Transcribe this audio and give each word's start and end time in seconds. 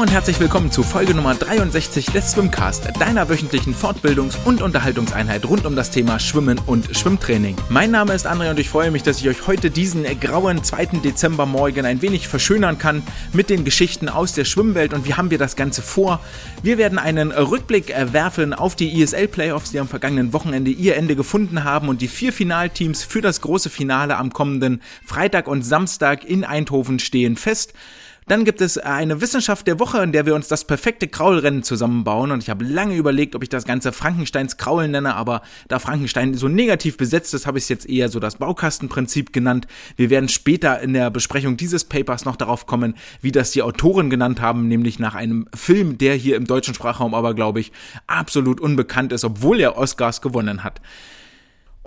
und 0.00 0.10
herzlich 0.10 0.40
willkommen 0.40 0.72
zu 0.72 0.82
Folge 0.82 1.12
Nummer 1.12 1.34
63 1.34 2.06
des 2.06 2.30
Swimcast, 2.30 2.88
deiner 2.98 3.28
wöchentlichen 3.28 3.74
Fortbildungs- 3.74 4.42
und 4.46 4.62
Unterhaltungseinheit 4.62 5.44
rund 5.44 5.66
um 5.66 5.76
das 5.76 5.90
Thema 5.90 6.18
Schwimmen 6.18 6.58
und 6.64 6.96
Schwimmtraining. 6.96 7.54
Mein 7.68 7.90
Name 7.90 8.14
ist 8.14 8.26
André 8.26 8.48
und 8.48 8.58
ich 8.58 8.70
freue 8.70 8.90
mich, 8.90 9.02
dass 9.02 9.20
ich 9.20 9.28
euch 9.28 9.46
heute 9.46 9.70
diesen 9.70 10.04
grauen 10.18 10.64
2. 10.64 10.86
Dezembermorgen 11.04 11.84
ein 11.84 12.00
wenig 12.00 12.28
verschönern 12.28 12.78
kann 12.78 13.02
mit 13.34 13.50
den 13.50 13.62
Geschichten 13.66 14.08
aus 14.08 14.32
der 14.32 14.46
Schwimmwelt 14.46 14.94
und 14.94 15.06
wie 15.06 15.14
haben 15.14 15.30
wir 15.30 15.36
das 15.36 15.54
Ganze 15.54 15.82
vor. 15.82 16.20
Wir 16.62 16.78
werden 16.78 16.98
einen 16.98 17.30
Rückblick 17.30 17.92
werfen 18.12 18.54
auf 18.54 18.76
die 18.76 19.02
ESL 19.02 19.28
Playoffs, 19.28 19.70
die 19.70 19.80
am 19.80 19.88
vergangenen 19.88 20.32
Wochenende 20.32 20.70
ihr 20.70 20.96
Ende 20.96 21.14
gefunden 21.14 21.64
haben 21.64 21.90
und 21.90 22.00
die 22.00 22.08
vier 22.08 22.32
Finalteams 22.32 23.04
für 23.04 23.20
das 23.20 23.42
große 23.42 23.68
Finale 23.68 24.16
am 24.16 24.32
kommenden 24.32 24.80
Freitag 25.04 25.46
und 25.46 25.60
Samstag 25.60 26.24
in 26.24 26.44
Eindhoven 26.44 27.00
stehen 27.00 27.36
fest. 27.36 27.74
Dann 28.30 28.44
gibt 28.44 28.60
es 28.60 28.78
eine 28.78 29.20
Wissenschaft 29.20 29.66
der 29.66 29.80
Woche, 29.80 30.00
in 30.04 30.12
der 30.12 30.24
wir 30.24 30.36
uns 30.36 30.46
das 30.46 30.64
perfekte 30.64 31.08
Kraulrennen 31.08 31.64
zusammenbauen. 31.64 32.30
Und 32.30 32.44
ich 32.44 32.48
habe 32.48 32.64
lange 32.64 32.94
überlegt, 32.94 33.34
ob 33.34 33.42
ich 33.42 33.48
das 33.48 33.64
Ganze 33.64 33.90
Frankensteins 33.90 34.56
Kraulen 34.56 34.92
nenne, 34.92 35.16
aber 35.16 35.42
da 35.66 35.80
Frankenstein 35.80 36.34
so 36.34 36.46
negativ 36.46 36.96
besetzt 36.96 37.34
ist, 37.34 37.48
habe 37.48 37.58
ich 37.58 37.64
es 37.64 37.70
jetzt 37.70 37.88
eher 37.88 38.08
so 38.08 38.20
das 38.20 38.36
Baukastenprinzip 38.36 39.32
genannt. 39.32 39.66
Wir 39.96 40.10
werden 40.10 40.28
später 40.28 40.78
in 40.78 40.92
der 40.92 41.10
Besprechung 41.10 41.56
dieses 41.56 41.82
Papers 41.82 42.24
noch 42.24 42.36
darauf 42.36 42.66
kommen, 42.66 42.94
wie 43.20 43.32
das 43.32 43.50
die 43.50 43.62
Autoren 43.62 44.10
genannt 44.10 44.40
haben, 44.40 44.68
nämlich 44.68 45.00
nach 45.00 45.16
einem 45.16 45.48
Film, 45.52 45.98
der 45.98 46.14
hier 46.14 46.36
im 46.36 46.46
deutschen 46.46 46.74
Sprachraum 46.74 47.14
aber, 47.14 47.34
glaube 47.34 47.58
ich, 47.58 47.72
absolut 48.06 48.60
unbekannt 48.60 49.10
ist, 49.10 49.24
obwohl 49.24 49.58
er 49.58 49.76
Oscars 49.76 50.22
gewonnen 50.22 50.62
hat. 50.62 50.80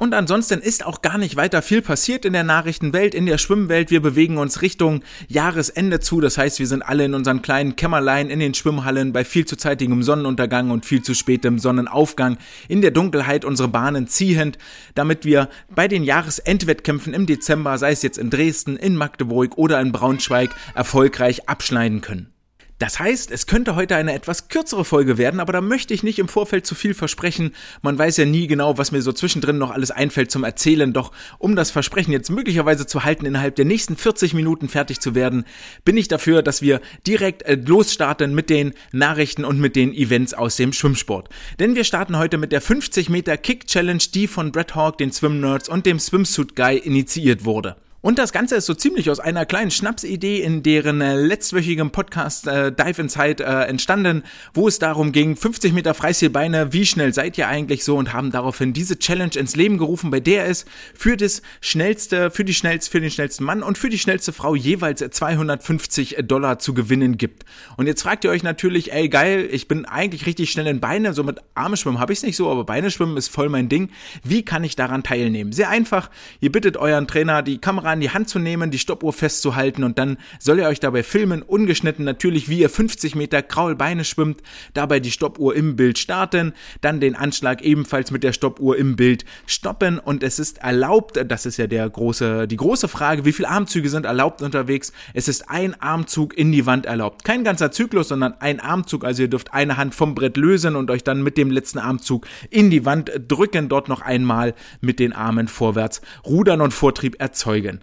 Und 0.03 0.13
ansonsten 0.13 0.59
ist 0.59 0.85
auch 0.85 1.01
gar 1.01 1.17
nicht 1.17 1.37
weiter 1.37 1.61
viel 1.61 1.81
passiert 1.81 2.25
in 2.25 2.33
der 2.33 2.43
Nachrichtenwelt, 2.43 3.15
in 3.15 3.25
der 3.25 3.37
Schwimmwelt. 3.37 3.89
Wir 3.89 4.01
bewegen 4.01 4.37
uns 4.37 4.61
Richtung 4.61 5.01
Jahresende 5.29 6.01
zu. 6.01 6.19
Das 6.19 6.37
heißt, 6.37 6.59
wir 6.59 6.67
sind 6.67 6.81
alle 6.81 7.05
in 7.05 7.13
unseren 7.13 7.41
kleinen 7.41 7.77
Kämmerlein 7.77 8.29
in 8.29 8.41
den 8.41 8.53
Schwimmhallen 8.53 9.13
bei 9.13 9.23
viel 9.23 9.45
zu 9.45 9.55
zeitigem 9.55 10.03
Sonnenuntergang 10.03 10.71
und 10.71 10.85
viel 10.85 11.03
zu 11.03 11.13
spätem 11.13 11.57
Sonnenaufgang 11.57 12.37
in 12.67 12.81
der 12.81 12.91
Dunkelheit 12.91 13.45
unsere 13.45 13.69
Bahnen 13.69 14.07
ziehend, 14.07 14.57
damit 14.93 15.23
wir 15.23 15.47
bei 15.73 15.87
den 15.87 16.03
Jahresendwettkämpfen 16.03 17.13
im 17.13 17.25
Dezember, 17.25 17.77
sei 17.77 17.91
es 17.91 18.01
jetzt 18.01 18.17
in 18.17 18.29
Dresden, 18.29 18.75
in 18.75 18.97
Magdeburg 18.97 19.57
oder 19.57 19.79
in 19.79 19.93
Braunschweig, 19.93 20.49
erfolgreich 20.75 21.47
abschneiden 21.47 22.01
können. 22.01 22.32
Das 22.83 22.99
heißt, 22.99 23.31
es 23.31 23.47
könnte 23.47 23.75
heute 23.75 23.95
eine 23.95 24.11
etwas 24.11 24.49
kürzere 24.49 24.83
Folge 24.83 25.17
werden, 25.17 25.39
aber 25.39 25.53
da 25.53 25.61
möchte 25.61 25.93
ich 25.93 26.03
nicht 26.03 26.19
im 26.19 26.27
Vorfeld 26.27 26.65
zu 26.65 26.75
viel 26.75 26.93
versprechen. 26.93 27.53
Man 27.81 27.97
weiß 27.97 28.17
ja 28.17 28.25
nie 28.25 28.45
genau, 28.45 28.77
was 28.77 28.91
mir 28.91 29.01
so 29.01 29.13
zwischendrin 29.13 29.57
noch 29.57 29.71
alles 29.71 29.89
einfällt 29.89 30.31
zum 30.31 30.43
Erzählen. 30.43 30.91
Doch 30.91 31.13
um 31.39 31.55
das 31.55 31.71
Versprechen 31.71 32.11
jetzt 32.11 32.29
möglicherweise 32.29 32.85
zu 32.85 33.05
halten, 33.05 33.25
innerhalb 33.25 33.55
der 33.55 33.63
nächsten 33.63 33.95
40 33.95 34.33
Minuten 34.33 34.67
fertig 34.67 34.99
zu 34.99 35.15
werden, 35.15 35.45
bin 35.85 35.95
ich 35.95 36.09
dafür, 36.09 36.41
dass 36.41 36.61
wir 36.61 36.81
direkt 37.07 37.43
äh, 37.43 37.55
losstarten 37.55 38.35
mit 38.35 38.49
den 38.49 38.73
Nachrichten 38.91 39.45
und 39.45 39.61
mit 39.61 39.77
den 39.77 39.93
Events 39.93 40.33
aus 40.33 40.57
dem 40.57 40.73
Schwimmsport. 40.73 41.29
Denn 41.61 41.75
wir 41.75 41.85
starten 41.85 42.17
heute 42.17 42.37
mit 42.37 42.51
der 42.51 42.59
50 42.59 43.07
Meter 43.07 43.37
Kick 43.37 43.65
Challenge, 43.65 44.03
die 44.13 44.27
von 44.27 44.51
Brett 44.51 44.75
Hawk, 44.75 44.97
den 44.97 45.13
Swim 45.13 45.39
Nerds 45.39 45.69
und 45.69 45.85
dem 45.85 45.99
Swimsuit 45.99 46.53
Guy 46.57 46.79
initiiert 46.79 47.45
wurde. 47.45 47.77
Und 48.05 48.19
das 48.19 48.33
Ganze 48.33 48.57
ist 48.57 48.65
so 48.65 48.73
ziemlich 48.73 49.09
aus 49.09 49.21
einer 49.21 49.45
kleinen 49.45 49.71
Schnapsidee 49.71 50.41
in 50.41 50.61
deren 50.61 50.99
äh, 50.99 51.15
letztwöchigem 51.15 51.91
Podcast 51.91 52.47
äh, 52.47 52.69
Dive 52.69 53.01
Inside 53.01 53.41
äh, 53.41 53.69
entstanden, 53.69 54.23
wo 54.53 54.67
es 54.67 54.77
darum 54.77 55.13
ging, 55.13 55.37
50 55.37 55.71
Meter 55.71 55.93
Freistilbeine, 55.93 56.73
wie 56.73 56.85
schnell 56.85 57.13
seid 57.13 57.37
ihr 57.37 57.47
eigentlich 57.47 57.85
so 57.85 57.95
und 57.95 58.11
haben 58.11 58.29
daraufhin 58.29 58.73
diese 58.73 58.99
Challenge 58.99 59.31
ins 59.37 59.55
Leben 59.55 59.77
gerufen, 59.77 60.11
bei 60.11 60.19
der 60.19 60.47
es 60.47 60.65
für 60.93 61.15
das 61.15 61.41
schnellste, 61.61 62.29
für 62.29 62.43
die 62.43 62.53
schnellste, 62.53 62.91
für 62.91 62.99
den 62.99 63.09
schnellsten 63.09 63.45
Mann 63.45 63.63
und 63.63 63.77
für 63.77 63.87
die 63.87 63.97
schnellste 63.97 64.33
Frau 64.33 64.53
jeweils 64.53 64.99
250 64.99 66.17
Dollar 66.23 66.59
zu 66.59 66.73
gewinnen 66.73 67.17
gibt. 67.17 67.45
Und 67.77 67.87
jetzt 67.87 68.01
fragt 68.01 68.25
ihr 68.25 68.31
euch 68.31 68.43
natürlich, 68.43 68.91
ey 68.91 69.07
geil, 69.07 69.47
ich 69.49 69.69
bin 69.69 69.85
eigentlich 69.85 70.25
richtig 70.25 70.51
schnell 70.51 70.67
in 70.67 70.81
Beine, 70.81 71.13
so 71.13 71.23
mit 71.23 71.39
Arme 71.55 71.77
schwimmen 71.77 72.01
habe 72.01 72.11
ich 72.11 72.19
es 72.19 72.23
nicht 72.23 72.35
so, 72.35 72.51
aber 72.51 72.65
Beine 72.65 72.91
schwimmen 72.91 73.15
ist 73.15 73.29
voll 73.29 73.47
mein 73.47 73.69
Ding. 73.69 73.91
Wie 74.25 74.43
kann 74.43 74.65
ich 74.65 74.75
daran 74.75 75.03
teilnehmen? 75.03 75.53
Sehr 75.53 75.69
einfach, 75.69 76.09
ihr 76.41 76.51
bittet 76.51 76.75
euren 76.75 77.07
Trainer 77.07 77.41
die 77.41 77.59
Kamera 77.59 77.92
in 77.93 78.01
die 78.01 78.09
Hand 78.09 78.29
zu 78.29 78.39
nehmen, 78.39 78.71
die 78.71 78.79
Stoppuhr 78.79 79.13
festzuhalten 79.13 79.83
und 79.83 79.97
dann 79.97 80.17
soll 80.39 80.59
er 80.59 80.69
euch 80.69 80.79
dabei 80.79 81.03
filmen, 81.03 81.41
ungeschnitten 81.41 82.05
natürlich, 82.05 82.49
wie 82.49 82.59
ihr 82.59 82.69
50 82.69 83.15
Meter 83.15 83.41
Kraulbeine 83.41 84.03
schwimmt, 84.03 84.41
dabei 84.73 84.99
die 84.99 85.11
Stoppuhr 85.11 85.55
im 85.55 85.75
Bild 85.75 85.97
starten, 85.97 86.53
dann 86.81 86.99
den 86.99 87.15
Anschlag 87.15 87.61
ebenfalls 87.61 88.11
mit 88.11 88.23
der 88.23 88.33
Stoppuhr 88.33 88.77
im 88.77 88.95
Bild 88.95 89.25
stoppen 89.45 89.99
und 89.99 90.23
es 90.23 90.39
ist 90.39 90.59
erlaubt, 90.59 91.19
das 91.27 91.45
ist 91.45 91.57
ja 91.57 91.67
der 91.67 91.89
große, 91.89 92.47
die 92.47 92.57
große 92.57 92.87
Frage, 92.87 93.25
wie 93.25 93.31
viele 93.31 93.49
Armzüge 93.49 93.89
sind 93.89 94.05
erlaubt 94.05 94.41
unterwegs? 94.41 94.91
Es 95.13 95.27
ist 95.27 95.49
ein 95.49 95.79
Armzug 95.81 96.37
in 96.37 96.51
die 96.51 96.65
Wand 96.65 96.85
erlaubt. 96.85 97.23
Kein 97.23 97.43
ganzer 97.43 97.71
Zyklus, 97.71 98.09
sondern 98.09 98.33
ein 98.39 98.59
Armzug, 98.59 99.05
also 99.05 99.23
ihr 99.23 99.29
dürft 99.29 99.53
eine 99.53 99.77
Hand 99.77 99.95
vom 99.95 100.15
Brett 100.15 100.37
lösen 100.37 100.75
und 100.75 100.89
euch 100.91 101.03
dann 101.03 101.23
mit 101.23 101.37
dem 101.37 101.51
letzten 101.51 101.79
Armzug 101.79 102.27
in 102.49 102.69
die 102.69 102.85
Wand 102.85 103.11
drücken, 103.27 103.69
dort 103.69 103.89
noch 103.89 104.01
einmal 104.01 104.53
mit 104.81 104.99
den 104.99 105.13
Armen 105.13 105.47
vorwärts 105.47 106.01
rudern 106.25 106.61
und 106.61 106.73
Vortrieb 106.73 107.19
erzeugen. 107.19 107.79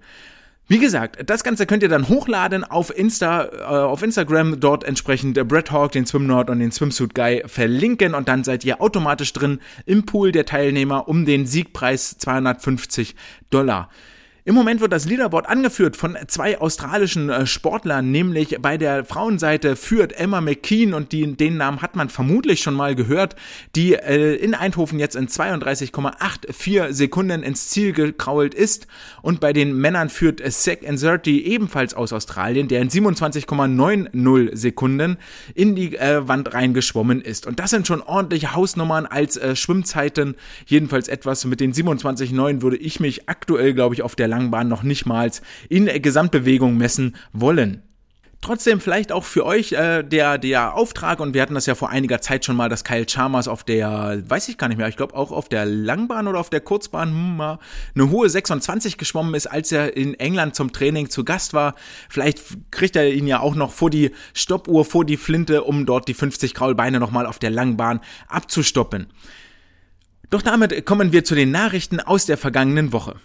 Wie 0.71 0.79
gesagt, 0.79 1.29
das 1.29 1.43
Ganze 1.43 1.67
könnt 1.67 1.83
ihr 1.83 1.89
dann 1.89 2.09
hochladen 2.09 2.63
auf 2.63 2.97
Insta, 2.97 3.47
äh, 3.47 3.65
auf 3.65 4.05
Instagram, 4.05 4.61
dort 4.61 4.85
entsprechend 4.85 5.37
äh, 5.37 5.43
Brett 5.43 5.73
Hawk, 5.73 5.91
den 5.91 6.07
Swimnord 6.07 6.49
und 6.49 6.61
den 6.61 6.71
Swimsuit 6.71 7.13
Guy 7.13 7.43
verlinken 7.47 8.15
und 8.15 8.29
dann 8.29 8.45
seid 8.45 8.65
ihr 8.65 8.81
automatisch 8.81 9.33
drin 9.33 9.59
im 9.85 10.07
Pool 10.07 10.31
der 10.31 10.47
Teilnehmer 10.47 11.09
um 11.09 11.25
den 11.25 11.45
Siegpreis 11.45 12.19
250 12.19 13.17
Dollar. 13.51 13.91
Im 14.51 14.57
Moment 14.57 14.81
wird 14.81 14.93
das 14.93 15.07
Leaderboard 15.07 15.49
angeführt 15.49 15.97
von 15.97 16.19
zwei 16.27 16.59
australischen 16.61 17.31
äh, 17.31 17.47
Sportlern, 17.47 18.11
nämlich 18.11 18.57
bei 18.61 18.79
der 18.79 19.05
Frauenseite 19.05 19.77
führt 19.77 20.13
Emma 20.13 20.41
McKean 20.41 20.93
und 20.93 21.13
die, 21.13 21.37
den 21.37 21.57
Namen 21.57 21.83
hat 21.83 21.95
man 21.95 22.09
vermutlich 22.09 22.61
schon 22.61 22.75
mal 22.75 22.97
gehört, 22.97 23.37
die 23.77 23.95
äh, 23.95 24.35
in 24.35 24.55
Eindhoven 24.55 24.99
jetzt 24.99 25.15
in 25.15 25.29
32,84 25.29 26.93
Sekunden 26.93 27.45
ins 27.45 27.69
Ziel 27.69 27.93
gekrault 27.93 28.53
ist 28.53 28.89
und 29.23 29.39
bei 29.39 29.53
den 29.53 29.73
Männern 29.77 30.09
führt 30.09 30.43
Zach 30.51 30.79
Inserti 30.81 31.45
ebenfalls 31.45 31.95
aus 31.95 32.13
Australien, 32.13 32.67
der 32.67 32.83
in 32.83 32.91
27,90 32.91 34.57
Sekunden 34.57 35.19
in 35.55 35.77
die 35.77 35.95
äh, 35.95 36.27
Wand 36.27 36.53
reingeschwommen 36.53 37.21
ist. 37.21 37.47
Und 37.47 37.61
das 37.61 37.71
sind 37.71 37.87
schon 37.87 38.03
ordentliche 38.03 38.53
Hausnummern 38.53 39.07
als 39.07 39.39
Schwimmzeiten, 39.57 40.35
jedenfalls 40.67 41.07
etwas 41.07 41.45
mit 41.45 41.61
den 41.61 41.73
27,9 41.73 42.63
würde 42.63 42.79
ich 42.79 42.99
mich 42.99 43.29
aktuell, 43.29 43.75
glaube 43.75 43.95
ich, 43.95 44.03
auf 44.03 44.17
der 44.17 44.40
Langbahn 44.41 44.69
noch 44.69 44.83
nicht 44.83 45.07
mal 45.07 45.31
in 45.69 45.87
Gesamtbewegung 45.87 46.77
messen 46.77 47.17
wollen. 47.33 47.83
Trotzdem 48.43 48.81
vielleicht 48.81 49.13
auch 49.13 49.25
für 49.25 49.45
euch 49.45 49.73
äh, 49.73 50.03
der 50.03 50.39
der 50.39 50.75
Auftrag 50.75 51.21
und 51.21 51.35
wir 51.35 51.43
hatten 51.43 51.53
das 51.53 51.67
ja 51.67 51.75
vor 51.75 51.91
einiger 51.91 52.23
Zeit 52.23 52.47
schon 52.47 52.57
mal, 52.57 52.71
dass 52.71 52.85
Kyle 52.85 53.05
Chalmers 53.05 53.49
auf 53.49 53.65
der, 53.65 54.23
weiß 54.27 54.49
ich 54.49 54.57
gar 54.57 54.69
nicht 54.69 54.79
mehr, 54.79 54.89
ich 54.89 54.97
glaube 54.97 55.15
auch 55.15 55.31
auf 55.31 55.51
der 55.51 55.67
Langbahn 55.67 56.27
oder 56.27 56.41
auf 56.41 56.49
der 56.49 56.63
Kurzbahn 56.63 57.11
hm, 57.11 57.59
eine 57.95 58.11
hohe 58.11 58.31
26 58.31 58.97
geschwommen 58.97 59.35
ist, 59.35 59.47
als 59.47 59.71
er 59.73 59.95
in 59.95 60.15
England 60.15 60.55
zum 60.55 60.73
Training 60.73 61.11
zu 61.11 61.23
Gast 61.23 61.53
war. 61.53 61.75
Vielleicht 62.09 62.41
kriegt 62.71 62.97
er 62.97 63.13
ihn 63.13 63.27
ja 63.27 63.41
auch 63.41 63.55
noch 63.55 63.73
vor 63.73 63.91
die 63.91 64.11
Stoppuhr, 64.33 64.87
vor 64.87 65.05
die 65.05 65.19
Flinte, 65.19 65.63
um 65.65 65.85
dort 65.85 66.09
die 66.09 66.15
50 66.15 66.55
Kraulbeine 66.55 66.99
nochmal 66.99 67.27
auf 67.27 67.41
der 67.41 67.51
Langbahn 67.51 68.01
abzustoppen. 68.27 69.09
Doch 70.31 70.41
damit 70.41 70.87
kommen 70.87 71.13
wir 71.13 71.25
zu 71.25 71.35
den 71.35 71.51
Nachrichten 71.51 72.01
aus 72.01 72.25
der 72.25 72.39
vergangenen 72.39 72.95
Woche. 72.95 73.17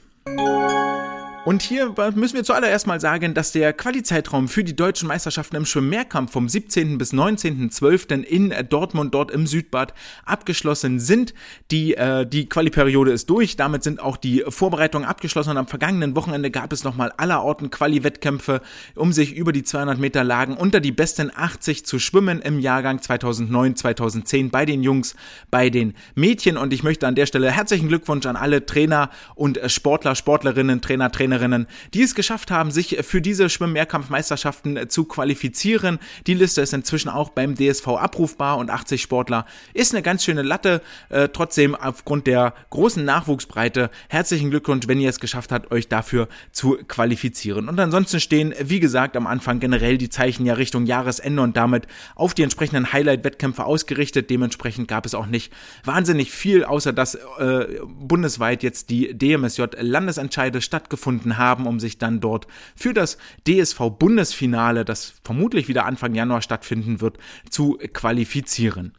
Und 1.45 1.61
hier 1.61 1.93
müssen 2.15 2.33
wir 2.33 2.43
zuallererst 2.43 2.87
mal 2.87 2.99
sagen, 2.99 3.35
dass 3.35 3.51
der 3.51 3.71
Quali-Zeitraum 3.71 4.47
für 4.47 4.63
die 4.63 4.75
deutschen 4.75 5.07
Meisterschaften 5.07 5.55
im 5.57 5.67
Schwimmmehrkampf 5.67 6.31
vom 6.31 6.49
17. 6.49 6.97
bis 6.97 7.13
19.12. 7.13 8.23
in 8.23 8.51
Dortmund, 8.67 9.13
dort 9.13 9.29
im 9.29 9.45
Südbad, 9.45 9.93
abgeschlossen 10.25 10.99
sind. 10.99 11.35
Die, 11.69 11.93
äh, 11.93 12.25
die 12.25 12.49
Quali-Periode 12.49 13.11
ist 13.11 13.29
durch, 13.29 13.57
damit 13.57 13.83
sind 13.83 13.99
auch 13.99 14.17
die 14.17 14.43
Vorbereitungen 14.47 15.07
abgeschlossen 15.07 15.51
und 15.51 15.57
am 15.57 15.67
vergangenen 15.67 16.15
Wochenende 16.15 16.49
gab 16.49 16.73
es 16.73 16.83
nochmal 16.83 17.13
allerorten 17.15 17.69
Quali-Wettkämpfe, 17.69 18.61
um 18.95 19.13
sich 19.13 19.35
über 19.35 19.51
die 19.51 19.61
200 19.61 19.99
Meter 19.99 20.23
Lagen 20.23 20.57
unter 20.57 20.79
die 20.79 20.91
besten 20.91 21.31
80 21.31 21.85
zu 21.85 21.99
schwimmen 21.99 22.41
im 22.41 22.59
Jahrgang 22.59 23.03
2009, 23.03 23.75
2010 23.75 24.49
bei 24.49 24.65
den 24.65 24.81
Jungs, 24.81 25.15
bei 25.51 25.69
den 25.69 25.93
Mädchen 26.15 26.57
und 26.57 26.73
ich 26.73 26.81
möchte 26.81 27.05
an 27.05 27.13
der 27.13 27.27
Stelle 27.27 27.51
herzlichen 27.51 27.87
Glückwunsch 27.87 28.25
an 28.25 28.35
alle 28.35 28.65
Trainer 28.65 29.11
und 29.35 29.59
Sportler, 29.67 30.15
Sportlerinnen, 30.15 30.81
Trainer, 30.81 31.11
Trainer 31.11 31.34
Trainerinnen, 31.35 31.67
die 31.93 32.01
es 32.01 32.15
geschafft 32.15 32.51
haben, 32.51 32.71
sich 32.71 32.97
für 33.01 33.21
diese 33.21 33.49
Schwimm-Mehrkampfmeisterschaften 33.49 34.89
zu 34.89 35.05
qualifizieren. 35.05 35.99
Die 36.27 36.33
Liste 36.33 36.61
ist 36.61 36.73
inzwischen 36.73 37.09
auch 37.09 37.29
beim 37.29 37.55
DSV 37.55 37.87
abrufbar 37.87 38.57
und 38.57 38.69
80 38.69 39.01
Sportler 39.01 39.45
ist 39.73 39.93
eine 39.93 40.01
ganz 40.01 40.23
schöne 40.23 40.41
Latte. 40.41 40.81
Äh, 41.09 41.29
trotzdem 41.29 41.75
aufgrund 41.75 42.27
der 42.27 42.53
großen 42.69 43.03
Nachwuchsbreite 43.03 43.89
herzlichen 44.09 44.49
Glückwunsch, 44.49 44.87
wenn 44.87 44.99
ihr 44.99 45.09
es 45.09 45.19
geschafft 45.19 45.51
habt, 45.51 45.71
euch 45.71 45.87
dafür 45.87 46.27
zu 46.51 46.77
qualifizieren. 46.87 47.69
Und 47.69 47.79
ansonsten 47.79 48.19
stehen, 48.19 48.53
wie 48.61 48.79
gesagt, 48.79 49.17
am 49.17 49.27
Anfang 49.27 49.59
generell 49.59 49.97
die 49.97 50.09
Zeichen 50.09 50.45
ja 50.45 50.53
Richtung 50.53 50.85
Jahresende 50.85 51.41
und 51.41 51.57
damit 51.57 51.87
auf 52.15 52.33
die 52.33 52.43
entsprechenden 52.43 52.93
Highlight-Wettkämpfe 52.93 53.65
ausgerichtet. 53.65 54.29
Dementsprechend 54.29 54.87
gab 54.87 55.05
es 55.05 55.15
auch 55.15 55.25
nicht 55.27 55.51
wahnsinnig 55.83 56.31
viel, 56.31 56.63
außer 56.63 56.93
dass 56.93 57.15
äh, 57.15 57.65
bundesweit 57.85 58.63
jetzt 58.63 58.89
die 58.89 59.17
DMSJ 59.17 59.63
Landesentscheide 59.79 60.61
stattgefunden 60.61 61.24
gefunden 61.25 61.37
haben, 61.37 61.67
um 61.67 61.79
sich 61.79 61.97
dann 61.97 62.19
dort 62.19 62.47
für 62.75 62.93
das 62.93 63.17
DSV-Bundesfinale, 63.47 64.85
das 64.85 65.15
vermutlich 65.23 65.67
wieder 65.67 65.85
Anfang 65.85 66.15
Januar 66.15 66.41
stattfinden 66.41 67.01
wird, 67.01 67.17
zu 67.49 67.77
qualifizieren. 67.93 68.93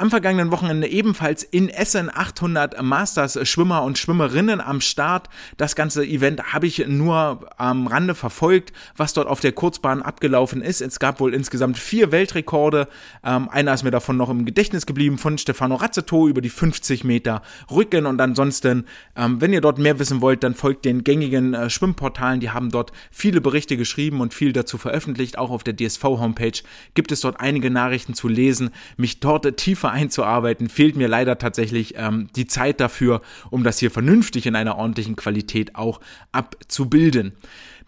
Am 0.00 0.08
vergangenen 0.08 0.50
Wochenende 0.50 0.88
ebenfalls 0.88 1.42
in 1.42 1.68
Essen 1.68 2.10
800 2.10 2.80
Masters 2.80 3.38
Schwimmer 3.46 3.82
und 3.82 3.98
Schwimmerinnen 3.98 4.58
am 4.58 4.80
Start. 4.80 5.28
Das 5.58 5.76
ganze 5.76 6.06
Event 6.06 6.54
habe 6.54 6.66
ich 6.66 6.86
nur 6.88 7.50
am 7.58 7.86
Rande 7.86 8.14
verfolgt, 8.14 8.72
was 8.96 9.12
dort 9.12 9.28
auf 9.28 9.40
der 9.40 9.52
Kurzbahn 9.52 10.00
abgelaufen 10.00 10.62
ist. 10.62 10.80
Es 10.80 11.00
gab 11.00 11.20
wohl 11.20 11.34
insgesamt 11.34 11.76
vier 11.76 12.12
Weltrekorde. 12.12 12.88
Ähm, 13.22 13.50
einer 13.50 13.74
ist 13.74 13.82
mir 13.82 13.90
davon 13.90 14.16
noch 14.16 14.30
im 14.30 14.46
Gedächtnis 14.46 14.86
geblieben 14.86 15.18
von 15.18 15.36
Stefano 15.36 15.74
Razzetto 15.74 16.28
über 16.28 16.40
die 16.40 16.48
50 16.48 17.04
Meter 17.04 17.42
Rücken 17.70 18.06
und 18.06 18.18
ansonsten, 18.22 18.86
ähm, 19.16 19.42
wenn 19.42 19.52
ihr 19.52 19.60
dort 19.60 19.76
mehr 19.76 19.98
wissen 19.98 20.22
wollt, 20.22 20.42
dann 20.42 20.54
folgt 20.54 20.86
den 20.86 21.04
gängigen 21.04 21.52
äh, 21.52 21.68
Schwimmportalen. 21.68 22.40
Die 22.40 22.48
haben 22.48 22.70
dort 22.70 22.90
viele 23.10 23.42
Berichte 23.42 23.76
geschrieben 23.76 24.22
und 24.22 24.32
viel 24.32 24.54
dazu 24.54 24.78
veröffentlicht. 24.78 25.36
Auch 25.36 25.50
auf 25.50 25.62
der 25.62 25.76
DSV 25.76 26.02
Homepage 26.04 26.62
gibt 26.94 27.12
es 27.12 27.20
dort 27.20 27.38
einige 27.38 27.70
Nachrichten 27.70 28.14
zu 28.14 28.28
lesen. 28.28 28.70
Mich 28.96 29.20
dort 29.20 29.58
tiefer 29.58 29.89
einzuarbeiten, 29.90 30.68
fehlt 30.68 30.96
mir 30.96 31.08
leider 31.08 31.38
tatsächlich 31.38 31.94
ähm, 31.96 32.28
die 32.36 32.46
Zeit 32.46 32.80
dafür, 32.80 33.22
um 33.50 33.64
das 33.64 33.78
hier 33.78 33.90
vernünftig 33.90 34.46
in 34.46 34.56
einer 34.56 34.76
ordentlichen 34.76 35.16
Qualität 35.16 35.76
auch 35.76 36.00
abzubilden. 36.32 37.32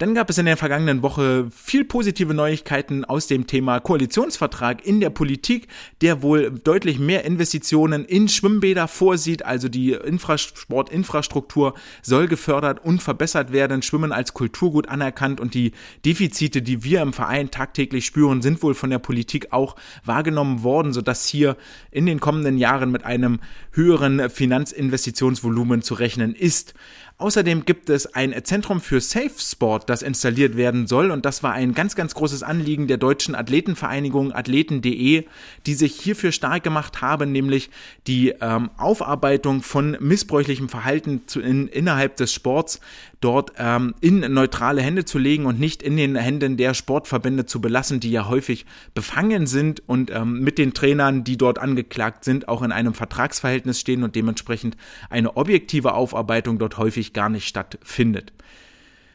Dann 0.03 0.17
gab 0.17 0.29
es 0.31 0.39
in 0.39 0.47
der 0.47 0.57
vergangenen 0.57 1.01
Woche 1.03 1.47
viel 1.55 1.85
positive 1.85 2.35
Neuigkeiten 2.35 3.05
aus 3.05 3.29
dem 3.29 3.47
Thema 3.47 3.79
Koalitionsvertrag 3.79 4.85
in 4.85 4.99
der 4.99 5.11
Politik, 5.11 5.69
der 6.01 6.23
wohl 6.23 6.51
deutlich 6.51 6.99
mehr 6.99 7.25
Investitionen 7.25 8.05
in 8.05 8.27
Schwimmbäder 8.27 8.89
vorsieht. 8.89 9.45
Also 9.45 9.69
die 9.69 9.97
Sportinfrastruktur 10.37 11.75
soll 12.03 12.27
gefördert 12.27 12.85
und 12.85 13.01
verbessert 13.01 13.53
werden, 13.53 13.83
Schwimmen 13.83 14.11
als 14.11 14.35
Kulturgut 14.35 14.89
anerkannt 14.89 15.39
und 15.39 15.55
die 15.55 15.71
Defizite, 16.05 16.63
die 16.63 16.83
wir 16.83 17.01
im 17.01 17.13
Verein 17.13 17.53
tagtäglich 17.53 18.05
spüren, 18.05 18.43
sind 18.43 18.61
wohl 18.65 18.75
von 18.75 18.91
der 18.91 18.99
Politik 18.99 19.53
auch 19.53 19.77
wahrgenommen 20.05 20.65
worden, 20.65 20.93
sodass 20.93 21.29
hier 21.29 21.57
in 21.93 22.07
den 22.07 22.19
kommenden 22.19 22.59
Jahren 22.59 22.91
mit 22.91 23.05
einem 23.05 23.39
höheren 23.71 24.29
Finanzinvestitionsvolumen 24.31 25.83
zu 25.83 25.95
rechnen 25.95 26.35
ist. 26.35 26.75
Außerdem 27.23 27.65
gibt 27.65 27.89
es 27.89 28.13
ein 28.17 28.35
Zentrum 28.43 28.81
für 28.81 29.01
Safe 29.01 29.31
Sport, 29.39 29.89
das 29.89 30.03
installiert 30.03 30.57
werden 30.57 30.89
soll. 30.89 31.13
Und 31.13 31.25
das 31.25 31.45
war 31.45 31.53
ein 31.53 31.73
ganz, 31.73 31.95
ganz 31.95 32.17
großes 32.17 32.43
Anliegen 32.43 32.89
der 32.89 32.97
deutschen 32.97 33.37
Athletenvereinigung 33.37 34.33
Athleten.de, 34.33 35.25
die 35.65 35.75
sich 35.75 35.95
hierfür 35.95 36.33
stark 36.33 36.65
gemacht 36.65 37.01
haben, 37.01 37.31
nämlich 37.31 37.71
die 38.09 38.35
ähm, 38.41 38.71
Aufarbeitung 38.77 39.63
von 39.63 39.97
missbräuchlichem 40.01 40.69
Verhalten 40.69 41.23
zu, 41.29 41.41
in, 41.41 41.69
innerhalb 41.69 42.17
des 42.17 42.33
Sports 42.33 42.81
dort 43.23 43.53
ähm, 43.57 43.95
in 44.01 44.21
neutrale 44.21 44.83
Hände 44.83 45.05
zu 45.05 45.19
legen 45.19 45.47
und 45.47 45.59
nicht 45.59 45.83
in 45.83 45.97
den 45.97 46.17
Händen 46.17 46.57
der 46.57 46.75
Sportverbände 46.75 47.47
zu 47.47 47.61
belassen, 47.61 48.01
die 48.01 48.11
ja 48.11 48.29
häufig 48.29 48.67
befangen 48.95 49.47
sind 49.47 49.83
und 49.89 50.11
ähm, 50.11 50.41
mit 50.41 50.59
den 50.59 50.75
Trainern, 50.75 51.25
die 51.25 51.39
dort 51.39 51.59
angeklagt 51.59 52.25
sind, 52.25 52.49
auch 52.49 52.63
in 52.63 52.73
einem 52.73 52.95
Vertragsverhältnis 52.95 53.81
stehen 53.81 54.03
und 54.03 54.15
dementsprechend 54.15 54.77
eine 55.09 55.37
objektive 55.37 55.95
Aufarbeitung 55.95 56.59
dort 56.59 56.77
häufig 56.79 57.13
gar 57.13 57.29
nicht 57.29 57.49
stattfindet. 57.49 58.33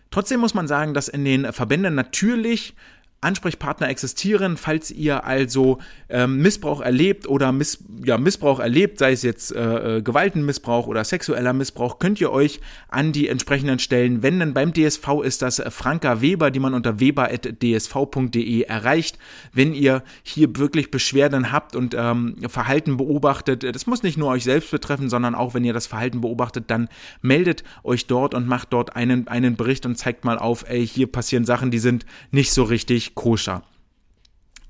Trotzdem 0.09 0.39
muss 0.39 0.53
man 0.53 0.67
sagen, 0.67 0.93
dass 0.93 1.09
in 1.09 1.25
den 1.25 1.51
Verbänden 1.51 1.95
natürlich 1.95 2.75
Ansprechpartner 3.19 3.89
existieren, 3.89 4.57
falls 4.57 4.91
ihr 4.91 5.25
also 5.25 5.79
ähm, 6.07 6.37
Missbrauch 6.37 6.81
erlebt 6.81 7.27
oder 7.27 7.51
Miss, 7.51 7.83
ja, 8.03 8.19
Missbrauch 8.19 8.59
erlebt, 8.59 8.99
sei 8.99 9.11
es 9.11 9.23
jetzt 9.23 9.55
äh, 9.55 9.97
äh 9.97 10.01
Gewaltenmissbrauch 10.03 10.85
oder 10.85 11.03
sexueller 11.03 11.53
Missbrauch, 11.53 11.97
könnt 11.97 12.21
ihr 12.21 12.31
euch 12.31 12.61
an 12.89 13.13
die 13.13 13.27
entsprechenden 13.27 13.79
Stellen 13.79 14.21
wenden. 14.21 14.53
Beim 14.53 14.71
DSV 14.71 15.23
ist 15.23 15.41
das 15.41 15.61
Franka 15.69 16.21
Weber, 16.21 16.51
die 16.51 16.59
man 16.59 16.75
unter 16.75 16.99
weber.dsv.de 16.99 18.61
erreicht. 18.61 19.17
Wenn 19.51 19.73
ihr 19.73 20.03
hier 20.21 20.55
wirklich 20.55 20.91
Beschwerden 20.91 21.51
habt 21.51 21.75
und 21.75 21.95
ähm, 21.97 22.35
Verhalten 22.47 22.97
beobachtet, 22.97 23.63
das 23.63 23.87
muss 23.87 24.03
nicht 24.03 24.17
nur 24.17 24.29
euch 24.29 24.43
selbst 24.43 24.69
betreffen, 24.69 25.09
sondern 25.09 25.33
auch 25.33 25.55
wenn 25.55 25.65
ihr 25.65 25.73
das 25.73 25.87
Verhalten 25.87 26.21
beobachtet, 26.21 26.65
dann 26.67 26.87
meldet 27.23 27.63
euch 27.83 28.05
dort 28.05 28.35
und 28.35 28.47
macht 28.47 28.73
dort 28.73 28.95
einen, 28.95 29.27
einen 29.27 29.55
Bericht 29.55 29.87
und 29.87 29.97
zeigt 29.97 30.23
mal 30.23 30.37
auf, 30.37 30.69
ey, 30.69 30.85
hier 30.85 31.07
passieren 31.07 31.45
Sachen, 31.45 31.71
die 31.71 31.79
sind 31.79 32.05
nicht 32.29 32.51
so 32.51 32.61
richtig 32.61 33.06
koscher. 33.15 33.63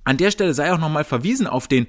An 0.03 0.17
der 0.17 0.31
Stelle 0.31 0.53
sei 0.53 0.71
auch 0.71 0.77
nochmal 0.77 1.03
verwiesen 1.03 1.47
auf 1.47 1.67
den 1.67 1.87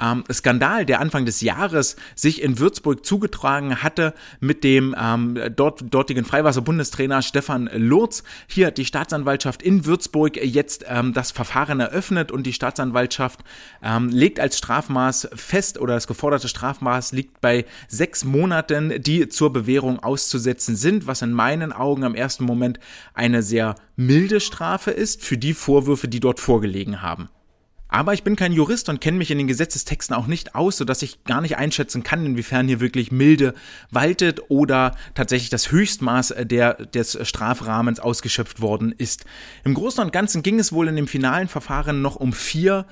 ähm, 0.00 0.24
Skandal, 0.32 0.86
der 0.86 1.00
Anfang 1.00 1.24
des 1.24 1.40
Jahres 1.40 1.96
sich 2.14 2.42
in 2.42 2.58
Würzburg 2.58 3.04
zugetragen 3.04 3.82
hatte 3.82 4.14
mit 4.40 4.64
dem 4.64 4.94
ähm, 4.98 5.38
dort, 5.54 5.82
dortigen 5.92 6.24
Freiwasser-Bundestrainer 6.24 7.22
Stefan 7.22 7.68
Lurz. 7.74 8.22
Hier 8.46 8.68
hat 8.68 8.78
die 8.78 8.84
Staatsanwaltschaft 8.84 9.62
in 9.62 9.84
Würzburg 9.84 10.36
jetzt 10.36 10.84
ähm, 10.88 11.12
das 11.12 11.30
Verfahren 11.30 11.80
eröffnet 11.80 12.32
und 12.32 12.44
die 12.44 12.52
Staatsanwaltschaft 12.52 13.40
ähm, 13.82 14.08
legt 14.08 14.40
als 14.40 14.58
Strafmaß 14.58 15.30
fest 15.34 15.78
oder 15.78 15.94
das 15.94 16.06
geforderte 16.06 16.48
Strafmaß 16.48 17.12
liegt 17.12 17.40
bei 17.40 17.64
sechs 17.88 18.24
Monaten, 18.24 19.02
die 19.02 19.28
zur 19.28 19.52
Bewährung 19.52 20.00
auszusetzen 20.00 20.76
sind, 20.76 21.06
was 21.06 21.22
in 21.22 21.32
meinen 21.32 21.72
Augen 21.72 22.04
am 22.04 22.14
ersten 22.14 22.44
Moment 22.44 22.78
eine 23.14 23.42
sehr 23.42 23.74
milde 23.96 24.40
Strafe 24.40 24.90
ist 24.90 25.24
für 25.24 25.38
die 25.38 25.54
Vorwürfe, 25.54 26.08
die 26.08 26.20
dort 26.20 26.40
vorgelegen 26.40 27.02
haben. 27.02 27.28
Aber 27.88 28.12
ich 28.12 28.22
bin 28.22 28.36
kein 28.36 28.52
Jurist 28.52 28.90
und 28.90 29.00
kenne 29.00 29.16
mich 29.16 29.30
in 29.30 29.38
den 29.38 29.46
Gesetzestexten 29.46 30.14
auch 30.14 30.26
nicht 30.26 30.54
aus, 30.54 30.76
sodass 30.76 31.02
ich 31.02 31.24
gar 31.24 31.40
nicht 31.40 31.56
einschätzen 31.56 32.02
kann, 32.02 32.26
inwiefern 32.26 32.68
hier 32.68 32.80
wirklich 32.80 33.10
milde 33.10 33.54
waltet 33.90 34.42
oder 34.50 34.94
tatsächlich 35.14 35.48
das 35.48 35.72
Höchstmaß 35.72 36.34
der, 36.42 36.74
des 36.74 37.18
Strafrahmens 37.26 37.98
ausgeschöpft 37.98 38.60
worden 38.60 38.94
ist. 38.96 39.24
Im 39.64 39.72
Großen 39.72 40.04
und 40.04 40.12
Ganzen 40.12 40.42
ging 40.42 40.58
es 40.58 40.72
wohl 40.72 40.88
in 40.88 40.96
dem 40.96 41.08
finalen 41.08 41.48
Verfahren 41.48 42.02
noch 42.02 42.16
um 42.16 42.34
vier 42.34 42.84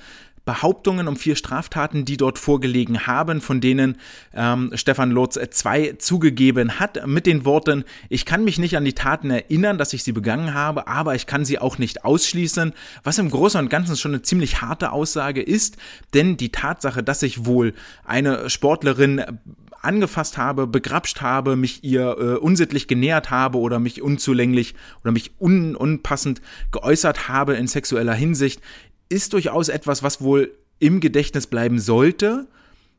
Behauptungen 0.46 1.08
um 1.08 1.16
vier 1.16 1.34
Straftaten, 1.36 2.04
die 2.04 2.16
dort 2.16 2.38
vorgelegen 2.38 3.06
haben, 3.06 3.40
von 3.40 3.60
denen 3.60 3.98
ähm, 4.32 4.70
Stefan 4.74 5.10
Lotz 5.10 5.38
zwei 5.50 5.96
zugegeben 5.98 6.78
hat, 6.78 7.04
mit 7.06 7.26
den 7.26 7.44
Worten, 7.44 7.84
ich 8.08 8.24
kann 8.24 8.44
mich 8.44 8.58
nicht 8.58 8.76
an 8.76 8.84
die 8.84 8.94
Taten 8.94 9.28
erinnern, 9.28 9.76
dass 9.76 9.92
ich 9.92 10.04
sie 10.04 10.12
begangen 10.12 10.54
habe, 10.54 10.86
aber 10.86 11.16
ich 11.16 11.26
kann 11.26 11.44
sie 11.44 11.58
auch 11.58 11.78
nicht 11.78 12.04
ausschließen, 12.04 12.72
was 13.02 13.18
im 13.18 13.28
Großen 13.28 13.60
und 13.60 13.68
Ganzen 13.68 13.96
schon 13.96 14.12
eine 14.12 14.22
ziemlich 14.22 14.62
harte 14.62 14.92
Aussage 14.92 15.42
ist, 15.42 15.76
denn 16.14 16.36
die 16.36 16.52
Tatsache, 16.52 17.02
dass 17.02 17.24
ich 17.24 17.44
wohl 17.44 17.74
eine 18.04 18.48
Sportlerin 18.48 19.40
angefasst 19.86 20.36
habe, 20.36 20.66
begrapscht 20.66 21.20
habe, 21.20 21.56
mich 21.56 21.84
ihr 21.84 22.16
äh, 22.18 22.22
unsittlich 22.36 22.88
genähert 22.88 23.30
habe 23.30 23.58
oder 23.58 23.78
mich 23.78 24.02
unzulänglich 24.02 24.74
oder 25.02 25.12
mich 25.12 25.32
un 25.40 25.76
unpassend 25.76 26.42
geäußert 26.72 27.28
habe 27.28 27.54
in 27.54 27.68
sexueller 27.68 28.14
Hinsicht, 28.14 28.60
ist 29.08 29.32
durchaus 29.32 29.68
etwas, 29.68 30.02
was 30.02 30.20
wohl 30.20 30.52
im 30.78 31.00
Gedächtnis 31.00 31.46
bleiben 31.46 31.78
sollte, 31.78 32.46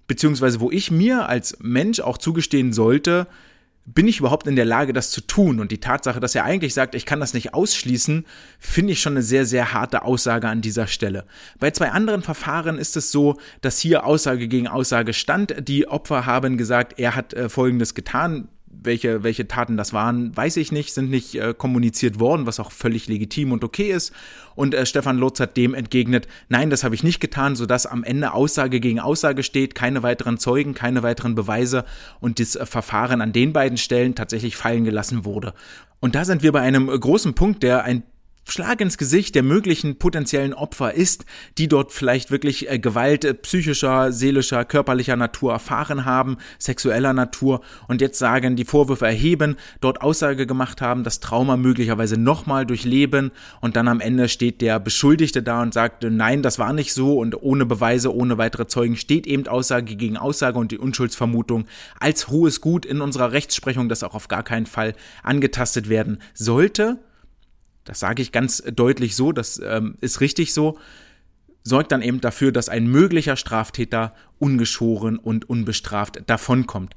beziehungsweise 0.08 0.60
wo 0.60 0.72
ich 0.72 0.90
mir 0.92 1.28
als 1.28 1.58
Mensch 1.62 2.00
auch 2.00 2.18
zugestehen 2.18 2.74
sollte, 2.74 3.28
bin 3.90 4.08
ich 4.08 4.20
überhaupt 4.20 4.48
in 4.48 4.58
der 4.58 4.66
Lage, 4.66 4.92
das 4.92 5.12
zu 5.12 5.22
tun? 5.22 5.62
Und 5.62 5.72
die 5.72 5.80
Tatsache, 5.80 6.20
dass 6.20 6.36
er 6.36 6.44
eigentlich 6.44 6.74
sagt, 6.74 6.94
ich 6.94 7.06
kann 7.06 7.22
das 7.22 7.34
nicht 7.34 7.54
ausschließen, 7.54 8.26
finde 8.60 8.92
ich 8.92 9.02
schon 9.02 9.14
eine 9.14 9.22
sehr, 9.22 9.46
sehr 9.46 9.74
harte 9.74 10.04
Aussage 10.04 10.50
an 10.50 10.62
dieser 10.62 10.88
Stelle. 10.88 11.26
Bei 11.60 11.72
zwei 11.72 11.92
anderen 11.92 12.22
Verfahren 12.22 12.78
ist 12.78 12.98
es 12.98 13.12
so, 13.12 13.38
dass 13.62 13.80
hier 13.80 14.06
Aussage 14.06 14.50
gegen 14.50 14.68
Aussage 14.68 15.14
stand. 15.14 15.56
Die 15.70 15.88
Opfer 15.88 16.26
haben 16.26 16.58
gesagt, 16.58 17.00
er 17.00 17.16
hat 17.16 17.34
äh, 17.34 17.48
Folgendes 17.48 17.96
getan 17.96 18.50
welche, 18.88 19.22
welche 19.22 19.48
Taten 19.48 19.78
das 19.78 19.94
waren, 19.94 20.36
weiß 20.36 20.58
ich 20.58 20.72
nicht, 20.72 20.96
sind 20.96 21.12
nicht 21.12 21.36
äh, 21.36 21.54
kommuniziert 21.56 22.20
worden, 22.20 22.48
was 22.48 22.60
auch 22.60 22.72
völlig 22.72 23.08
legitim 23.08 23.52
und 23.52 23.64
okay 23.64 23.92
ist. 23.92 24.12
Und 24.56 24.74
äh, 24.74 24.88
Stefan 24.88 25.20
Lotz 25.20 25.40
hat 25.40 25.56
dem 25.56 25.76
entgegnet, 25.76 26.28
nein, 26.50 26.72
das 26.72 26.84
habe 26.84 26.96
ich 26.96 27.04
nicht 27.04 27.20
getan, 27.20 27.56
sodass 27.56 27.86
am 27.86 28.04
Ende 28.04 28.34
Aussage 28.34 28.80
gegen 28.80 29.00
Aussage 29.00 29.44
steht, 29.44 29.76
keine 29.76 30.02
weiteren 30.02 30.40
Zeugen, 30.40 30.74
keine 30.74 31.04
weiteren 31.04 31.36
Beweise 31.36 31.86
und 32.20 32.40
das 32.40 32.56
äh, 32.56 32.66
Verfahren 32.66 33.22
an 33.22 33.32
den 33.32 33.54
beiden 33.54 33.78
Stellen 33.78 34.16
tatsächlich 34.16 34.58
fallen 34.58 34.84
gelassen 34.84 35.24
wurde. 35.24 35.54
Und 36.00 36.16
da 36.16 36.26
sind 36.26 36.42
wir 36.42 36.52
bei 36.52 36.62
einem 36.62 36.90
äh, 36.90 36.98
großen 36.98 37.36
Punkt, 37.36 37.62
der 37.62 37.84
ein 37.84 38.02
Schlag 38.50 38.80
ins 38.80 38.98
Gesicht 38.98 39.36
der 39.36 39.44
möglichen 39.44 39.98
potenziellen 39.98 40.54
Opfer 40.54 40.94
ist, 40.94 41.26
die 41.58 41.68
dort 41.68 41.92
vielleicht 41.92 42.32
wirklich 42.32 42.70
äh, 42.70 42.80
Gewalt 42.80 43.26
äh, 43.26 43.34
psychischer, 43.34 44.12
seelischer, 44.14 44.64
körperlicher 44.64 45.18
Natur 45.18 45.52
erfahren 45.52 46.06
haben, 46.06 46.38
sexueller 46.58 47.14
Natur 47.14 47.62
und 47.88 48.00
jetzt 48.00 48.20
sagen, 48.20 48.56
die 48.56 48.64
Vorwürfe 48.64 49.06
erheben, 49.06 49.58
dort 49.82 50.02
Aussage 50.02 50.48
gemacht 50.48 50.82
haben, 50.82 51.04
das 51.04 51.20
Trauma 51.20 51.58
möglicherweise 51.58 52.18
nochmal 52.18 52.66
durchleben 52.66 53.32
und 53.60 53.76
dann 53.76 53.90
am 53.90 54.00
Ende 54.00 54.30
steht 54.30 54.62
der 54.62 54.80
Beschuldigte 54.80 55.44
da 55.44 55.62
und 55.62 55.74
sagt, 55.74 56.04
nein, 56.04 56.42
das 56.42 56.58
war 56.58 56.72
nicht 56.72 56.94
so 56.94 57.20
und 57.20 57.42
ohne 57.42 57.66
Beweise, 57.66 58.16
ohne 58.16 58.38
weitere 58.38 58.68
Zeugen 58.68 58.96
steht 58.96 59.28
eben 59.28 59.46
Aussage 59.48 59.96
gegen 59.96 60.16
Aussage 60.16 60.58
und 60.58 60.72
die 60.72 60.78
Unschuldsvermutung 60.78 61.66
als 62.00 62.30
hohes 62.30 62.62
Gut 62.62 62.86
in 62.86 63.02
unserer 63.02 63.34
Rechtsprechung, 63.34 63.90
das 63.90 64.04
auch 64.04 64.16
auf 64.16 64.30
gar 64.30 64.44
keinen 64.44 64.66
Fall 64.66 64.94
angetastet 65.24 65.90
werden 65.90 66.20
sollte 66.34 66.98
das 67.88 68.00
sage 68.00 68.22
ich 68.22 68.32
ganz 68.32 68.64
deutlich 68.74 69.16
so, 69.16 69.32
das 69.32 69.62
ähm, 69.64 69.96
ist 70.02 70.22
richtig 70.22 70.54
so, 70.54 70.78
sorgt 71.64 71.92
dann 71.92 72.02
eben 72.02 72.22
dafür, 72.22 72.52
dass 72.52 72.70
ein 72.70 72.88
möglicher 72.88 73.36
Straftäter 73.36 74.14
ungeschoren 74.40 75.18
und 75.18 75.50
unbestraft 75.50 76.22
davonkommt. 76.28 76.96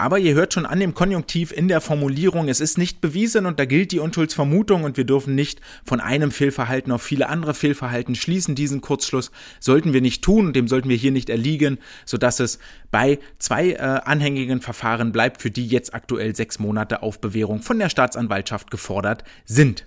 Aber 0.00 0.18
ihr 0.18 0.32
hört 0.32 0.54
schon 0.54 0.64
an 0.64 0.80
dem 0.80 0.94
Konjunktiv 0.94 1.52
in 1.52 1.68
der 1.68 1.82
Formulierung, 1.82 2.48
es 2.48 2.60
ist 2.60 2.78
nicht 2.78 3.02
bewiesen 3.02 3.44
und 3.44 3.60
da 3.60 3.66
gilt 3.66 3.92
die 3.92 3.98
Unschuldsvermutung 3.98 4.84
und 4.84 4.96
wir 4.96 5.04
dürfen 5.04 5.34
nicht 5.34 5.60
von 5.84 6.00
einem 6.00 6.30
Fehlverhalten 6.30 6.90
auf 6.90 7.02
viele 7.02 7.28
andere 7.28 7.52
Fehlverhalten 7.52 8.14
schließen. 8.14 8.54
Diesen 8.54 8.80
Kurzschluss 8.80 9.30
sollten 9.58 9.92
wir 9.92 10.00
nicht 10.00 10.24
tun 10.24 10.46
und 10.46 10.56
dem 10.56 10.68
sollten 10.68 10.88
wir 10.88 10.96
hier 10.96 11.12
nicht 11.12 11.28
erliegen, 11.28 11.76
sodass 12.06 12.40
es 12.40 12.58
bei 12.90 13.18
zwei 13.38 13.72
äh, 13.72 13.76
anhängigen 13.76 14.62
Verfahren 14.62 15.12
bleibt, 15.12 15.42
für 15.42 15.50
die 15.50 15.66
jetzt 15.66 15.92
aktuell 15.92 16.34
sechs 16.34 16.58
Monate 16.58 17.02
auf 17.02 17.20
Bewährung 17.20 17.60
von 17.60 17.78
der 17.78 17.90
Staatsanwaltschaft 17.90 18.70
gefordert 18.70 19.24
sind. 19.44 19.84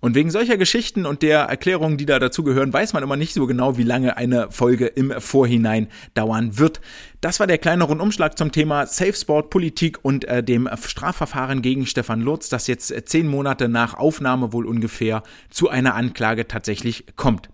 Und 0.00 0.14
wegen 0.14 0.30
solcher 0.30 0.56
Geschichten 0.56 1.06
und 1.06 1.22
der 1.22 1.40
Erklärungen, 1.40 1.96
die 1.96 2.06
da 2.06 2.20
dazugehören, 2.20 2.72
weiß 2.72 2.92
man 2.92 3.02
immer 3.02 3.16
nicht 3.16 3.34
so 3.34 3.46
genau, 3.46 3.78
wie 3.78 3.82
lange 3.82 4.16
eine 4.16 4.50
Folge 4.52 4.86
im 4.86 5.12
Vorhinein 5.20 5.88
dauern 6.14 6.56
wird. 6.56 6.80
Das 7.20 7.40
war 7.40 7.48
der 7.48 7.58
kleine 7.58 7.82
Rundumschlag 7.82 8.38
zum 8.38 8.52
Thema 8.52 8.86
Safe 8.86 9.12
Sport, 9.12 9.50
Politik 9.50 9.98
und 10.02 10.24
äh, 10.24 10.44
dem 10.44 10.68
Strafverfahren 10.80 11.62
gegen 11.62 11.84
Stefan 11.84 12.20
Lutz, 12.20 12.48
das 12.48 12.68
jetzt 12.68 12.92
äh, 12.92 13.04
zehn 13.04 13.26
Monate 13.26 13.68
nach 13.68 13.94
Aufnahme 13.94 14.52
wohl 14.52 14.66
ungefähr 14.66 15.24
zu 15.50 15.68
einer 15.68 15.96
Anklage 15.96 16.46
tatsächlich 16.46 17.04
kommt. 17.16 17.48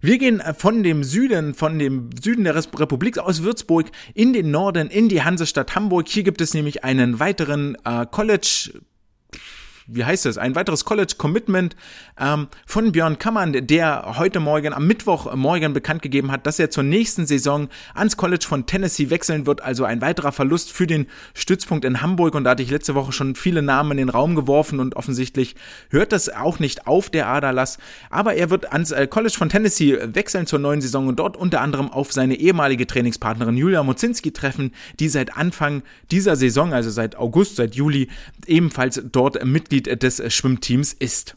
Wir 0.00 0.18
gehen 0.18 0.40
äh, 0.40 0.54
von 0.54 0.82
dem 0.82 1.02
Süden, 1.02 1.54
von 1.54 1.78
dem 1.78 2.10
Süden 2.20 2.44
der 2.44 2.54
Republik 2.56 3.18
aus 3.18 3.42
Würzburg 3.42 3.86
in 4.14 4.32
den 4.32 4.50
Norden, 4.50 4.88
in 4.88 5.08
die 5.08 5.22
Hansestadt 5.22 5.74
Hamburg. 5.74 6.08
Hier 6.08 6.22
gibt 6.22 6.40
es 6.40 6.54
nämlich 6.54 6.84
einen 6.84 7.18
weiteren 7.20 7.76
äh, 7.84 8.06
College 8.10 8.70
wie 9.88 10.04
heißt 10.04 10.26
es, 10.26 10.36
ein 10.38 10.54
weiteres 10.54 10.84
College 10.84 11.14
Commitment 11.16 11.74
ähm, 12.20 12.48
von 12.66 12.92
Björn 12.92 13.18
Kammern, 13.18 13.66
der 13.66 14.14
heute 14.18 14.38
Morgen, 14.38 14.74
am 14.74 14.86
Mittwochmorgen 14.86 15.72
bekannt 15.72 16.02
gegeben 16.02 16.30
hat, 16.30 16.46
dass 16.46 16.58
er 16.58 16.70
zur 16.70 16.84
nächsten 16.84 17.26
Saison 17.26 17.68
ans 17.94 18.18
College 18.18 18.44
von 18.46 18.66
Tennessee 18.66 19.08
wechseln 19.08 19.46
wird. 19.46 19.62
Also 19.62 19.84
ein 19.84 20.02
weiterer 20.02 20.32
Verlust 20.32 20.72
für 20.72 20.86
den 20.86 21.06
Stützpunkt 21.34 21.86
in 21.86 22.02
Hamburg. 22.02 22.34
Und 22.34 22.44
da 22.44 22.50
hatte 22.50 22.62
ich 22.62 22.70
letzte 22.70 22.94
Woche 22.94 23.12
schon 23.12 23.34
viele 23.34 23.62
Namen 23.62 23.92
in 23.92 23.96
den 23.96 24.08
Raum 24.10 24.34
geworfen 24.34 24.78
und 24.78 24.94
offensichtlich 24.94 25.56
hört 25.88 26.12
das 26.12 26.28
auch 26.28 26.58
nicht 26.58 26.86
auf, 26.86 27.08
der 27.08 27.26
Aderlass. 27.28 27.78
Aber 28.10 28.34
er 28.34 28.50
wird 28.50 28.70
ans 28.72 28.90
äh, 28.90 29.06
College 29.06 29.34
von 29.38 29.48
Tennessee 29.48 29.98
wechseln 30.02 30.46
zur 30.46 30.58
neuen 30.58 30.82
Saison 30.82 31.08
und 31.08 31.18
dort 31.18 31.36
unter 31.36 31.62
anderem 31.62 31.90
auf 31.90 32.12
seine 32.12 32.34
ehemalige 32.34 32.86
Trainingspartnerin 32.86 33.56
Julia 33.56 33.82
Mozinski 33.82 34.32
treffen, 34.32 34.72
die 35.00 35.08
seit 35.08 35.34
Anfang 35.36 35.82
dieser 36.10 36.36
Saison, 36.36 36.74
also 36.74 36.90
seit 36.90 37.16
August, 37.16 37.56
seit 37.56 37.74
Juli, 37.74 38.08
ebenfalls 38.46 39.02
dort 39.10 39.42
Mitglied 39.46 39.77
Mitglied 39.78 40.02
des 40.02 40.22
Schwimmteams 40.34 40.92
ist. 40.92 41.36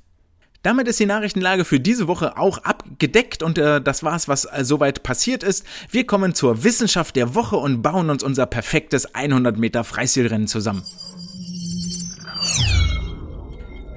Damit 0.63 0.87
ist 0.87 0.99
die 0.99 1.07
Nachrichtenlage 1.07 1.65
für 1.65 1.79
diese 1.79 2.07
Woche 2.07 2.37
auch 2.37 2.59
abgedeckt 2.59 3.41
und 3.41 3.57
äh, 3.57 3.81
das 3.81 4.03
war's, 4.03 4.27
was 4.27 4.45
äh, 4.45 4.63
soweit 4.63 5.01
passiert 5.01 5.41
ist. 5.41 5.65
Wir 5.89 6.05
kommen 6.05 6.35
zur 6.35 6.63
Wissenschaft 6.63 7.15
der 7.15 7.33
Woche 7.33 7.57
und 7.57 7.81
bauen 7.81 8.11
uns 8.11 8.21
unser 8.23 8.45
perfektes 8.45 9.15
100 9.15 9.57
Meter 9.57 9.83
Freistilrennen 9.83 10.47
zusammen. 10.47 10.83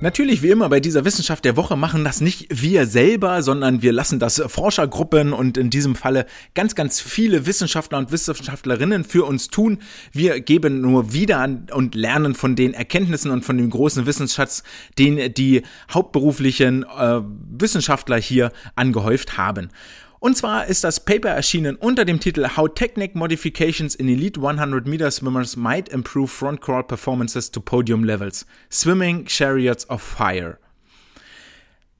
Natürlich, 0.00 0.42
wie 0.42 0.50
immer 0.50 0.68
bei 0.68 0.80
dieser 0.80 1.04
Wissenschaft 1.04 1.44
der 1.44 1.56
Woche 1.56 1.76
machen 1.76 2.04
das 2.04 2.20
nicht 2.20 2.48
wir 2.50 2.86
selber, 2.86 3.42
sondern 3.42 3.80
wir 3.80 3.92
lassen 3.92 4.18
das 4.18 4.42
Forschergruppen 4.46 5.32
und 5.32 5.56
in 5.56 5.70
diesem 5.70 5.94
Falle 5.94 6.26
ganz, 6.54 6.74
ganz 6.74 7.00
viele 7.00 7.46
Wissenschaftler 7.46 7.98
und 7.98 8.12
Wissenschaftlerinnen 8.12 9.04
für 9.04 9.24
uns 9.24 9.48
tun. 9.48 9.78
Wir 10.12 10.40
geben 10.40 10.80
nur 10.80 11.12
wieder 11.14 11.48
und 11.72 11.94
lernen 11.94 12.34
von 12.34 12.54
den 12.56 12.74
Erkenntnissen 12.74 13.30
und 13.30 13.44
von 13.44 13.56
dem 13.56 13.70
großen 13.70 14.04
Wissensschatz, 14.04 14.62
den 14.98 15.32
die 15.32 15.62
hauptberuflichen 15.90 16.82
äh, 16.82 17.20
Wissenschaftler 17.56 18.18
hier 18.18 18.52
angehäuft 18.74 19.38
haben. 19.38 19.70
Und 20.24 20.38
zwar 20.38 20.68
ist 20.68 20.84
das 20.84 21.04
Paper 21.04 21.28
erschienen 21.28 21.76
unter 21.76 22.06
dem 22.06 22.18
Titel 22.18 22.48
How 22.56 22.72
Technic 22.72 23.14
Modifications 23.14 23.94
in 23.94 24.08
Elite 24.08 24.40
100 24.40 24.86
Meter 24.86 25.10
Swimmers 25.10 25.54
Might 25.54 25.90
Improve 25.90 26.28
Front 26.28 26.62
Crawl 26.62 26.82
Performances 26.82 27.50
to 27.50 27.60
Podium 27.60 28.04
Levels. 28.04 28.46
Swimming 28.72 29.26
Chariots 29.26 29.86
of 29.90 30.00
Fire. 30.00 30.56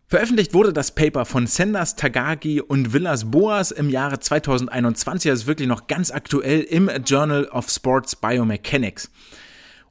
Veröffentlicht 0.07 0.55
wurde 0.55 0.73
das 0.73 0.95
Paper 0.95 1.27
von 1.27 1.47
Senders 1.47 1.97
Tagagi 1.97 2.63
und 2.63 2.95
Villas 2.95 3.31
Boas 3.31 3.73
im 3.73 3.91
Jahre 3.91 4.19
2021, 4.19 5.31
also 5.31 5.47
wirklich 5.47 5.69
noch 5.69 5.87
ganz 5.87 6.11
aktuell 6.11 6.63
im 6.63 6.91
Journal 7.05 7.45
of 7.49 7.69
Sports 7.69 8.17
Biomechanics. 8.17 9.11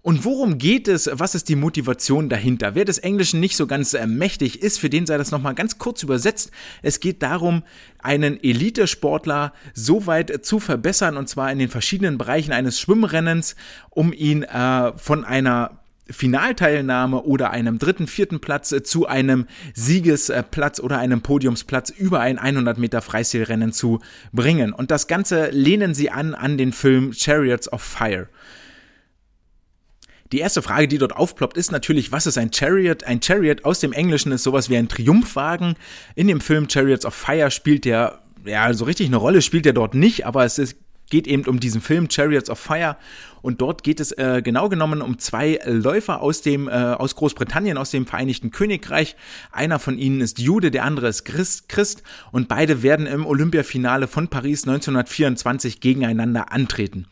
Und 0.04 0.26
worum 0.26 0.58
geht 0.58 0.90
es? 0.90 1.10
Was 1.14 1.34
ist 1.34 1.48
die 1.48 1.56
Motivation 1.56 2.28
dahinter? 2.28 2.76
Wer 2.76 2.84
des 2.84 2.98
Englischen 2.98 3.40
nicht 3.40 3.56
so 3.56 3.68
ganz 3.68 3.94
äh, 3.94 4.06
mächtig 4.06 4.62
ist, 4.62 4.78
für 4.78 4.90
den 4.90 5.06
sei 5.06 5.18
das 5.18 5.32
nochmal 5.32 5.56
ganz 5.56 5.78
kurz 5.78 6.04
übersetzt. 6.04 6.52
Es 6.82 7.00
geht 7.00 7.24
darum, 7.24 7.64
einen 8.00 8.38
Elitesportler 8.44 9.54
so 9.74 10.06
weit 10.06 10.46
zu 10.46 10.60
verbessern, 10.60 11.16
und 11.16 11.30
zwar 11.30 11.50
in 11.54 11.58
den 11.58 11.70
verschiedenen 11.70 12.18
Bereichen 12.18 12.52
eines 12.52 12.82
Schwimmrennens, 12.82 13.56
um 13.92 14.12
ihn 14.12 14.44
äh, 14.44 14.92
von 14.98 15.24
einer 15.24 15.80
Finalteilnahme 16.10 17.22
oder 17.22 17.52
einem 17.52 17.80
dritten, 17.80 18.08
vierten 18.08 18.42
Platz 18.42 18.74
äh, 18.74 18.84
zu 18.84 19.08
einem 19.08 19.48
Siegesplatz 19.74 20.82
oder 20.82 20.98
einem 20.98 21.22
Podiumsplatz 21.22 21.92
über 21.92 22.20
ein 22.20 22.40
100 22.40 22.78
Meter 22.78 23.02
Freistilrennen 23.02 23.72
zu 23.72 24.02
bringen. 24.34 24.74
Und 24.74 24.92
das 24.92 25.08
Ganze 25.08 25.50
lehnen 25.52 25.94
sie 25.94 26.10
an 26.10 26.36
an 26.36 26.58
den 26.58 26.74
Film 26.74 27.14
Chariots 27.14 27.72
of 27.72 27.82
Fire. 27.82 28.28
Die 30.34 30.40
erste 30.40 30.64
Frage, 30.64 30.88
die 30.88 30.98
dort 30.98 31.16
aufploppt, 31.16 31.58
ist 31.58 31.72
natürlich, 31.72 32.12
was 32.12 32.26
ist 32.26 32.40
ein 32.40 32.52
Chariot? 32.52 33.04
Ein 33.04 33.22
Chariot 33.22 33.66
aus 33.66 33.82
dem 33.82 33.94
Englischen 33.94 34.32
ist 34.32 34.42
sowas 34.42 34.68
wie 34.68 34.76
ein 34.76 34.90
Triumphwagen. 34.90 35.76
In 36.16 36.28
dem 36.28 36.42
Film 36.42 36.68
Chariots 36.68 37.06
of 37.06 37.14
Fire 37.14 37.52
spielt 37.52 37.86
der, 37.86 38.20
ja, 38.44 38.74
so 38.74 38.86
richtig 38.86 39.06
eine 39.06 39.18
Rolle 39.18 39.44
spielt 39.44 39.68
er 39.68 39.74
dort 39.74 39.94
nicht, 39.94 40.26
aber 40.26 40.44
es 40.44 40.58
ist, 40.58 40.76
geht 41.12 41.28
eben 41.28 41.46
um 41.46 41.60
diesen 41.60 41.82
Film 41.82 42.10
Chariots 42.10 42.50
of 42.50 42.58
Fire 42.58 42.98
und 43.44 43.62
dort 43.62 43.84
geht 43.84 44.00
es 44.00 44.12
äh, 44.14 44.42
genau 44.44 44.70
genommen 44.70 45.04
um 45.04 45.20
zwei 45.20 45.60
Läufer 45.66 46.24
aus 46.24 46.42
dem 46.42 46.68
äh, 46.68 46.72
aus 46.72 47.16
Großbritannien 47.16 47.78
aus 47.78 47.92
dem 47.92 48.08
Vereinigten 48.08 48.50
Königreich. 48.50 49.16
Einer 49.52 49.78
von 49.78 50.00
ihnen 50.00 50.20
ist 50.20 50.40
Jude, 50.40 50.72
der 50.72 50.84
andere 50.84 51.10
ist 51.10 51.26
Christ, 51.26 51.70
Christ 51.70 52.02
und 52.32 52.48
beide 52.48 52.82
werden 52.82 53.06
im 53.06 53.28
Olympiafinale 53.28 54.08
von 54.08 54.30
Paris 54.30 54.64
1924 54.68 55.80
gegeneinander 55.80 56.52
antreten. 56.52 57.06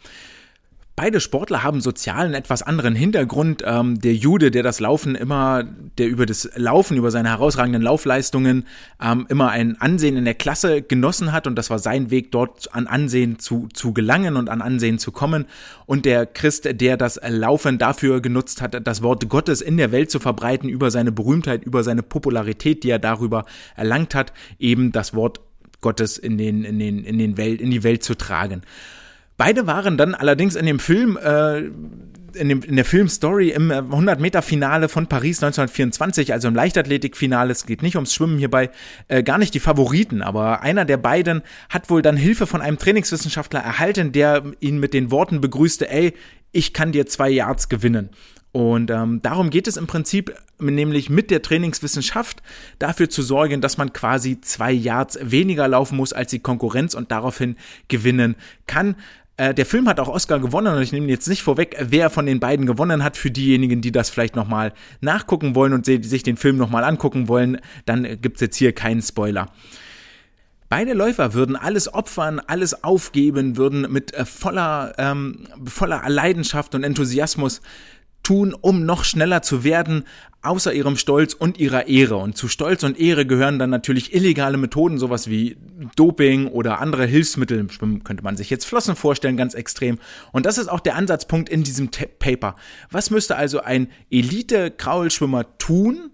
Beide 0.98 1.22
Sportler 1.22 1.64
haben 1.64 1.80
sozialen 1.80 2.34
etwas 2.34 2.64
anderen 2.64 2.96
Hintergrund. 2.96 3.64
Ähm, 3.66 4.02
der 4.02 4.14
Jude, 4.14 4.52
der 4.52 4.62
das 4.62 4.82
Laufen 4.82 5.16
immer, 5.16 5.64
der 5.98 6.10
über 6.10 6.26
das 6.26 6.50
Laufen, 6.56 6.98
über 6.98 7.12
seine 7.12 7.30
herausragenden 7.30 7.82
Laufleistungen 7.82 8.68
ähm, 9.02 9.26
immer 9.30 9.52
ein 9.52 9.80
Ansehen 9.80 10.18
in 10.18 10.26
der 10.26 10.34
Klasse 10.34 10.82
genossen 10.82 11.32
hat 11.32 11.48
und 11.48 11.56
das 11.56 11.70
war 11.70 11.80
sein 11.80 12.12
Weg, 12.12 12.32
dort 12.32 12.76
an 12.76 12.88
Ansehen 12.88 13.40
zu, 13.40 13.70
zu 13.74 13.94
gelangen 13.94 14.36
und 14.36 14.50
an 14.50 14.62
Ansehen 14.62 15.00
zu 15.00 15.14
kommen. 15.14 15.46
Und 15.86 16.06
der 16.06 16.26
Christ, 16.26 16.68
der 16.70 16.98
das 16.98 17.20
Laufen 17.26 17.78
dafür 17.78 18.22
genutzt 18.22 18.62
hat, 18.62 18.86
das 18.86 19.02
Wort 19.02 19.30
Gottes 19.30 19.62
in 19.62 19.78
der 19.78 19.94
Welt 19.94 20.12
zu 20.12 20.20
verbreiten, 20.20 20.68
über 20.68 20.92
seine 20.92 21.14
Berühmtheit, 21.14 21.64
über 21.64 21.84
seine 21.84 22.04
Popularität, 22.04 22.84
die 22.84 22.90
er 22.90 23.00
darüber 23.00 23.46
erlangt 23.78 24.14
hat, 24.14 24.34
eben 24.60 24.92
das 24.92 25.14
Wort 25.14 25.40
Gottes 25.80 26.18
in 26.18 26.38
den, 26.38 26.66
in 26.66 26.80
den, 26.80 27.04
in 27.06 27.18
den 27.18 27.38
Welt, 27.38 27.62
in 27.62 27.72
die 27.72 27.84
Welt 27.84 28.04
zu 28.04 28.16
tragen. 28.16 28.62
Beide 29.44 29.66
waren 29.66 29.98
dann 29.98 30.14
allerdings 30.14 30.56
in 30.56 30.68
dem 30.68 30.78
Film, 30.78 31.18
äh, 31.18 31.62
in, 32.36 32.48
dem, 32.48 32.62
in 32.62 32.76
der 32.76 32.86
Filmstory 32.86 33.50
im 33.50 33.72
100-Meter-Finale 33.72 34.88
von 34.88 35.08
Paris 35.08 35.42
1924, 35.42 36.32
also 36.32 36.48
im 36.48 36.54
Leichtathletik-Finale, 36.54 37.52
es 37.52 37.66
geht 37.66 37.82
nicht 37.82 37.96
ums 37.96 38.14
Schwimmen 38.14 38.38
hierbei, 38.38 38.70
äh, 39.08 39.24
gar 39.24 39.40
nicht 39.40 39.56
die 39.56 39.60
Favoriten, 39.60 40.22
aber 40.22 40.62
einer 40.62 40.86
der 40.86 40.98
beiden 40.98 41.42
hat 41.72 41.90
wohl 41.90 42.04
dann 42.04 42.18
Hilfe 42.18 42.46
von 42.46 42.62
einem 42.62 42.78
Trainingswissenschaftler 42.78 43.62
erhalten, 43.62 44.12
der 44.12 44.44
ihn 44.60 44.80
mit 44.80 44.94
den 44.94 45.10
Worten 45.10 45.42
begrüßte, 45.42 45.90
ey, 45.90 46.14
ich 46.52 46.72
kann 46.72 46.92
dir 46.92 47.08
zwei 47.08 47.32
Yards 47.32 47.68
gewinnen. 47.68 48.12
Und 48.52 48.92
ähm, 48.92 49.22
darum 49.24 49.50
geht 49.50 49.68
es 49.68 49.78
im 49.78 49.88
Prinzip, 49.88 50.36
nämlich 50.60 51.10
mit 51.10 51.32
der 51.32 51.42
Trainingswissenschaft 51.42 52.44
dafür 52.80 53.10
zu 53.10 53.22
sorgen, 53.22 53.62
dass 53.62 53.78
man 53.78 53.94
quasi 53.94 54.42
zwei 54.42 54.72
Yards 54.74 55.18
weniger 55.22 55.68
laufen 55.70 55.96
muss 55.96 56.12
als 56.12 56.32
die 56.32 56.40
Konkurrenz 56.40 56.94
und 56.94 57.12
daraufhin 57.12 57.56
gewinnen 57.88 58.36
kann. 58.68 58.98
Äh, 59.38 59.54
der 59.54 59.66
Film 59.66 59.88
hat 59.88 60.00
auch 60.00 60.10
Oscar 60.10 60.40
gewonnen 60.40 60.76
und 60.76 60.82
ich 60.82 60.92
nehme 60.92 61.08
jetzt 61.08 61.28
nicht 61.28 61.44
vorweg, 61.44 61.76
wer 61.80 62.10
von 62.10 62.26
den 62.26 62.40
beiden 62.40 62.66
gewonnen 62.66 63.04
hat. 63.04 63.18
Für 63.18 63.32
diejenigen, 63.32 63.82
die 63.82 63.92
das 63.92 64.10
vielleicht 64.10 64.36
nochmal 64.36 64.74
nachgucken 65.00 65.56
wollen 65.56 65.74
und 65.74 65.86
sich 65.86 66.24
den 66.24 66.38
Film 66.38 66.58
nochmal 66.58 66.84
angucken 66.84 67.28
wollen, 67.28 67.60
dann 67.86 68.22
gibt's 68.22 68.42
jetzt 68.42 68.58
hier 68.58 68.74
keinen 68.74 69.02
Spoiler. 69.02 69.48
Beide 70.72 70.94
Läufer 70.94 71.34
würden 71.34 71.58
alles 71.58 71.94
opfern, 71.94 72.40
alles 72.40 72.86
aufgeben, 72.86 73.58
würden 73.58 73.92
mit 73.92 74.14
äh, 74.14 74.24
voller, 74.24 74.94
ähm, 74.98 75.46
voller 75.66 76.02
Leidenschaft 76.08 76.76
und 76.76 76.86
Enthusiasmus 76.86 77.62
tun, 78.24 78.54
um 78.60 78.86
noch 78.86 79.04
schneller 79.04 79.42
zu 79.42 79.64
werden, 79.64 80.06
außer 80.42 80.74
ihrem 80.74 80.98
Stolz 80.98 81.34
und 81.34 81.60
ihrer 81.60 81.88
Ehre. 81.88 82.18
Und 82.18 82.36
zu 82.36 82.48
Stolz 82.48 82.84
und 82.84 83.00
Ehre 83.00 83.26
gehören 83.26 83.60
dann 83.60 83.70
natürlich 83.70 84.14
illegale 84.14 84.58
Methoden, 84.58 84.98
sowas 84.98 85.30
wie 85.30 85.58
Doping 85.96 86.48
oder 86.48 86.80
andere 86.80 87.06
Hilfsmittel. 87.06 87.60
Im 87.60 87.70
Schwimmen 87.70 88.04
könnte 88.04 88.24
man 88.24 88.38
sich 88.38 88.50
jetzt 88.50 88.66
Flossen 88.66 88.96
vorstellen, 88.96 89.38
ganz 89.38 89.54
extrem. 89.54 90.00
Und 90.32 90.46
das 90.46 90.58
ist 90.58 90.68
auch 90.68 90.80
der 90.80 90.96
Ansatzpunkt 90.96 91.50
in 91.50 91.64
diesem 91.64 91.90
Paper. 91.90 92.56
Was 92.90 93.12
müsste 93.12 93.36
also 93.36 93.62
ein 93.62 93.90
Elite-Kraulschwimmer 94.10 95.58
tun, 95.58 96.12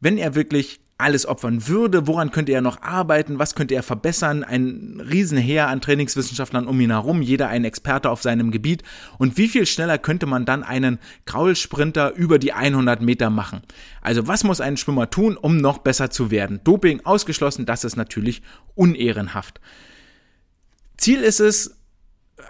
wenn 0.00 0.18
er 0.18 0.34
wirklich 0.34 0.80
alles 0.98 1.26
opfern 1.26 1.68
würde, 1.68 2.06
woran 2.06 2.30
könnte 2.30 2.52
er 2.52 2.62
noch 2.62 2.80
arbeiten, 2.80 3.38
was 3.38 3.54
könnte 3.54 3.74
er 3.74 3.82
verbessern, 3.82 4.44
ein 4.44 5.02
Riesenheer 5.10 5.68
an 5.68 5.82
Trainingswissenschaftlern 5.82 6.66
um 6.66 6.80
ihn 6.80 6.90
herum, 6.90 7.20
jeder 7.20 7.48
ein 7.48 7.64
Experte 7.64 8.08
auf 8.08 8.22
seinem 8.22 8.50
Gebiet 8.50 8.82
und 9.18 9.36
wie 9.36 9.48
viel 9.48 9.66
schneller 9.66 9.98
könnte 9.98 10.24
man 10.24 10.46
dann 10.46 10.62
einen 10.62 10.98
Kraulsprinter 11.26 12.14
über 12.14 12.38
die 12.38 12.54
100 12.54 13.02
Meter 13.02 13.28
machen. 13.28 13.60
Also 14.00 14.26
was 14.26 14.42
muss 14.42 14.62
ein 14.62 14.78
Schwimmer 14.78 15.10
tun, 15.10 15.36
um 15.36 15.58
noch 15.58 15.78
besser 15.78 16.10
zu 16.10 16.30
werden? 16.30 16.60
Doping 16.64 17.04
ausgeschlossen, 17.04 17.66
das 17.66 17.84
ist 17.84 17.96
natürlich 17.96 18.40
unehrenhaft. 18.74 19.60
Ziel 20.96 21.20
ist 21.20 21.40
es, 21.40 21.75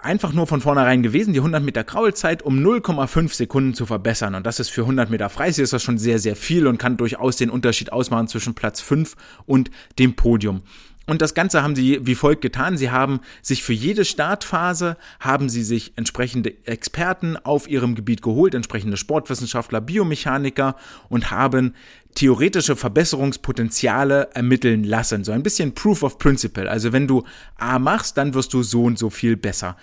einfach 0.01 0.33
nur 0.33 0.47
von 0.47 0.61
vornherein 0.61 1.03
gewesen, 1.03 1.33
die 1.33 1.39
100 1.39 1.63
Meter 1.63 1.83
Kraulzeit 1.83 2.43
um 2.43 2.59
0,5 2.59 3.33
Sekunden 3.33 3.73
zu 3.73 3.85
verbessern. 3.85 4.35
Und 4.35 4.45
das 4.45 4.59
ist 4.59 4.69
für 4.69 4.81
100 4.81 5.09
Meter 5.09 5.29
Freistil 5.29 5.63
ist 5.63 5.73
das 5.73 5.83
schon 5.83 5.97
sehr, 5.97 6.19
sehr 6.19 6.35
viel 6.35 6.67
und 6.67 6.77
kann 6.77 6.97
durchaus 6.97 7.37
den 7.37 7.49
Unterschied 7.49 7.91
ausmachen 7.91 8.27
zwischen 8.27 8.53
Platz 8.53 8.81
5 8.81 9.15
und 9.45 9.71
dem 9.97 10.15
Podium. 10.15 10.61
Und 11.09 11.21
das 11.21 11.33
Ganze 11.33 11.63
haben 11.63 11.73
sie 11.73 12.05
wie 12.05 12.15
folgt 12.15 12.41
getan. 12.41 12.77
Sie 12.77 12.91
haben 12.91 13.21
sich 13.41 13.63
für 13.63 13.71
jede 13.71 14.03
Startphase, 14.03 14.97
haben 15.21 15.47
sie 15.47 15.63
sich 15.63 15.93
entsprechende 15.95 16.53
Experten 16.65 17.37
auf 17.37 17.69
ihrem 17.69 17.95
Gebiet 17.95 18.21
geholt, 18.21 18.53
entsprechende 18.53 18.97
Sportwissenschaftler, 18.97 19.79
Biomechaniker 19.79 20.75
und 21.07 21.31
haben 21.31 21.75
theoretische 22.17 22.75
Verbesserungspotenziale 22.75 24.29
ermitteln 24.33 24.83
lassen. 24.83 25.23
So 25.23 25.31
ein 25.31 25.43
bisschen 25.43 25.75
Proof 25.75 26.01
of 26.01 26.17
Principle. 26.17 26.67
Also 26.69 26.91
wenn 26.91 27.07
du 27.07 27.23
A 27.57 27.77
machst, 27.77 28.17
dann 28.17 28.33
wirst 28.33 28.53
du 28.55 28.63
so 28.63 28.85
und 28.85 28.97
so 28.97 29.11
viel 29.11 29.37
besser. 29.37 29.77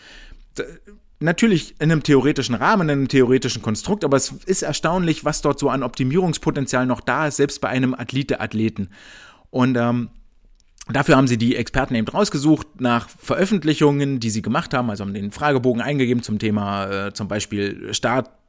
Natürlich 1.20 1.76
in 1.78 1.92
einem 1.92 2.02
theoretischen 2.02 2.56
Rahmen, 2.56 2.88
in 2.88 2.98
einem 2.98 3.08
theoretischen 3.08 3.62
Konstrukt, 3.62 4.04
aber 4.04 4.16
es 4.16 4.32
ist 4.46 4.62
erstaunlich, 4.62 5.24
was 5.24 5.42
dort 5.42 5.60
so 5.60 5.70
an 5.70 5.84
Optimierungspotenzial 5.84 6.86
noch 6.86 7.00
da 7.00 7.28
ist, 7.28 7.36
selbst 7.36 7.60
bei 7.60 7.68
einem 7.68 7.94
Athlete-Athleten. 7.94 8.88
Und 9.50 9.76
ähm, 9.76 10.10
Dafür 10.92 11.16
haben 11.16 11.28
sie 11.28 11.38
die 11.38 11.56
Experten 11.56 11.94
eben 11.94 12.06
rausgesucht 12.06 12.78
nach 12.78 13.08
Veröffentlichungen, 13.08 14.20
die 14.20 14.28
sie 14.28 14.42
gemacht 14.42 14.74
haben, 14.74 14.90
also 14.90 15.02
haben 15.02 15.14
den 15.14 15.30
Fragebogen 15.30 15.80
eingegeben 15.80 16.22
zum 16.22 16.38
Thema 16.38 17.06
äh, 17.06 17.14
zum 17.14 17.26
Beispiel 17.26 17.94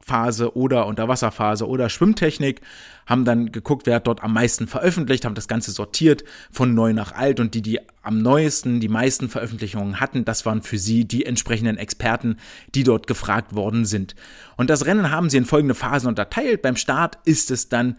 Startphase 0.06 0.56
oder 0.56 0.86
Unterwasserphase 0.86 1.66
oder 1.66 1.88
Schwimmtechnik, 1.88 2.60
haben 3.06 3.24
dann 3.24 3.50
geguckt, 3.52 3.86
wer 3.86 3.96
hat 3.96 4.06
dort 4.06 4.22
am 4.22 4.32
meisten 4.32 4.68
veröffentlicht, 4.68 5.24
haben 5.24 5.34
das 5.34 5.48
Ganze 5.48 5.72
sortiert 5.72 6.24
von 6.50 6.74
neu 6.74 6.92
nach 6.92 7.12
alt 7.12 7.40
und 7.40 7.54
die, 7.54 7.62
die 7.62 7.80
am 8.02 8.22
neuesten 8.22 8.80
die 8.80 8.88
meisten 8.88 9.28
Veröffentlichungen 9.28 10.00
hatten, 10.00 10.24
das 10.24 10.46
waren 10.46 10.62
für 10.62 10.78
sie 10.78 11.06
die 11.06 11.26
entsprechenden 11.26 11.76
Experten, 11.76 12.36
die 12.74 12.84
dort 12.84 13.06
gefragt 13.06 13.54
worden 13.54 13.84
sind. 13.84 14.14
Und 14.56 14.70
das 14.70 14.86
Rennen 14.86 15.10
haben 15.10 15.28
sie 15.28 15.38
in 15.38 15.44
folgende 15.44 15.74
Phasen 15.74 16.08
unterteilt. 16.08 16.62
Beim 16.62 16.76
Start 16.76 17.18
ist 17.24 17.50
es 17.50 17.68
dann 17.68 17.96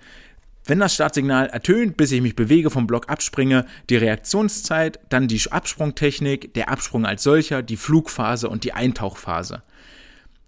wenn 0.69 0.79
das 0.79 0.95
Startsignal 0.95 1.47
ertönt, 1.47 1.95
bis 1.95 2.11
ich 2.11 2.21
mich 2.21 2.35
bewege, 2.35 2.69
vom 2.69 2.87
Block 2.87 3.07
abspringe, 3.07 3.65
die 3.89 3.95
Reaktionszeit, 3.95 4.99
dann 5.07 5.29
die 5.29 5.41
Absprungtechnik, 5.49 6.53
der 6.55 6.67
Absprung 6.67 7.05
als 7.05 7.23
solcher, 7.23 7.63
die 7.63 7.77
Flugphase 7.77 8.49
und 8.49 8.65
die 8.65 8.73
Eintauchphase. 8.73 9.61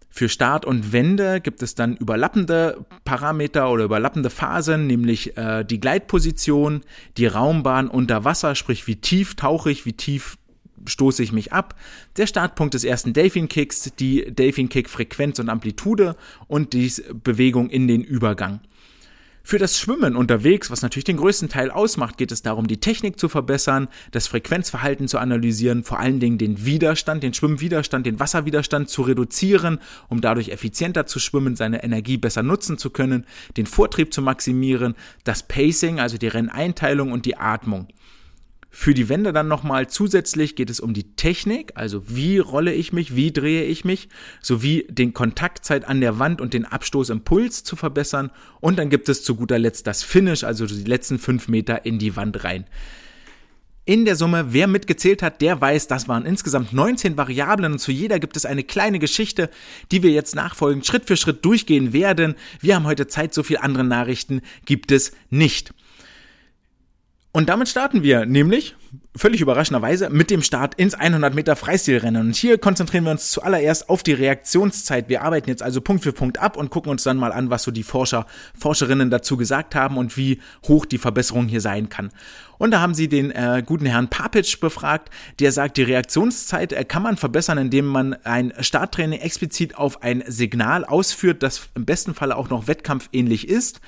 Für 0.10 0.28
Start 0.28 0.66
und 0.66 0.92
Wende 0.92 1.40
gibt 1.40 1.62
es 1.62 1.76
dann 1.76 1.96
überlappende 1.96 2.86
Parameter 3.06 3.72
oder 3.72 3.84
überlappende 3.84 4.30
Phasen, 4.30 4.88
nämlich 4.88 5.38
äh, 5.38 5.64
die 5.64 5.80
Gleitposition, 5.80 6.82
die 7.18 7.28
Raumbahn 7.28 7.88
unter 7.88 8.26
Wasser, 8.26 8.56
sprich 8.56 8.88
wie 8.88 8.96
tief 8.96 9.36
tauche 9.36 9.72
ich, 9.72 9.86
wie 9.86 9.94
tief 9.94 10.38
stoße 10.86 11.22
ich 11.22 11.32
mich 11.32 11.54
ab, 11.54 11.76
der 12.18 12.28
Startpunkt 12.28 12.74
des 12.74 12.84
ersten 12.84 13.14
Delfin 13.14 13.50
Kicks, 13.50 13.92
die 14.00 14.34
Delfin 14.34 14.70
Kick 14.70 14.90
Frequenz 14.90 15.40
und 15.40 15.50
Amplitude 15.50 16.16
und 16.48 16.74
die 16.74 16.92
Bewegung 17.24 17.70
in 17.70 17.88
den 17.88 18.02
Übergang. 18.04 18.62
Für 19.50 19.58
das 19.58 19.80
Schwimmen 19.80 20.16
unterwegs, 20.16 20.70
was 20.70 20.84
natürlich 20.84 21.06
den 21.06 21.18
größten 21.18 21.50
Teil 21.50 21.72
ausmacht, 21.72 22.20
geht 22.20 22.32
es 22.32 22.44
darum, 22.44 22.68
die 22.68 22.80
Technik 22.80 23.18
zu 23.18 23.30
verbessern, 23.30 23.88
das 24.12 24.28
Frequenzverhalten 24.28 25.08
zu 25.08 25.18
analysieren, 25.18 25.84
vor 25.84 25.98
allen 25.98 26.20
Dingen 26.20 26.38
den 26.38 26.66
Widerstand, 26.66 27.24
den 27.24 27.34
Schwimmwiderstand, 27.34 28.06
den 28.06 28.20
Wasserwiderstand 28.20 28.90
zu 28.90 29.02
reduzieren, 29.02 29.80
um 30.08 30.22
dadurch 30.22 30.50
effizienter 30.50 31.08
zu 31.08 31.18
schwimmen, 31.18 31.56
seine 31.56 31.84
Energie 31.84 32.18
besser 32.18 32.44
nutzen 32.44 32.78
zu 32.78 32.92
können, 32.92 33.26
den 33.58 33.66
Vortrieb 33.66 34.14
zu 34.14 34.22
maximieren, 34.22 34.94
das 35.24 35.42
Pacing, 35.42 36.00
also 36.00 36.20
die 36.20 36.28
Renneinteilung 36.28 37.12
und 37.12 37.26
die 37.26 37.38
Atmung. 37.38 37.88
Für 38.72 38.94
die 38.94 39.10
Wände 39.10 39.34
dann 39.34 39.48
nochmal 39.48 39.88
zusätzlich 39.88 40.56
geht 40.56 40.70
es 40.70 40.80
um 40.80 40.94
die 40.94 41.16
Technik, 41.16 41.72
also 41.74 42.04
wie 42.08 42.38
rolle 42.38 42.72
ich 42.72 42.94
mich, 42.94 43.16
wie 43.16 43.32
drehe 43.32 43.64
ich 43.64 43.84
mich, 43.84 44.10
sowie 44.42 44.86
den 44.90 45.14
Kontaktzeit 45.14 45.86
an 45.86 46.02
der 46.02 46.20
Wand 46.20 46.40
und 46.40 46.54
den 46.54 46.66
Abstoßimpuls 46.66 47.64
zu 47.64 47.76
verbessern. 47.76 48.30
Und 48.62 48.78
dann 48.78 48.90
gibt 48.90 49.10
es 49.10 49.24
zu 49.24 49.36
guter 49.36 49.58
Letzt 49.58 49.88
das 49.88 50.04
Finish, 50.04 50.44
also 50.44 50.68
die 50.68 50.84
letzten 50.84 51.18
fünf 51.18 51.48
Meter 51.48 51.86
in 51.86 51.98
die 51.98 52.16
Wand 52.16 52.44
rein. 52.44 52.66
In 53.86 54.06
der 54.06 54.16
Summe, 54.16 54.54
wer 54.54 54.68
mitgezählt 54.68 55.24
hat, 55.24 55.42
der 55.42 55.60
weiß, 55.60 55.88
das 55.88 56.08
waren 56.08 56.24
insgesamt 56.24 56.72
19 56.72 57.18
Variablen 57.18 57.72
und 57.72 57.80
zu 57.80 57.92
jeder 57.92 58.20
gibt 58.20 58.38
es 58.38 58.46
eine 58.46 58.64
kleine 58.64 59.00
Geschichte, 59.00 59.50
die 59.92 60.04
wir 60.04 60.12
jetzt 60.12 60.36
nachfolgend 60.36 60.86
Schritt 60.86 61.06
für 61.06 61.18
Schritt 61.18 61.44
durchgehen 61.44 61.92
werden. 61.92 62.36
Wir 62.60 62.76
haben 62.76 62.86
heute 62.86 63.08
Zeit, 63.08 63.34
so 63.34 63.42
viel 63.42 63.58
andere 63.58 63.84
Nachrichten 63.84 64.42
gibt 64.66 64.92
es 64.92 65.12
nicht. 65.32 65.74
Und 67.32 67.48
damit 67.48 67.70
starten 67.70 68.02
wir 68.02 68.26
nämlich 68.26 68.76
völlig 69.16 69.42
überraschenderweise 69.42 70.10
mit 70.10 70.32
dem 70.32 70.42
Start 70.42 70.76
ins 70.76 70.96
100 70.96 71.36
Meter 71.36 71.56
Freistilrennen. 71.56 72.28
Und 72.28 72.36
hier 72.36 72.58
konzentrieren 72.58 73.04
wir 73.04 73.12
uns 73.12 73.30
zuallererst 73.30 73.90
auf 73.90 74.02
die 74.02 74.14
Reaktionszeit. 74.14 75.10
Wir 75.10 75.22
arbeiten 75.22 75.50
jetzt 75.50 75.62
also 75.62 75.82
Punkt 75.82 76.04
für 76.04 76.14
Punkt 76.14 76.40
ab 76.40 76.58
und 76.58 76.72
gucken 76.72 76.92
uns 76.92 77.04
dann 77.04 77.18
mal 77.18 77.32
an, 77.32 77.52
was 77.52 77.64
so 77.64 77.72
die 77.72 77.84
Forscher, 77.84 78.26
Forscherinnen 78.58 79.12
dazu 79.12 79.38
gesagt 79.38 79.76
haben 79.76 79.98
und 79.98 80.18
wie 80.18 80.42
hoch 80.68 80.86
die 80.86 80.98
Verbesserung 80.98 81.48
hier 81.48 81.62
sein 81.62 81.90
kann. 81.90 82.10
Und 82.58 82.72
da 82.72 82.82
haben 82.82 82.94
sie 82.94 83.08
den 83.08 83.32
äh, 83.32 83.64
guten 83.66 83.86
Herrn 83.86 84.10
Papic 84.10 84.58
befragt, 84.60 85.10
der 85.40 85.52
sagt, 85.52 85.78
die 85.78 85.84
Reaktionszeit 85.84 86.74
äh, 86.74 86.84
kann 86.84 87.04
man 87.04 87.18
verbessern, 87.18 87.58
indem 87.58 87.86
man 87.86 88.14
ein 88.24 88.54
Starttraining 88.60 89.20
explizit 89.20 89.78
auf 89.78 90.02
ein 90.02 90.24
Signal 90.28 90.84
ausführt, 90.84 91.44
das 91.44 91.70
im 91.76 91.86
besten 91.86 92.16
Falle 92.16 92.36
auch 92.36 92.50
noch 92.50 92.68
wettkampfähnlich 92.68 93.48
ist 93.48 93.82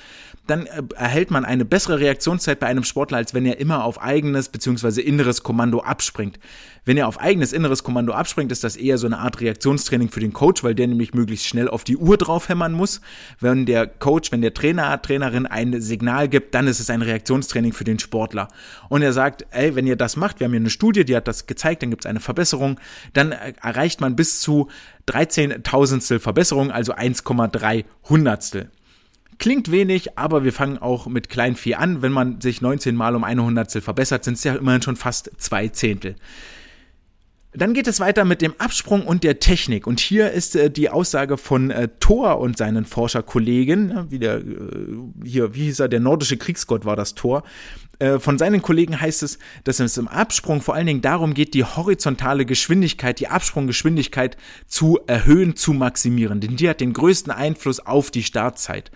dann 0.46 0.66
äh, 0.66 0.82
erhält 0.96 1.30
man 1.30 1.44
eine 1.44 1.64
bessere 1.64 2.00
Reaktionszeit 2.00 2.58
bei 2.58 2.66
einem 2.66 2.84
Sportler, 2.84 3.18
als 3.18 3.34
wenn 3.34 3.46
er 3.46 3.60
immer 3.60 3.84
auf 3.84 4.02
eigenes 4.02 4.48
bzw. 4.48 5.00
inneres 5.00 5.42
Kommando 5.42 5.80
abspringt. 5.80 6.38
Wenn 6.84 6.96
er 6.96 7.06
auf 7.06 7.20
eigenes 7.20 7.52
inneres 7.52 7.84
Kommando 7.84 8.12
abspringt, 8.12 8.50
ist 8.50 8.64
das 8.64 8.74
eher 8.74 8.98
so 8.98 9.06
eine 9.06 9.18
Art 9.18 9.40
Reaktionstraining 9.40 10.08
für 10.08 10.18
den 10.18 10.32
Coach, 10.32 10.64
weil 10.64 10.74
der 10.74 10.88
nämlich 10.88 11.14
möglichst 11.14 11.46
schnell 11.46 11.68
auf 11.68 11.84
die 11.84 11.96
Uhr 11.96 12.16
draufhämmern 12.16 12.72
muss. 12.72 13.00
Wenn 13.38 13.66
der 13.66 13.86
Coach, 13.86 14.32
wenn 14.32 14.42
der 14.42 14.52
Trainer, 14.52 15.00
Trainerin 15.00 15.46
ein 15.46 15.80
Signal 15.80 16.28
gibt, 16.28 16.56
dann 16.56 16.66
ist 16.66 16.80
es 16.80 16.90
ein 16.90 17.02
Reaktionstraining 17.02 17.72
für 17.72 17.84
den 17.84 18.00
Sportler. 18.00 18.48
Und 18.88 19.02
er 19.02 19.12
sagt, 19.12 19.46
ey, 19.50 19.76
wenn 19.76 19.86
ihr 19.86 19.94
das 19.94 20.16
macht, 20.16 20.40
wir 20.40 20.46
haben 20.46 20.52
hier 20.52 20.60
eine 20.60 20.70
Studie, 20.70 21.04
die 21.04 21.14
hat 21.14 21.28
das 21.28 21.46
gezeigt, 21.46 21.82
dann 21.82 21.90
gibt 21.90 22.04
es 22.04 22.08
eine 22.08 22.20
Verbesserung, 22.20 22.80
dann 23.12 23.30
äh, 23.30 23.52
erreicht 23.62 24.00
man 24.00 24.16
bis 24.16 24.40
zu 24.40 24.68
13 25.06 25.62
Tausendstel 25.62 26.18
Verbesserung, 26.18 26.72
also 26.72 26.94
1,3 26.94 27.84
Hundertstel. 28.08 28.70
Klingt 29.38 29.70
wenig, 29.70 30.18
aber 30.18 30.44
wir 30.44 30.52
fangen 30.52 30.78
auch 30.78 31.06
mit 31.06 31.28
klein 31.28 31.56
Vieh 31.56 31.74
an. 31.74 32.02
Wenn 32.02 32.12
man 32.12 32.40
sich 32.40 32.60
19 32.60 32.94
Mal 32.94 33.16
um 33.16 33.24
eine 33.24 33.42
Hundertstel 33.42 33.82
verbessert, 33.82 34.24
sind 34.24 34.34
es 34.34 34.44
ja 34.44 34.54
immerhin 34.54 34.82
schon 34.82 34.96
fast 34.96 35.30
zwei 35.38 35.68
Zehntel. 35.68 36.16
Dann 37.54 37.74
geht 37.74 37.86
es 37.86 38.00
weiter 38.00 38.24
mit 38.24 38.40
dem 38.40 38.54
Absprung 38.58 39.06
und 39.06 39.24
der 39.24 39.38
Technik. 39.38 39.86
Und 39.86 40.00
hier 40.00 40.30
ist 40.30 40.56
äh, 40.56 40.70
die 40.70 40.88
Aussage 40.88 41.36
von 41.36 41.70
äh, 41.70 41.88
Thor 42.00 42.38
und 42.38 42.56
seinen 42.56 42.86
Forscherkollegen, 42.86 43.88
ne, 43.88 44.06
wie 44.08 44.18
der, 44.18 44.38
äh, 44.38 44.44
hier, 45.22 45.54
wie 45.54 45.64
hieß 45.64 45.80
er, 45.80 45.88
der 45.88 46.00
nordische 46.00 46.38
Kriegsgott 46.38 46.86
war 46.86 46.96
das 46.96 47.14
Thor. 47.14 47.42
Äh, 47.98 48.18
von 48.18 48.38
seinen 48.38 48.62
Kollegen 48.62 48.98
heißt 48.98 49.22
es, 49.22 49.38
dass 49.64 49.80
es 49.80 49.98
im 49.98 50.08
Absprung 50.08 50.62
vor 50.62 50.74
allen 50.74 50.86
Dingen 50.86 51.02
darum 51.02 51.34
geht, 51.34 51.52
die 51.52 51.64
horizontale 51.64 52.46
Geschwindigkeit, 52.46 53.20
die 53.20 53.28
Absprunggeschwindigkeit 53.28 54.38
zu 54.66 54.98
erhöhen, 55.06 55.54
zu 55.54 55.74
maximieren. 55.74 56.40
Denn 56.40 56.56
die 56.56 56.70
hat 56.70 56.80
den 56.80 56.94
größten 56.94 57.32
Einfluss 57.32 57.80
auf 57.80 58.10
die 58.10 58.22
Startzeit. 58.22 58.90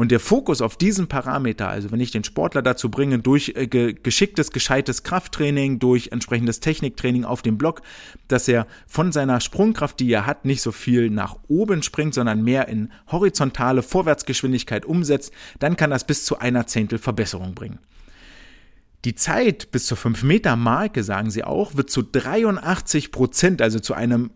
Und 0.00 0.10
der 0.10 0.18
Fokus 0.18 0.62
auf 0.62 0.78
diesen 0.78 1.08
Parameter, 1.08 1.68
also 1.68 1.92
wenn 1.92 2.00
ich 2.00 2.10
den 2.10 2.24
Sportler 2.24 2.62
dazu 2.62 2.90
bringe, 2.90 3.18
durch 3.18 3.52
äh, 3.54 3.66
geschicktes, 3.66 4.50
gescheites 4.50 5.02
Krafttraining, 5.02 5.78
durch 5.78 6.08
entsprechendes 6.10 6.60
Techniktraining 6.60 7.26
auf 7.26 7.42
dem 7.42 7.58
Block, 7.58 7.82
dass 8.26 8.48
er 8.48 8.66
von 8.86 9.12
seiner 9.12 9.42
Sprungkraft, 9.42 10.00
die 10.00 10.10
er 10.10 10.24
hat, 10.24 10.46
nicht 10.46 10.62
so 10.62 10.72
viel 10.72 11.10
nach 11.10 11.36
oben 11.48 11.82
springt, 11.82 12.14
sondern 12.14 12.42
mehr 12.42 12.66
in 12.68 12.90
horizontale 13.12 13.82
Vorwärtsgeschwindigkeit 13.82 14.86
umsetzt, 14.86 15.34
dann 15.58 15.76
kann 15.76 15.90
das 15.90 16.06
bis 16.06 16.24
zu 16.24 16.38
einer 16.38 16.66
Zehntel 16.66 16.98
Verbesserung 16.98 17.54
bringen. 17.54 17.78
Die 19.04 19.14
Zeit 19.14 19.70
bis 19.70 19.84
zur 19.84 19.98
5 19.98 20.22
Meter 20.22 20.56
Marke, 20.56 21.04
sagen 21.04 21.30
sie 21.30 21.44
auch, 21.44 21.74
wird 21.74 21.90
zu 21.90 22.00
83 22.00 23.12
Prozent, 23.12 23.60
also 23.60 23.80
zu 23.80 23.92
einem 23.92 24.30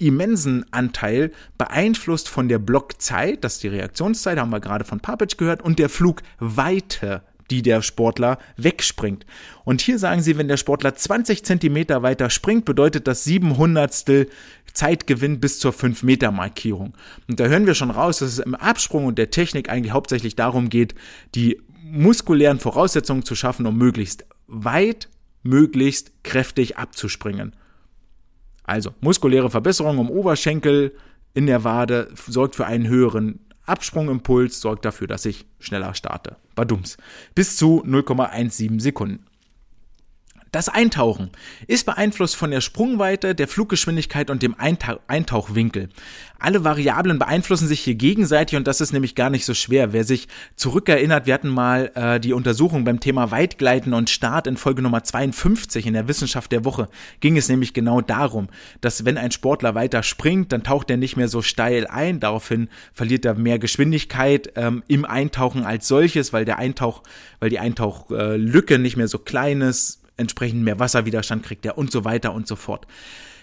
immensen 0.00 0.64
Anteil 0.72 1.30
beeinflusst 1.58 2.28
von 2.28 2.48
der 2.48 2.58
Blockzeit, 2.58 3.44
das 3.44 3.54
ist 3.54 3.62
die 3.62 3.68
Reaktionszeit, 3.68 4.38
haben 4.38 4.50
wir 4.50 4.60
gerade 4.60 4.84
von 4.84 5.00
Papic 5.00 5.36
gehört, 5.36 5.62
und 5.62 5.78
der 5.78 5.88
Flugweite, 5.88 7.22
die 7.50 7.62
der 7.62 7.82
Sportler 7.82 8.38
wegspringt. 8.56 9.26
Und 9.64 9.80
hier 9.80 9.98
sagen 9.98 10.22
sie, 10.22 10.38
wenn 10.38 10.48
der 10.48 10.56
Sportler 10.56 10.94
20 10.94 11.44
Zentimeter 11.44 12.02
weiter 12.02 12.30
springt, 12.30 12.64
bedeutet 12.64 13.06
das 13.06 13.24
700 13.24 14.26
Zeitgewinn 14.72 15.40
bis 15.40 15.58
zur 15.58 15.72
5 15.72 16.02
Meter 16.02 16.30
Markierung. 16.30 16.94
Und 17.28 17.40
da 17.40 17.46
hören 17.46 17.66
wir 17.66 17.74
schon 17.74 17.90
raus, 17.90 18.18
dass 18.18 18.32
es 18.32 18.38
im 18.38 18.54
Absprung 18.54 19.04
und 19.04 19.18
der 19.18 19.30
Technik 19.30 19.68
eigentlich 19.68 19.92
hauptsächlich 19.92 20.36
darum 20.36 20.70
geht, 20.70 20.94
die 21.34 21.60
muskulären 21.82 22.60
Voraussetzungen 22.60 23.24
zu 23.24 23.34
schaffen, 23.34 23.66
um 23.66 23.76
möglichst 23.76 24.24
weit, 24.46 25.08
möglichst 25.42 26.12
kräftig 26.22 26.78
abzuspringen. 26.78 27.56
Also 28.70 28.94
muskuläre 29.00 29.50
Verbesserung 29.50 29.98
um 29.98 30.10
Oberschenkel 30.10 30.94
in 31.34 31.48
der 31.48 31.64
Wade 31.64 32.06
sorgt 32.14 32.54
für 32.54 32.66
einen 32.66 32.86
höheren 32.86 33.40
Absprungimpuls, 33.66 34.60
sorgt 34.60 34.84
dafür, 34.84 35.08
dass 35.08 35.24
ich 35.24 35.44
schneller 35.58 35.92
starte. 35.94 36.36
Badums. 36.54 36.96
Bis 37.34 37.56
zu 37.56 37.82
0,17 37.84 38.80
Sekunden. 38.80 39.26
Das 40.52 40.68
Eintauchen 40.68 41.30
ist 41.68 41.86
beeinflusst 41.86 42.34
von 42.34 42.50
der 42.50 42.60
Sprungweite, 42.60 43.36
der 43.36 43.46
Fluggeschwindigkeit 43.46 44.30
und 44.30 44.42
dem 44.42 44.56
Eintauchwinkel. 44.58 45.90
Alle 46.40 46.64
Variablen 46.64 47.20
beeinflussen 47.20 47.68
sich 47.68 47.80
hier 47.80 47.94
gegenseitig 47.94 48.56
und 48.56 48.66
das 48.66 48.80
ist 48.80 48.92
nämlich 48.92 49.14
gar 49.14 49.30
nicht 49.30 49.44
so 49.44 49.54
schwer. 49.54 49.92
Wer 49.92 50.02
sich 50.02 50.26
zurückerinnert, 50.56 51.26
wir 51.26 51.34
hatten 51.34 51.50
mal 51.50 51.92
äh, 51.94 52.18
die 52.18 52.32
Untersuchung 52.32 52.82
beim 52.82 52.98
Thema 52.98 53.30
Weitgleiten 53.30 53.94
und 53.94 54.10
Start 54.10 54.48
in 54.48 54.56
Folge 54.56 54.82
Nummer 54.82 55.04
52 55.04 55.86
in 55.86 55.92
der 55.92 56.08
Wissenschaft 56.08 56.50
der 56.50 56.64
Woche, 56.64 56.88
ging 57.20 57.36
es 57.36 57.48
nämlich 57.48 57.72
genau 57.72 58.00
darum, 58.00 58.48
dass 58.80 59.04
wenn 59.04 59.18
ein 59.18 59.30
Sportler 59.30 59.76
weiter 59.76 60.02
springt, 60.02 60.50
dann 60.50 60.64
taucht 60.64 60.90
er 60.90 60.96
nicht 60.96 61.16
mehr 61.16 61.28
so 61.28 61.42
steil 61.42 61.86
ein. 61.86 62.18
Daraufhin 62.18 62.70
verliert 62.92 63.24
er 63.24 63.34
mehr 63.34 63.60
Geschwindigkeit 63.60 64.50
ähm, 64.56 64.82
im 64.88 65.04
Eintauchen 65.04 65.62
als 65.62 65.86
solches, 65.86 66.32
weil 66.32 66.44
der 66.44 66.58
Eintauch, 66.58 67.02
weil 67.38 67.50
die 67.50 67.60
Eintauchlücke 67.60 68.74
äh, 68.74 68.78
nicht 68.78 68.96
mehr 68.96 69.08
so 69.08 69.18
klein 69.18 69.60
ist 69.60 69.99
entsprechend 70.20 70.62
mehr 70.62 70.78
Wasserwiderstand 70.78 71.42
kriegt 71.42 71.66
er 71.66 71.76
und 71.76 71.90
so 71.90 72.04
weiter 72.04 72.32
und 72.32 72.46
so 72.46 72.56
fort. 72.56 72.86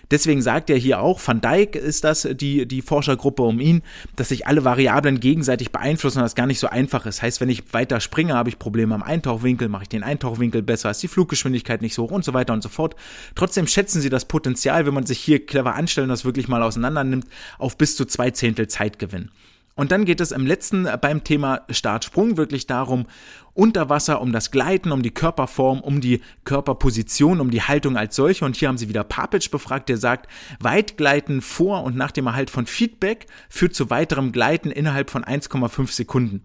Deswegen 0.10 0.42
sagt 0.42 0.70
er 0.70 0.78
hier 0.78 1.02
auch, 1.02 1.20
Van 1.26 1.42
Dijk 1.42 1.76
ist 1.76 2.06
das 2.06 2.28
die, 2.32 2.66
die 2.66 2.82
Forschergruppe 2.82 3.44
um 3.44 3.60
ihn, 3.60 3.82
dass 4.16 4.30
sich 4.30 4.48
alle 4.48 4.64
Variablen 4.64 5.20
gegenseitig 5.20 5.72
beeinflussen 5.72 6.20
und 6.20 6.24
das 6.24 6.36
gar 6.36 6.48
nicht 6.48 6.60
so 6.60 6.68
einfach 6.68 7.06
ist. 7.06 7.22
Heißt, 7.22 7.42
wenn 7.42 7.50
ich 7.50 7.74
weiter 7.74 8.00
springe, 8.00 8.34
habe 8.34 8.48
ich 8.48 8.58
Probleme 8.58 8.96
am 8.96 9.04
Eintauchwinkel, 9.04 9.68
mache 9.68 9.84
ich 9.84 9.90
den 9.90 10.04
Eintauchwinkel 10.04 10.62
besser, 10.62 10.90
ist 10.92 11.04
die 11.04 11.10
Fluggeschwindigkeit 11.10 11.82
nicht 11.82 11.94
so 11.94 12.04
hoch 12.04 12.12
und 12.12 12.24
so 12.24 12.34
weiter 12.34 12.54
und 12.54 12.64
so 12.64 12.70
fort. 12.70 12.96
Trotzdem 13.36 13.68
schätzen 13.68 14.00
sie 14.00 14.10
das 14.10 14.26
Potenzial, 14.26 14.86
wenn 14.86 14.94
man 14.94 15.06
sich 15.06 15.20
hier 15.20 15.46
clever 15.46 15.76
anstellt 15.76 16.06
und 16.06 16.10
das 16.10 16.24
wirklich 16.24 16.48
mal 16.48 16.64
auseinander 16.64 17.04
nimmt, 17.04 17.26
auf 17.58 17.78
bis 17.78 17.98
zu 17.98 18.06
zwei 18.06 18.32
Zehntel 18.32 18.70
Zeitgewinn. 18.70 19.30
Und 19.78 19.92
dann 19.92 20.06
geht 20.06 20.20
es 20.20 20.32
im 20.32 20.46
letzten 20.46 20.88
äh, 20.88 20.98
beim 21.00 21.24
Thema 21.24 21.62
Startsprung 21.70 22.36
wirklich 22.36 22.68
darum, 22.68 23.06
unter 23.54 23.90
Wasser, 23.90 24.22
um 24.22 24.34
das 24.34 24.52
Gleiten, 24.52 24.92
um 24.92 25.02
die 25.02 25.12
Körperform, 25.12 25.80
um 25.80 26.02
die 26.02 26.22
Körperposition, 26.44 27.40
um 27.40 27.52
die 27.52 27.62
Haltung 27.62 27.96
als 27.96 28.16
solche. 28.16 28.44
Und 28.44 28.56
hier 28.56 28.68
haben 28.68 28.78
sie 28.78 28.90
wieder 28.90 29.04
Papic 29.04 29.50
befragt, 29.50 29.88
der 29.88 29.98
sagt, 29.98 30.28
Weitgleiten 30.60 31.42
vor 31.42 31.84
und 31.84 31.96
nach 31.96 32.12
dem 32.12 32.26
Erhalt 32.26 32.50
von 32.50 32.66
Feedback 32.66 33.28
führt 33.50 33.76
zu 33.76 33.90
weiterem 33.90 34.32
Gleiten 34.32 34.72
innerhalb 34.72 35.10
von 35.10 35.24
1,5 35.24 35.92
Sekunden. 35.92 36.42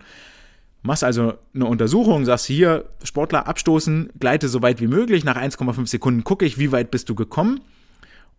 Machst 0.82 1.04
also 1.04 1.34
eine 1.54 1.66
Untersuchung, 1.66 2.24
sagst 2.24 2.46
hier, 2.46 2.84
Sportler 3.02 3.46
abstoßen, 3.46 4.10
gleite 4.18 4.48
so 4.48 4.62
weit 4.62 4.80
wie 4.80 4.88
möglich, 4.88 5.24
nach 5.24 5.36
1,5 5.36 5.86
Sekunden 5.86 6.24
gucke 6.24 6.44
ich, 6.44 6.58
wie 6.58 6.72
weit 6.72 6.90
bist 6.90 7.08
du 7.08 7.14
gekommen 7.14 7.60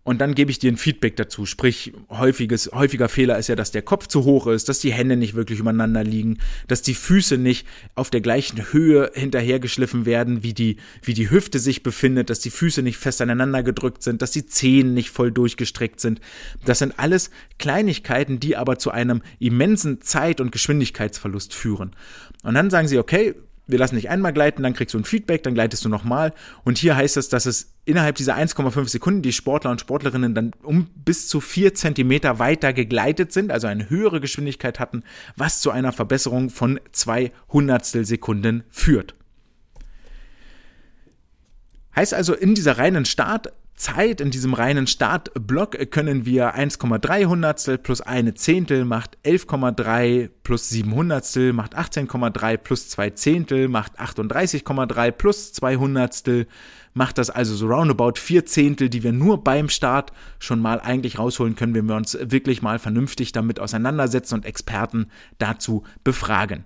und 0.04 0.20
dann 0.20 0.36
gebe 0.36 0.52
ich 0.52 0.60
dir 0.60 0.72
ein 0.72 0.78
Feedback 0.78 1.16
dazu. 1.16 1.46
Sprich, 1.46 1.94
häufiges, 2.10 2.70
häufiger 2.74 3.08
Fehler 3.08 3.38
ist 3.38 3.48
ja, 3.48 3.56
dass 3.56 3.72
der 3.72 3.84
Kopf 3.84 4.08
zu 4.08 4.26
hoch 4.26 4.48
ist, 4.48 4.68
dass 4.68 4.80
die 4.80 4.92
Hände 4.92 5.16
nicht 5.16 5.34
wirklich 5.34 5.60
übereinander 5.60 6.04
liegen, 6.04 6.40
dass 6.68 6.82
die 6.82 6.94
Füße 6.94 7.38
nicht 7.38 7.66
auf 7.96 8.10
der 8.10 8.20
gleichen 8.20 8.74
Höhe 8.74 9.12
hinterhergeschliffen 9.14 10.06
werden, 10.06 10.44
wie 10.44 10.54
die, 10.54 10.78
wie 11.02 11.14
die 11.14 11.30
Hüfte 11.30 11.60
sich 11.60 11.84
befindet, 11.84 12.30
dass 12.30 12.40
die 12.40 12.50
Füße 12.50 12.82
nicht 12.82 12.98
fest 12.98 13.22
aneinander 13.22 13.64
gedrückt 13.64 14.04
sind, 14.04 14.22
dass 14.22 14.32
die 14.32 14.46
Zehen 14.46 14.94
nicht 14.94 15.10
voll 15.10 15.32
durchgestreckt 15.32 16.02
sind. 16.02 16.20
Das 16.66 16.80
sind 16.80 17.00
alles 17.00 17.32
Kleinigkeiten, 17.58 18.42
die 18.42 18.58
aber 18.58 18.78
zu 18.78 18.92
einem 18.92 19.22
immensen 19.40 20.02
Zeit- 20.02 20.42
und 20.42 20.52
Geschwindigkeitsverlust 20.52 21.54
führen. 21.54 21.96
Und 22.44 22.56
dann 22.56 22.70
sagen 22.70 22.90
sie, 22.90 22.98
okay, 22.98 23.36
wir 23.74 23.80
lassen 23.80 23.96
dich 23.96 24.10
einmal 24.10 24.32
gleiten, 24.32 24.62
dann 24.62 24.74
kriegst 24.74 24.94
du 24.94 25.00
ein 25.00 25.04
Feedback, 25.04 25.42
dann 25.42 25.56
gleitest 25.56 25.84
du 25.84 25.90
nochmal. 25.90 26.32
Und 26.64 26.78
hier 26.78 26.96
heißt 26.96 27.18
es, 27.18 27.28
dass 27.28 27.48
es 27.48 27.74
innerhalb 27.86 28.16
dieser 28.16 28.38
1,5 28.38 28.88
Sekunden 28.88 29.24
die 29.24 29.34
Sportler 29.34 29.72
und 29.72 29.82
Sportlerinnen 29.82 30.36
dann 30.36 30.52
um 30.62 30.86
bis 31.04 31.28
zu 31.28 31.42
vier 31.42 31.74
Zentimeter 31.74 32.38
weiter 32.38 32.72
gegleitet 32.72 33.34
sind, 33.34 33.52
also 33.52 33.66
eine 33.66 33.90
höhere 33.90 34.22
Geschwindigkeit 34.22 34.80
hatten, 34.80 35.04
was 35.36 35.60
zu 35.60 35.72
einer 35.72 35.92
Verbesserung 35.92 36.52
von 36.52 36.80
zwei 36.92 37.32
Hundertstel 37.50 38.06
Sekunden 38.06 38.64
führt. 38.70 39.16
Heißt 41.96 42.14
also, 42.14 42.36
in 42.36 42.54
dieser 42.54 42.78
reinen 42.78 43.06
Start 43.06 43.52
Zeit 43.76 44.22
in 44.22 44.30
diesem 44.30 44.54
reinen 44.54 44.88
Startblock 44.88 45.90
können 45.92 46.26
wir 46.26 46.56
1,3 46.56 47.26
Hundertstel 47.26 47.78
plus 47.78 48.02
eine 48.02 48.34
Zehntel 48.34 48.86
macht 48.86 49.18
11,3 49.26 50.30
plus 50.44 50.70
7 50.70 50.94
Hundertstel 50.94 51.54
macht 51.54 51.78
18,3 51.78 52.58
plus 52.58 52.90
2 52.90 53.10
Zehntel 53.12 53.68
macht 53.68 54.00
38,3 54.00 55.12
plus 55.12 55.54
2 55.54 55.76
Hundertstel 55.78 56.48
macht 56.94 57.18
das 57.18 57.32
also 57.32 57.56
so 57.56 57.68
roundabout 57.68 58.14
4 58.18 58.46
Zehntel, 58.46 58.90
die 58.90 59.02
wir 59.02 59.12
nur 59.12 59.44
beim 59.44 59.70
Start 59.70 60.14
schon 60.38 60.60
mal 60.60 60.80
eigentlich 60.80 61.18
rausholen 61.18 61.56
können, 61.56 61.74
wenn 61.74 61.90
wir 61.90 61.96
uns 61.96 62.16
wirklich 62.22 62.62
mal 62.62 62.78
vernünftig 62.78 63.32
damit 63.32 63.60
auseinandersetzen 63.60 64.36
und 64.36 64.46
Experten 64.46 65.08
dazu 65.40 65.84
befragen 66.04 66.66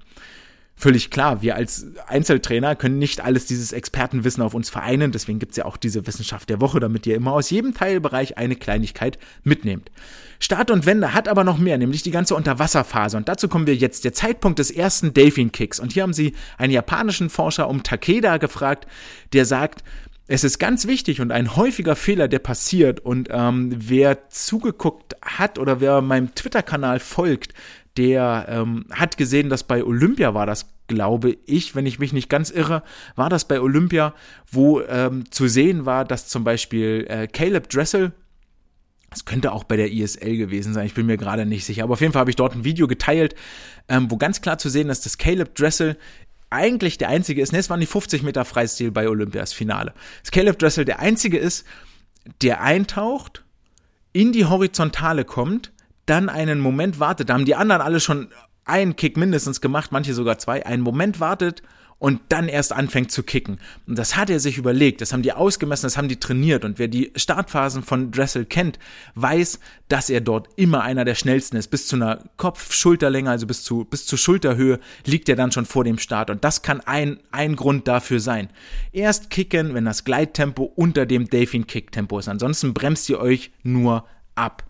völlig 0.77 1.09
klar, 1.09 1.41
wir 1.41 1.55
als 1.55 1.87
Einzeltrainer 2.07 2.75
können 2.75 2.99
nicht 2.99 3.21
alles 3.21 3.47
dieses 3.47 3.73
Expertenwissen 3.73 4.43
auf 4.43 4.53
uns 4.53 4.69
vereinen. 4.69 5.11
Deswegen 5.11 5.39
gibt's 5.39 5.57
ja 5.57 5.65
auch 5.65 5.75
diese 5.75 6.07
Wissenschaft 6.07 6.49
der 6.49 6.61
Woche, 6.61 6.79
damit 6.79 7.05
ihr 7.07 7.15
immer 7.15 7.33
aus 7.33 7.49
jedem 7.49 7.73
Teilbereich 7.73 8.37
eine 8.37 8.55
Kleinigkeit 8.55 9.17
mitnehmt. 9.43 9.91
Start 10.39 10.69
und 10.69 10.85
Wende 10.85 11.15
hat 11.15 11.27
aber 11.27 11.43
noch 11.43 11.57
mehr, 11.57 11.79
nämlich 11.79 12.03
die 12.03 12.11
ganze 12.11 12.35
Unterwasserphase. 12.35 13.17
Und 13.17 13.27
dazu 13.27 13.47
kommen 13.47 13.65
wir 13.65 13.75
jetzt. 13.75 14.05
Der 14.05 14.13
Zeitpunkt 14.13 14.59
des 14.59 14.69
ersten 14.69 15.13
Delfin-Kicks. 15.13 15.79
Und 15.79 15.93
hier 15.93 16.03
haben 16.03 16.13
sie 16.13 16.33
einen 16.59 16.71
japanischen 16.73 17.31
Forscher 17.31 17.67
um 17.67 17.81
Takeda 17.81 18.37
gefragt, 18.37 18.85
der 19.33 19.45
sagt, 19.45 19.83
es 20.27 20.43
ist 20.43 20.59
ganz 20.59 20.87
wichtig 20.87 21.21
und 21.21 21.31
ein 21.31 21.55
häufiger 21.55 21.95
Fehler, 21.95 22.27
der 22.27 22.39
passiert. 22.39 22.99
Und 22.99 23.29
ähm, 23.31 23.73
wer 23.75 24.29
zugeguckt 24.29 25.15
hat 25.21 25.57
oder 25.57 25.79
wer 25.79 26.01
meinem 26.01 26.35
Twitter-Kanal 26.35 26.99
folgt, 26.99 27.53
der 27.97 28.45
ähm, 28.47 28.85
hat 28.91 29.17
gesehen, 29.17 29.49
dass 29.49 29.63
bei 29.63 29.83
Olympia 29.83 30.33
war 30.33 30.45
das, 30.45 30.67
glaube 30.87 31.37
ich, 31.45 31.75
wenn 31.75 31.85
ich 31.85 31.99
mich 31.99 32.13
nicht 32.13 32.29
ganz 32.29 32.49
irre, 32.49 32.83
war 33.15 33.29
das 33.29 33.47
bei 33.47 33.59
Olympia, 33.59 34.13
wo 34.51 34.81
ähm, 34.81 35.29
zu 35.31 35.47
sehen 35.47 35.85
war, 35.85 36.05
dass 36.05 36.27
zum 36.27 36.43
Beispiel 36.43 37.05
äh, 37.09 37.27
Caleb 37.27 37.69
Dressel, 37.69 38.13
das 39.09 39.25
könnte 39.25 39.51
auch 39.51 39.63
bei 39.63 39.77
der 39.77 39.91
ISL 39.91 40.37
gewesen 40.37 40.73
sein, 40.73 40.85
ich 40.85 40.93
bin 40.93 41.07
mir 41.07 41.17
gerade 41.17 41.45
nicht 41.45 41.65
sicher, 41.65 41.83
aber 41.83 41.93
auf 41.93 42.01
jeden 42.01 42.13
Fall 42.13 42.21
habe 42.21 42.29
ich 42.29 42.35
dort 42.35 42.55
ein 42.55 42.63
Video 42.63 42.87
geteilt, 42.87 43.35
ähm, 43.89 44.11
wo 44.11 44.17
ganz 44.17 44.41
klar 44.41 44.57
zu 44.57 44.69
sehen 44.69 44.89
ist, 44.89 45.05
dass 45.05 45.17
Caleb 45.17 45.55
Dressel 45.55 45.97
eigentlich 46.49 46.97
der 46.97 47.09
einzige 47.09 47.41
ist, 47.41 47.51
ne, 47.51 47.59
es 47.59 47.69
waren 47.69 47.79
die 47.79 47.85
50 47.85 48.23
Meter 48.23 48.45
Freistil 48.45 48.91
bei 48.91 49.09
Olympias 49.09 49.51
Finale, 49.53 49.93
dass 50.21 50.31
Caleb 50.31 50.59
Dressel 50.59 50.85
der 50.85 50.99
einzige 50.99 51.37
ist, 51.37 51.65
der 52.41 52.61
eintaucht, 52.61 53.43
in 54.13 54.31
die 54.31 54.45
Horizontale 54.45 55.25
kommt, 55.25 55.71
dann 56.07 56.29
einen 56.29 56.59
Moment 56.59 56.99
wartet, 56.99 57.29
da 57.29 57.35
haben 57.35 57.45
die 57.45 57.55
anderen 57.55 57.81
alle 57.81 57.99
schon 57.99 58.29
einen 58.65 58.95
Kick 58.95 59.17
mindestens 59.17 59.61
gemacht, 59.61 59.91
manche 59.91 60.13
sogar 60.13 60.37
zwei, 60.39 60.65
einen 60.65 60.83
Moment 60.83 61.19
wartet 61.19 61.63
und 61.99 62.21
dann 62.29 62.47
erst 62.47 62.73
anfängt 62.73 63.11
zu 63.11 63.23
kicken. 63.23 63.59
Und 63.87 63.97
das 63.97 64.15
hat 64.15 64.29
er 64.29 64.39
sich 64.39 64.57
überlegt, 64.57 65.01
das 65.01 65.13
haben 65.13 65.23
die 65.23 65.33
ausgemessen, 65.33 65.87
das 65.87 65.97
haben 65.97 66.07
die 66.07 66.19
trainiert. 66.19 66.63
Und 66.63 66.77
wer 66.77 66.87
die 66.87 67.11
Startphasen 67.15 67.81
von 67.81 68.11
Dressel 68.11 68.45
kennt, 68.45 68.77
weiß, 69.15 69.59
dass 69.87 70.09
er 70.09 70.21
dort 70.21 70.49
immer 70.57 70.83
einer 70.83 71.05
der 71.05 71.15
schnellsten 71.15 71.57
ist. 71.57 71.69
Bis 71.69 71.87
zu 71.87 71.95
einer 71.95 72.23
Kopf-Schulterlänge, 72.37 73.31
also 73.31 73.47
bis 73.47 73.63
zu, 73.63 73.85
bis 73.85 74.05
zur 74.05 74.19
Schulterhöhe, 74.19 74.79
liegt 75.05 75.27
er 75.27 75.35
dann 75.35 75.51
schon 75.51 75.65
vor 75.65 75.83
dem 75.83 75.97
Start. 75.97 76.29
Und 76.29 76.43
das 76.43 76.61
kann 76.61 76.81
ein, 76.81 77.19
ein 77.31 77.55
Grund 77.55 77.87
dafür 77.87 78.19
sein. 78.19 78.49
Erst 78.91 79.31
kicken, 79.31 79.73
wenn 79.73 79.85
das 79.85 80.03
Gleittempo 80.03 80.63
unter 80.63 81.07
dem 81.07 81.29
Delfin-Kick-Tempo 81.29 82.19
ist. 82.19 82.27
Ansonsten 82.27 82.75
bremst 82.75 83.09
ihr 83.09 83.19
euch 83.19 83.51
nur 83.63 84.05
ab. 84.35 84.63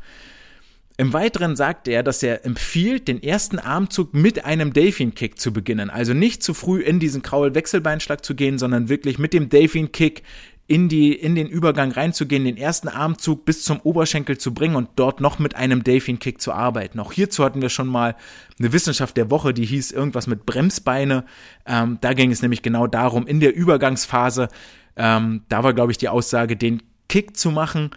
Im 0.99 1.13
Weiteren 1.13 1.55
sagt 1.55 1.87
er, 1.87 2.01
dass 2.01 2.23
er 2.23 2.43
empfiehlt, 2.43 3.07
den 3.07 3.21
ersten 3.21 3.59
Armzug 3.59 4.15
mit 4.15 4.45
einem 4.45 4.73
Delfin-Kick 4.73 5.39
zu 5.39 5.53
beginnen. 5.53 5.91
Also 5.91 6.15
nicht 6.15 6.41
zu 6.41 6.55
früh 6.55 6.81
in 6.81 6.99
diesen 6.99 7.21
Kraul-Wechselbeinschlag 7.21 8.25
zu 8.25 8.33
gehen, 8.33 8.57
sondern 8.57 8.89
wirklich 8.89 9.19
mit 9.19 9.31
dem 9.31 9.49
Delfin-Kick 9.49 10.23
in, 10.65 10.89
die, 10.89 11.13
in 11.13 11.35
den 11.35 11.47
Übergang 11.47 11.91
reinzugehen, 11.91 12.45
den 12.45 12.57
ersten 12.57 12.87
Armzug 12.87 13.45
bis 13.45 13.63
zum 13.63 13.79
Oberschenkel 13.81 14.39
zu 14.39 14.55
bringen 14.55 14.75
und 14.75 14.89
dort 14.95 15.21
noch 15.21 15.37
mit 15.37 15.55
einem 15.55 15.83
Delfin-Kick 15.83 16.41
zu 16.41 16.51
arbeiten. 16.51 16.99
Auch 16.99 17.13
hierzu 17.13 17.45
hatten 17.45 17.61
wir 17.61 17.69
schon 17.69 17.87
mal 17.87 18.15
eine 18.59 18.73
Wissenschaft 18.73 19.15
der 19.17 19.29
Woche, 19.29 19.53
die 19.53 19.65
hieß 19.65 19.91
irgendwas 19.91 20.25
mit 20.25 20.47
Bremsbeine. 20.47 21.25
Ähm, 21.67 21.99
da 22.01 22.13
ging 22.13 22.31
es 22.31 22.41
nämlich 22.41 22.63
genau 22.63 22.87
darum, 22.87 23.27
in 23.27 23.39
der 23.39 23.55
Übergangsphase, 23.55 24.49
ähm, 24.97 25.43
da 25.47 25.63
war, 25.63 25.73
glaube 25.73 25.91
ich, 25.91 25.99
die 25.99 26.09
Aussage, 26.09 26.57
den 26.57 26.81
Kick 27.07 27.37
zu 27.37 27.51
machen, 27.51 27.91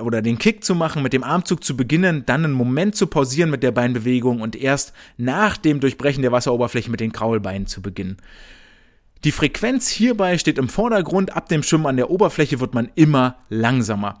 oder 0.00 0.22
den 0.22 0.38
Kick 0.38 0.64
zu 0.64 0.74
machen, 0.74 1.02
mit 1.02 1.12
dem 1.12 1.24
Armzug 1.24 1.64
zu 1.64 1.76
beginnen, 1.76 2.24
dann 2.24 2.44
einen 2.44 2.54
Moment 2.54 2.94
zu 2.94 3.06
pausieren 3.08 3.50
mit 3.50 3.62
der 3.62 3.72
Beinbewegung 3.72 4.40
und 4.40 4.54
erst 4.54 4.92
nach 5.16 5.56
dem 5.56 5.80
Durchbrechen 5.80 6.22
der 6.22 6.32
Wasseroberfläche 6.32 6.90
mit 6.90 7.00
den 7.00 7.12
Kraulbeinen 7.12 7.66
zu 7.66 7.82
beginnen. 7.82 8.18
Die 9.24 9.32
Frequenz 9.32 9.88
hierbei 9.88 10.38
steht 10.38 10.58
im 10.58 10.68
Vordergrund, 10.68 11.34
ab 11.34 11.48
dem 11.48 11.62
Schwimmen 11.62 11.86
an 11.86 11.96
der 11.96 12.10
Oberfläche 12.10 12.60
wird 12.60 12.74
man 12.74 12.90
immer 12.94 13.38
langsamer. 13.48 14.20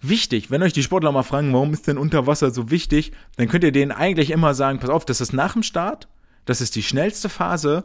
Wichtig, 0.00 0.50
wenn 0.50 0.62
euch 0.62 0.72
die 0.72 0.82
Sportler 0.82 1.12
mal 1.12 1.22
fragen, 1.22 1.52
warum 1.52 1.72
ist 1.72 1.86
denn 1.86 1.98
Unterwasser 1.98 2.50
so 2.50 2.70
wichtig, 2.70 3.12
dann 3.36 3.48
könnt 3.48 3.64
ihr 3.64 3.72
denen 3.72 3.92
eigentlich 3.92 4.30
immer 4.30 4.54
sagen, 4.54 4.80
pass 4.80 4.90
auf, 4.90 5.04
das 5.04 5.20
ist 5.20 5.32
nach 5.32 5.52
dem 5.52 5.62
Start, 5.62 6.08
das 6.46 6.60
ist 6.60 6.74
die 6.74 6.82
schnellste 6.82 7.28
Phase. 7.28 7.84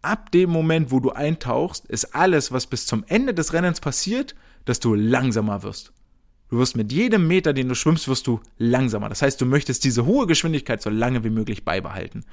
Ab 0.00 0.32
dem 0.32 0.50
Moment, 0.50 0.90
wo 0.90 0.98
du 0.98 1.10
eintauchst, 1.10 1.86
ist 1.86 2.14
alles, 2.16 2.50
was 2.50 2.66
bis 2.66 2.86
zum 2.86 3.04
Ende 3.06 3.34
des 3.34 3.52
Rennens 3.52 3.80
passiert, 3.80 4.34
dass 4.64 4.80
du 4.80 4.94
langsamer 4.94 5.62
wirst. 5.62 5.92
Du 6.48 6.58
wirst 6.58 6.76
mit 6.76 6.92
jedem 6.92 7.26
Meter, 7.26 7.54
den 7.54 7.68
du 7.68 7.74
schwimmst, 7.74 8.08
wirst 8.08 8.26
du 8.26 8.40
langsamer. 8.58 9.08
Das 9.08 9.22
heißt, 9.22 9.40
du 9.40 9.46
möchtest 9.46 9.84
diese 9.84 10.04
hohe 10.04 10.26
Geschwindigkeit 10.26 10.82
so 10.82 10.90
lange 10.90 11.24
wie 11.24 11.30
möglich 11.30 11.64
beibehalten. 11.64 12.24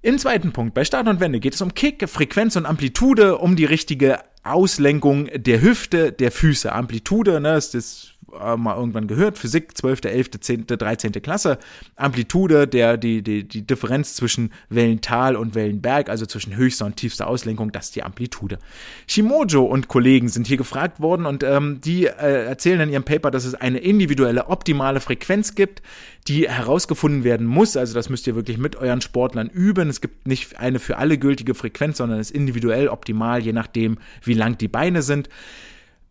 Im 0.00 0.16
zweiten 0.18 0.52
Punkt, 0.52 0.74
bei 0.74 0.84
Start 0.84 1.08
und 1.08 1.18
Wende 1.18 1.40
geht 1.40 1.54
es 1.54 1.60
um 1.60 1.74
Kick, 1.74 2.08
Frequenz 2.08 2.54
und 2.54 2.66
Amplitude, 2.66 3.38
um 3.38 3.56
die 3.56 3.64
richtige 3.64 4.20
Auslenkung 4.44 5.28
der 5.34 5.60
Hüfte, 5.60 6.12
der 6.12 6.30
Füße. 6.30 6.72
Amplitude, 6.72 7.40
ne, 7.40 7.56
ist 7.56 7.74
das 7.74 8.12
äh, 8.40 8.56
mal 8.56 8.76
irgendwann 8.76 9.06
gehört, 9.06 9.38
Physik 9.38 9.76
12., 9.76 10.04
11., 10.04 10.30
10., 10.40 10.66
13. 10.66 11.12
Klasse, 11.22 11.58
Amplitude, 11.96 12.66
der, 12.66 12.96
die, 12.96 13.22
die, 13.22 13.46
die 13.46 13.66
Differenz 13.66 14.14
zwischen 14.14 14.52
Wellental 14.68 15.36
und 15.36 15.54
Wellenberg, 15.54 16.08
also 16.08 16.26
zwischen 16.26 16.56
höchster 16.56 16.86
und 16.86 16.96
tiefster 16.96 17.26
Auslenkung, 17.26 17.72
das 17.72 17.86
ist 17.86 17.96
die 17.96 18.02
Amplitude. 18.02 18.58
Shimojo 19.06 19.64
und 19.64 19.88
Kollegen 19.88 20.28
sind 20.28 20.46
hier 20.46 20.56
gefragt 20.56 21.00
worden 21.00 21.26
und 21.26 21.42
ähm, 21.42 21.80
die 21.80 22.06
äh, 22.06 22.46
erzählen 22.46 22.80
in 22.80 22.90
ihrem 22.90 23.04
Paper, 23.04 23.30
dass 23.30 23.44
es 23.44 23.54
eine 23.54 23.78
individuelle 23.78 24.48
optimale 24.48 25.00
Frequenz 25.00 25.54
gibt, 25.54 25.82
die 26.28 26.48
herausgefunden 26.48 27.24
werden 27.24 27.46
muss. 27.46 27.76
Also 27.76 27.94
das 27.94 28.08
müsst 28.08 28.26
ihr 28.26 28.34
wirklich 28.34 28.58
mit 28.58 28.76
euren 28.76 29.00
Sportlern 29.00 29.48
üben. 29.48 29.88
Es 29.88 30.00
gibt 30.00 30.26
nicht 30.26 30.58
eine 30.58 30.78
für 30.78 30.98
alle 30.98 31.18
gültige 31.18 31.54
Frequenz, 31.54 31.98
sondern 31.98 32.18
es 32.18 32.30
ist 32.30 32.36
individuell 32.36 32.88
optimal, 32.88 33.40
je 33.42 33.52
nachdem, 33.52 33.98
wie 34.22 34.34
lang 34.34 34.58
die 34.58 34.68
Beine 34.68 35.02
sind. 35.02 35.28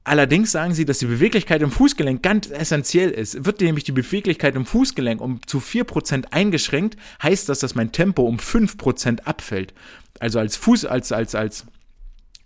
Allerdings 0.08 0.54
sagen 0.54 0.74
sie, 0.74 0.86
dass 0.86 1.00
die 1.00 1.06
Beweglichkeit 1.06 1.62
im 1.62 1.70
Fußgelenk 1.70 2.24
ganz 2.24 2.50
essentiell 2.50 3.10
ist. 3.12 3.44
Wird 3.44 3.60
nämlich 3.60 3.84
die 3.84 3.92
Beweglichkeit 3.92 4.56
im 4.56 4.66
Fußgelenk 4.66 5.20
um 5.20 5.46
zu 5.46 5.58
4% 5.58 6.28
eingeschränkt, 6.32 6.96
heißt 7.22 7.50
das, 7.50 7.60
dass 7.60 7.76
mein 7.76 7.92
Tempo 7.92 8.22
um 8.22 8.38
5% 8.38 9.24
abfällt. 9.26 9.74
Also 10.22 10.40
als 10.40 10.56
Fuß, 10.56 10.86
als, 10.86 11.12
als, 11.12 11.36
als 11.36 11.66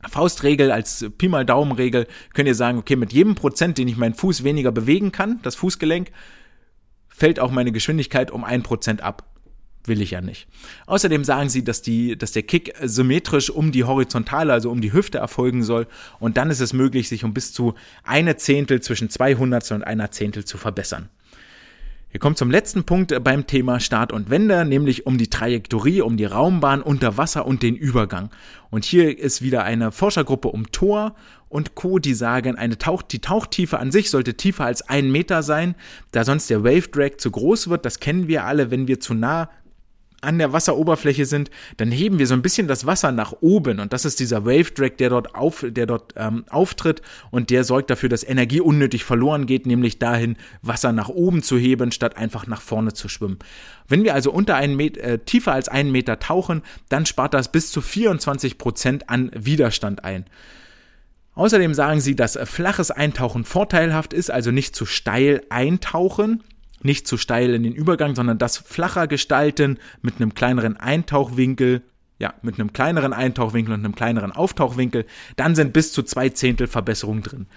Faustregel, 0.09 0.71
als 0.71 1.05
Pi 1.19 1.27
mal 1.27 1.45
Daumenregel 1.45 2.07
könnt 2.33 2.47
ihr 2.47 2.55
sagen, 2.55 2.79
okay, 2.79 2.95
mit 2.95 3.13
jedem 3.13 3.35
Prozent, 3.35 3.77
den 3.77 3.87
ich 3.87 3.95
meinen 3.95 4.15
Fuß 4.15 4.43
weniger 4.43 4.71
bewegen 4.71 5.11
kann, 5.11 5.39
das 5.43 5.53
Fußgelenk, 5.53 6.09
fällt 7.09 7.39
auch 7.39 7.51
meine 7.51 7.71
Geschwindigkeit 7.71 8.31
um 8.31 8.43
1% 8.43 9.01
ab 9.01 9.30
will 9.85 10.01
ich 10.01 10.11
ja 10.11 10.21
nicht. 10.21 10.47
Außerdem 10.85 11.23
sagen 11.23 11.49
sie, 11.49 11.63
dass, 11.63 11.81
die, 11.81 12.17
dass 12.17 12.31
der 12.31 12.43
Kick 12.43 12.73
symmetrisch 12.81 13.49
um 13.49 13.71
die 13.71 13.83
Horizontale, 13.83 14.53
also 14.53 14.69
um 14.69 14.81
die 14.81 14.93
Hüfte 14.93 15.17
erfolgen 15.17 15.63
soll 15.63 15.87
und 16.19 16.37
dann 16.37 16.49
ist 16.49 16.59
es 16.59 16.73
möglich, 16.73 17.09
sich 17.09 17.23
um 17.23 17.33
bis 17.33 17.53
zu 17.53 17.73
eine 18.03 18.37
Zehntel 18.37 18.81
zwischen 18.81 19.09
zwei 19.09 19.35
Hundertstel 19.35 19.77
und 19.77 19.83
einer 19.83 20.11
Zehntel 20.11 20.45
zu 20.45 20.57
verbessern. 20.57 21.09
Wir 22.11 22.19
kommen 22.19 22.35
zum 22.35 22.51
letzten 22.51 22.83
Punkt 22.83 23.13
beim 23.23 23.47
Thema 23.47 23.79
Start 23.79 24.11
und 24.11 24.29
Wende, 24.29 24.65
nämlich 24.65 25.05
um 25.05 25.17
die 25.17 25.29
Trajektorie, 25.29 26.01
um 26.01 26.17
die 26.17 26.25
Raumbahn 26.25 26.81
unter 26.81 27.15
Wasser 27.15 27.45
und 27.45 27.63
den 27.63 27.77
Übergang. 27.77 28.31
Und 28.69 28.83
hier 28.83 29.17
ist 29.17 29.41
wieder 29.41 29.63
eine 29.63 29.93
Forschergruppe 29.93 30.49
um 30.49 30.69
Thor 30.73 31.15
und 31.47 31.73
Co., 31.75 31.99
die 31.99 32.13
sagen, 32.13 32.57
eine 32.57 32.77
Tauch, 32.77 33.01
die 33.01 33.19
Tauchtiefe 33.19 33.79
an 33.79 33.93
sich 33.93 34.09
sollte 34.09 34.33
tiefer 34.33 34.65
als 34.65 34.89
ein 34.89 35.09
Meter 35.09 35.41
sein, 35.41 35.73
da 36.11 36.25
sonst 36.25 36.49
der 36.49 36.65
Wave 36.65 36.89
Drag 36.89 37.15
zu 37.17 37.31
groß 37.31 37.69
wird. 37.69 37.85
Das 37.85 38.01
kennen 38.01 38.27
wir 38.27 38.43
alle, 38.43 38.71
wenn 38.71 38.89
wir 38.89 38.99
zu 38.99 39.13
nah 39.13 39.49
an 40.21 40.37
der 40.37 40.53
Wasseroberfläche 40.53 41.25
sind, 41.25 41.49
dann 41.77 41.91
heben 41.91 42.19
wir 42.19 42.27
so 42.27 42.33
ein 42.33 42.41
bisschen 42.41 42.67
das 42.67 42.85
Wasser 42.85 43.11
nach 43.11 43.33
oben 43.41 43.79
und 43.79 43.91
das 43.91 44.05
ist 44.05 44.19
dieser 44.19 44.45
Wave 44.45 44.71
Drag, 44.71 44.91
der 44.97 45.09
dort 45.09 45.35
auf, 45.35 45.65
der 45.67 45.87
dort 45.87 46.13
ähm, 46.15 46.45
auftritt 46.49 47.01
und 47.31 47.49
der 47.49 47.63
sorgt 47.63 47.89
dafür, 47.89 48.09
dass 48.09 48.23
Energie 48.23 48.61
unnötig 48.61 49.03
verloren 49.03 49.45
geht, 49.47 49.65
nämlich 49.65 49.99
dahin 49.99 50.37
Wasser 50.61 50.91
nach 50.91 51.09
oben 51.09 51.43
zu 51.43 51.57
heben, 51.57 51.91
statt 51.91 52.17
einfach 52.17 52.47
nach 52.47 52.61
vorne 52.61 52.93
zu 52.93 53.09
schwimmen. 53.09 53.39
Wenn 53.87 54.03
wir 54.03 54.13
also 54.13 54.31
unter 54.31 54.55
einen 54.55 54.75
Meter, 54.75 55.03
äh, 55.03 55.19
tiefer 55.19 55.53
als 55.53 55.67
einen 55.67 55.91
Meter 55.91 56.19
tauchen, 56.19 56.61
dann 56.89 57.05
spart 57.05 57.33
das 57.33 57.51
bis 57.51 57.71
zu 57.71 57.81
24 57.81 58.57
Prozent 58.57 59.09
an 59.09 59.31
Widerstand 59.33 60.05
ein. 60.05 60.25
Außerdem 61.33 61.73
sagen 61.73 62.01
sie, 62.01 62.15
dass 62.15 62.37
flaches 62.43 62.91
Eintauchen 62.91 63.45
vorteilhaft 63.45 64.13
ist, 64.13 64.29
also 64.29 64.51
nicht 64.51 64.75
zu 64.75 64.85
steil 64.85 65.41
eintauchen 65.49 66.43
nicht 66.83 67.07
zu 67.07 67.17
steil 67.17 67.53
in 67.53 67.63
den 67.63 67.73
Übergang, 67.73 68.15
sondern 68.15 68.37
das 68.37 68.57
flacher 68.57 69.07
gestalten 69.07 69.77
mit 70.01 70.15
einem 70.17 70.33
kleineren 70.33 70.77
Eintauchwinkel, 70.77 71.81
ja, 72.19 72.33
mit 72.41 72.59
einem 72.59 72.73
kleineren 72.73 73.13
Eintauchwinkel 73.13 73.73
und 73.73 73.83
einem 73.83 73.95
kleineren 73.95 74.31
Auftauchwinkel, 74.31 75.05
dann 75.35 75.55
sind 75.55 75.73
bis 75.73 75.91
zu 75.91 76.03
zwei 76.03 76.29
Zehntel 76.29 76.67
Verbesserung 76.67 77.23
drin. 77.23 77.47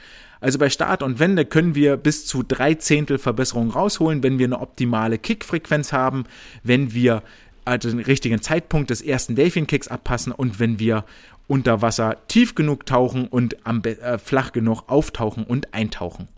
Also 0.41 0.59
bei 0.59 0.69
Start 0.69 1.03
und 1.03 1.21
Wende 1.21 1.45
können 1.45 1.75
wir 1.75 1.97
bis 1.97 2.27
zu 2.27 2.43
drei 2.43 2.75
Zehntel 2.75 3.19
Verbesserung 3.19 3.71
rausholen, 3.71 4.23
wenn 4.23 4.39
wir 4.39 4.47
eine 4.47 4.61
optimale 4.61 5.19
Kickfrequenz 5.19 5.93
haben, 5.93 6.25
wenn 6.63 6.93
wir 6.93 7.23
also 7.65 7.89
den 7.89 8.01
richtigen 8.01 8.43
Zeitpunkt 8.43 8.91
des 8.91 9.01
ersten 9.01 9.37
Delfin-Kicks 9.37 9.89
abpassen 9.89 10.33
und 10.33 10.61
wenn 10.61 10.79
wir 10.79 11.05
unter 11.47 11.83
Wasser 11.83 12.17
tief 12.29 12.55
genug 12.55 12.87
tauchen 12.87 13.27
und 13.27 13.67
am, 13.67 13.83
äh, 13.85 14.19
flach 14.19 14.53
genug 14.53 14.85
auftauchen 14.89 15.45
und 15.45 15.73
eintauchen. 15.75 16.29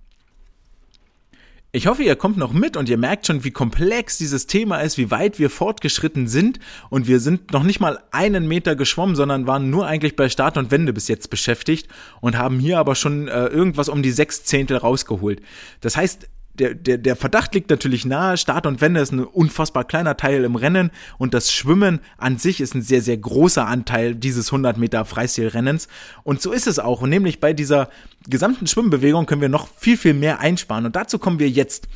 Ich 1.72 1.88
hoffe, 1.88 2.02
ihr 2.02 2.16
kommt 2.16 2.38
noch 2.38 2.52
mit 2.52 2.76
und 2.76 2.88
ihr 2.88 2.96
merkt 2.96 3.26
schon, 3.26 3.44
wie 3.44 3.50
komplex 3.50 4.16
dieses 4.16 4.46
Thema 4.46 4.78
ist, 4.78 4.96
wie 4.96 5.10
weit 5.10 5.38
wir 5.38 5.50
fortgeschritten 5.50 6.26
sind 6.26 6.58
und 6.88 7.06
wir 7.06 7.20
sind 7.20 7.52
noch 7.52 7.64
nicht 7.64 7.80
mal 7.80 7.98
einen 8.12 8.48
Meter 8.48 8.76
geschwommen, 8.76 9.14
sondern 9.14 9.46
waren 9.46 9.68
nur 9.68 9.86
eigentlich 9.86 10.16
bei 10.16 10.28
Start 10.28 10.56
und 10.56 10.70
Wende 10.70 10.92
bis 10.92 11.08
jetzt 11.08 11.28
beschäftigt 11.28 11.88
und 12.20 12.38
haben 12.38 12.60
hier 12.60 12.78
aber 12.78 12.94
schon 12.94 13.28
äh, 13.28 13.46
irgendwas 13.46 13.88
um 13.88 14.02
die 14.02 14.12
sechs 14.12 14.44
Zehntel 14.44 14.78
rausgeholt. 14.78 15.42
Das 15.80 15.96
heißt, 15.96 16.28
der, 16.58 16.74
der, 16.74 16.98
der 16.98 17.16
Verdacht 17.16 17.54
liegt 17.54 17.70
natürlich 17.70 18.04
nahe, 18.04 18.36
Start 18.36 18.66
und 18.66 18.80
Wende 18.80 19.00
ist 19.00 19.12
ein 19.12 19.24
unfassbar 19.24 19.84
kleiner 19.84 20.16
Teil 20.16 20.44
im 20.44 20.56
Rennen 20.56 20.90
und 21.18 21.34
das 21.34 21.52
Schwimmen 21.52 22.00
an 22.18 22.38
sich 22.38 22.60
ist 22.60 22.74
ein 22.74 22.82
sehr, 22.82 23.02
sehr 23.02 23.16
großer 23.16 23.66
Anteil 23.66 24.14
dieses 24.14 24.48
100 24.48 24.78
Meter 24.78 25.04
Freistilrennens 25.04 25.88
und 26.22 26.40
so 26.40 26.52
ist 26.52 26.66
es 26.66 26.78
auch 26.78 27.02
und 27.02 27.10
nämlich 27.10 27.40
bei 27.40 27.52
dieser 27.52 27.88
gesamten 28.28 28.66
Schwimmbewegung 28.66 29.26
können 29.26 29.40
wir 29.40 29.48
noch 29.48 29.68
viel, 29.76 29.96
viel 29.96 30.14
mehr 30.14 30.40
einsparen 30.40 30.86
und 30.86 30.96
dazu 30.96 31.18
kommen 31.18 31.38
wir 31.38 31.48
jetzt. 31.48 31.88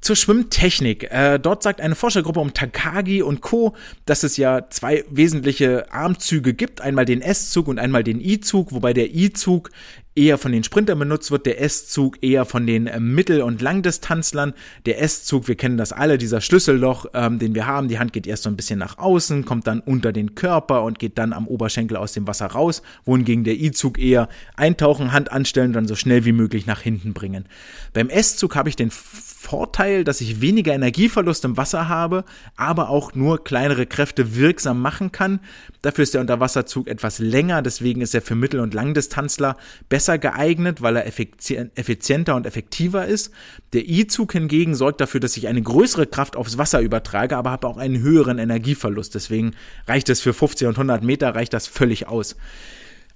Zur 0.00 0.16
Schwimmtechnik. 0.16 1.04
Äh, 1.04 1.38
dort 1.38 1.62
sagt 1.62 1.80
eine 1.80 1.94
Forschergruppe 1.94 2.38
um 2.38 2.52
Takagi 2.52 3.22
und 3.22 3.40
Co., 3.40 3.74
dass 4.04 4.22
es 4.22 4.36
ja 4.36 4.68
zwei 4.68 5.02
wesentliche 5.08 5.90
Armzüge 5.90 6.52
gibt. 6.52 6.82
Einmal 6.82 7.06
den 7.06 7.22
S-Zug 7.22 7.68
und 7.68 7.78
einmal 7.78 8.04
den 8.04 8.20
I-Zug, 8.20 8.72
wobei 8.72 8.92
der 8.92 9.14
I-Zug 9.14 9.70
eher 10.16 10.38
von 10.38 10.52
den 10.52 10.62
Sprintern 10.62 10.98
benutzt 10.98 11.30
wird, 11.30 11.46
der 11.46 11.60
S-Zug 11.60 12.22
eher 12.22 12.44
von 12.44 12.66
den 12.66 12.86
äh, 12.86 13.00
Mittel- 13.00 13.42
und 13.42 13.60
Langdistanzlern. 13.60 14.54
Der 14.86 15.02
S-Zug, 15.02 15.48
wir 15.48 15.56
kennen 15.56 15.76
das 15.76 15.92
alle, 15.92 16.18
dieser 16.18 16.40
Schlüsselloch, 16.40 17.06
ähm, 17.14 17.38
den 17.38 17.54
wir 17.54 17.66
haben, 17.66 17.88
die 17.88 17.98
Hand 17.98 18.12
geht 18.12 18.26
erst 18.26 18.44
so 18.44 18.48
ein 18.48 18.56
bisschen 18.56 18.78
nach 18.78 18.98
außen, 18.98 19.44
kommt 19.44 19.66
dann 19.66 19.80
unter 19.80 20.12
den 20.12 20.34
Körper 20.34 20.84
und 20.84 20.98
geht 20.98 21.18
dann 21.18 21.32
am 21.32 21.48
Oberschenkel 21.48 21.96
aus 21.96 22.12
dem 22.12 22.26
Wasser 22.26 22.46
raus, 22.46 22.82
wohingegen 23.04 23.44
der 23.44 23.54
I-Zug 23.54 23.98
eher 23.98 24.28
eintauchen, 24.56 25.12
Hand 25.12 25.32
anstellen 25.32 25.68
und 25.68 25.74
dann 25.74 25.88
so 25.88 25.96
schnell 25.96 26.24
wie 26.24 26.32
möglich 26.32 26.66
nach 26.66 26.80
hinten 26.80 27.12
bringen. 27.12 27.46
Beim 27.92 28.08
S-Zug 28.08 28.54
habe 28.54 28.68
ich 28.68 28.76
den 28.76 28.90
Vorteil, 28.90 30.04
dass 30.04 30.20
ich 30.20 30.40
weniger 30.40 30.72
Energieverlust 30.72 31.44
im 31.44 31.56
Wasser 31.56 31.88
habe, 31.88 32.24
aber 32.56 32.88
auch 32.88 33.14
nur 33.14 33.44
kleinere 33.44 33.84
Kräfte 33.84 34.36
wirksam 34.36 34.80
machen 34.80 35.12
kann. 35.12 35.40
Dafür 35.82 36.02
ist 36.02 36.14
der 36.14 36.22
Unterwasserzug 36.22 36.88
etwas 36.88 37.18
länger, 37.18 37.60
deswegen 37.60 38.00
ist 38.00 38.14
er 38.14 38.22
für 38.22 38.36
Mittel- 38.36 38.60
und 38.60 38.72
Langdistanzler 38.72 39.56
besser 39.90 40.03
geeignet, 40.18 40.82
weil 40.82 40.96
er 40.96 41.06
effizienter 41.06 42.36
und 42.36 42.46
effektiver 42.46 43.06
ist. 43.06 43.32
Der 43.72 43.88
I-Zug 43.88 44.32
hingegen 44.32 44.74
sorgt 44.74 45.00
dafür, 45.00 45.20
dass 45.20 45.36
ich 45.36 45.48
eine 45.48 45.62
größere 45.62 46.06
Kraft 46.06 46.36
aufs 46.36 46.58
Wasser 46.58 46.80
übertrage, 46.80 47.36
aber 47.36 47.50
habe 47.50 47.66
auch 47.66 47.76
einen 47.76 48.00
höheren 48.00 48.38
Energieverlust. 48.38 49.14
Deswegen 49.14 49.52
reicht 49.86 50.08
es 50.08 50.20
für 50.20 50.32
50 50.34 50.68
und 50.68 50.74
100 50.74 51.02
Meter, 51.02 51.34
reicht 51.34 51.52
das 51.52 51.66
völlig 51.66 52.06
aus. 52.06 52.36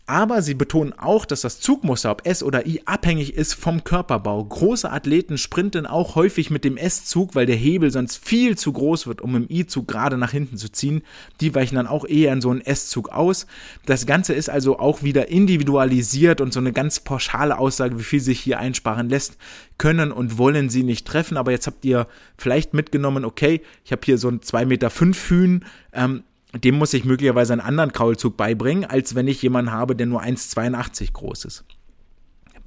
Aber 0.08 0.40
sie 0.40 0.54
betonen 0.54 0.94
auch, 0.94 1.26
dass 1.26 1.42
das 1.42 1.60
Zugmuster, 1.60 2.10
ob 2.10 2.26
S 2.26 2.42
oder 2.42 2.66
I, 2.66 2.80
abhängig 2.86 3.34
ist 3.34 3.52
vom 3.52 3.84
Körperbau. 3.84 4.42
Große 4.42 4.90
Athleten 4.90 5.36
sprinten 5.36 5.84
auch 5.86 6.14
häufig 6.14 6.48
mit 6.48 6.64
dem 6.64 6.78
S-Zug, 6.78 7.34
weil 7.34 7.44
der 7.44 7.56
Hebel 7.56 7.90
sonst 7.90 8.16
viel 8.24 8.56
zu 8.56 8.72
groß 8.72 9.06
wird, 9.06 9.20
um 9.20 9.36
im 9.36 9.50
I-Zug 9.50 9.86
gerade 9.86 10.16
nach 10.16 10.30
hinten 10.30 10.56
zu 10.56 10.72
ziehen. 10.72 11.02
Die 11.42 11.54
weichen 11.54 11.76
dann 11.76 11.86
auch 11.86 12.06
eher 12.06 12.32
in 12.32 12.40
so 12.40 12.48
einen 12.48 12.62
S-Zug 12.62 13.10
aus. 13.10 13.46
Das 13.84 14.06
Ganze 14.06 14.32
ist 14.32 14.48
also 14.48 14.78
auch 14.78 15.02
wieder 15.02 15.28
individualisiert 15.28 16.40
und 16.40 16.54
so 16.54 16.60
eine 16.60 16.72
ganz 16.72 17.00
pauschale 17.00 17.58
Aussage, 17.58 17.98
wie 17.98 18.02
viel 18.02 18.20
sich 18.20 18.40
hier 18.40 18.58
einsparen 18.58 19.10
lässt, 19.10 19.36
können 19.76 20.10
und 20.10 20.38
wollen 20.38 20.70
sie 20.70 20.84
nicht 20.84 21.06
treffen. 21.06 21.36
Aber 21.36 21.50
jetzt 21.50 21.66
habt 21.66 21.84
ihr 21.84 22.06
vielleicht 22.38 22.72
mitgenommen, 22.72 23.26
okay, 23.26 23.60
ich 23.84 23.92
habe 23.92 24.00
hier 24.06 24.16
so 24.16 24.30
ein 24.30 24.40
2,5 24.40 24.64
Meter 24.64 24.90
Hühn, 24.90 25.64
ähm, 25.92 26.22
dem 26.54 26.76
muss 26.76 26.94
ich 26.94 27.04
möglicherweise 27.04 27.52
einen 27.52 27.62
anderen 27.62 27.92
Kraulzug 27.92 28.36
beibringen, 28.36 28.84
als 28.84 29.14
wenn 29.14 29.28
ich 29.28 29.42
jemanden 29.42 29.72
habe, 29.72 29.94
der 29.94 30.06
nur 30.06 30.22
1,82 30.22 31.12
groß 31.12 31.44
ist. 31.44 31.64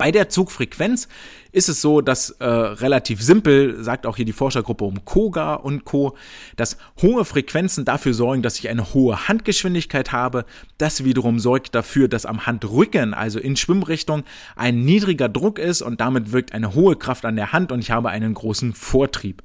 Bei 0.01 0.09
der 0.09 0.29
Zugfrequenz 0.29 1.07
ist 1.51 1.69
es 1.69 1.79
so, 1.79 2.01
dass 2.01 2.31
äh, 2.31 2.43
relativ 2.43 3.21
simpel, 3.21 3.83
sagt 3.83 4.07
auch 4.07 4.15
hier 4.15 4.25
die 4.25 4.33
Forschergruppe 4.33 4.83
um 4.83 5.05
Koga 5.05 5.53
und 5.53 5.85
Co., 5.85 6.17
dass 6.55 6.77
hohe 7.03 7.23
Frequenzen 7.23 7.85
dafür 7.85 8.15
sorgen, 8.15 8.41
dass 8.41 8.57
ich 8.57 8.67
eine 8.67 8.95
hohe 8.95 9.27
Handgeschwindigkeit 9.27 10.11
habe. 10.11 10.45
Das 10.79 11.03
wiederum 11.03 11.37
sorgt 11.37 11.75
dafür, 11.75 12.07
dass 12.07 12.25
am 12.25 12.47
Handrücken, 12.47 13.13
also 13.13 13.37
in 13.37 13.55
Schwimmrichtung, 13.55 14.23
ein 14.55 14.83
niedriger 14.85 15.29
Druck 15.29 15.59
ist 15.59 15.83
und 15.83 16.01
damit 16.01 16.31
wirkt 16.31 16.53
eine 16.53 16.73
hohe 16.73 16.95
Kraft 16.95 17.23
an 17.23 17.35
der 17.35 17.51
Hand 17.51 17.71
und 17.71 17.79
ich 17.79 17.91
habe 17.91 18.09
einen 18.09 18.33
großen 18.33 18.73
Vortrieb. 18.73 19.43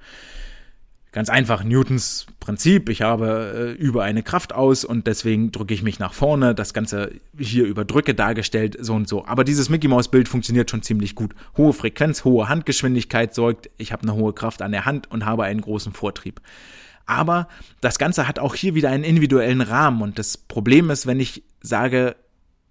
Ganz 1.17 1.31
einfach, 1.31 1.65
Newtons 1.65 2.27
Prinzip. 2.41 2.91
Ich 2.91 3.01
habe 3.01 3.75
äh, 3.79 3.83
über 3.83 4.05
eine 4.05 4.23
Kraft 4.23 4.55
aus 4.55 4.85
und 4.85 5.07
deswegen 5.07 5.51
drücke 5.51 5.73
ich 5.73 5.83
mich 5.83 5.99
nach 5.99 6.13
vorne. 6.13 6.55
Das 6.55 6.75
Ganze 6.75 7.11
hier 7.39 7.65
über 7.65 7.87
Drücke 7.87 8.15
dargestellt, 8.15 8.77
so 8.79 8.93
und 8.93 9.09
so. 9.09 9.25
Aber 9.25 9.43
dieses 9.43 9.71
Mickey 9.71 9.89
Mouse 9.89 10.11
Bild 10.11 10.29
funktioniert 10.29 10.71
schon 10.71 10.83
ziemlich 10.83 11.15
gut. 11.15 11.35
Hohe 11.57 11.73
Frequenz, 11.73 12.25
hohe 12.25 12.51
Handgeschwindigkeit 12.51 13.35
sorgt, 13.35 13.71
ich 13.79 13.93
habe 13.93 14.03
eine 14.03 14.13
hohe 14.13 14.35
Kraft 14.35 14.61
an 14.61 14.73
der 14.73 14.85
Hand 14.85 15.11
und 15.11 15.25
habe 15.25 15.45
einen 15.45 15.63
großen 15.63 15.95
Vortrieb. 15.95 16.43
Aber 17.07 17.49
das 17.81 17.99
Ganze 17.99 18.29
hat 18.29 18.39
auch 18.39 18.55
hier 18.55 18.75
wieder 18.75 18.91
einen 18.91 19.03
individuellen 19.03 19.63
Rahmen 19.63 20.03
und 20.03 20.19
das 20.19 20.37
Problem 20.37 20.91
ist, 20.91 21.07
wenn 21.07 21.19
ich 21.19 21.45
sage, 21.63 22.15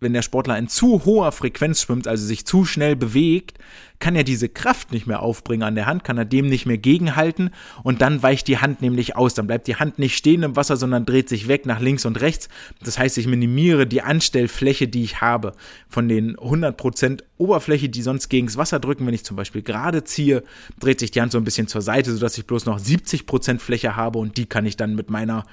wenn 0.05 0.13
der 0.13 0.21
Sportler 0.21 0.57
in 0.57 0.67
zu 0.67 1.03
hoher 1.03 1.31
Frequenz 1.31 1.81
schwimmt, 1.81 2.07
also 2.07 2.25
sich 2.25 2.45
zu 2.45 2.63
schnell 2.63 2.95
bewegt, 2.95 3.57
kann 3.99 4.15
er 4.15 4.23
diese 4.23 4.49
Kraft 4.49 4.91
nicht 4.91 5.07
mehr 5.07 5.21
aufbringen 5.21 5.63
an 5.63 5.73
der 5.73 5.87
Hand, 5.87 6.03
kann 6.03 6.17
er 6.17 6.25
dem 6.25 6.47
nicht 6.47 6.67
mehr 6.67 6.77
gegenhalten 6.77 7.49
und 7.81 8.01
dann 8.01 8.21
weicht 8.21 8.47
die 8.47 8.59
Hand 8.59 8.81
nämlich 8.81 9.15
aus. 9.15 9.33
Dann 9.33 9.47
bleibt 9.47 9.67
die 9.67 9.77
Hand 9.77 9.97
nicht 9.97 10.15
stehen 10.15 10.43
im 10.43 10.55
Wasser, 10.55 10.77
sondern 10.77 11.05
dreht 11.05 11.27
sich 11.27 11.47
weg 11.47 11.65
nach 11.65 11.79
links 11.79 12.05
und 12.05 12.21
rechts. 12.21 12.47
Das 12.83 12.99
heißt, 12.99 13.17
ich 13.17 13.25
minimiere 13.25 13.87
die 13.87 14.03
Anstellfläche, 14.03 14.87
die 14.87 15.03
ich 15.03 15.21
habe. 15.21 15.53
Von 15.89 16.07
den 16.07 16.35
100% 16.37 17.23
Oberfläche, 17.37 17.89
die 17.89 18.01
sonst 18.01 18.29
gegens 18.29 18.57
Wasser 18.57 18.79
drücken, 18.79 19.07
wenn 19.07 19.13
ich 19.13 19.25
zum 19.25 19.37
Beispiel 19.37 19.63
gerade 19.63 20.03
ziehe, 20.03 20.43
dreht 20.79 20.99
sich 20.99 21.09
die 21.11 21.21
Hand 21.21 21.31
so 21.31 21.39
ein 21.39 21.43
bisschen 21.43 21.67
zur 21.67 21.81
Seite, 21.81 22.13
sodass 22.13 22.37
ich 22.37 22.45
bloß 22.45 22.65
noch 22.65 22.79
70% 22.79 23.59
Fläche 23.59 23.95
habe 23.95 24.19
und 24.19 24.37
die 24.37 24.45
kann 24.45 24.65
ich 24.65 24.77
dann 24.77 24.93
mit 24.95 25.09
meiner 25.09 25.45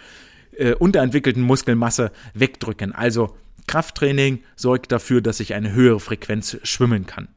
äh, 0.57 0.75
unterentwickelten 0.75 1.43
Muskelmasse 1.43 2.13
wegdrücken. 2.35 2.93
Also 2.93 3.35
Krafttraining 3.67 4.41
sorgt 4.57 4.93
dafür, 4.93 5.21
dass 5.21 5.41
ich 5.41 5.55
eine 5.55 5.73
höhere 5.73 6.01
Frequenz 6.01 6.59
schwimmen 6.63 7.07
kann. 7.07 7.29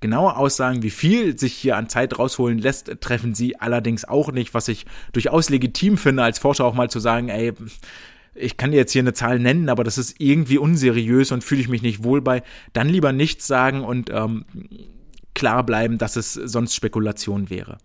Genaue 0.00 0.36
Aussagen, 0.36 0.82
wie 0.82 0.90
viel 0.90 1.38
sich 1.38 1.52
hier 1.52 1.76
an 1.76 1.90
Zeit 1.90 2.18
rausholen 2.18 2.58
lässt, 2.58 2.90
treffen 3.00 3.34
sie 3.34 3.60
allerdings 3.60 4.06
auch 4.06 4.32
nicht, 4.32 4.54
was 4.54 4.68
ich 4.68 4.86
durchaus 5.12 5.50
legitim 5.50 5.98
finde, 5.98 6.22
als 6.22 6.38
Forscher 6.38 6.64
auch 6.64 6.74
mal 6.74 6.88
zu 6.88 7.00
sagen, 7.00 7.28
ey, 7.28 7.52
ich 8.34 8.56
kann 8.56 8.72
jetzt 8.72 8.92
hier 8.92 9.02
eine 9.02 9.12
Zahl 9.12 9.38
nennen, 9.38 9.68
aber 9.68 9.84
das 9.84 9.98
ist 9.98 10.18
irgendwie 10.18 10.56
unseriös 10.56 11.32
und 11.32 11.44
fühle 11.44 11.60
ich 11.60 11.68
mich 11.68 11.82
nicht 11.82 12.02
wohl 12.02 12.22
bei, 12.22 12.42
dann 12.72 12.88
lieber 12.88 13.12
nichts 13.12 13.46
sagen 13.46 13.84
und 13.84 14.08
ähm, 14.10 14.46
klar 15.34 15.64
bleiben, 15.64 15.98
dass 15.98 16.16
es 16.16 16.32
sonst 16.32 16.74
Spekulation 16.74 17.50
wäre. 17.50 17.76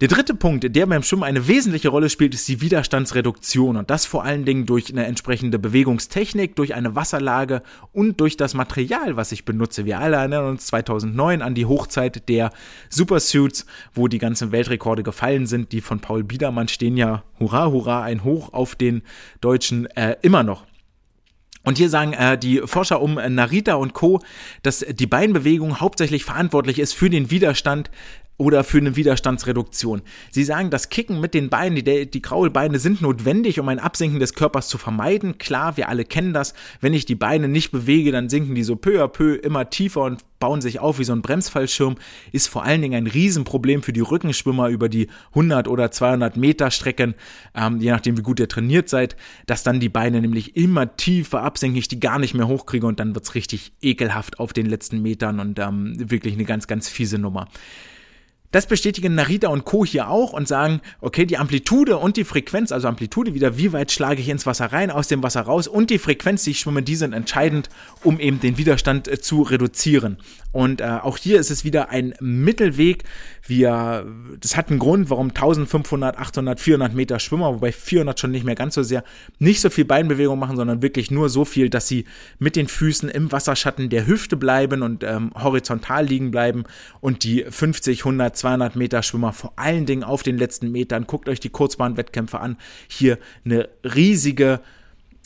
Der 0.00 0.08
dritte 0.08 0.34
Punkt, 0.34 0.74
der 0.74 0.86
beim 0.86 1.04
Schwimmen 1.04 1.22
eine 1.22 1.46
wesentliche 1.46 1.88
Rolle 1.88 2.10
spielt, 2.10 2.34
ist 2.34 2.48
die 2.48 2.60
Widerstandsreduktion 2.60 3.76
und 3.76 3.90
das 3.90 4.06
vor 4.06 4.24
allen 4.24 4.44
Dingen 4.44 4.66
durch 4.66 4.90
eine 4.90 5.06
entsprechende 5.06 5.60
Bewegungstechnik, 5.60 6.56
durch 6.56 6.74
eine 6.74 6.96
Wasserlage 6.96 7.62
und 7.92 8.18
durch 8.20 8.36
das 8.36 8.54
Material, 8.54 9.16
was 9.16 9.30
ich 9.30 9.44
benutze. 9.44 9.84
Wir 9.84 10.00
alle 10.00 10.16
erinnern 10.16 10.46
uns 10.46 10.66
2009 10.66 11.42
an 11.42 11.54
die 11.54 11.66
Hochzeit 11.66 12.28
der 12.28 12.50
Supersuits, 12.90 13.66
wo 13.94 14.08
die 14.08 14.18
ganzen 14.18 14.50
Weltrekorde 14.50 15.04
gefallen 15.04 15.46
sind. 15.46 15.70
Die 15.70 15.80
von 15.80 16.00
Paul 16.00 16.24
Biedermann 16.24 16.66
stehen 16.66 16.96
ja, 16.96 17.22
hurra, 17.38 17.70
hurra, 17.70 18.02
ein 18.02 18.24
Hoch 18.24 18.52
auf 18.52 18.74
den 18.74 19.02
Deutschen 19.40 19.86
äh, 19.94 20.16
immer 20.22 20.42
noch. 20.42 20.66
Und 21.62 21.78
hier 21.78 21.88
sagen 21.88 22.12
äh, 22.12 22.36
die 22.36 22.60
Forscher 22.66 23.00
um 23.00 23.14
Narita 23.14 23.74
und 23.74 23.94
Co., 23.94 24.20
dass 24.62 24.80
die 24.80 25.06
Beinbewegung 25.06 25.80
hauptsächlich 25.80 26.24
verantwortlich 26.24 26.78
ist 26.78 26.92
für 26.92 27.08
den 27.08 27.30
Widerstand 27.30 27.90
oder 28.36 28.64
für 28.64 28.78
eine 28.78 28.96
Widerstandsreduktion. 28.96 30.02
Sie 30.30 30.44
sagen, 30.44 30.70
das 30.70 30.88
Kicken 30.88 31.20
mit 31.20 31.34
den 31.34 31.50
Beinen, 31.50 31.76
die, 31.76 32.10
die 32.10 32.22
Kraulbeine 32.22 32.78
sind 32.78 33.00
notwendig, 33.00 33.60
um 33.60 33.68
ein 33.68 33.78
Absinken 33.78 34.18
des 34.18 34.34
Körpers 34.34 34.68
zu 34.68 34.76
vermeiden. 34.76 35.38
Klar, 35.38 35.76
wir 35.76 35.88
alle 35.88 36.04
kennen 36.04 36.32
das. 36.32 36.54
Wenn 36.80 36.94
ich 36.94 37.06
die 37.06 37.14
Beine 37.14 37.48
nicht 37.48 37.70
bewege, 37.70 38.10
dann 38.10 38.28
sinken 38.28 38.54
die 38.54 38.64
so 38.64 38.74
peu 38.76 39.02
à 39.02 39.08
peu 39.08 39.34
immer 39.34 39.70
tiefer 39.70 40.02
und 40.02 40.24
bauen 40.40 40.60
sich 40.60 40.80
auf 40.80 40.98
wie 40.98 41.04
so 41.04 41.12
ein 41.12 41.22
Bremsfallschirm. 41.22 41.94
Ist 42.32 42.48
vor 42.48 42.64
allen 42.64 42.82
Dingen 42.82 42.94
ein 42.94 43.06
Riesenproblem 43.06 43.82
für 43.82 43.92
die 43.92 44.00
Rückenschwimmer 44.00 44.68
über 44.68 44.88
die 44.88 45.08
100 45.30 45.68
oder 45.68 45.92
200 45.92 46.36
Meter 46.36 46.72
Strecken, 46.72 47.14
ähm, 47.54 47.78
je 47.78 47.90
nachdem 47.90 48.18
wie 48.18 48.22
gut 48.22 48.40
ihr 48.40 48.48
trainiert 48.48 48.88
seid, 48.88 49.16
dass 49.46 49.62
dann 49.62 49.78
die 49.78 49.88
Beine 49.88 50.20
nämlich 50.20 50.56
immer 50.56 50.96
tiefer 50.96 51.42
absinken, 51.42 51.78
ich 51.78 51.88
die 51.88 52.00
gar 52.00 52.18
nicht 52.18 52.34
mehr 52.34 52.48
hochkriege 52.48 52.86
und 52.86 52.98
dann 52.98 53.14
wird's 53.14 53.34
richtig 53.34 53.72
ekelhaft 53.80 54.40
auf 54.40 54.52
den 54.52 54.66
letzten 54.66 55.00
Metern 55.02 55.38
und 55.38 55.58
ähm, 55.60 55.94
wirklich 56.10 56.34
eine 56.34 56.44
ganz, 56.44 56.66
ganz 56.66 56.88
fiese 56.88 57.18
Nummer. 57.18 57.48
Das 58.54 58.66
bestätigen 58.66 59.16
Narita 59.16 59.48
und 59.48 59.64
Co. 59.64 59.84
hier 59.84 60.08
auch 60.08 60.32
und 60.32 60.46
sagen, 60.46 60.80
okay, 61.00 61.26
die 61.26 61.38
Amplitude 61.38 61.96
und 61.96 62.16
die 62.16 62.22
Frequenz, 62.22 62.70
also 62.70 62.86
Amplitude 62.86 63.34
wieder, 63.34 63.58
wie 63.58 63.72
weit 63.72 63.90
schlage 63.90 64.20
ich 64.20 64.28
ins 64.28 64.46
Wasser 64.46 64.66
rein, 64.66 64.92
aus 64.92 65.08
dem 65.08 65.24
Wasser 65.24 65.40
raus 65.40 65.66
und 65.66 65.90
die 65.90 65.98
Frequenz, 65.98 66.44
die 66.44 66.52
ich 66.52 66.60
schwimme, 66.60 66.84
die 66.84 66.94
sind 66.94 67.14
entscheidend, 67.14 67.68
um 68.04 68.20
eben 68.20 68.38
den 68.38 68.56
Widerstand 68.56 69.08
äh, 69.08 69.20
zu 69.20 69.42
reduzieren. 69.42 70.18
Und 70.54 70.80
äh, 70.80 70.84
auch 70.84 71.18
hier 71.18 71.40
ist 71.40 71.50
es 71.50 71.64
wieder 71.64 71.88
ein 71.88 72.14
Mittelweg. 72.20 73.02
Wir, 73.44 74.06
das 74.38 74.56
hat 74.56 74.70
einen 74.70 74.78
Grund, 74.78 75.10
warum 75.10 75.30
1500, 75.30 76.16
800, 76.16 76.60
400 76.60 76.94
Meter 76.94 77.18
Schwimmer, 77.18 77.54
wobei 77.54 77.72
400 77.72 78.20
schon 78.20 78.30
nicht 78.30 78.44
mehr 78.44 78.54
ganz 78.54 78.76
so 78.76 78.84
sehr, 78.84 79.02
nicht 79.40 79.60
so 79.60 79.68
viel 79.68 79.84
Beinbewegung 79.84 80.38
machen, 80.38 80.54
sondern 80.54 80.80
wirklich 80.80 81.10
nur 81.10 81.28
so 81.28 81.44
viel, 81.44 81.70
dass 81.70 81.88
sie 81.88 82.04
mit 82.38 82.54
den 82.54 82.68
Füßen 82.68 83.08
im 83.08 83.32
Wasserschatten 83.32 83.90
der 83.90 84.06
Hüfte 84.06 84.36
bleiben 84.36 84.82
und 84.82 85.02
ähm, 85.02 85.32
horizontal 85.34 86.06
liegen 86.06 86.30
bleiben 86.30 86.62
und 87.00 87.24
die 87.24 87.44
50, 87.50 88.02
100, 88.02 88.36
200 88.44 88.76
Meter 88.76 89.02
Schwimmer 89.02 89.32
vor 89.32 89.54
allen 89.56 89.86
Dingen 89.86 90.04
auf 90.04 90.22
den 90.22 90.36
letzten 90.36 90.70
Metern. 90.70 91.06
Guckt 91.06 91.30
euch 91.30 91.40
die 91.40 91.48
Kurzbahnwettkämpfe 91.48 92.40
an. 92.40 92.58
Hier 92.88 93.18
eine 93.46 93.70
riesige 93.82 94.60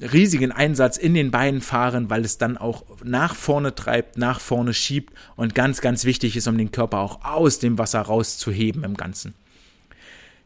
riesigen 0.01 0.53
Einsatz 0.53 0.97
in 0.97 1.15
den 1.15 1.33
Beinen 1.33 1.61
fahren, 1.61 2.09
weil 2.09 2.25
es 2.25 2.39
dann 2.39 2.57
auch 2.57 2.85
nach 3.03 3.35
vorne 3.35 3.75
treibt, 3.75 4.17
nach 4.17 4.39
vorne 4.39 4.73
schiebt 4.73 5.13
und 5.35 5.57
ganz, 5.57 5.81
ganz 5.81 6.05
wichtig 6.05 6.37
ist, 6.37 6.47
um 6.47 6.57
den 6.57 6.71
Körper 6.71 6.99
auch 6.99 7.25
aus 7.25 7.59
dem 7.59 7.79
Wasser 7.79 8.03
rauszuheben 8.03 8.85
im 8.85 8.95
Ganzen. 8.95 9.35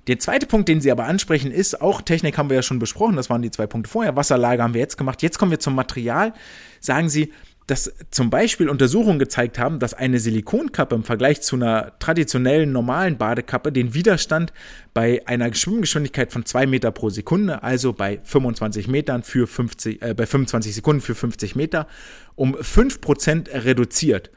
Der 0.06 0.18
zweite 0.18 0.46
Punkt, 0.46 0.70
den 0.70 0.80
Sie 0.80 0.90
aber 0.90 1.04
ansprechen, 1.04 1.52
ist, 1.52 1.82
auch 1.82 2.00
Technik 2.00 2.38
haben 2.38 2.48
wir 2.48 2.56
ja 2.56 2.62
schon 2.62 2.78
besprochen, 2.78 3.16
das 3.16 3.28
waren 3.28 3.42
die 3.42 3.50
zwei 3.50 3.66
Punkte 3.66 3.90
vorher, 3.90 4.16
Wasserlage 4.16 4.62
haben 4.62 4.72
wir 4.72 4.80
jetzt 4.80 4.96
gemacht, 4.96 5.20
jetzt 5.20 5.38
kommen 5.38 5.50
wir 5.50 5.60
zum 5.60 5.74
Material. 5.74 6.32
Sagen 6.80 7.10
Sie, 7.10 7.30
dass 7.72 7.90
zum 8.10 8.28
Beispiel 8.28 8.68
Untersuchungen 8.68 9.18
gezeigt 9.18 9.58
haben, 9.58 9.78
dass 9.78 9.94
eine 9.94 10.18
Silikonkappe 10.18 10.94
im 10.94 11.04
Vergleich 11.04 11.40
zu 11.40 11.56
einer 11.56 11.98
traditionellen 12.00 12.70
normalen 12.70 13.16
Badekappe 13.16 13.72
den 13.72 13.94
Widerstand 13.94 14.52
bei 14.92 15.26
einer 15.26 15.54
Schwimmgeschwindigkeit 15.54 16.34
von 16.34 16.44
2 16.44 16.66
Meter 16.66 16.90
pro 16.90 17.08
Sekunde, 17.08 17.62
also 17.62 17.94
bei 17.94 18.20
25 18.24 18.88
Metern 18.88 19.22
für 19.22 19.46
50, 19.46 20.02
äh, 20.02 20.12
bei 20.12 20.26
25 20.26 20.74
Sekunden 20.74 21.00
für 21.00 21.14
50 21.14 21.56
Meter, 21.56 21.86
um 22.34 22.54
5% 22.54 23.64
reduziert. 23.64 24.30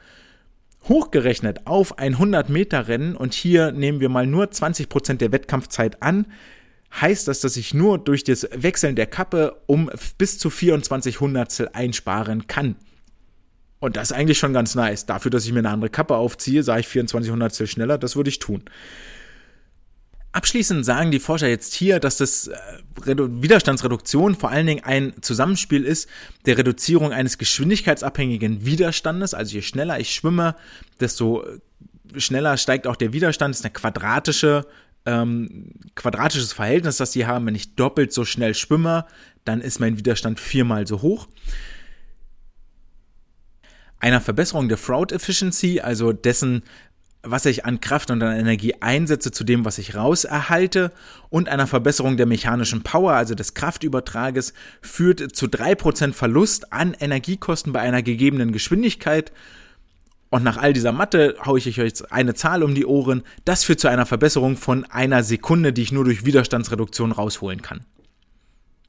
Hochgerechnet 0.88 1.66
auf 1.66 1.98
ein 1.98 2.14
100 2.14 2.48
Meter 2.48 2.88
Rennen 2.88 3.14
und 3.14 3.34
hier 3.34 3.70
nehmen 3.70 4.00
wir 4.00 4.08
mal 4.08 4.26
nur 4.26 4.46
20% 4.46 5.18
der 5.18 5.32
Wettkampfzeit 5.32 6.02
an, 6.02 6.24
heißt 7.02 7.28
das, 7.28 7.40
dass 7.40 7.58
ich 7.58 7.74
nur 7.74 7.98
durch 7.98 8.24
das 8.24 8.48
Wechseln 8.54 8.96
der 8.96 9.08
Kappe 9.08 9.60
um 9.66 9.90
bis 10.16 10.38
zu 10.38 10.48
24 10.48 11.20
Hundertstel 11.20 11.68
einsparen 11.74 12.46
kann. 12.46 12.76
Und 13.86 13.96
das 13.96 14.10
ist 14.10 14.16
eigentlich 14.16 14.38
schon 14.38 14.52
ganz 14.52 14.74
nice. 14.74 15.06
Dafür, 15.06 15.30
dass 15.30 15.44
ich 15.44 15.52
mir 15.52 15.60
eine 15.60 15.70
andere 15.70 15.90
Kappe 15.90 16.16
aufziehe, 16.16 16.64
sage 16.64 16.80
ich 16.80 16.88
24 16.88 17.30
Hundertstel 17.30 17.68
schneller, 17.68 17.98
das 17.98 18.16
würde 18.16 18.28
ich 18.30 18.40
tun. 18.40 18.64
Abschließend 20.32 20.84
sagen 20.84 21.12
die 21.12 21.20
Forscher 21.20 21.46
jetzt 21.46 21.72
hier, 21.72 22.00
dass 22.00 22.16
das 22.16 22.48
äh, 22.48 22.56
Widerstandsreduktion 23.06 24.34
vor 24.34 24.50
allen 24.50 24.66
Dingen 24.66 24.82
ein 24.82 25.14
Zusammenspiel 25.20 25.84
ist 25.84 26.08
der 26.46 26.58
Reduzierung 26.58 27.12
eines 27.12 27.38
geschwindigkeitsabhängigen 27.38 28.66
Widerstandes. 28.66 29.34
Also 29.34 29.54
je 29.54 29.62
schneller 29.62 30.00
ich 30.00 30.12
schwimme, 30.12 30.56
desto 30.98 31.44
schneller 32.16 32.56
steigt 32.56 32.88
auch 32.88 32.96
der 32.96 33.12
Widerstand. 33.12 33.54
Das 33.54 33.60
ist 33.60 33.66
eine 33.66 33.72
quadratische, 33.72 34.66
ähm, 35.04 35.74
quadratisches 35.94 36.52
Verhältnis, 36.52 36.96
das 36.96 37.12
sie 37.12 37.24
haben. 37.24 37.46
Wenn 37.46 37.54
ich 37.54 37.76
doppelt 37.76 38.12
so 38.12 38.24
schnell 38.24 38.54
schwimme, 38.54 39.06
dann 39.44 39.60
ist 39.60 39.78
mein 39.78 39.96
Widerstand 39.96 40.40
viermal 40.40 40.88
so 40.88 41.02
hoch 41.02 41.28
einer 44.06 44.20
Verbesserung 44.20 44.68
der 44.68 44.78
Fraud 44.78 45.10
Efficiency, 45.10 45.80
also 45.80 46.12
dessen, 46.12 46.62
was 47.22 47.44
ich 47.44 47.64
an 47.64 47.80
Kraft 47.80 48.12
und 48.12 48.22
an 48.22 48.38
Energie 48.38 48.74
einsetze, 48.80 49.32
zu 49.32 49.42
dem, 49.42 49.64
was 49.64 49.78
ich 49.78 49.96
rauserhalte, 49.96 50.92
und 51.28 51.48
einer 51.48 51.66
Verbesserung 51.66 52.16
der 52.16 52.26
mechanischen 52.26 52.84
Power, 52.84 53.14
also 53.14 53.34
des 53.34 53.54
Kraftübertrages, 53.54 54.54
führt 54.80 55.34
zu 55.34 55.46
3% 55.46 56.12
Verlust 56.12 56.72
an 56.72 56.94
Energiekosten 56.94 57.72
bei 57.72 57.80
einer 57.80 58.00
gegebenen 58.00 58.52
Geschwindigkeit. 58.52 59.32
Und 60.30 60.44
nach 60.44 60.56
all 60.56 60.72
dieser 60.72 60.92
Mathe 60.92 61.34
haue 61.44 61.58
ich 61.58 61.66
euch 61.66 61.76
jetzt 61.76 62.12
eine 62.12 62.34
Zahl 62.34 62.62
um 62.62 62.76
die 62.76 62.86
Ohren. 62.86 63.24
Das 63.44 63.64
führt 63.64 63.80
zu 63.80 63.88
einer 63.88 64.06
Verbesserung 64.06 64.56
von 64.56 64.84
einer 64.84 65.24
Sekunde, 65.24 65.72
die 65.72 65.82
ich 65.82 65.90
nur 65.90 66.04
durch 66.04 66.24
Widerstandsreduktion 66.24 67.10
rausholen 67.10 67.60
kann. 67.60 67.80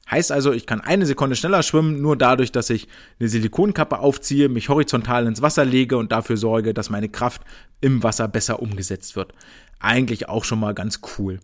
Heißt 0.09 0.31
also, 0.31 0.53
ich 0.53 0.65
kann 0.65 0.79
eine 0.79 1.05
Sekunde 1.05 1.35
schneller 1.35 1.63
schwimmen, 1.63 2.01
nur 2.01 2.15
dadurch, 2.15 2.51
dass 2.51 2.69
ich 2.69 2.87
eine 3.19 3.27
Silikonkappe 3.27 3.99
aufziehe, 3.99 4.47
mich 4.47 4.69
horizontal 4.69 5.27
ins 5.27 5.41
Wasser 5.41 5.65
lege 5.65 5.97
und 5.97 6.11
dafür 6.11 6.37
sorge, 6.37 6.73
dass 6.73 6.89
meine 6.89 7.09
Kraft 7.09 7.41
im 7.81 8.03
Wasser 8.03 8.27
besser 8.27 8.61
umgesetzt 8.61 9.15
wird. 9.15 9.33
Eigentlich 9.79 10.29
auch 10.29 10.45
schon 10.45 10.59
mal 10.59 10.73
ganz 10.73 11.01
cool. 11.17 11.39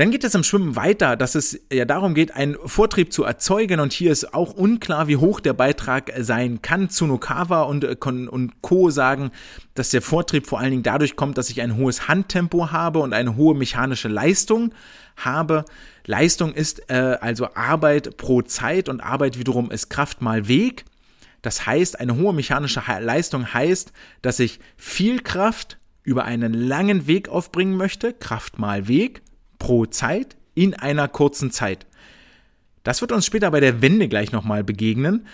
Dann 0.00 0.10
geht 0.10 0.24
es 0.24 0.34
im 0.34 0.44
Schwimmen 0.44 0.76
weiter, 0.76 1.14
dass 1.14 1.34
es 1.34 1.60
ja 1.70 1.84
darum 1.84 2.14
geht, 2.14 2.34
einen 2.34 2.56
Vortrieb 2.64 3.12
zu 3.12 3.24
erzeugen 3.24 3.80
und 3.80 3.92
hier 3.92 4.10
ist 4.10 4.32
auch 4.32 4.54
unklar, 4.54 5.08
wie 5.08 5.18
hoch 5.18 5.40
der 5.40 5.52
Beitrag 5.52 6.10
sein 6.20 6.62
kann. 6.62 6.88
Tsunokawa 6.88 7.64
und, 7.64 7.84
äh, 7.84 7.96
und 8.00 8.62
Co. 8.62 8.88
sagen, 8.88 9.30
dass 9.74 9.90
der 9.90 10.00
Vortrieb 10.00 10.46
vor 10.46 10.58
allen 10.58 10.70
Dingen 10.70 10.82
dadurch 10.82 11.16
kommt, 11.16 11.36
dass 11.36 11.50
ich 11.50 11.60
ein 11.60 11.76
hohes 11.76 12.08
Handtempo 12.08 12.72
habe 12.72 13.00
und 13.00 13.12
eine 13.12 13.36
hohe 13.36 13.54
mechanische 13.54 14.08
Leistung 14.08 14.72
habe. 15.18 15.66
Leistung 16.06 16.54
ist 16.54 16.90
äh, 16.90 17.18
also 17.20 17.52
Arbeit 17.54 18.16
pro 18.16 18.40
Zeit 18.40 18.88
und 18.88 19.02
Arbeit 19.02 19.38
wiederum 19.38 19.70
ist 19.70 19.90
Kraft 19.90 20.22
mal 20.22 20.48
Weg. 20.48 20.86
Das 21.42 21.66
heißt, 21.66 22.00
eine 22.00 22.16
hohe 22.16 22.32
mechanische 22.32 22.82
Leistung 23.00 23.52
heißt, 23.52 23.92
dass 24.22 24.40
ich 24.40 24.60
viel 24.78 25.20
Kraft 25.20 25.76
über 26.04 26.24
einen 26.24 26.54
langen 26.54 27.06
Weg 27.06 27.28
aufbringen 27.28 27.76
möchte, 27.76 28.14
Kraft 28.14 28.58
mal 28.58 28.88
Weg, 28.88 29.20
pro 29.60 29.86
Zeit 29.86 30.36
in 30.56 30.74
einer 30.74 31.06
kurzen 31.06 31.52
Zeit. 31.52 31.86
Das 32.82 33.00
wird 33.00 33.12
uns 33.12 33.24
später 33.24 33.52
bei 33.52 33.60
der 33.60 33.80
Wende 33.80 34.08
gleich 34.08 34.32
nochmal 34.32 34.64
begegnen. 34.64 35.26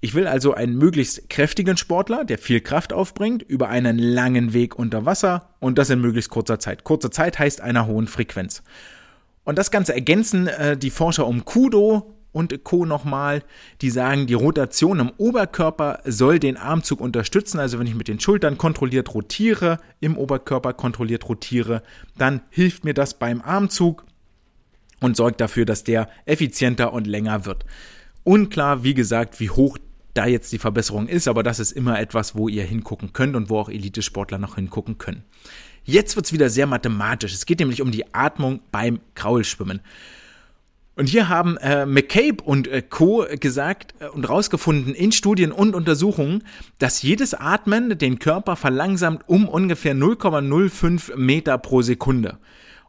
Ich 0.00 0.14
will 0.14 0.26
also 0.26 0.52
einen 0.52 0.76
möglichst 0.76 1.30
kräftigen 1.30 1.78
Sportler, 1.78 2.24
der 2.24 2.36
viel 2.36 2.60
Kraft 2.60 2.92
aufbringt, 2.92 3.42
über 3.42 3.70
einen 3.70 3.98
langen 3.98 4.52
Weg 4.52 4.78
unter 4.78 5.06
Wasser 5.06 5.48
und 5.58 5.78
das 5.78 5.88
in 5.88 6.00
möglichst 6.00 6.30
kurzer 6.30 6.58
Zeit. 6.58 6.84
Kurze 6.84 7.10
Zeit 7.10 7.38
heißt 7.38 7.62
einer 7.62 7.86
hohen 7.86 8.06
Frequenz. 8.06 8.62
Und 9.44 9.56
das 9.56 9.70
Ganze 9.70 9.94
ergänzen 9.94 10.48
äh, 10.48 10.76
die 10.76 10.90
Forscher 10.90 11.26
um 11.26 11.44
Kudo 11.44 12.15
und 12.36 12.64
Co. 12.64 12.84
nochmal, 12.84 13.42
die 13.80 13.88
sagen, 13.88 14.26
die 14.26 14.34
Rotation 14.34 15.00
im 15.00 15.10
Oberkörper 15.16 16.00
soll 16.04 16.38
den 16.38 16.58
Armzug 16.58 17.00
unterstützen. 17.00 17.58
Also 17.58 17.78
wenn 17.78 17.86
ich 17.86 17.94
mit 17.94 18.08
den 18.08 18.20
Schultern 18.20 18.58
kontrolliert 18.58 19.14
rotiere, 19.14 19.80
im 20.00 20.18
Oberkörper 20.18 20.74
kontrolliert 20.74 21.26
rotiere, 21.30 21.82
dann 22.18 22.42
hilft 22.50 22.84
mir 22.84 22.92
das 22.92 23.18
beim 23.18 23.40
Armzug 23.40 24.04
und 25.00 25.16
sorgt 25.16 25.40
dafür, 25.40 25.64
dass 25.64 25.82
der 25.82 26.10
effizienter 26.26 26.92
und 26.92 27.06
länger 27.06 27.46
wird. 27.46 27.64
Unklar, 28.22 28.84
wie 28.84 28.92
gesagt, 28.92 29.40
wie 29.40 29.48
hoch 29.48 29.78
da 30.12 30.26
jetzt 30.26 30.52
die 30.52 30.58
Verbesserung 30.58 31.08
ist, 31.08 31.28
aber 31.28 31.42
das 31.42 31.58
ist 31.58 31.72
immer 31.72 31.98
etwas, 31.98 32.34
wo 32.34 32.48
ihr 32.48 32.64
hingucken 32.64 33.14
könnt 33.14 33.34
und 33.34 33.48
wo 33.48 33.58
auch 33.58 33.70
Elite-Sportler 33.70 34.36
noch 34.36 34.56
hingucken 34.56 34.98
können. 34.98 35.24
Jetzt 35.84 36.16
wird 36.16 36.26
es 36.26 36.32
wieder 36.34 36.50
sehr 36.50 36.66
mathematisch. 36.66 37.32
Es 37.32 37.46
geht 37.46 37.60
nämlich 37.60 37.80
um 37.80 37.92
die 37.92 38.12
Atmung 38.14 38.60
beim 38.72 39.00
Kraulschwimmen. 39.14 39.80
Und 40.96 41.10
hier 41.10 41.28
haben 41.28 41.58
äh, 41.58 41.84
McCabe 41.84 42.42
und 42.42 42.68
äh, 42.68 42.80
Co. 42.80 43.26
gesagt 43.38 43.94
äh, 44.00 44.08
und 44.08 44.26
rausgefunden 44.26 44.94
in 44.94 45.12
Studien 45.12 45.52
und 45.52 45.74
Untersuchungen, 45.74 46.42
dass 46.78 47.02
jedes 47.02 47.34
Atmen 47.34 47.98
den 47.98 48.18
Körper 48.18 48.56
verlangsamt 48.56 49.28
um 49.28 49.46
ungefähr 49.46 49.94
0,05 49.94 51.14
Meter 51.16 51.58
pro 51.58 51.82
Sekunde. 51.82 52.38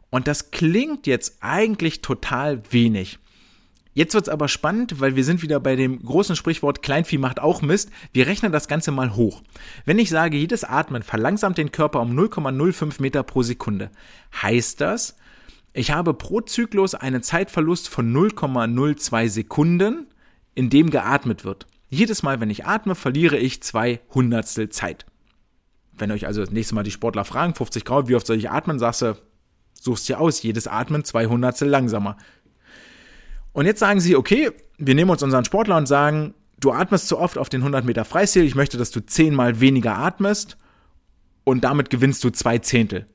Und 0.08 0.26
das 0.26 0.50
klingt 0.50 1.06
jetzt 1.06 1.36
eigentlich 1.40 2.00
total 2.00 2.62
wenig. 2.70 3.18
Jetzt 3.92 4.14
wird's 4.14 4.30
aber 4.30 4.48
spannend, 4.48 5.00
weil 5.00 5.16
wir 5.16 5.24
sind 5.24 5.42
wieder 5.42 5.60
bei 5.60 5.76
dem 5.76 6.02
großen 6.02 6.36
Sprichwort 6.36 6.82
Kleinvieh 6.82 7.18
macht 7.18 7.40
auch 7.40 7.60
Mist. 7.60 7.90
Wir 8.12 8.26
rechnen 8.26 8.52
das 8.52 8.68
Ganze 8.68 8.90
mal 8.90 9.16
hoch. 9.16 9.42
Wenn 9.84 9.98
ich 9.98 10.08
sage, 10.08 10.38
jedes 10.38 10.64
Atmen 10.64 11.02
verlangsamt 11.02 11.58
den 11.58 11.72
Körper 11.72 12.00
um 12.00 12.18
0,05 12.18 13.02
Meter 13.02 13.22
pro 13.22 13.42
Sekunde, 13.42 13.90
heißt 14.40 14.80
das, 14.80 15.16
ich 15.72 15.90
habe 15.90 16.14
pro 16.14 16.40
Zyklus 16.40 16.94
einen 16.94 17.22
Zeitverlust 17.22 17.88
von 17.88 18.12
0,02 18.12 19.28
Sekunden, 19.28 20.06
in 20.54 20.70
dem 20.70 20.90
geatmet 20.90 21.44
wird. 21.44 21.66
Jedes 21.88 22.22
Mal, 22.22 22.40
wenn 22.40 22.50
ich 22.50 22.66
atme, 22.66 22.94
verliere 22.94 23.36
ich 23.38 23.62
zwei 23.62 24.00
Hundertstel 24.12 24.68
Zeit. 24.68 25.06
Wenn 25.92 26.10
euch 26.10 26.26
also 26.26 26.40
das 26.40 26.50
nächste 26.50 26.74
Mal 26.74 26.84
die 26.84 26.90
Sportler 26.90 27.24
fragen, 27.24 27.54
50 27.54 27.84
Grad, 27.84 28.08
wie 28.08 28.14
oft 28.14 28.26
soll 28.26 28.36
ich 28.36 28.50
atmen, 28.50 28.78
sagst 28.78 29.02
du, 29.02 29.16
suchst 29.74 30.08
dir 30.08 30.20
aus, 30.20 30.42
jedes 30.42 30.66
Atmen 30.66 31.04
zwei 31.04 31.26
Hundertstel 31.26 31.68
langsamer. 31.68 32.16
Und 33.52 33.66
jetzt 33.66 33.80
sagen 33.80 34.00
sie, 34.00 34.16
okay, 34.16 34.50
wir 34.76 34.94
nehmen 34.94 35.10
uns 35.10 35.22
unseren 35.22 35.44
Sportler 35.44 35.76
und 35.76 35.86
sagen, 35.86 36.34
du 36.60 36.72
atmest 36.72 37.08
zu 37.08 37.18
oft 37.18 37.38
auf 37.38 37.48
den 37.48 37.60
100 37.60 37.84
Meter 37.84 38.04
Freistil, 38.04 38.44
ich 38.44 38.54
möchte, 38.54 38.76
dass 38.76 38.90
du 38.90 39.04
zehnmal 39.04 39.60
weniger 39.60 39.96
atmest 39.96 40.56
und 41.44 41.64
damit 41.64 41.90
gewinnst 41.90 42.22
du 42.24 42.30
zwei 42.30 42.58
Zehntel 42.58 43.06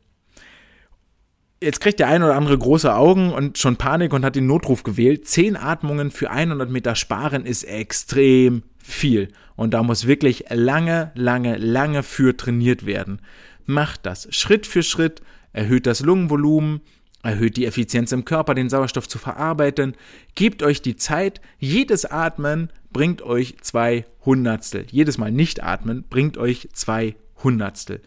jetzt 1.64 1.80
kriegt 1.80 2.00
der 2.00 2.08
ein 2.08 2.24
oder 2.24 2.36
andere 2.36 2.58
große 2.58 2.94
Augen 2.94 3.32
und 3.32 3.58
schon 3.58 3.78
Panik 3.78 4.14
und 4.14 4.26
hat 4.26 4.36
den 4.36 4.48
Notruf 4.48 4.84
gewählt. 4.84 5.28
Zehn 5.28 5.56
Atmungen 5.56 6.12
für 6.12 6.30
100 6.30 6.70
Meter 6.70 6.96
sparen 6.96 7.46
ist 7.46 7.64
extrem 7.64 8.64
viel. 8.78 9.30
Und 9.56 9.74
da 9.74 9.84
muss 9.84 10.08
wirklich 10.08 10.46
lange, 10.50 11.12
lange, 11.16 11.58
lange 11.58 12.04
für 12.04 12.36
trainiert 12.36 12.86
werden. 12.86 13.22
Macht 13.66 14.06
das 14.06 14.28
Schritt 14.32 14.68
für 14.68 14.84
Schritt, 14.84 15.22
erhöht 15.54 15.86
das 15.86 16.02
Lungenvolumen, 16.02 16.82
erhöht 17.24 17.56
die 17.56 17.66
Effizienz 17.66 18.12
im 18.12 18.26
Körper, 18.26 18.54
den 18.54 18.70
Sauerstoff 18.70 19.08
zu 19.08 19.18
verarbeiten. 19.18 19.96
Gebt 20.36 20.62
euch 20.64 20.82
die 20.82 20.98
Zeit. 20.98 21.40
Jedes 21.58 22.06
Atmen 22.06 22.70
bringt 22.92 23.22
euch 23.22 23.56
zwei 23.62 24.06
Hundertstel. 24.26 24.86
Jedes 24.92 25.18
Mal 25.18 25.32
nicht 25.32 25.64
atmen 25.64 26.04
bringt 26.10 26.38
euch 26.38 26.70
zwei 26.74 27.16
Hundertstel. 27.44 28.02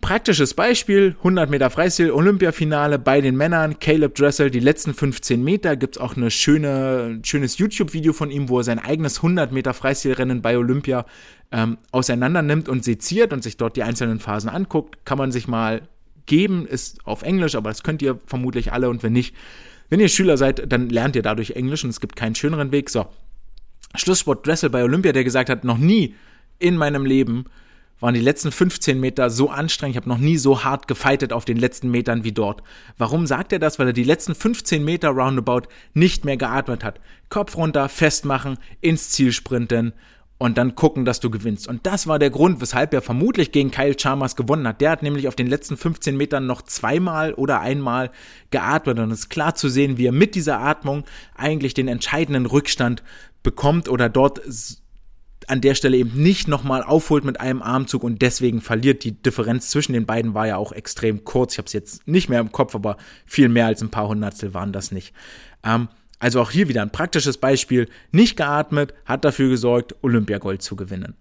Praktisches 0.00 0.54
Beispiel, 0.54 1.16
100 1.18 1.48
Meter 1.48 1.70
Freistil, 1.70 2.10
Olympiafinale 2.10 2.98
bei 2.98 3.20
den 3.20 3.36
Männern, 3.36 3.78
Caleb 3.78 4.14
Dressel, 4.14 4.50
die 4.50 4.60
letzten 4.60 4.94
15 4.94 5.42
Meter, 5.42 5.76
gibt's 5.76 5.98
auch 5.98 6.16
eine 6.16 6.30
schöne, 6.30 7.20
schönes 7.24 7.58
YouTube-Video 7.58 8.12
von 8.12 8.30
ihm, 8.30 8.48
wo 8.48 8.58
er 8.58 8.64
sein 8.64 8.78
eigenes 8.78 9.18
100 9.18 9.52
Meter 9.52 9.74
Freistilrennen 9.74 10.42
bei 10.42 10.58
Olympia 10.58 11.06
ähm, 11.50 11.78
auseinander 11.92 12.42
nimmt 12.42 12.68
und 12.68 12.84
seziert 12.84 13.32
und 13.32 13.42
sich 13.42 13.56
dort 13.56 13.76
die 13.76 13.82
einzelnen 13.84 14.20
Phasen 14.20 14.50
anguckt. 14.50 15.04
Kann 15.04 15.18
man 15.18 15.32
sich 15.32 15.48
mal 15.48 15.82
geben, 16.26 16.66
ist 16.66 17.04
auf 17.06 17.22
Englisch, 17.22 17.54
aber 17.54 17.70
das 17.70 17.82
könnt 17.82 18.02
ihr 18.02 18.18
vermutlich 18.26 18.72
alle 18.72 18.90
und 18.90 19.02
wenn 19.02 19.12
nicht, 19.12 19.34
wenn 19.88 20.00
ihr 20.00 20.08
Schüler 20.08 20.36
seid, 20.36 20.70
dann 20.70 20.90
lernt 20.90 21.16
ihr 21.16 21.22
dadurch 21.22 21.52
Englisch 21.52 21.84
und 21.84 21.90
es 21.90 22.00
gibt 22.00 22.16
keinen 22.16 22.34
schöneren 22.34 22.72
Weg. 22.72 22.90
So, 22.90 23.06
Schlusssport 23.94 24.46
Dressel 24.46 24.68
bei 24.68 24.84
Olympia, 24.84 25.12
der 25.12 25.24
gesagt 25.24 25.48
hat, 25.48 25.64
noch 25.64 25.78
nie 25.78 26.14
in 26.58 26.76
meinem 26.76 27.06
Leben 27.06 27.46
waren 28.00 28.14
die 28.14 28.20
letzten 28.20 28.52
15 28.52 29.00
Meter 29.00 29.30
so 29.30 29.50
anstrengend. 29.50 29.94
Ich 29.94 30.00
habe 30.00 30.08
noch 30.08 30.18
nie 30.18 30.36
so 30.36 30.64
hart 30.64 30.88
gefeitet 30.88 31.32
auf 31.32 31.44
den 31.44 31.56
letzten 31.56 31.90
Metern 31.90 32.24
wie 32.24 32.32
dort. 32.32 32.62
Warum 32.98 33.26
sagt 33.26 33.52
er 33.52 33.58
das? 33.58 33.78
Weil 33.78 33.88
er 33.88 33.92
die 33.92 34.04
letzten 34.04 34.34
15 34.34 34.84
Meter 34.84 35.10
roundabout 35.10 35.68
nicht 35.94 36.24
mehr 36.24 36.36
geatmet 36.36 36.84
hat. 36.84 37.00
Kopf 37.28 37.56
runter, 37.56 37.88
festmachen, 37.88 38.58
ins 38.80 39.10
Ziel 39.10 39.32
sprinten 39.32 39.92
und 40.38 40.58
dann 40.58 40.74
gucken, 40.74 41.04
dass 41.04 41.20
du 41.20 41.30
gewinnst. 41.30 41.66
Und 41.66 41.86
das 41.86 42.06
war 42.06 42.18
der 42.18 42.30
Grund, 42.30 42.60
weshalb 42.60 42.92
er 42.92 43.00
vermutlich 43.00 43.52
gegen 43.52 43.70
Kyle 43.70 43.94
Chalmers 43.94 44.36
gewonnen 44.36 44.68
hat. 44.68 44.80
Der 44.80 44.90
hat 44.90 45.02
nämlich 45.02 45.28
auf 45.28 45.36
den 45.36 45.46
letzten 45.46 45.76
15 45.76 46.16
Metern 46.16 46.46
noch 46.46 46.62
zweimal 46.62 47.32
oder 47.34 47.60
einmal 47.60 48.10
geatmet 48.50 48.98
und 48.98 49.10
es 49.10 49.20
ist 49.20 49.28
klar 49.30 49.54
zu 49.54 49.68
sehen, 49.68 49.96
wie 49.96 50.06
er 50.06 50.12
mit 50.12 50.34
dieser 50.34 50.60
Atmung 50.60 51.04
eigentlich 51.34 51.72
den 51.72 51.88
entscheidenden 51.88 52.46
Rückstand 52.46 53.02
bekommt 53.42 53.88
oder 53.88 54.08
dort 54.08 54.40
an 55.46 55.60
der 55.60 55.74
Stelle 55.74 55.96
eben 55.96 56.22
nicht 56.22 56.48
nochmal 56.48 56.82
aufholt 56.82 57.24
mit 57.24 57.40
einem 57.40 57.62
Armzug 57.62 58.02
und 58.02 58.22
deswegen 58.22 58.60
verliert. 58.60 59.04
Die 59.04 59.12
Differenz 59.12 59.70
zwischen 59.70 59.92
den 59.92 60.06
beiden 60.06 60.34
war 60.34 60.46
ja 60.46 60.56
auch 60.56 60.72
extrem 60.72 61.24
kurz. 61.24 61.54
Ich 61.54 61.58
habe 61.58 61.66
es 61.66 61.72
jetzt 61.72 62.06
nicht 62.08 62.28
mehr 62.28 62.40
im 62.40 62.52
Kopf, 62.52 62.74
aber 62.74 62.96
viel 63.24 63.48
mehr 63.48 63.66
als 63.66 63.82
ein 63.82 63.90
paar 63.90 64.08
Hundertstel 64.08 64.54
waren 64.54 64.72
das 64.72 64.90
nicht. 64.90 65.14
Ähm, 65.64 65.88
also 66.18 66.40
auch 66.40 66.50
hier 66.50 66.68
wieder 66.68 66.82
ein 66.82 66.90
praktisches 66.90 67.38
Beispiel. 67.38 67.88
Nicht 68.10 68.36
geatmet, 68.36 68.94
hat 69.04 69.24
dafür 69.24 69.48
gesorgt, 69.48 69.94
Olympiagold 70.02 70.62
zu 70.62 70.74
gewinnen. 70.74 71.14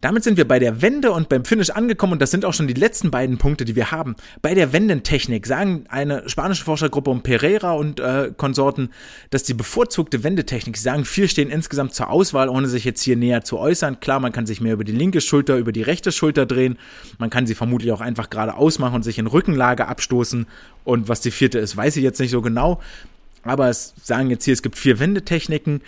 Damit 0.00 0.22
sind 0.22 0.36
wir 0.36 0.46
bei 0.46 0.60
der 0.60 0.80
Wende 0.80 1.10
und 1.10 1.28
beim 1.28 1.44
Finish 1.44 1.70
angekommen 1.70 2.12
und 2.12 2.22
das 2.22 2.30
sind 2.30 2.44
auch 2.44 2.54
schon 2.54 2.68
die 2.68 2.74
letzten 2.74 3.10
beiden 3.10 3.36
Punkte, 3.36 3.64
die 3.64 3.74
wir 3.74 3.90
haben. 3.90 4.14
Bei 4.42 4.54
der 4.54 4.72
Wendentechnik 4.72 5.44
sagen 5.44 5.86
eine 5.88 6.28
spanische 6.28 6.62
Forschergruppe 6.62 7.10
um 7.10 7.22
Pereira 7.22 7.72
und 7.72 7.98
äh, 7.98 8.30
Konsorten, 8.36 8.90
dass 9.30 9.42
die 9.42 9.54
bevorzugte 9.54 10.22
Wendetechnik, 10.22 10.76
sie 10.76 10.84
sagen, 10.84 11.04
vier 11.04 11.26
stehen 11.26 11.50
insgesamt 11.50 11.94
zur 11.94 12.10
Auswahl, 12.10 12.48
ohne 12.48 12.68
sich 12.68 12.84
jetzt 12.84 13.02
hier 13.02 13.16
näher 13.16 13.42
zu 13.42 13.58
äußern. 13.58 13.98
Klar, 13.98 14.20
man 14.20 14.30
kann 14.30 14.46
sich 14.46 14.60
mehr 14.60 14.74
über 14.74 14.84
die 14.84 14.92
linke 14.92 15.20
Schulter, 15.20 15.56
über 15.56 15.72
die 15.72 15.82
rechte 15.82 16.12
Schulter 16.12 16.46
drehen. 16.46 16.78
Man 17.18 17.30
kann 17.30 17.48
sie 17.48 17.56
vermutlich 17.56 17.90
auch 17.90 18.00
einfach 18.00 18.30
gerade 18.30 18.54
ausmachen 18.54 18.94
und 18.94 19.02
sich 19.02 19.18
in 19.18 19.26
Rückenlage 19.26 19.88
abstoßen. 19.88 20.46
Und 20.84 21.08
was 21.08 21.22
die 21.22 21.32
vierte 21.32 21.58
ist, 21.58 21.76
weiß 21.76 21.96
ich 21.96 22.04
jetzt 22.04 22.20
nicht 22.20 22.30
so 22.30 22.40
genau. 22.40 22.80
Aber 23.42 23.68
es 23.68 23.94
sagen 24.02 24.30
jetzt 24.30 24.44
hier, 24.44 24.54
es 24.54 24.62
gibt 24.62 24.78
vier 24.78 25.00
Wendetechniken 25.00 25.80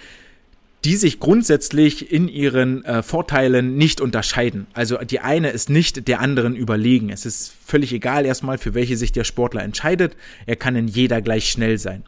die 0.84 0.96
sich 0.96 1.20
grundsätzlich 1.20 2.10
in 2.10 2.28
ihren 2.28 2.84
äh, 2.84 3.02
Vorteilen 3.02 3.76
nicht 3.76 4.00
unterscheiden. 4.00 4.66
Also 4.72 4.96
die 4.98 5.20
eine 5.20 5.50
ist 5.50 5.68
nicht 5.68 6.08
der 6.08 6.20
anderen 6.20 6.56
überlegen. 6.56 7.10
Es 7.10 7.26
ist 7.26 7.52
völlig 7.66 7.92
egal 7.92 8.24
erstmal, 8.24 8.56
für 8.58 8.74
welche 8.74 8.96
sich 8.96 9.12
der 9.12 9.24
Sportler 9.24 9.62
entscheidet. 9.62 10.16
Er 10.46 10.56
kann 10.56 10.76
in 10.76 10.88
jeder 10.88 11.20
gleich 11.20 11.50
schnell 11.50 11.78
sein. 11.78 12.04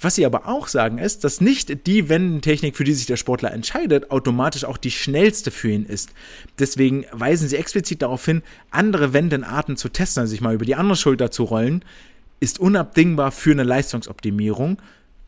Was 0.00 0.16
sie 0.16 0.26
aber 0.26 0.48
auch 0.48 0.68
sagen 0.68 0.98
ist, 0.98 1.24
dass 1.24 1.40
nicht 1.40 1.86
die 1.86 2.08
Wendentechnik, 2.08 2.76
für 2.76 2.84
die 2.84 2.94
sich 2.94 3.06
der 3.06 3.16
Sportler 3.16 3.52
entscheidet, 3.52 4.10
automatisch 4.10 4.64
auch 4.64 4.76
die 4.76 4.90
schnellste 4.90 5.50
für 5.50 5.70
ihn 5.70 5.86
ist. 5.86 6.10
Deswegen 6.58 7.06
weisen 7.12 7.48
sie 7.48 7.56
explizit 7.56 8.02
darauf 8.02 8.24
hin, 8.24 8.42
andere 8.70 9.12
Wendenarten 9.12 9.76
zu 9.76 9.88
testen, 9.88 10.22
also 10.22 10.30
sich 10.30 10.40
mal 10.40 10.54
über 10.54 10.64
die 10.64 10.74
andere 10.74 10.96
Schulter 10.96 11.30
zu 11.30 11.44
rollen, 11.44 11.84
ist 12.40 12.58
unabdingbar 12.58 13.30
für 13.30 13.52
eine 13.52 13.62
Leistungsoptimierung 13.62 14.78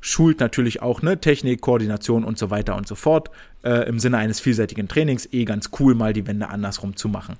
schult 0.07 0.38
natürlich 0.38 0.82
auch 0.82 1.02
ne, 1.02 1.20
Technik, 1.20 1.61
Koordination 1.61 2.22
und 2.22 2.38
so 2.38 2.48
weiter 2.48 2.76
und 2.76 2.86
so 2.86 2.94
fort. 2.94 3.28
Äh, 3.64 3.88
Im 3.88 3.98
Sinne 3.98 4.18
eines 4.18 4.38
vielseitigen 4.38 4.86
Trainings 4.86 5.28
eh 5.32 5.44
ganz 5.44 5.70
cool, 5.80 5.96
mal 5.96 6.12
die 6.12 6.26
Wände 6.28 6.48
andersrum 6.48 6.94
zu 6.94 7.09
machen. 7.09 7.36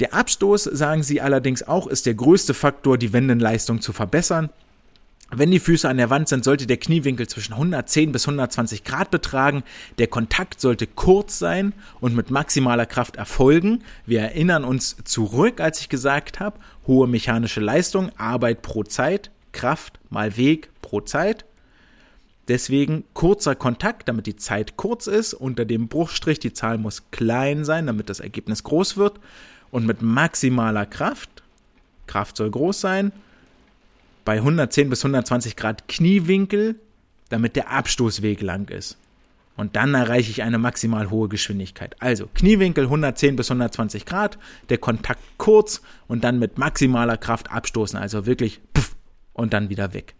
Der 0.00 0.12
Abstoß, 0.12 0.64
sagen 0.64 1.04
sie 1.04 1.20
allerdings 1.20 1.62
auch, 1.62 1.86
ist 1.86 2.06
der 2.06 2.14
größte 2.14 2.52
Faktor, 2.52 2.98
die 2.98 3.12
Wendenleistung 3.12 3.80
zu 3.80 3.92
verbessern. 3.92 4.50
Wenn 5.30 5.52
die 5.52 5.60
Füße 5.60 5.88
an 5.88 5.98
der 5.98 6.10
Wand 6.10 6.28
sind, 6.28 6.42
sollte 6.42 6.66
der 6.66 6.78
Kniewinkel 6.78 7.28
zwischen 7.28 7.52
110 7.52 8.10
bis 8.10 8.26
120 8.26 8.82
Grad 8.82 9.12
betragen. 9.12 9.62
Der 9.98 10.08
Kontakt 10.08 10.60
sollte 10.60 10.88
kurz 10.88 11.38
sein 11.38 11.74
und 12.00 12.16
mit 12.16 12.32
maximaler 12.32 12.86
Kraft 12.86 13.14
erfolgen. 13.16 13.84
Wir 14.04 14.20
erinnern 14.20 14.64
uns 14.64 14.96
zurück, 15.04 15.60
als 15.60 15.80
ich 15.80 15.88
gesagt 15.88 16.40
habe, 16.40 16.58
hohe 16.88 17.06
mechanische 17.06 17.60
Leistung, 17.60 18.10
Arbeit 18.18 18.62
pro 18.62 18.82
Zeit, 18.82 19.30
Kraft 19.54 19.98
mal 20.10 20.36
Weg 20.36 20.68
pro 20.82 21.00
Zeit. 21.00 21.46
Deswegen 22.48 23.04
kurzer 23.14 23.54
Kontakt, 23.54 24.06
damit 24.06 24.26
die 24.26 24.36
Zeit 24.36 24.76
kurz 24.76 25.06
ist. 25.06 25.32
Unter 25.32 25.64
dem 25.64 25.88
Bruchstrich, 25.88 26.38
die 26.38 26.52
Zahl 26.52 26.76
muss 26.76 27.10
klein 27.10 27.64
sein, 27.64 27.86
damit 27.86 28.10
das 28.10 28.20
Ergebnis 28.20 28.64
groß 28.64 28.98
wird. 28.98 29.18
Und 29.70 29.86
mit 29.86 30.02
maximaler 30.02 30.84
Kraft, 30.84 31.42
Kraft 32.06 32.36
soll 32.36 32.50
groß 32.50 32.80
sein, 32.80 33.12
bei 34.26 34.34
110 34.36 34.90
bis 34.90 35.00
120 35.04 35.56
Grad 35.56 35.88
Kniewinkel, 35.88 36.76
damit 37.30 37.56
der 37.56 37.70
Abstoßweg 37.70 38.42
lang 38.42 38.68
ist. 38.68 38.98
Und 39.56 39.76
dann 39.76 39.94
erreiche 39.94 40.30
ich 40.30 40.42
eine 40.42 40.58
maximal 40.58 41.10
hohe 41.10 41.28
Geschwindigkeit. 41.28 41.96
Also 42.00 42.28
Kniewinkel 42.34 42.84
110 42.84 43.36
bis 43.36 43.50
120 43.50 44.04
Grad, 44.04 44.38
der 44.68 44.78
Kontakt 44.78 45.22
kurz 45.38 45.80
und 46.08 46.24
dann 46.24 46.38
mit 46.38 46.58
maximaler 46.58 47.16
Kraft 47.16 47.50
abstoßen. 47.50 47.98
Also 47.98 48.26
wirklich 48.26 48.60
puff, 48.72 48.96
und 49.34 49.52
dann 49.52 49.68
wieder 49.68 49.92
weg. 49.92 50.14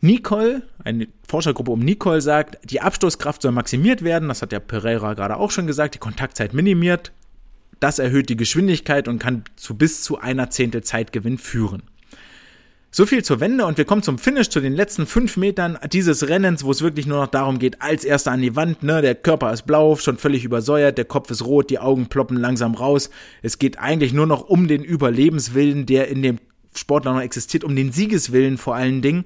Nicole, 0.00 0.62
eine 0.84 1.08
Forschergruppe 1.26 1.72
um 1.72 1.80
Nicole 1.80 2.20
sagt, 2.20 2.58
die 2.70 2.80
Abstoßkraft 2.80 3.42
soll 3.42 3.52
maximiert 3.52 4.04
werden. 4.04 4.28
Das 4.28 4.42
hat 4.42 4.52
der 4.52 4.60
Pereira 4.60 5.14
gerade 5.14 5.36
auch 5.36 5.50
schon 5.50 5.66
gesagt. 5.66 5.94
Die 5.94 5.98
Kontaktzeit 5.98 6.54
minimiert. 6.54 7.10
Das 7.80 7.98
erhöht 7.98 8.28
die 8.28 8.36
Geschwindigkeit 8.36 9.08
und 9.08 9.18
kann 9.18 9.44
zu 9.56 9.76
bis 9.76 10.02
zu 10.02 10.18
einer 10.18 10.50
Zehntel 10.50 10.82
Zeitgewinn 10.82 11.38
führen. 11.38 11.82
So 12.90 13.04
viel 13.04 13.22
zur 13.22 13.40
Wende 13.40 13.66
und 13.66 13.76
wir 13.76 13.84
kommen 13.84 14.02
zum 14.02 14.18
Finish, 14.18 14.48
zu 14.48 14.60
den 14.60 14.74
letzten 14.74 15.06
fünf 15.06 15.36
Metern 15.36 15.78
dieses 15.92 16.28
Rennens, 16.28 16.64
wo 16.64 16.70
es 16.70 16.80
wirklich 16.80 17.06
nur 17.06 17.20
noch 17.20 17.30
darum 17.30 17.58
geht, 17.58 17.82
als 17.82 18.02
erster 18.02 18.32
an 18.32 18.40
die 18.40 18.56
Wand, 18.56 18.82
ne, 18.82 19.02
der 19.02 19.14
Körper 19.14 19.52
ist 19.52 19.66
blau, 19.66 19.94
schon 19.96 20.16
völlig 20.16 20.42
übersäuert, 20.44 20.96
der 20.96 21.04
Kopf 21.04 21.30
ist 21.30 21.44
rot, 21.44 21.68
die 21.68 21.78
Augen 21.78 22.06
ploppen 22.06 22.38
langsam 22.38 22.74
raus. 22.74 23.10
Es 23.42 23.58
geht 23.58 23.78
eigentlich 23.78 24.14
nur 24.14 24.26
noch 24.26 24.48
um 24.48 24.68
den 24.68 24.82
Überlebenswillen, 24.82 25.84
der 25.84 26.08
in 26.08 26.22
dem 26.22 26.38
Sportler 26.78 27.14
noch 27.14 27.20
existiert, 27.20 27.64
um 27.64 27.76
den 27.76 27.92
Siegeswillen 27.92 28.58
vor 28.58 28.74
allen 28.74 29.02
Dingen. 29.02 29.24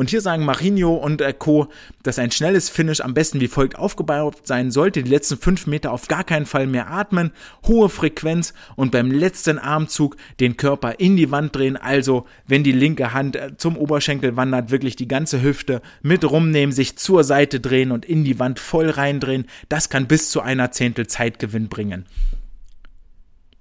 Und 0.00 0.08
hier 0.08 0.22
sagen 0.22 0.46
Marinho 0.46 0.94
und 0.94 1.20
äh, 1.20 1.34
Co., 1.36 1.68
dass 2.02 2.18
ein 2.18 2.30
schnelles 2.30 2.70
Finish 2.70 3.00
am 3.02 3.12
besten 3.12 3.38
wie 3.38 3.48
folgt 3.48 3.78
aufgebaut 3.78 4.46
sein 4.46 4.70
sollte. 4.70 5.02
Die 5.02 5.10
letzten 5.10 5.36
fünf 5.36 5.66
Meter 5.66 5.92
auf 5.92 6.08
gar 6.08 6.24
keinen 6.24 6.46
Fall 6.46 6.66
mehr 6.66 6.90
atmen, 6.90 7.32
hohe 7.66 7.90
Frequenz 7.90 8.54
und 8.76 8.92
beim 8.92 9.10
letzten 9.10 9.58
Armzug 9.58 10.16
den 10.38 10.56
Körper 10.56 11.00
in 11.00 11.18
die 11.18 11.30
Wand 11.30 11.54
drehen. 11.54 11.76
Also, 11.76 12.24
wenn 12.46 12.64
die 12.64 12.72
linke 12.72 13.12
Hand 13.12 13.36
äh, 13.36 13.56
zum 13.58 13.76
Oberschenkel 13.76 14.36
wandert, 14.36 14.70
wirklich 14.70 14.96
die 14.96 15.08
ganze 15.08 15.42
Hüfte 15.42 15.82
mit 16.00 16.24
rumnehmen, 16.24 16.72
sich 16.72 16.96
zur 16.96 17.22
Seite 17.22 17.60
drehen 17.60 17.90
und 17.90 18.06
in 18.06 18.24
die 18.24 18.38
Wand 18.38 18.58
voll 18.58 18.88
reindrehen. 18.88 19.46
Das 19.68 19.90
kann 19.90 20.06
bis 20.06 20.30
zu 20.30 20.40
einer 20.40 20.70
Zehntel 20.70 21.08
Zeitgewinn 21.08 21.68
bringen 21.68 22.06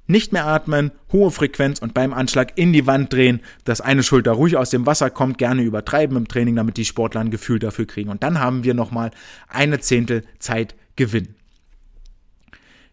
nicht 0.10 0.34
mehr 0.34 0.48
atmen, 0.48 0.92
hohe 1.12 1.30
Frequenz 1.30 1.80
und 1.80 1.94
beim 1.94 2.14
Anschlag 2.14 2.58
in 2.58 2.74
die 2.74 2.88
Wand 2.88 3.14
drehen, 3.14 3.42
dass 3.64 3.80
eine 3.80 4.02
Schulter 4.02 4.32
ruhig 4.32 4.58
aus 4.58 4.72
dem 4.72 4.86
Wasser 4.86 5.10
kommt, 5.12 5.38
gerne 5.38 5.62
übertreiben 5.62 6.18
im 6.18 6.28
Training, 6.28 6.56
damit 6.56 6.78
die 6.78 6.86
Sportler 6.86 7.22
ein 7.22 7.32
Gefühl 7.32 7.60
dafür 7.60 7.86
kriegen. 7.86 8.10
Und 8.10 8.24
dann 8.24 8.40
haben 8.40 8.64
wir 8.64 8.74
nochmal 8.74 9.12
eine 9.48 9.80
Zehntel 9.80 10.24
Zeit 10.40 10.76
Gewinn. 10.96 11.36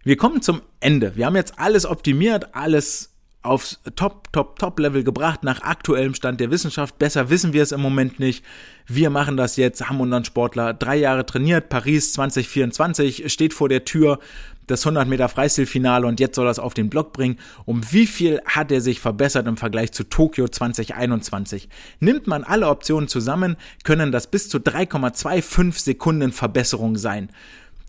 Wir 0.04 0.16
kommen 0.16 0.42
zum 0.42 0.60
Ende. 0.78 1.16
Wir 1.16 1.26
haben 1.26 1.36
jetzt 1.36 1.58
alles 1.58 1.86
optimiert, 1.86 2.54
alles 2.54 3.15
aufs 3.46 3.80
Top, 3.94 4.32
Top, 4.32 4.58
Top-Level 4.58 5.04
gebracht, 5.04 5.42
nach 5.42 5.62
aktuellem 5.62 6.14
Stand 6.14 6.40
der 6.40 6.50
Wissenschaft. 6.50 6.98
Besser 6.98 7.30
wissen 7.30 7.52
wir 7.52 7.62
es 7.62 7.72
im 7.72 7.80
Moment 7.80 8.18
nicht. 8.18 8.44
Wir 8.86 9.10
machen 9.10 9.36
das 9.36 9.56
jetzt, 9.56 9.88
haben 9.88 10.00
unseren 10.00 10.24
Sportler 10.24 10.74
drei 10.74 10.96
Jahre 10.96 11.24
trainiert. 11.24 11.68
Paris 11.68 12.12
2024 12.12 13.32
steht 13.32 13.54
vor 13.54 13.68
der 13.68 13.84
Tür 13.84 14.18
das 14.66 14.84
100 14.84 15.08
Meter 15.08 15.28
Freistilfinale 15.28 16.06
und 16.06 16.20
jetzt 16.20 16.36
soll 16.36 16.48
es 16.48 16.58
auf 16.58 16.74
den 16.74 16.90
Block 16.90 17.12
bringen. 17.12 17.38
Um 17.64 17.92
wie 17.92 18.06
viel 18.06 18.40
hat 18.44 18.72
er 18.72 18.80
sich 18.80 19.00
verbessert 19.00 19.46
im 19.46 19.56
Vergleich 19.56 19.92
zu 19.92 20.04
Tokio 20.04 20.48
2021? 20.48 21.68
Nimmt 22.00 22.26
man 22.26 22.44
alle 22.44 22.68
Optionen 22.68 23.08
zusammen, 23.08 23.56
können 23.84 24.12
das 24.12 24.26
bis 24.26 24.48
zu 24.48 24.58
3,25 24.58 25.80
Sekunden 25.80 26.32
Verbesserung 26.32 26.96
sein. 26.96 27.30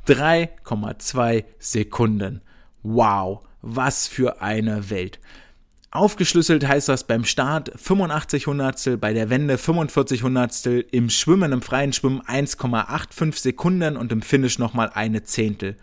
3,2 0.08 1.44
Sekunden. 1.60 2.42
Wow, 2.84 3.42
was 3.62 4.08
für 4.08 4.42
eine 4.42 4.90
Welt. 4.90 5.20
Aufgeschlüsselt 5.98 6.68
heißt 6.68 6.90
das 6.90 7.06
beim 7.06 7.26
Start 7.26 7.72
85 7.76 8.46
Hundertstel, 8.46 8.98
bei 8.98 9.14
der 9.14 9.32
Wende 9.32 9.58
45 9.58 10.22
Hundertstel, 10.22 10.86
im 10.92 11.10
Schwimmen, 11.10 11.52
im 11.52 11.64
freien 11.64 11.92
Schwimmen 11.92 12.22
1,85 12.22 13.40
Sekunden 13.40 13.98
und 13.98 14.12
im 14.12 14.22
Finish 14.22 14.60
nochmal 14.60 14.92
eine 14.94 15.24
Zehntel. 15.24 15.76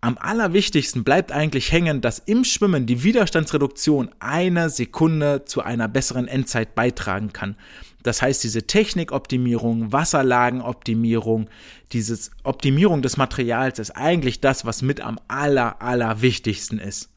Am 0.00 0.16
allerwichtigsten 0.18 1.02
bleibt 1.02 1.32
eigentlich 1.32 1.72
hängen, 1.72 2.00
dass 2.00 2.20
im 2.20 2.44
Schwimmen 2.44 2.86
die 2.86 3.02
Widerstandsreduktion 3.02 4.10
eine 4.20 4.70
Sekunde 4.70 5.44
zu 5.46 5.62
einer 5.62 5.88
besseren 5.88 6.28
Endzeit 6.28 6.76
beitragen 6.76 7.32
kann. 7.32 7.56
Das 8.04 8.22
heißt, 8.22 8.44
diese 8.44 8.68
Technikoptimierung, 8.68 9.90
Wasserlagenoptimierung, 9.90 11.48
diese 11.90 12.30
Optimierung 12.44 13.02
des 13.02 13.16
Materials 13.16 13.80
ist 13.80 13.90
eigentlich 13.90 14.40
das, 14.40 14.64
was 14.64 14.80
mit 14.80 15.00
am 15.00 15.18
aller, 15.26 15.82
allerwichtigsten 15.82 16.78
ist 16.78 17.13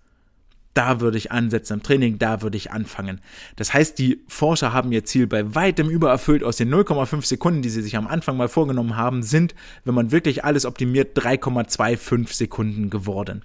da 0.77 1.01
würde 1.01 1.17
ich 1.17 1.31
ansetzen 1.31 1.73
im 1.73 1.83
Training, 1.83 2.19
da 2.19 2.43
würde 2.43 2.55
ich 2.55 2.71
anfangen. 2.71 3.19
Das 3.55 3.73
heißt, 3.73 3.97
die 3.97 4.21
Forscher 4.27 4.73
haben 4.73 4.91
ihr 4.91 5.03
Ziel 5.03 5.25
bei 5.25 5.55
weitem 5.55 5.89
übererfüllt. 5.89 6.43
Aus 6.43 6.57
den 6.57 6.71
0,5 6.73 7.25
Sekunden, 7.25 7.63
die 7.63 7.69
sie 7.69 7.81
sich 7.81 7.97
am 7.97 8.05
Anfang 8.05 8.37
mal 8.37 8.47
vorgenommen 8.47 8.95
haben, 8.95 9.23
sind, 9.23 9.55
wenn 9.85 9.95
man 9.95 10.11
wirklich 10.11 10.45
alles 10.45 10.65
optimiert, 10.65 11.17
3,25 11.17 12.33
Sekunden 12.33 12.91
geworden. 12.91 13.41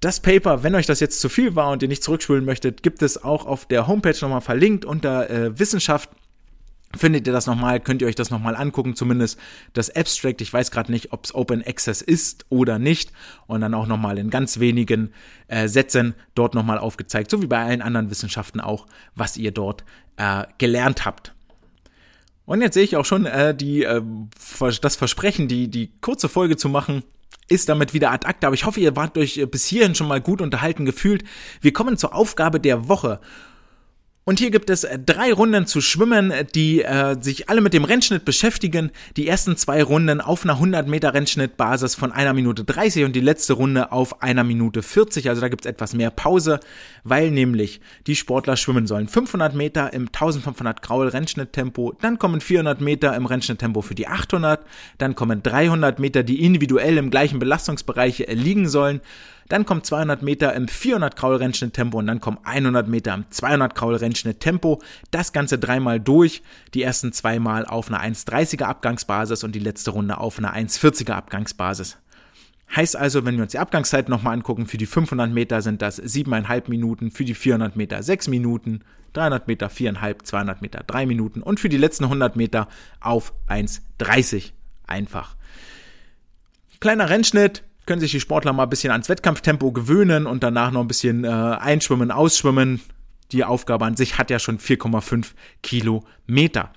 Das 0.00 0.20
Paper, 0.20 0.62
wenn 0.62 0.74
euch 0.74 0.86
das 0.86 1.00
jetzt 1.00 1.20
zu 1.20 1.30
viel 1.30 1.56
war 1.56 1.72
und 1.72 1.82
ihr 1.82 1.88
nicht 1.88 2.04
zurückspulen 2.04 2.44
möchtet, 2.44 2.82
gibt 2.82 3.02
es 3.02 3.24
auch 3.24 3.46
auf 3.46 3.66
der 3.66 3.86
Homepage 3.86 4.16
nochmal 4.20 4.42
verlinkt 4.42 4.84
unter 4.84 5.30
äh, 5.30 5.58
Wissenschaft 5.58 6.10
findet 6.96 7.26
ihr 7.26 7.32
das 7.32 7.46
nochmal, 7.46 7.80
könnt 7.80 8.02
ihr 8.02 8.08
euch 8.08 8.14
das 8.14 8.30
nochmal 8.30 8.56
angucken, 8.56 8.96
zumindest 8.96 9.38
das 9.72 9.94
Abstract. 9.94 10.40
Ich 10.40 10.52
weiß 10.52 10.70
gerade 10.70 10.90
nicht, 10.90 11.12
ob 11.12 11.24
es 11.24 11.34
Open 11.34 11.62
Access 11.66 12.02
ist 12.02 12.46
oder 12.48 12.78
nicht. 12.78 13.12
Und 13.46 13.60
dann 13.60 13.74
auch 13.74 13.86
nochmal 13.86 14.18
in 14.18 14.30
ganz 14.30 14.58
wenigen 14.58 15.12
äh, 15.48 15.68
Sätzen 15.68 16.14
dort 16.34 16.54
nochmal 16.54 16.78
aufgezeigt, 16.78 17.30
so 17.30 17.42
wie 17.42 17.46
bei 17.46 17.58
allen 17.58 17.82
anderen 17.82 18.10
Wissenschaften 18.10 18.60
auch, 18.60 18.86
was 19.14 19.36
ihr 19.36 19.50
dort 19.50 19.84
äh, 20.16 20.44
gelernt 20.58 21.04
habt. 21.04 21.34
Und 22.46 22.62
jetzt 22.62 22.74
sehe 22.74 22.84
ich 22.84 22.96
auch 22.96 23.04
schon 23.04 23.26
äh, 23.26 23.54
die, 23.54 23.82
äh, 23.82 24.00
das 24.80 24.96
Versprechen, 24.96 25.48
die, 25.48 25.68
die 25.68 25.92
kurze 26.00 26.30
Folge 26.30 26.56
zu 26.56 26.70
machen, 26.70 27.02
ist 27.48 27.68
damit 27.68 27.92
wieder 27.92 28.10
ad 28.10 28.26
acta. 28.26 28.46
Aber 28.46 28.54
ich 28.54 28.64
hoffe, 28.64 28.80
ihr 28.80 28.96
wart 28.96 29.18
euch 29.18 29.36
äh, 29.36 29.46
bis 29.46 29.66
hierhin 29.66 29.94
schon 29.94 30.08
mal 30.08 30.20
gut 30.20 30.40
unterhalten 30.40 30.86
gefühlt. 30.86 31.24
Wir 31.60 31.74
kommen 31.74 31.98
zur 31.98 32.14
Aufgabe 32.14 32.60
der 32.60 32.88
Woche. 32.88 33.20
Und 34.28 34.40
hier 34.40 34.50
gibt 34.50 34.68
es 34.68 34.84
äh, 34.84 34.98
drei 34.98 35.32
Runden 35.32 35.64
zu 35.64 35.80
schwimmen, 35.80 36.34
die 36.54 36.82
äh, 36.82 37.16
sich 37.18 37.48
alle 37.48 37.62
mit 37.62 37.72
dem 37.72 37.84
Rennschnitt 37.84 38.26
beschäftigen. 38.26 38.90
Die 39.16 39.26
ersten 39.26 39.56
zwei 39.56 39.82
Runden 39.82 40.20
auf 40.20 40.44
einer 40.44 40.52
100 40.52 40.86
Meter 40.86 41.14
Rennschnittbasis 41.14 41.94
von 41.94 42.12
einer 42.12 42.34
Minute 42.34 42.62
30 42.62 43.04
und 43.06 43.16
die 43.16 43.22
letzte 43.22 43.54
Runde 43.54 43.90
auf 43.90 44.20
einer 44.20 44.44
Minute 44.44 44.82
40. 44.82 45.30
Also 45.30 45.40
da 45.40 45.48
gibt 45.48 45.64
es 45.64 45.70
etwas 45.70 45.94
mehr 45.94 46.10
Pause, 46.10 46.60
weil 47.04 47.30
nämlich 47.30 47.80
die 48.06 48.16
Sportler 48.16 48.58
schwimmen 48.58 48.86
sollen. 48.86 49.08
500 49.08 49.54
Meter 49.54 49.94
im 49.94 50.08
1500 50.08 50.82
Graul 50.82 51.08
Rennschnitttempo, 51.08 51.94
dann 51.98 52.18
kommen 52.18 52.42
400 52.42 52.82
Meter 52.82 53.16
im 53.16 53.24
Rennschnitttempo 53.24 53.80
für 53.80 53.94
die 53.94 54.08
800, 54.08 54.60
dann 54.98 55.14
kommen 55.14 55.42
300 55.42 56.00
Meter, 56.00 56.22
die 56.22 56.44
individuell 56.44 56.98
im 56.98 57.08
gleichen 57.08 57.38
Belastungsbereich 57.38 58.26
liegen 58.28 58.68
sollen. 58.68 59.00
Dann 59.48 59.64
kommt 59.64 59.86
200 59.86 60.22
Meter 60.22 60.54
im 60.54 60.68
400 60.68 61.16
Kraul 61.16 61.36
Rennschnitt 61.36 61.74
Tempo 61.74 61.98
und 61.98 62.06
dann 62.06 62.20
kommen 62.20 62.38
100 62.44 62.86
Meter 62.86 63.14
im 63.14 63.30
200 63.30 63.74
Kraul 63.74 63.96
Rennschnitt 63.96 64.40
Tempo. 64.40 64.82
Das 65.10 65.32
Ganze 65.32 65.58
dreimal 65.58 66.00
durch. 66.00 66.42
Die 66.74 66.82
ersten 66.82 67.12
zweimal 67.12 67.64
auf 67.64 67.88
einer 67.88 68.02
1,30er 68.02 68.64
Abgangsbasis 68.64 69.44
und 69.44 69.54
die 69.54 69.60
letzte 69.60 69.92
Runde 69.92 70.18
auf 70.18 70.38
einer 70.38 70.54
1,40er 70.54 71.12
Abgangsbasis. 71.12 71.96
Heißt 72.74 72.96
also, 72.96 73.24
wenn 73.24 73.36
wir 73.36 73.44
uns 73.44 73.52
die 73.52 73.58
Abgangszeit 73.58 74.10
nochmal 74.10 74.34
angucken, 74.34 74.66
für 74.66 74.76
die 74.76 74.84
500 74.84 75.32
Meter 75.32 75.62
sind 75.62 75.80
das 75.80 76.02
7,5 76.02 76.68
Minuten, 76.68 77.10
für 77.10 77.24
die 77.24 77.34
400 77.34 77.76
Meter 77.76 78.02
6 78.02 78.28
Minuten, 78.28 78.80
300 79.14 79.48
Meter 79.48 79.68
4,5, 79.68 80.24
200 80.24 80.60
Meter 80.60 80.84
3 80.86 81.06
Minuten 81.06 81.42
und 81.42 81.60
für 81.60 81.70
die 81.70 81.78
letzten 81.78 82.04
100 82.04 82.36
Meter 82.36 82.68
auf 83.00 83.32
1,30. 83.48 84.52
Einfach. 84.86 85.34
Kleiner 86.80 87.08
Rennschnitt, 87.08 87.64
können 87.88 88.00
sich 88.00 88.12
die 88.12 88.20
Sportler 88.20 88.52
mal 88.52 88.64
ein 88.64 88.70
bisschen 88.70 88.92
ans 88.92 89.08
Wettkampftempo 89.08 89.72
gewöhnen 89.72 90.26
und 90.26 90.42
danach 90.42 90.70
noch 90.70 90.82
ein 90.82 90.88
bisschen 90.88 91.24
äh, 91.24 91.28
einschwimmen, 91.28 92.10
ausschwimmen. 92.10 92.80
Die 93.32 93.44
Aufgabe 93.44 93.86
an 93.86 93.96
sich 93.96 94.18
hat 94.18 94.30
ja 94.30 94.38
schon 94.38 94.58
4,5 94.58 95.28
Kilometer. 95.62 96.70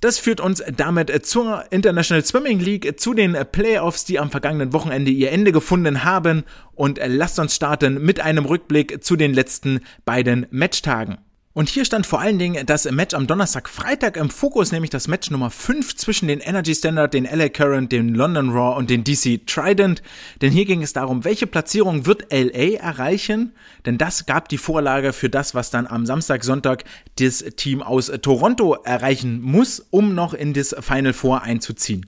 Das 0.00 0.18
führt 0.18 0.40
uns 0.40 0.62
damit 0.76 1.26
zur 1.26 1.64
International 1.72 2.24
Swimming 2.24 2.60
League, 2.60 3.00
zu 3.00 3.12
den 3.12 3.36
Playoffs, 3.50 4.04
die 4.04 4.20
am 4.20 4.30
vergangenen 4.30 4.72
Wochenende 4.72 5.10
ihr 5.10 5.32
Ende 5.32 5.50
gefunden 5.50 6.04
haben. 6.04 6.44
Und 6.76 7.00
lasst 7.04 7.40
uns 7.40 7.56
starten 7.56 8.00
mit 8.00 8.20
einem 8.20 8.44
Rückblick 8.44 9.02
zu 9.02 9.16
den 9.16 9.34
letzten 9.34 9.80
beiden 10.04 10.46
Matchtagen. 10.50 11.18
Und 11.58 11.68
hier 11.68 11.84
stand 11.84 12.06
vor 12.06 12.20
allen 12.20 12.38
Dingen 12.38 12.66
das 12.66 12.88
Match 12.88 13.16
am 13.16 13.26
Donnerstag, 13.26 13.68
Freitag 13.68 14.16
im 14.16 14.30
Fokus, 14.30 14.70
nämlich 14.70 14.90
das 14.90 15.08
Match 15.08 15.28
Nummer 15.32 15.50
5 15.50 15.96
zwischen 15.96 16.28
den 16.28 16.38
Energy 16.38 16.72
Standard, 16.72 17.12
den 17.14 17.24
LA 17.24 17.48
Current, 17.48 17.90
den 17.90 18.14
London 18.14 18.50
Raw 18.50 18.78
und 18.78 18.90
den 18.90 19.02
DC 19.02 19.44
Trident. 19.44 20.00
Denn 20.40 20.52
hier 20.52 20.66
ging 20.66 20.84
es 20.84 20.92
darum, 20.92 21.24
welche 21.24 21.48
Platzierung 21.48 22.06
wird 22.06 22.32
LA 22.32 22.78
erreichen? 22.78 23.54
Denn 23.86 23.98
das 23.98 24.24
gab 24.24 24.48
die 24.48 24.56
Vorlage 24.56 25.12
für 25.12 25.30
das, 25.30 25.52
was 25.52 25.70
dann 25.70 25.88
am 25.88 26.06
Samstag, 26.06 26.44
Sonntag 26.44 26.84
das 27.18 27.38
Team 27.56 27.82
aus 27.82 28.06
Toronto 28.22 28.74
erreichen 28.84 29.42
muss, 29.42 29.84
um 29.90 30.14
noch 30.14 30.34
in 30.34 30.54
das 30.54 30.76
Final 30.78 31.12
Four 31.12 31.42
einzuziehen. 31.42 32.06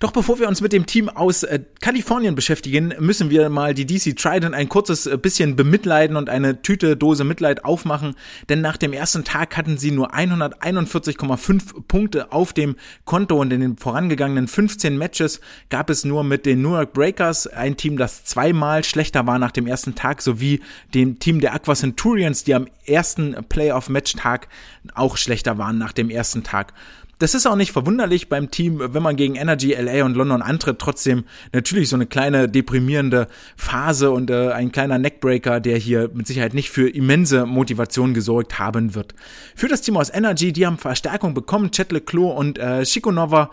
Doch 0.00 0.12
bevor 0.12 0.38
wir 0.38 0.46
uns 0.46 0.60
mit 0.60 0.72
dem 0.72 0.86
Team 0.86 1.08
aus 1.08 1.42
äh, 1.42 1.58
Kalifornien 1.80 2.36
beschäftigen, 2.36 2.94
müssen 3.00 3.30
wir 3.30 3.50
mal 3.50 3.74
die 3.74 3.84
DC 3.84 4.16
Trident 4.16 4.54
ein 4.54 4.68
kurzes 4.68 5.06
äh, 5.06 5.18
bisschen 5.18 5.56
bemitleiden 5.56 6.16
und 6.16 6.30
eine 6.30 6.62
Tüte 6.62 6.96
Dose 6.96 7.24
Mitleid 7.24 7.64
aufmachen, 7.64 8.14
denn 8.48 8.60
nach 8.60 8.76
dem 8.76 8.92
ersten 8.92 9.24
Tag 9.24 9.56
hatten 9.56 9.76
sie 9.76 9.90
nur 9.90 10.14
141,5 10.14 11.82
Punkte 11.88 12.30
auf 12.30 12.52
dem 12.52 12.76
Konto 13.06 13.40
und 13.40 13.52
in 13.52 13.60
den 13.60 13.76
vorangegangenen 13.76 14.46
15 14.46 14.96
Matches 14.96 15.40
gab 15.68 15.90
es 15.90 16.04
nur 16.04 16.22
mit 16.22 16.46
den 16.46 16.62
New 16.62 16.74
York 16.74 16.92
Breakers 16.92 17.48
ein 17.48 17.76
Team, 17.76 17.96
das 17.96 18.24
zweimal 18.24 18.84
schlechter 18.84 19.26
war 19.26 19.40
nach 19.40 19.50
dem 19.50 19.66
ersten 19.66 19.96
Tag, 19.96 20.22
sowie 20.22 20.60
dem 20.94 21.18
Team 21.18 21.40
der 21.40 21.54
Aqua 21.54 21.74
Centurions, 21.74 22.44
die 22.44 22.54
am 22.54 22.68
ersten 22.86 23.34
Playoff-Match-Tag 23.48 24.46
auch 24.94 25.16
schlechter 25.16 25.58
waren 25.58 25.76
nach 25.76 25.92
dem 25.92 26.08
ersten 26.08 26.44
Tag. 26.44 26.72
Das 27.18 27.34
ist 27.34 27.46
auch 27.46 27.56
nicht 27.56 27.72
verwunderlich 27.72 28.28
beim 28.28 28.50
Team, 28.50 28.80
wenn 28.80 29.02
man 29.02 29.16
gegen 29.16 29.34
Energy, 29.34 29.72
LA 29.72 30.04
und 30.04 30.14
London 30.14 30.40
antritt, 30.40 30.78
trotzdem 30.78 31.24
natürlich 31.52 31.88
so 31.88 31.96
eine 31.96 32.06
kleine 32.06 32.48
deprimierende 32.48 33.26
Phase 33.56 34.12
und 34.12 34.30
äh, 34.30 34.52
ein 34.52 34.70
kleiner 34.70 34.98
Neckbreaker, 34.98 35.58
der 35.58 35.78
hier 35.78 36.10
mit 36.14 36.28
Sicherheit 36.28 36.54
nicht 36.54 36.70
für 36.70 36.88
immense 36.88 37.44
Motivation 37.44 38.14
gesorgt 38.14 38.60
haben 38.60 38.94
wird. 38.94 39.14
Für 39.56 39.66
das 39.66 39.82
Team 39.82 39.96
aus 39.96 40.10
Energy, 40.14 40.52
die 40.52 40.64
haben 40.64 40.78
Verstärkung 40.78 41.34
bekommen, 41.34 41.72
Chet 41.72 41.90
Leclos 41.90 42.38
und 42.38 42.58
äh, 42.58 42.86
Shikonova 42.86 43.50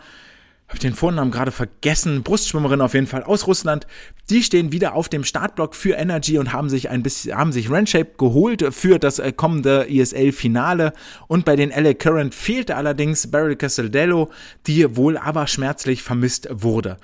habe 0.67 0.79
den 0.79 0.95
Vornamen 0.95 1.31
gerade 1.31 1.51
vergessen, 1.51 2.23
Brustschwimmerin 2.23 2.81
auf 2.81 2.95
jeden 2.95 3.05
Fall 3.05 3.23
aus 3.23 3.45
Russland. 3.45 3.85
Die 4.31 4.41
stehen 4.41 4.71
wieder 4.71 4.95
auf 4.95 5.09
dem 5.09 5.23
Startblock 5.23 5.75
für 5.75 5.93
Energy 5.93 6.39
und 6.39 6.53
haben 6.53 6.69
sich 6.69 6.89
ein 6.89 7.03
bisschen, 7.03 7.37
haben 7.37 7.51
sich 7.51 7.69
Randshape 7.69 8.13
geholt 8.17 8.73
für 8.73 8.97
das 8.97 9.19
äh, 9.19 9.31
kommende 9.31 9.87
ESL-Finale. 9.87 10.93
Und 11.27 11.45
bei 11.45 11.55
den 11.55 11.69
LA 11.69 11.93
Current 11.93 12.33
fehlte 12.33 12.75
allerdings 12.75 13.29
Barry 13.29 13.55
Castelldello, 13.55 14.31
die 14.65 14.95
wohl 14.95 15.17
aber 15.17 15.45
schmerzlich 15.45 16.01
vermisst 16.01 16.47
wurde. 16.51 16.97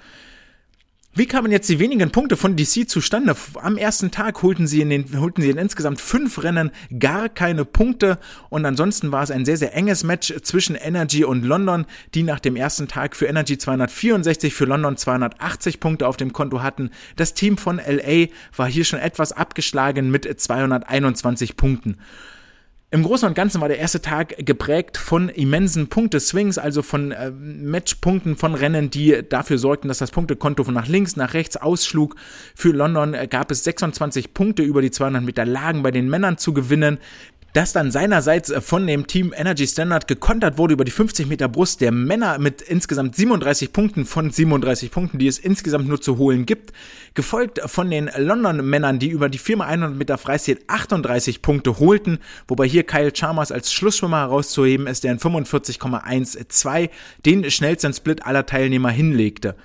Wie 1.14 1.26
kamen 1.26 1.51
jetzt 1.51 1.68
die 1.68 1.80
wenigen 1.80 2.09
Punkte 2.12 2.38
von 2.38 2.55
DC 2.55 2.89
zustande? 2.89 3.36
Am 3.55 3.76
ersten 3.76 4.12
Tag 4.12 4.41
holten 4.43 4.66
sie 4.66 4.80
in 4.80 4.89
den, 4.89 5.20
holten 5.20 5.41
sie 5.41 5.49
in 5.49 5.57
insgesamt 5.57 5.99
fünf 5.99 6.41
Rennen 6.41 6.72
gar 6.99 7.28
keine 7.28 7.66
Punkte 7.66 8.18
und 8.49 8.66
ansonsten 8.66 9.12
war 9.12 9.22
es 9.22 9.30
ein 9.30 9.43
sehr, 9.43 9.57
sehr 9.57 9.76
enges 9.76 10.05
Match 10.05 10.34
zwischen 10.43 10.78
Energy 10.78 11.26
und 11.26 11.43
London, 11.43 11.86
die 12.14 12.24
nach 12.24 12.39
dem 12.39 12.55
ersten 12.55 12.88
Tag 12.88 13.18
für 13.18 13.26
Energy 13.26 13.57
264, 13.57 14.53
für 14.53 14.64
London 14.64 14.95
280 14.95 15.82
Punkte 15.82 16.07
auf 16.07 16.16
dem 16.16 16.32
Konto 16.32 16.64
hatten. 16.64 16.91
Das 17.18 17.34
Team 17.34 17.57
von 17.57 17.82
LA 17.86 18.28
war 18.55 18.70
hier 18.70 18.86
schon 18.86 18.99
etwas 18.99 19.34
abgeschlagen 19.34 20.12
mit 20.12 20.39
221 20.39 21.57
Punkten. 21.57 21.97
Im 22.93 23.03
Großen 23.03 23.25
und 23.25 23.35
Ganzen 23.35 23.61
war 23.61 23.69
der 23.69 23.79
erste 23.79 24.01
Tag 24.01 24.35
geprägt 24.45 24.97
von 24.97 25.29
immensen 25.29 25.87
Punkteswings, 25.87 26.57
also 26.57 26.81
von 26.81 27.13
äh, 27.13 27.31
Matchpunkten 27.31 28.35
von 28.35 28.53
Rennen, 28.53 28.89
die 28.89 29.21
dafür 29.29 29.57
sorgten, 29.57 29.87
dass 29.87 29.99
das 29.99 30.11
Punktekonto 30.11 30.65
von 30.65 30.73
nach 30.73 30.89
links 30.89 31.15
nach 31.15 31.33
rechts 31.33 31.55
ausschlug. 31.55 32.17
Für 32.53 32.73
London 32.73 33.13
äh, 33.13 33.27
gab 33.27 33.49
es 33.49 33.63
26 33.63 34.33
Punkte 34.33 34.63
über 34.63 34.81
die 34.81 34.91
200 34.91 35.23
Meter 35.23 35.45
Lagen 35.45 35.83
bei 35.83 35.91
den 35.91 36.09
Männern 36.09 36.37
zu 36.37 36.53
gewinnen 36.53 36.97
das 37.53 37.73
dann 37.73 37.91
seinerseits 37.91 38.49
äh, 38.49 38.61
von 38.61 38.87
dem 38.87 39.07
Team 39.07 39.33
Energy 39.35 39.67
Standard 39.67 40.07
gekontert 40.07 40.57
wurde 40.57 40.73
über 40.73 40.85
die 40.85 40.91
50 40.91 41.27
Meter 41.27 41.47
Brust 41.47 41.81
der 41.81 41.91
Männer 41.91 42.39
mit 42.39 42.61
insgesamt 42.61 43.15
37 43.15 43.73
Punkten 43.73 44.05
von 44.05 44.31
37 44.31 44.91
Punkten, 44.91 45.19
die 45.19 45.27
es 45.27 45.37
insgesamt 45.37 45.87
nur 45.87 46.01
zu 46.01 46.17
holen 46.17 46.45
gibt, 46.45 46.71
gefolgt 47.13 47.59
von 47.65 47.89
den 47.89 48.09
London 48.17 48.65
Männern, 48.67 48.99
die 48.99 49.09
über 49.09 49.29
die 49.29 49.39
4x100 49.39 49.89
Meter 49.89 50.17
Freistil 50.17 50.59
38 50.67 51.41
Punkte 51.41 51.79
holten, 51.79 52.19
wobei 52.47 52.67
hier 52.67 52.83
Kyle 52.83 53.11
Chalmers 53.11 53.51
als 53.51 53.73
Schlussschwimmer 53.73 54.19
herauszuheben 54.19 54.87
ist, 54.87 55.03
der 55.03 55.11
in 55.11 55.19
45,12 55.19 56.89
den 57.25 57.51
schnellsten 57.51 57.93
Split 57.93 58.25
aller 58.25 58.45
Teilnehmer 58.45 58.89
hinlegte. 58.89 59.55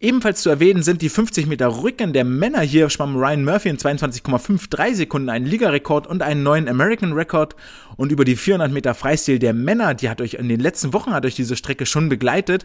Ebenfalls 0.00 0.42
zu 0.42 0.48
erwähnen 0.48 0.84
sind 0.84 1.02
die 1.02 1.08
50 1.08 1.48
Meter 1.48 1.82
Rücken 1.82 2.12
der 2.12 2.24
Männer. 2.24 2.60
Hier 2.60 2.88
schwamm 2.88 3.16
Ryan 3.16 3.42
Murphy 3.42 3.68
in 3.68 3.78
22,53 3.78 4.94
Sekunden 4.94 5.28
einen 5.28 5.44
Ligarekord 5.44 6.06
und 6.06 6.22
einen 6.22 6.44
neuen 6.44 6.68
American 6.68 7.14
Record. 7.14 7.56
Und 7.96 8.12
über 8.12 8.24
die 8.24 8.36
400 8.36 8.70
Meter 8.70 8.94
Freistil 8.94 9.40
der 9.40 9.54
Männer, 9.54 9.94
die 9.94 10.08
hat 10.08 10.20
euch 10.20 10.34
in 10.34 10.48
den 10.48 10.60
letzten 10.60 10.92
Wochen 10.92 11.12
hat 11.12 11.26
euch 11.26 11.34
diese 11.34 11.56
Strecke 11.56 11.84
schon 11.84 12.08
begleitet, 12.08 12.64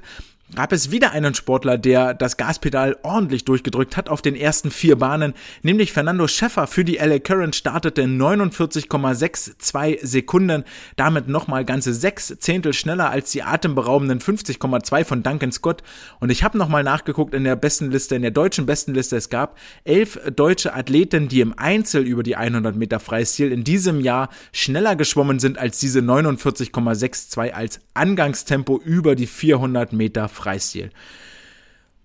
gab 0.55 0.71
es 0.71 0.91
wieder 0.91 1.11
einen 1.11 1.33
Sportler, 1.33 1.77
der 1.77 2.13
das 2.13 2.37
Gaspedal 2.37 2.97
ordentlich 3.01 3.45
durchgedrückt 3.45 3.97
hat 3.97 4.09
auf 4.09 4.21
den 4.21 4.35
ersten 4.35 4.71
vier 4.71 4.97
Bahnen, 4.97 5.33
nämlich 5.63 5.91
Fernando 5.91 6.27
Schäffer 6.27 6.67
für 6.67 6.85
die 6.85 6.97
LA 6.97 7.19
Current 7.19 7.55
startete 7.55 8.01
in 8.01 8.21
49,62 8.21 10.05
Sekunden, 10.05 10.63
damit 10.95 11.27
nochmal 11.27 11.65
ganze 11.65 11.93
sechs 11.93 12.35
Zehntel 12.39 12.73
schneller 12.73 13.09
als 13.09 13.31
die 13.31 13.43
atemberaubenden 13.43 14.19
50,2 14.19 15.05
von 15.05 15.23
Duncan 15.23 15.51
Scott. 15.51 15.81
Und 16.19 16.29
ich 16.29 16.43
habe 16.43 16.57
nochmal 16.57 16.83
nachgeguckt 16.83 17.33
in 17.33 17.43
der 17.43 17.55
besten 17.55 17.89
Liste, 17.89 18.15
in 18.15 18.21
der 18.21 18.31
deutschen 18.31 18.65
besten 18.65 18.93
Liste. 18.93 19.17
Es 19.17 19.29
gab 19.29 19.57
elf 19.85 20.19
deutsche 20.35 20.73
Athleten, 20.73 21.27
die 21.29 21.41
im 21.41 21.57
Einzel 21.57 22.03
über 22.03 22.23
die 22.23 22.35
100 22.35 22.75
Meter 22.75 22.99
Freistil 22.99 23.51
in 23.51 23.63
diesem 23.63 23.99
Jahr 23.99 24.29
schneller 24.51 24.95
geschwommen 24.95 25.39
sind 25.39 25.57
als 25.57 25.79
diese 25.79 25.99
49,62 25.99 27.51
als 27.51 27.79
Angangstempo 27.93 28.79
über 28.79 29.15
die 29.15 29.27
400 29.27 29.93
Meter 29.93 30.29
Freistil. 30.33 30.91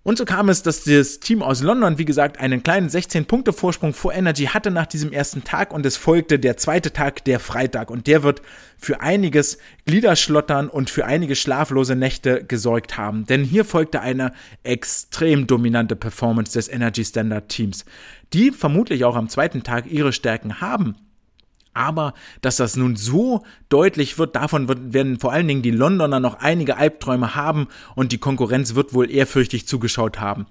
Und 0.08 0.16
so 0.16 0.24
kam 0.24 0.48
es, 0.48 0.62
dass 0.62 0.84
das 0.84 1.20
Team 1.20 1.42
aus 1.42 1.60
London, 1.60 1.98
wie 1.98 2.06
gesagt, 2.06 2.40
einen 2.40 2.62
kleinen 2.62 2.88
16-Punkte-Vorsprung 2.88 3.92
vor 3.92 4.14
Energy 4.14 4.46
hatte 4.46 4.70
nach 4.70 4.86
diesem 4.86 5.12
ersten 5.12 5.44
Tag 5.44 5.70
und 5.70 5.84
es 5.84 5.98
folgte 5.98 6.38
der 6.38 6.56
zweite 6.56 6.94
Tag, 6.94 7.24
der 7.24 7.38
Freitag. 7.40 7.90
Und 7.90 8.06
der 8.06 8.22
wird 8.22 8.40
für 8.78 9.02
einiges 9.02 9.58
Gliederschlottern 9.84 10.70
und 10.70 10.88
für 10.88 11.04
einige 11.04 11.36
schlaflose 11.36 11.94
Nächte 11.94 12.42
gesorgt 12.42 12.96
haben. 12.96 13.26
Denn 13.26 13.44
hier 13.44 13.66
folgte 13.66 14.00
eine 14.00 14.32
extrem 14.62 15.46
dominante 15.46 15.94
Performance 15.94 16.54
des 16.54 16.68
Energy 16.68 17.04
Standard 17.04 17.50
Teams, 17.50 17.84
die 18.32 18.50
vermutlich 18.50 19.04
auch 19.04 19.14
am 19.14 19.28
zweiten 19.28 19.62
Tag 19.62 19.90
ihre 19.90 20.14
Stärken 20.14 20.62
haben. 20.62 20.96
Aber 21.78 22.12
dass 22.40 22.56
das 22.56 22.76
nun 22.76 22.96
so 22.96 23.44
deutlich 23.68 24.18
wird, 24.18 24.34
davon 24.34 24.66
wird, 24.66 24.92
werden 24.92 25.20
vor 25.20 25.32
allen 25.32 25.46
Dingen 25.46 25.62
die 25.62 25.70
Londoner 25.70 26.18
noch 26.18 26.40
einige 26.40 26.76
Albträume 26.76 27.36
haben 27.36 27.68
und 27.94 28.10
die 28.10 28.18
Konkurrenz 28.18 28.74
wird 28.74 28.94
wohl 28.94 29.08
ehrfürchtig 29.08 29.68
zugeschaut 29.68 30.18
haben. 30.18 30.46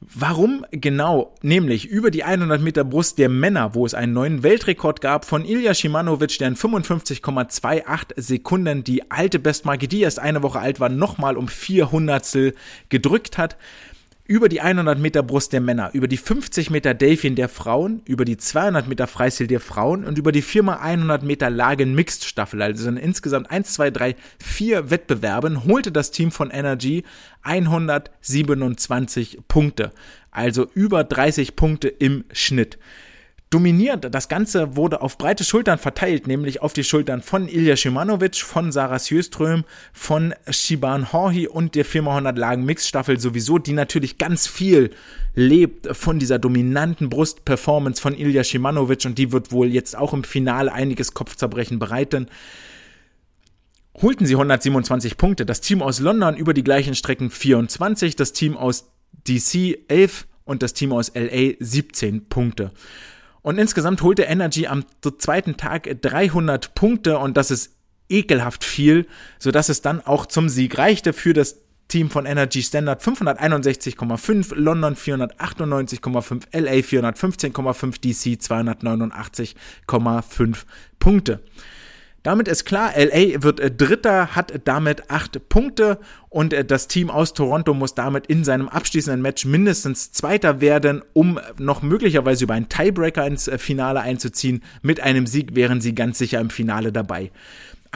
Warum 0.00 0.64
genau? 0.70 1.34
Nämlich 1.42 1.86
über 1.86 2.10
die 2.10 2.24
100 2.24 2.62
Meter 2.62 2.82
Brust 2.84 3.18
der 3.18 3.28
Männer, 3.28 3.74
wo 3.74 3.84
es 3.84 3.92
einen 3.92 4.14
neuen 4.14 4.42
Weltrekord 4.42 5.02
gab 5.02 5.26
von 5.26 5.44
Ilya 5.44 5.74
Shimanovic, 5.74 6.38
der 6.38 6.48
in 6.48 6.56
55,28 6.56 8.14
Sekunden 8.16 8.84
die 8.84 9.10
alte 9.10 9.38
Bestmarke, 9.38 9.86
die 9.86 10.00
erst 10.00 10.18
eine 10.18 10.42
Woche 10.42 10.60
alt 10.60 10.80
war, 10.80 10.88
nochmal 10.88 11.36
um 11.36 11.46
400 11.46 12.54
gedrückt 12.88 13.36
hat 13.36 13.58
über 14.26 14.48
die 14.48 14.60
100 14.60 14.98
Meter 14.98 15.22
Brust 15.22 15.52
der 15.52 15.60
Männer, 15.60 15.90
über 15.92 16.08
die 16.08 16.16
50 16.16 16.70
Meter 16.70 16.94
Delfin 16.94 17.36
der 17.36 17.48
Frauen, 17.48 18.02
über 18.06 18.24
die 18.24 18.36
200 18.36 18.88
Meter 18.88 19.06
Freistil 19.06 19.46
der 19.46 19.60
Frauen 19.60 20.04
und 20.04 20.18
über 20.18 20.32
die 20.32 20.42
4x100 20.42 21.24
Meter 21.24 21.48
Lagen 21.50 21.94
Mixed 21.94 22.24
Staffel, 22.24 22.60
also 22.62 22.88
in 22.88 22.96
insgesamt 22.96 23.50
1, 23.50 23.74
2, 23.74 23.90
3, 23.90 24.16
4 24.42 24.90
Wettbewerben, 24.90 25.64
holte 25.64 25.92
das 25.92 26.10
Team 26.10 26.32
von 26.32 26.50
Energy 26.50 27.04
127 27.42 29.38
Punkte. 29.46 29.92
Also 30.30 30.66
über 30.74 31.04
30 31.04 31.56
Punkte 31.56 31.88
im 31.88 32.24
Schnitt 32.32 32.78
dominiert. 33.50 34.12
Das 34.12 34.28
Ganze 34.28 34.76
wurde 34.76 35.00
auf 35.00 35.18
breite 35.18 35.44
Schultern 35.44 35.78
verteilt, 35.78 36.26
nämlich 36.26 36.62
auf 36.62 36.72
die 36.72 36.84
Schultern 36.84 37.22
von 37.22 37.48
Ilya 37.48 37.76
Shimanovic, 37.76 38.36
von 38.36 38.72
Sarah 38.72 38.98
Sjöström, 38.98 39.64
von 39.92 40.34
Shiban 40.50 41.12
Horhi 41.12 41.46
und 41.46 41.74
der 41.74 41.84
400 41.84 42.36
Lagen 42.36 42.64
Mixstaffel 42.64 43.20
sowieso, 43.20 43.58
die 43.58 43.72
natürlich 43.72 44.18
ganz 44.18 44.46
viel 44.46 44.90
lebt 45.34 45.94
von 45.96 46.18
dieser 46.18 46.38
dominanten 46.38 47.08
Brustperformance 47.08 48.00
von 48.00 48.16
Ilya 48.16 48.42
Shimanovic 48.42 49.04
und 49.04 49.18
die 49.18 49.32
wird 49.32 49.52
wohl 49.52 49.68
jetzt 49.68 49.96
auch 49.96 50.12
im 50.12 50.24
Finale 50.24 50.72
einiges 50.72 51.14
Kopfzerbrechen 51.14 51.78
bereiten 51.78 52.28
holten 54.02 54.26
sie 54.26 54.34
127 54.34 55.16
Punkte. 55.16 55.46
Das 55.46 55.60
Team 55.60 55.82
aus 55.82 56.00
London 56.00 56.36
über 56.36 56.54
die 56.54 56.64
gleichen 56.64 56.94
Strecken 56.94 57.30
24, 57.30 58.16
das 58.16 58.32
Team 58.32 58.56
aus 58.56 58.90
DC 59.26 59.78
11 59.88 60.26
und 60.44 60.62
das 60.62 60.74
Team 60.74 60.92
aus 60.92 61.12
LA 61.14 61.54
17 61.58 62.28
Punkte. 62.28 62.72
Und 63.46 63.58
insgesamt 63.58 64.02
holte 64.02 64.24
Energy 64.24 64.66
am 64.66 64.84
zweiten 65.18 65.56
Tag 65.56 65.88
300 66.02 66.74
Punkte 66.74 67.20
und 67.20 67.36
das 67.36 67.52
ist 67.52 67.76
ekelhaft 68.08 68.64
viel, 68.64 69.06
sodass 69.38 69.68
es 69.68 69.82
dann 69.82 70.04
auch 70.04 70.26
zum 70.26 70.48
Sieg 70.48 70.76
reichte 70.78 71.12
für 71.12 71.32
das 71.32 71.60
Team 71.86 72.10
von 72.10 72.26
Energy 72.26 72.60
Standard 72.60 73.04
561,5, 73.04 74.52
London 74.56 74.96
498,5, 74.96 76.58
LA 76.58 76.72
415,5, 76.72 78.00
DC 78.00 78.42
289,5 78.42 80.56
Punkte. 80.98 81.40
Damit 82.26 82.48
ist 82.48 82.64
klar, 82.64 82.92
LA 82.96 83.44
wird 83.44 83.60
äh, 83.60 83.70
Dritter, 83.70 84.34
hat 84.34 84.52
damit 84.64 85.12
acht 85.12 85.48
Punkte 85.48 86.00
und 86.28 86.52
äh, 86.52 86.64
das 86.64 86.88
Team 86.88 87.08
aus 87.08 87.34
Toronto 87.34 87.72
muss 87.72 87.94
damit 87.94 88.26
in 88.26 88.42
seinem 88.42 88.68
abschließenden 88.68 89.22
Match 89.22 89.44
mindestens 89.44 90.10
Zweiter 90.10 90.60
werden, 90.60 91.04
um 91.12 91.38
noch 91.56 91.82
möglicherweise 91.82 92.42
über 92.42 92.54
einen 92.54 92.68
Tiebreaker 92.68 93.24
ins 93.24 93.46
äh, 93.46 93.58
Finale 93.58 94.00
einzuziehen. 94.00 94.64
Mit 94.82 94.98
einem 94.98 95.28
Sieg 95.28 95.54
wären 95.54 95.80
sie 95.80 95.94
ganz 95.94 96.18
sicher 96.18 96.40
im 96.40 96.50
Finale 96.50 96.90
dabei. 96.90 97.30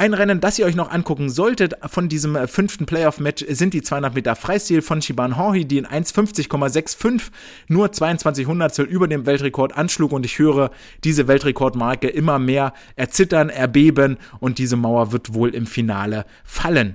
Ein 0.01 0.15
Rennen, 0.15 0.41
das 0.41 0.59
ihr 0.59 0.65
euch 0.65 0.77
noch 0.77 0.91
angucken 0.91 1.29
solltet. 1.29 1.75
Von 1.85 2.09
diesem 2.09 2.35
äh, 2.35 2.47
fünften 2.47 2.87
Playoff-Match, 2.87 3.45
sind 3.51 3.75
die 3.75 3.83
200 3.83 4.15
Meter 4.15 4.35
Freistil 4.35 4.81
von 4.81 5.03
Shiban 5.03 5.37
Horhi, 5.37 5.67
die 5.67 5.77
in 5.77 5.87
1,50,65 5.87 7.31
nur 7.69 7.93
22 7.93 8.47
Hundertstel 8.47 8.87
über 8.87 9.09
dem 9.09 9.27
Weltrekord 9.27 9.77
anschlug. 9.77 10.13
Und 10.13 10.25
ich 10.25 10.39
höre 10.39 10.71
diese 11.05 11.29
Weltrekordmarke 11.29 12.09
immer 12.09 12.39
mehr 12.39 12.73
erzittern, 12.97 13.51
erbeben. 13.51 14.17
Und 14.39 14.57
diese 14.57 14.77
Mauer 14.77 15.13
wird 15.13 15.35
wohl 15.35 15.55
im 15.55 15.67
Finale 15.67 16.25
fallen. 16.45 16.95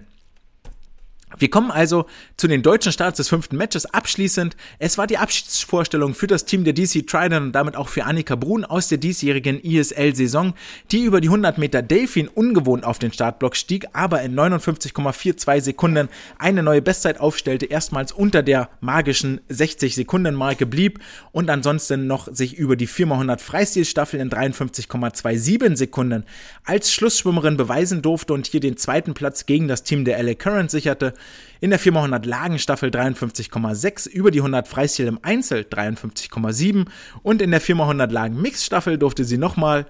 Wir 1.38 1.50
kommen 1.50 1.72
also 1.72 2.06
zu 2.38 2.48
den 2.48 2.62
deutschen 2.62 2.92
Starts 2.92 3.18
des 3.18 3.30
fünften 3.30 3.58
Matches 3.58 3.86
abschließend. 3.86 4.56
Es 4.80 4.98
war 4.98 5.08
die 5.08 5.18
Abschiedsvorstellung 5.18 6.14
für 6.14 6.28
das 6.28 6.46
Team 6.46 6.64
der 6.64 6.74
DC 6.74 7.06
Trident 7.08 7.48
und 7.48 7.52
damit 7.52 7.76
auch 7.76 7.90
für 7.90 8.06
Annika 8.06 8.36
Brun 8.36 8.64
aus 8.64 8.88
der 8.88 8.98
diesjährigen 8.98 9.60
ISL-Saison, 9.60 10.54
die 10.92 11.04
über 11.04 11.20
die 11.20 11.28
100 11.28 11.58
Meter 11.58 11.82
Delfin 11.82 12.28
ungewohnt 12.28 12.86
auf 12.86 13.00
den 13.00 13.12
Startblock 13.12 13.56
stieg, 13.56 13.88
aber 13.94 14.22
in 14.22 14.36
59,42 14.36 15.62
Sekunden 15.62 16.10
eine 16.38 16.64
neue 16.64 16.82
Bestzeit 16.82 17.20
aufstellte, 17.20 17.66
erstmals 17.66 18.12
unter 18.12 18.42
der 18.42 18.70
magischen 18.80 19.42
60 19.50 19.96
Sekunden 19.96 20.36
Marke 20.36 20.66
blieb 20.66 21.00
und 21.32 21.50
ansonsten 21.50 22.08
noch 22.08 22.34
sich 22.34 22.56
über 22.58 22.76
die 22.76 22.88
4x100 22.88 23.40
Freistilstaffel 23.40 24.20
in 24.20 24.30
53,27 24.30 25.76
Sekunden 25.76 26.24
als 26.64 26.94
Schlussschwimmerin 26.94 27.58
beweisen 27.58 28.02
durfte 28.02 28.34
und 28.34 28.48
hier 28.48 28.60
den 28.60 28.78
zweiten 28.78 29.14
Platz 29.14 29.46
gegen 29.46 29.68
das 29.68 29.84
Team 29.84 30.06
der 30.06 30.22
LA 30.22 30.36
Current 30.36 30.72
sicherte 30.72 31.14
in 31.62 31.70
der 31.70 31.80
4x100 31.80 32.26
Lagenstaffel 32.26 32.90
53,6, 32.90 34.10
über 34.10 34.32
die 34.32 34.40
100 34.40 34.68
Freistil 34.68 35.08
im 35.08 35.20
Einzel 35.22 35.62
53,7 35.62 36.86
und 37.24 37.42
in 37.42 37.52
der 37.52 37.62
4x100 37.62 38.12
Lagen 38.12 38.42
Mixstaffel 38.42 38.98
durfte 38.98 39.24
sie 39.24 39.38
nochmal 39.38 39.86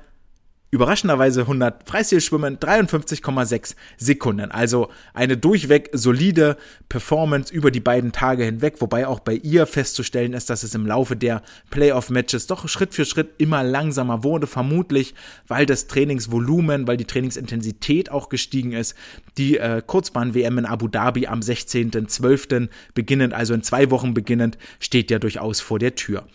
Überraschenderweise 0.76 1.42
100 1.42 1.88
Freistilschwimmen, 1.88 2.58
53,6 2.58 3.76
Sekunden. 3.96 4.52
Also 4.52 4.90
eine 5.14 5.38
durchweg 5.38 5.90
solide 5.94 6.58
Performance 6.90 7.54
über 7.54 7.72
die 7.72 7.80
beiden 7.80 8.12
Tage 8.12 8.44
hinweg, 8.44 8.82
wobei 8.82 9.08
auch 9.08 9.22
bei 9.22 9.36
ihr 9.36 9.68
festzustellen 9.68 10.34
ist, 10.34 10.50
dass 10.50 10.64
es 10.64 10.76
im 10.76 10.86
Laufe 10.86 11.16
der 11.16 11.44
Playoff-Matches 11.70 12.48
doch 12.48 12.68
Schritt 12.68 12.94
für 12.94 13.06
Schritt 13.06 13.36
immer 13.38 13.64
langsamer 13.64 14.26
wurde, 14.26 14.48
vermutlich 14.48 15.16
weil 15.48 15.66
das 15.66 15.88
Trainingsvolumen, 15.88 16.88
weil 16.88 16.98
die 16.98 17.06
Trainingsintensität 17.06 18.12
auch 18.12 18.28
gestiegen 18.28 18.74
ist. 18.74 18.96
Die 19.38 19.58
äh, 19.58 19.82
Kurzbahn-WM 19.86 20.58
in 20.58 20.66
Abu 20.66 20.90
Dhabi 20.90 21.28
am 21.28 21.40
16.12. 21.40 22.68
beginnend, 22.94 23.34
also 23.34 23.54
in 23.54 23.64
zwei 23.64 23.90
Wochen 23.92 24.14
beginnend, 24.14 24.58
steht 24.82 25.10
ja 25.10 25.20
durchaus 25.20 25.62
vor 25.62 25.80
der 25.80 25.96
Tür. 25.96 26.26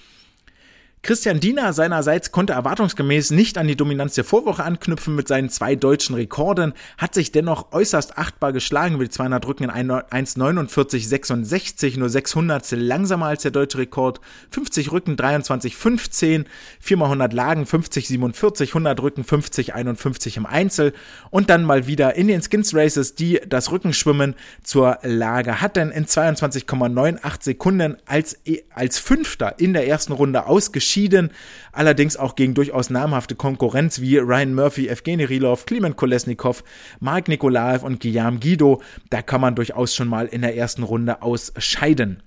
Christian 1.02 1.40
Diener 1.40 1.72
seinerseits 1.72 2.30
konnte 2.30 2.52
erwartungsgemäß 2.52 3.30
nicht 3.30 3.56
an 3.56 3.66
die 3.66 3.74
Dominanz 3.74 4.16
der 4.16 4.24
Vorwoche 4.24 4.64
anknüpfen 4.64 5.14
mit 5.14 5.28
seinen 5.28 5.48
zwei 5.48 5.74
deutschen 5.74 6.14
Rekorden, 6.14 6.74
hat 6.98 7.14
sich 7.14 7.32
dennoch 7.32 7.72
äußerst 7.72 8.18
achtbar 8.18 8.52
geschlagen 8.52 8.98
mit 8.98 9.10
200 9.10 9.46
Rücken 9.46 9.64
in 9.64 9.70
1,49,66, 9.70 11.98
nur 11.98 12.10
600 12.10 12.72
langsamer 12.72 13.24
als 13.26 13.40
der 13.42 13.50
deutsche 13.50 13.78
Rekord, 13.78 14.20
50 14.50 14.92
Rücken 14.92 15.16
23,15, 15.16 16.44
4x100 16.86 17.34
Lagen 17.34 17.64
50,47, 17.64 18.68
100 18.68 19.00
Rücken 19.00 19.24
50,51 19.24 20.36
im 20.36 20.44
Einzel 20.44 20.92
und 21.30 21.48
dann 21.48 21.64
mal 21.64 21.86
wieder 21.86 22.14
in 22.16 22.28
den 22.28 22.42
Skins 22.42 22.74
Races, 22.74 23.14
die 23.14 23.40
das 23.48 23.72
Rückenschwimmen 23.72 24.34
zur 24.62 24.98
Lage 25.02 25.62
hatten, 25.62 25.92
in 25.92 26.04
22,98 26.04 27.42
Sekunden 27.42 27.96
als, 28.04 28.36
als 28.74 28.98
Fünfter 28.98 29.58
in 29.58 29.72
der 29.72 29.88
ersten 29.88 30.12
Runde 30.12 30.44
ausgeschieden 30.44 30.89
entschieden, 30.90 31.30
allerdings 31.70 32.16
auch 32.16 32.34
gegen 32.34 32.54
durchaus 32.54 32.90
namhafte 32.90 33.36
Konkurrenz 33.36 34.00
wie 34.00 34.18
Ryan 34.18 34.54
Murphy, 34.54 34.88
Evgeny 34.88 35.24
Rilov, 35.24 35.64
Klimen 35.64 35.94
Kolesnikov, 35.94 36.64
Mark 36.98 37.28
Nikolaev 37.28 37.84
und 37.84 38.00
Guillaume 38.00 38.40
Guido. 38.40 38.82
Da 39.08 39.22
kann 39.22 39.40
man 39.40 39.54
durchaus 39.54 39.94
schon 39.94 40.08
mal 40.08 40.26
in 40.26 40.42
der 40.42 40.56
ersten 40.56 40.82
Runde 40.82 41.22
ausscheiden. 41.22 42.24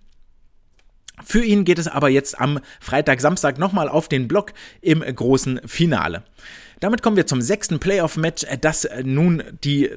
Für 1.25 1.43
ihn 1.43 1.65
geht 1.65 1.77
es 1.77 1.89
aber 1.89 2.07
jetzt 2.07 2.39
am 2.39 2.59
Freitag, 2.79 3.19
Samstag 3.19 3.59
nochmal 3.59 3.89
auf 3.89 4.07
den 4.07 4.29
Block 4.29 4.53
im 4.81 5.01
großen 5.01 5.59
Finale. 5.65 6.23
Damit 6.79 7.01
kommen 7.01 7.17
wir 7.17 7.27
zum 7.27 7.41
sechsten 7.41 7.79
Playoff-Match, 7.79 8.45
das 8.61 8.87
nun 9.03 9.43
die 9.63 9.91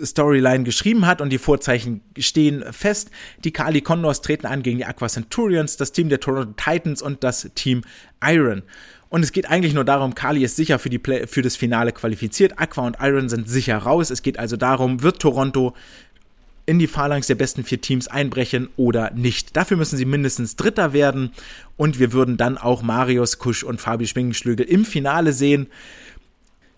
Storyline 0.00 0.64
geschrieben 0.64 1.06
hat 1.06 1.20
und 1.20 1.30
die 1.30 1.38
Vorzeichen 1.38 2.00
stehen 2.18 2.64
fest. 2.72 3.10
Die 3.44 3.52
Kali 3.52 3.80
Condors 3.80 4.22
treten 4.22 4.46
an 4.46 4.62
gegen 4.62 4.78
die 4.78 4.84
Aqua 4.84 5.08
Centurions, 5.08 5.76
das 5.76 5.92
Team 5.92 6.08
der 6.08 6.20
Toronto 6.20 6.54
Titans 6.56 7.02
und 7.02 7.22
das 7.24 7.50
Team 7.54 7.82
Iron. 8.24 8.62
Und 9.08 9.22
es 9.22 9.32
geht 9.32 9.50
eigentlich 9.50 9.74
nur 9.74 9.84
darum, 9.84 10.14
Kali 10.14 10.42
ist 10.42 10.56
sicher 10.56 10.78
für, 10.78 10.88
die 10.88 10.98
Play 10.98 11.26
für 11.26 11.42
das 11.42 11.56
Finale 11.56 11.92
qualifiziert, 11.92 12.58
Aqua 12.58 12.86
und 12.86 12.96
Iron 13.00 13.28
sind 13.28 13.48
sicher 13.48 13.76
raus. 13.76 14.10
Es 14.10 14.22
geht 14.22 14.38
also 14.38 14.56
darum, 14.56 15.02
wird 15.02 15.20
Toronto 15.20 15.74
in 16.64 16.78
die 16.78 16.86
Phalanx 16.86 17.26
der 17.26 17.34
besten 17.34 17.64
vier 17.64 17.80
Teams 17.80 18.08
einbrechen 18.08 18.68
oder 18.76 19.10
nicht. 19.10 19.56
Dafür 19.56 19.76
müssen 19.76 19.96
sie 19.96 20.04
mindestens 20.04 20.56
Dritter 20.56 20.92
werden 20.92 21.32
und 21.76 21.98
wir 21.98 22.12
würden 22.12 22.36
dann 22.36 22.56
auch 22.56 22.82
Marius 22.82 23.38
Kusch 23.38 23.64
und 23.64 23.80
Fabi 23.80 24.06
Schwingenschlügel 24.06 24.64
im 24.64 24.84
Finale 24.84 25.32
sehen. 25.32 25.66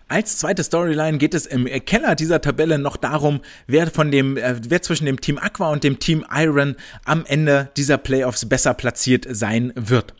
Als 0.07 0.39
zweite 0.39 0.63
Storyline 0.63 1.17
geht 1.17 1.33
es 1.33 1.47
im 1.47 1.65
Keller 1.65 2.15
dieser 2.15 2.41
Tabelle 2.41 2.79
noch 2.79 2.97
darum, 2.99 3.41
wer 3.67 3.91
von 3.91 4.11
dem, 4.11 4.37
äh, 4.37 4.57
wer 4.69 4.83
zwischen 4.83 5.07
dem 5.07 5.21
Team 5.21 5.39
Aqua 5.39 5.71
und 5.71 5.83
dem 5.83 5.99
Team 5.99 6.25
Iron 6.31 6.77
am 7.05 7.25
Ende 7.27 7.71
dieser 7.77 7.97
Playoffs 7.97 8.47
besser 8.47 8.75
platziert 8.75 9.27
sein 9.31 9.73
wird. 9.77 10.13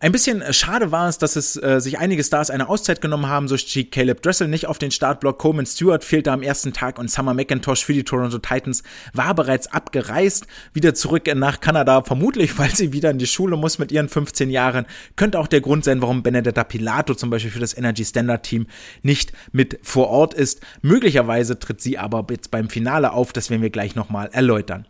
Ein 0.00 0.12
bisschen 0.12 0.42
äh, 0.42 0.52
schade 0.52 0.92
war 0.92 1.08
es, 1.08 1.18
dass 1.18 1.34
es 1.34 1.60
äh, 1.60 1.80
sich 1.80 1.98
einige 1.98 2.22
Stars 2.22 2.50
eine 2.50 2.68
Auszeit 2.68 3.00
genommen 3.00 3.26
haben. 3.26 3.48
So 3.48 3.56
stieg 3.56 3.90
Caleb 3.90 4.22
Dressel 4.22 4.46
nicht 4.46 4.66
auf 4.66 4.78
den 4.78 4.92
Startblock. 4.92 5.38
Coleman 5.38 5.66
Stewart 5.66 6.04
fehlte 6.04 6.30
am 6.30 6.42
ersten 6.42 6.72
Tag 6.72 7.00
und 7.00 7.10
Summer 7.10 7.34
McIntosh 7.34 7.84
für 7.84 7.94
die 7.94 8.04
Toronto 8.04 8.38
Titans 8.38 8.84
war 9.12 9.34
bereits 9.34 9.66
abgereist. 9.72 10.46
Wieder 10.72 10.94
zurück 10.94 11.24
nach 11.34 11.60
Kanada, 11.60 12.02
vermutlich, 12.02 12.56
weil 12.58 12.72
sie 12.72 12.92
wieder 12.92 13.10
in 13.10 13.18
die 13.18 13.26
Schule 13.26 13.56
muss 13.56 13.80
mit 13.80 13.90
ihren 13.90 14.08
15 14.08 14.50
Jahren. 14.50 14.86
Könnte 15.16 15.40
auch 15.40 15.48
der 15.48 15.60
Grund 15.60 15.82
sein, 15.84 16.00
warum 16.00 16.22
Benedetta 16.22 16.62
Pilato 16.62 17.16
zum 17.16 17.30
Beispiel 17.30 17.50
für 17.50 17.58
das 17.58 17.76
Energy 17.76 18.04
Standard 18.04 18.44
Team 18.44 18.68
nicht 19.02 19.32
mit 19.50 19.80
vor 19.82 20.08
Ort 20.10 20.32
ist. 20.32 20.60
Möglicherweise 20.80 21.58
tritt 21.58 21.80
sie 21.80 21.98
aber 21.98 22.24
jetzt 22.30 22.52
beim 22.52 22.70
Finale 22.70 23.12
auf. 23.12 23.32
Das 23.32 23.50
werden 23.50 23.62
wir 23.62 23.70
gleich 23.70 23.96
nochmal 23.96 24.30
erläutern. 24.32 24.86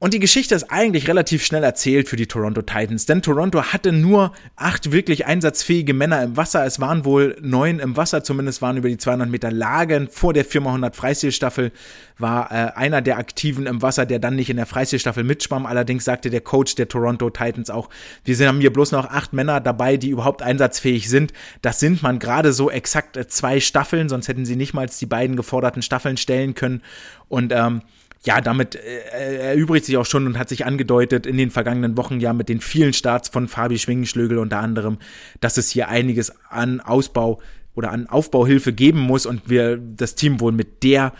Und 0.00 0.14
die 0.14 0.20
Geschichte 0.20 0.54
ist 0.54 0.70
eigentlich 0.70 1.08
relativ 1.08 1.44
schnell 1.44 1.64
erzählt 1.64 2.08
für 2.08 2.14
die 2.14 2.28
Toronto 2.28 2.62
Titans, 2.62 3.06
denn 3.06 3.20
Toronto 3.20 3.64
hatte 3.64 3.90
nur 3.90 4.32
acht 4.54 4.92
wirklich 4.92 5.26
einsatzfähige 5.26 5.92
Männer 5.92 6.22
im 6.22 6.36
Wasser. 6.36 6.64
Es 6.64 6.78
waren 6.78 7.04
wohl 7.04 7.36
neun 7.40 7.80
im 7.80 7.96
Wasser, 7.96 8.22
zumindest 8.22 8.62
waren 8.62 8.76
über 8.76 8.88
die 8.88 8.96
200 8.96 9.28
Meter 9.28 9.50
Lagen. 9.50 10.08
Vor 10.08 10.32
der 10.32 10.46
4x100 10.46 10.94
Freistilstaffel 10.94 11.72
war 12.16 12.52
äh, 12.52 12.72
einer 12.76 13.02
der 13.02 13.18
Aktiven 13.18 13.66
im 13.66 13.82
Wasser, 13.82 14.06
der 14.06 14.20
dann 14.20 14.36
nicht 14.36 14.50
in 14.50 14.56
der 14.56 14.66
Freistilstaffel 14.66 15.24
mitschwamm. 15.24 15.66
Allerdings 15.66 16.04
sagte 16.04 16.30
der 16.30 16.42
Coach 16.42 16.76
der 16.76 16.86
Toronto 16.86 17.28
Titans 17.30 17.68
auch, 17.68 17.88
wir 18.24 18.46
haben 18.46 18.60
hier 18.60 18.72
bloß 18.72 18.92
noch 18.92 19.06
acht 19.06 19.32
Männer 19.32 19.60
dabei, 19.60 19.96
die 19.96 20.10
überhaupt 20.10 20.42
einsatzfähig 20.42 21.08
sind. 21.08 21.32
Das 21.60 21.80
sind 21.80 22.04
man 22.04 22.20
gerade 22.20 22.52
so 22.52 22.70
exakt 22.70 23.16
äh, 23.16 23.26
zwei 23.26 23.58
Staffeln, 23.58 24.08
sonst 24.08 24.28
hätten 24.28 24.46
sie 24.46 24.54
nicht 24.54 24.74
mal 24.74 24.88
die 24.88 25.06
beiden 25.06 25.34
geforderten 25.34 25.82
Staffeln 25.82 26.16
stellen 26.16 26.54
können. 26.54 26.82
Und 27.26 27.52
ähm, 27.52 27.82
ja, 28.24 28.40
damit 28.40 28.74
äh, 28.74 29.50
erübrigt 29.52 29.84
sich 29.86 29.96
auch 29.96 30.06
schon 30.06 30.26
und 30.26 30.38
hat 30.38 30.48
sich 30.48 30.66
angedeutet 30.66 31.26
in 31.26 31.36
den 31.36 31.50
vergangenen 31.50 31.96
Wochen 31.96 32.20
ja 32.20 32.32
mit 32.32 32.48
den 32.48 32.60
vielen 32.60 32.92
Starts 32.92 33.28
von 33.28 33.48
Fabi 33.48 33.78
Schwingenschlögel 33.78 34.38
unter 34.38 34.58
anderem, 34.58 34.98
dass 35.40 35.56
es 35.56 35.70
hier 35.70 35.88
einiges 35.88 36.32
an 36.50 36.80
Ausbau 36.80 37.40
oder 37.74 37.92
an 37.92 38.08
Aufbauhilfe 38.08 38.72
geben 38.72 38.98
muss 38.98 39.24
und 39.24 39.48
wir 39.48 39.76
das 39.76 40.16
Team 40.16 40.40
wohl 40.40 40.52
mit 40.52 40.82
der 40.82 41.12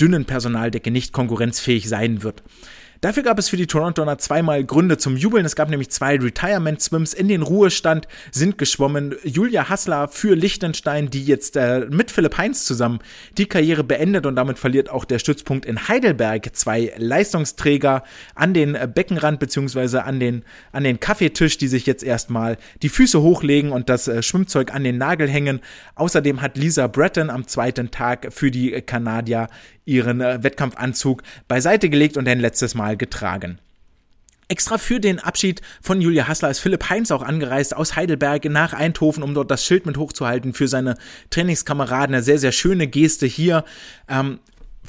dünnen 0.00 0.26
Personaldecke 0.26 0.92
nicht 0.92 1.12
konkurrenzfähig 1.12 1.88
sein 1.88 2.22
wird. 2.22 2.44
Dafür 3.00 3.22
gab 3.22 3.38
es 3.38 3.48
für 3.48 3.56
die 3.56 3.68
Torontoner 3.68 4.18
zweimal 4.18 4.64
Gründe 4.64 4.98
zum 4.98 5.16
Jubeln. 5.16 5.46
Es 5.46 5.54
gab 5.54 5.70
nämlich 5.70 5.88
zwei 5.90 6.16
Retirement 6.16 6.82
Swims 6.82 7.14
in 7.14 7.28
den 7.28 7.42
Ruhestand 7.42 8.08
sind 8.32 8.58
geschwommen. 8.58 9.14
Julia 9.22 9.68
Hassler 9.68 10.08
für 10.08 10.34
Liechtenstein, 10.34 11.08
die 11.08 11.24
jetzt 11.24 11.56
äh, 11.56 11.86
mit 11.90 12.10
Philipp 12.10 12.38
Heinz 12.38 12.64
zusammen 12.64 12.98
die 13.36 13.46
Karriere 13.46 13.84
beendet 13.84 14.26
und 14.26 14.34
damit 14.34 14.58
verliert 14.58 14.90
auch 14.90 15.04
der 15.04 15.20
Stützpunkt 15.20 15.64
in 15.64 15.86
Heidelberg 15.86 16.56
zwei 16.56 16.92
Leistungsträger 16.96 18.02
an 18.34 18.52
den 18.52 18.74
äh, 18.74 18.88
Beckenrand 18.92 19.38
beziehungsweise 19.38 20.02
an 20.02 20.18
den 20.18 20.44
an 20.72 20.82
den 20.82 20.98
Kaffeetisch, 20.98 21.56
die 21.56 21.68
sich 21.68 21.86
jetzt 21.86 22.02
erstmal 22.02 22.56
die 22.82 22.88
Füße 22.88 23.22
hochlegen 23.22 23.70
und 23.70 23.88
das 23.88 24.08
äh, 24.08 24.24
Schwimmzeug 24.24 24.74
an 24.74 24.82
den 24.82 24.98
Nagel 24.98 25.28
hängen. 25.28 25.60
Außerdem 25.94 26.42
hat 26.42 26.56
Lisa 26.56 26.88
Breton 26.88 27.30
am 27.30 27.46
zweiten 27.46 27.92
Tag 27.92 28.32
für 28.32 28.50
die 28.50 28.72
Kanadier 28.82 29.46
ihren 29.88 30.20
äh, 30.20 30.42
Wettkampfanzug 30.42 31.22
beiseite 31.48 31.88
gelegt 31.88 32.16
und 32.16 32.28
ein 32.28 32.40
letztes 32.40 32.74
Mal 32.74 32.96
getragen. 32.96 33.58
Extra 34.50 34.78
für 34.78 34.98
den 34.98 35.18
Abschied 35.18 35.60
von 35.82 36.00
Julia 36.00 36.26
Hassler 36.26 36.50
ist 36.50 36.60
Philipp 36.60 36.88
Heinz 36.88 37.10
auch 37.10 37.22
angereist 37.22 37.76
aus 37.76 37.96
Heidelberg 37.96 38.46
nach 38.46 38.72
Eindhoven, 38.72 39.22
um 39.22 39.34
dort 39.34 39.50
das 39.50 39.64
Schild 39.64 39.84
mit 39.84 39.98
hochzuhalten 39.98 40.54
für 40.54 40.68
seine 40.68 40.96
Trainingskameraden. 41.28 42.14
Eine 42.14 42.22
sehr, 42.22 42.38
sehr 42.38 42.52
schöne 42.52 42.86
Geste 42.86 43.26
hier. 43.26 43.64
Ähm, 44.08 44.38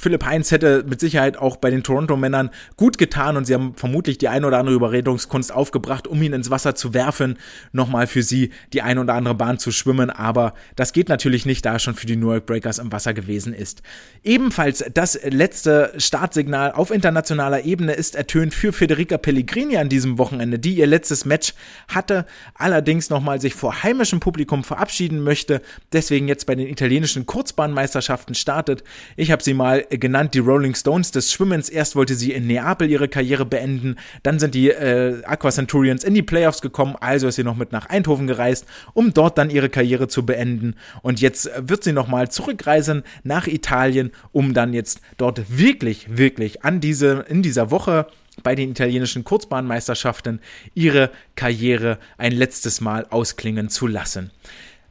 Philipp 0.00 0.24
Heinz 0.24 0.50
hätte 0.50 0.82
mit 0.88 0.98
Sicherheit 0.98 1.36
auch 1.36 1.56
bei 1.56 1.70
den 1.70 1.82
Toronto-Männern 1.82 2.48
gut 2.76 2.96
getan 2.96 3.36
und 3.36 3.44
sie 3.44 3.52
haben 3.52 3.74
vermutlich 3.74 4.16
die 4.16 4.28
ein 4.28 4.46
oder 4.46 4.56
andere 4.58 4.74
Überredungskunst 4.74 5.52
aufgebracht, 5.52 6.06
um 6.06 6.22
ihn 6.22 6.32
ins 6.32 6.48
Wasser 6.50 6.74
zu 6.74 6.94
werfen, 6.94 7.36
nochmal 7.72 8.06
für 8.06 8.22
sie 8.22 8.50
die 8.72 8.80
ein 8.80 8.98
oder 8.98 9.12
andere 9.12 9.34
Bahn 9.34 9.58
zu 9.58 9.72
schwimmen, 9.72 10.08
aber 10.08 10.54
das 10.74 10.94
geht 10.94 11.10
natürlich 11.10 11.44
nicht, 11.44 11.66
da 11.66 11.74
er 11.74 11.78
schon 11.78 11.94
für 11.94 12.06
die 12.06 12.16
New 12.16 12.30
York 12.30 12.46
Breakers 12.46 12.78
im 12.78 12.92
Wasser 12.92 13.12
gewesen 13.12 13.52
ist. 13.52 13.82
Ebenfalls 14.24 14.82
das 14.94 15.20
letzte 15.22 15.92
Startsignal 15.98 16.72
auf 16.72 16.90
internationaler 16.90 17.64
Ebene 17.64 17.92
ist 17.92 18.14
ertönt 18.14 18.54
für 18.54 18.72
Federica 18.72 19.18
Pellegrini 19.18 19.76
an 19.76 19.90
diesem 19.90 20.16
Wochenende, 20.16 20.58
die 20.58 20.76
ihr 20.76 20.86
letztes 20.86 21.26
Match 21.26 21.52
hatte, 21.88 22.24
allerdings 22.54 23.10
nochmal 23.10 23.38
sich 23.40 23.54
vor 23.54 23.82
heimischem 23.82 24.20
Publikum 24.20 24.64
verabschieden 24.64 25.22
möchte, 25.22 25.60
deswegen 25.92 26.26
jetzt 26.26 26.46
bei 26.46 26.54
den 26.54 26.68
italienischen 26.68 27.26
Kurzbahnmeisterschaften 27.26 28.34
startet. 28.34 28.82
Ich 29.16 29.30
habe 29.30 29.42
sie 29.42 29.52
mal 29.52 29.84
genannt, 29.90 30.34
die 30.34 30.38
Rolling 30.38 30.74
Stones 30.74 31.10
des 31.10 31.32
Schwimmens. 31.32 31.68
Erst 31.68 31.96
wollte 31.96 32.14
sie 32.14 32.32
in 32.32 32.46
Neapel 32.46 32.90
ihre 32.90 33.08
Karriere 33.08 33.44
beenden, 33.44 33.96
dann 34.22 34.38
sind 34.38 34.54
die 34.54 34.70
äh, 34.70 35.22
Aqua 35.24 35.50
Centurions 35.50 36.04
in 36.04 36.14
die 36.14 36.22
Playoffs 36.22 36.60
gekommen, 36.60 36.96
also 37.00 37.28
ist 37.28 37.36
sie 37.36 37.44
noch 37.44 37.56
mit 37.56 37.72
nach 37.72 37.86
Eindhoven 37.86 38.26
gereist, 38.26 38.66
um 38.94 39.12
dort 39.12 39.38
dann 39.38 39.50
ihre 39.50 39.68
Karriere 39.68 40.08
zu 40.08 40.24
beenden. 40.24 40.74
Und 41.02 41.20
jetzt 41.20 41.50
wird 41.56 41.84
sie 41.84 41.92
nochmal 41.92 42.30
zurückreisen 42.30 43.02
nach 43.22 43.46
Italien, 43.46 44.12
um 44.32 44.54
dann 44.54 44.72
jetzt 44.72 45.00
dort 45.16 45.58
wirklich, 45.58 46.16
wirklich 46.16 46.64
an 46.64 46.80
diese, 46.80 47.24
in 47.28 47.42
dieser 47.42 47.70
Woche 47.70 48.06
bei 48.42 48.54
den 48.54 48.70
italienischen 48.70 49.24
Kurzbahnmeisterschaften 49.24 50.40
ihre 50.74 51.10
Karriere 51.36 51.98
ein 52.16 52.32
letztes 52.32 52.80
Mal 52.80 53.06
ausklingen 53.10 53.68
zu 53.68 53.86
lassen. 53.86 54.30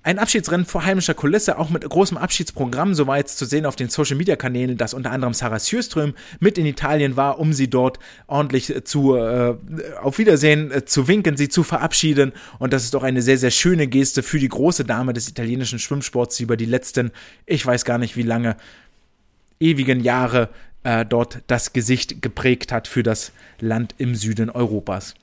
Ein 0.10 0.18
Abschiedsrennen 0.18 0.66
vor 0.66 0.86
heimischer 0.86 1.14
Kulisse, 1.14 1.60
auch 1.60 1.70
mit 1.70 1.88
großem 1.88 2.18
Abschiedsprogramm, 2.18 2.96
so 2.96 3.06
war 3.06 3.18
jetzt 3.20 3.38
zu 3.38 3.46
sehen 3.46 3.68
auf 3.68 3.76
den 3.76 3.90
Social 3.90 4.18
Media 4.18 4.36
Kanälen, 4.36 4.76
dass 4.76 4.96
unter 4.96 5.12
anderem 5.12 5.36
Sarah 5.36 5.60
Sjöström 5.60 6.16
mit 6.40 6.58
in 6.58 6.66
Italien 6.66 7.16
war, 7.16 7.38
um 7.38 7.54
sie 7.54 7.70
dort 7.70 8.00
ordentlich 8.26 8.74
zu 8.86 9.16
äh, 9.16 9.56
auf 10.02 10.18
Wiedersehen 10.18 10.72
äh, 10.72 10.84
zu 10.84 11.08
winken, 11.08 11.38
sie 11.38 11.48
zu 11.48 11.62
verabschieden. 11.62 12.34
Und 12.58 12.74
das 12.74 12.86
ist 12.86 12.96
doch 12.96 13.04
eine 13.04 13.22
sehr, 13.22 13.38
sehr 13.38 13.52
schöne 13.52 13.86
Geste 13.86 14.24
für 14.24 14.40
die 14.40 14.50
große 14.50 14.84
Dame 14.84 15.14
des 15.14 15.30
italienischen 15.30 15.78
Schwimmsports, 15.78 16.38
die 16.38 16.44
über 16.44 16.58
die 16.58 16.66
letzten, 16.66 17.12
ich 17.46 17.64
weiß 17.64 17.86
gar 17.86 18.00
nicht 18.00 18.18
wie 18.18 18.24
lange, 18.24 18.58
ewigen 19.60 20.00
Jahre 20.00 20.50
äh, 20.82 21.06
dort 21.06 21.44
das 21.46 21.72
Gesicht 21.72 22.20
geprägt 22.24 22.72
hat 22.72 22.88
für 22.88 23.04
das 23.04 23.32
Land 23.60 23.94
im 24.00 24.16
Süden 24.16 24.50
Europas. 24.50 25.14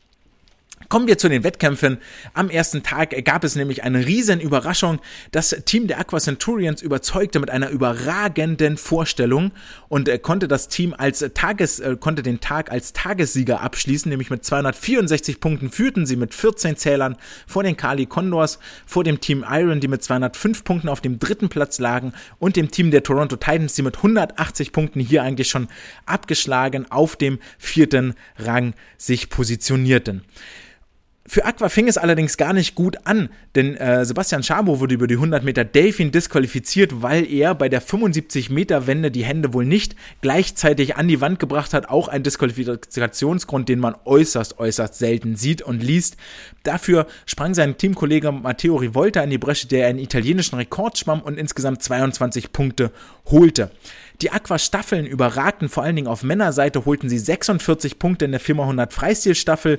Kommen 0.88 1.08
wir 1.08 1.18
zu 1.18 1.28
den 1.28 1.42
Wettkämpfen. 1.42 1.98
Am 2.32 2.48
ersten 2.48 2.84
Tag 2.84 3.12
gab 3.24 3.42
es 3.42 3.56
nämlich 3.56 3.82
eine 3.82 4.06
riesen 4.06 4.40
Überraschung. 4.40 5.00
Das 5.32 5.50
Team 5.64 5.88
der 5.88 5.98
Aqua 5.98 6.20
Centurions 6.20 6.80
überzeugte 6.80 7.40
mit 7.40 7.50
einer 7.50 7.70
überragenden 7.70 8.76
Vorstellung 8.76 9.50
und 9.88 10.08
äh, 10.08 10.18
konnte 10.18 10.46
das 10.46 10.68
Team 10.68 10.94
als 10.96 11.24
Tages, 11.34 11.80
äh, 11.80 11.96
konnte 11.98 12.22
den 12.22 12.40
Tag 12.40 12.70
als 12.70 12.92
Tagessieger 12.92 13.62
abschließen, 13.62 14.08
nämlich 14.08 14.30
mit 14.30 14.44
264 14.44 15.40
Punkten 15.40 15.70
führten 15.70 16.06
sie 16.06 16.14
mit 16.14 16.34
14 16.34 16.76
Zählern 16.76 17.16
vor 17.48 17.64
den 17.64 17.76
Kali 17.76 18.06
Condors, 18.06 18.60
vor 18.86 19.02
dem 19.02 19.20
Team 19.20 19.44
Iron, 19.48 19.80
die 19.80 19.88
mit 19.88 20.04
205 20.04 20.62
Punkten 20.62 20.88
auf 20.88 21.00
dem 21.00 21.18
dritten 21.18 21.48
Platz 21.48 21.80
lagen 21.80 22.12
und 22.38 22.54
dem 22.54 22.70
Team 22.70 22.92
der 22.92 23.02
Toronto 23.02 23.34
Titans, 23.34 23.74
die 23.74 23.82
mit 23.82 23.96
180 23.96 24.70
Punkten 24.70 25.00
hier 25.00 25.24
eigentlich 25.24 25.48
schon 25.48 25.66
abgeschlagen 26.04 26.86
auf 26.90 27.16
dem 27.16 27.40
vierten 27.58 28.14
Rang 28.38 28.74
sich 28.98 29.30
positionierten. 29.30 30.22
Für 31.28 31.44
Aqua 31.44 31.68
fing 31.68 31.88
es 31.88 31.98
allerdings 31.98 32.36
gar 32.36 32.52
nicht 32.52 32.74
gut 32.74 32.98
an, 33.04 33.28
denn 33.56 33.76
äh, 33.76 34.04
Sebastian 34.04 34.42
Schabo 34.42 34.78
wurde 34.78 34.94
über 34.94 35.06
die 35.06 35.14
100 35.14 35.42
Meter 35.42 35.64
Delfin 35.64 36.12
disqualifiziert, 36.12 37.02
weil 37.02 37.30
er 37.30 37.54
bei 37.54 37.68
der 37.68 37.80
75 37.80 38.50
Meter 38.50 38.86
Wende 38.86 39.10
die 39.10 39.24
Hände 39.24 39.52
wohl 39.52 39.64
nicht 39.64 39.96
gleichzeitig 40.20 40.96
an 40.96 41.08
die 41.08 41.20
Wand 41.20 41.40
gebracht 41.40 41.74
hat. 41.74 41.88
Auch 41.88 42.08
ein 42.08 42.22
Disqualifikationsgrund, 42.22 43.68
den 43.68 43.80
man 43.80 43.96
äußerst, 44.04 44.58
äußerst 44.58 44.94
selten 44.94 45.36
sieht 45.36 45.62
und 45.62 45.82
liest. 45.82 46.16
Dafür 46.62 47.06
sprang 47.26 47.54
sein 47.54 47.76
Teamkollege 47.76 48.30
Matteo 48.30 48.76
Rivolta 48.76 49.20
in 49.22 49.30
die 49.30 49.38
Bresche, 49.38 49.66
der 49.66 49.88
einen 49.88 49.98
italienischen 49.98 50.56
Rekord 50.56 50.98
schwamm 50.98 51.22
und 51.22 51.38
insgesamt 51.38 51.82
22 51.82 52.52
Punkte 52.52 52.92
holte. 53.30 53.70
Die 54.22 54.30
Aqua-Staffeln 54.30 55.04
überragten 55.04 55.68
vor 55.68 55.82
allen 55.82 55.96
Dingen 55.96 56.08
auf 56.08 56.22
Männerseite, 56.22 56.86
holten 56.86 57.10
sie 57.10 57.18
46 57.18 57.98
Punkte 57.98 58.24
in 58.24 58.30
der 58.30 58.40
400 58.40 58.92
Freistilstaffel 58.92 59.78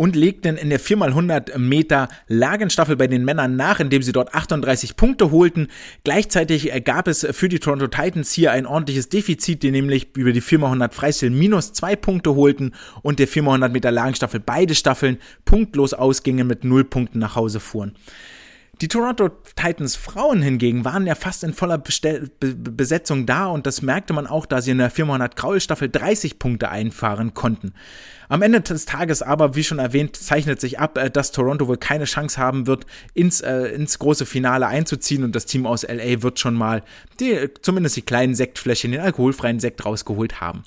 und 0.00 0.16
legten 0.16 0.56
in 0.56 0.70
der 0.70 0.80
4x100 0.80 1.58
Meter 1.58 2.08
Lagenstaffel 2.26 2.96
bei 2.96 3.06
den 3.06 3.22
Männern 3.22 3.56
nach, 3.56 3.80
indem 3.80 4.02
sie 4.02 4.12
dort 4.12 4.34
38 4.34 4.96
Punkte 4.96 5.30
holten. 5.30 5.68
Gleichzeitig 6.04 6.72
gab 6.86 7.06
es 7.06 7.26
für 7.32 7.50
die 7.50 7.58
Toronto 7.58 7.86
Titans 7.86 8.32
hier 8.32 8.52
ein 8.52 8.64
ordentliches 8.64 9.10
Defizit, 9.10 9.62
die 9.62 9.70
nämlich 9.70 10.16
über 10.16 10.32
die 10.32 10.40
4x100 10.40 10.92
Freistil 10.94 11.28
minus 11.28 11.74
zwei 11.74 11.96
Punkte 11.96 12.34
holten 12.34 12.72
und 13.02 13.18
der 13.18 13.28
4x100 13.28 13.68
Meter 13.68 13.90
Lagenstaffel 13.90 14.40
beide 14.40 14.74
Staffeln 14.74 15.18
punktlos 15.44 15.92
ausgingen 15.92 16.46
mit 16.46 16.64
null 16.64 16.84
Punkten 16.84 17.18
nach 17.18 17.36
Hause 17.36 17.60
fuhren. 17.60 17.94
Die 18.80 18.88
Toronto 18.88 19.28
Titans 19.56 19.94
Frauen 19.94 20.40
hingegen 20.40 20.86
waren 20.86 21.06
ja 21.06 21.14
fast 21.14 21.44
in 21.44 21.52
voller 21.52 21.76
Bestell 21.76 22.30
Be 22.40 22.54
Besetzung 22.54 23.26
da 23.26 23.46
und 23.46 23.66
das 23.66 23.82
merkte 23.82 24.14
man 24.14 24.26
auch, 24.26 24.46
da 24.46 24.62
sie 24.62 24.70
in 24.70 24.78
der 24.78 24.88
400 24.88 25.36
Kraul 25.36 25.60
Staffel 25.60 25.90
30 25.90 26.38
Punkte 26.38 26.70
einfahren 26.70 27.34
konnten. 27.34 27.74
Am 28.30 28.40
Ende 28.40 28.62
des 28.62 28.86
Tages 28.86 29.20
aber, 29.20 29.54
wie 29.54 29.64
schon 29.64 29.80
erwähnt, 29.80 30.16
zeichnet 30.16 30.62
sich 30.62 30.78
ab, 30.78 30.96
äh, 30.96 31.10
dass 31.10 31.30
Toronto 31.30 31.68
wohl 31.68 31.76
keine 31.76 32.04
Chance 32.04 32.38
haben 32.38 32.66
wird, 32.66 32.86
ins, 33.12 33.42
äh, 33.42 33.66
ins 33.66 33.98
große 33.98 34.24
Finale 34.24 34.66
einzuziehen 34.66 35.24
und 35.24 35.36
das 35.36 35.44
Team 35.44 35.66
aus 35.66 35.82
LA 35.82 36.22
wird 36.22 36.38
schon 36.38 36.54
mal 36.54 36.82
die, 37.18 37.50
zumindest 37.60 37.96
die 37.96 38.02
kleinen 38.02 38.34
Sektfläschchen, 38.34 38.92
den 38.92 39.02
alkoholfreien 39.02 39.60
Sekt 39.60 39.84
rausgeholt 39.84 40.40
haben. 40.40 40.62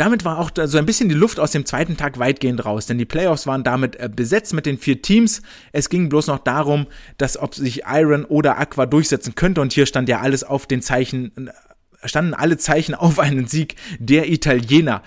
Damit 0.00 0.24
war 0.24 0.38
auch 0.38 0.50
so 0.64 0.78
ein 0.78 0.86
bisschen 0.86 1.10
die 1.10 1.14
Luft 1.14 1.38
aus 1.38 1.50
dem 1.50 1.66
zweiten 1.66 1.98
Tag 1.98 2.18
weitgehend 2.18 2.64
raus, 2.64 2.86
denn 2.86 2.96
die 2.96 3.04
Playoffs 3.04 3.46
waren 3.46 3.64
damit 3.64 3.96
äh, 3.96 4.08
besetzt 4.08 4.54
mit 4.54 4.64
den 4.64 4.78
vier 4.78 5.02
Teams. 5.02 5.42
Es 5.72 5.90
ging 5.90 6.08
bloß 6.08 6.28
noch 6.28 6.38
darum, 6.38 6.86
dass 7.18 7.36
ob 7.36 7.54
sich 7.54 7.82
Iron 7.86 8.24
oder 8.24 8.58
Aqua 8.58 8.86
durchsetzen 8.86 9.34
könnte 9.34 9.60
und 9.60 9.74
hier 9.74 9.84
stand 9.84 10.08
ja 10.08 10.20
alles 10.20 10.42
auf 10.42 10.64
den 10.64 10.80
Zeichen 10.80 11.48
äh, 11.48 12.08
standen 12.08 12.32
alle 12.32 12.56
Zeichen 12.56 12.94
auf 12.96 13.18
einen 13.18 13.46
Sieg 13.46 13.76
der 13.98 14.30
Italiener. 14.32 15.02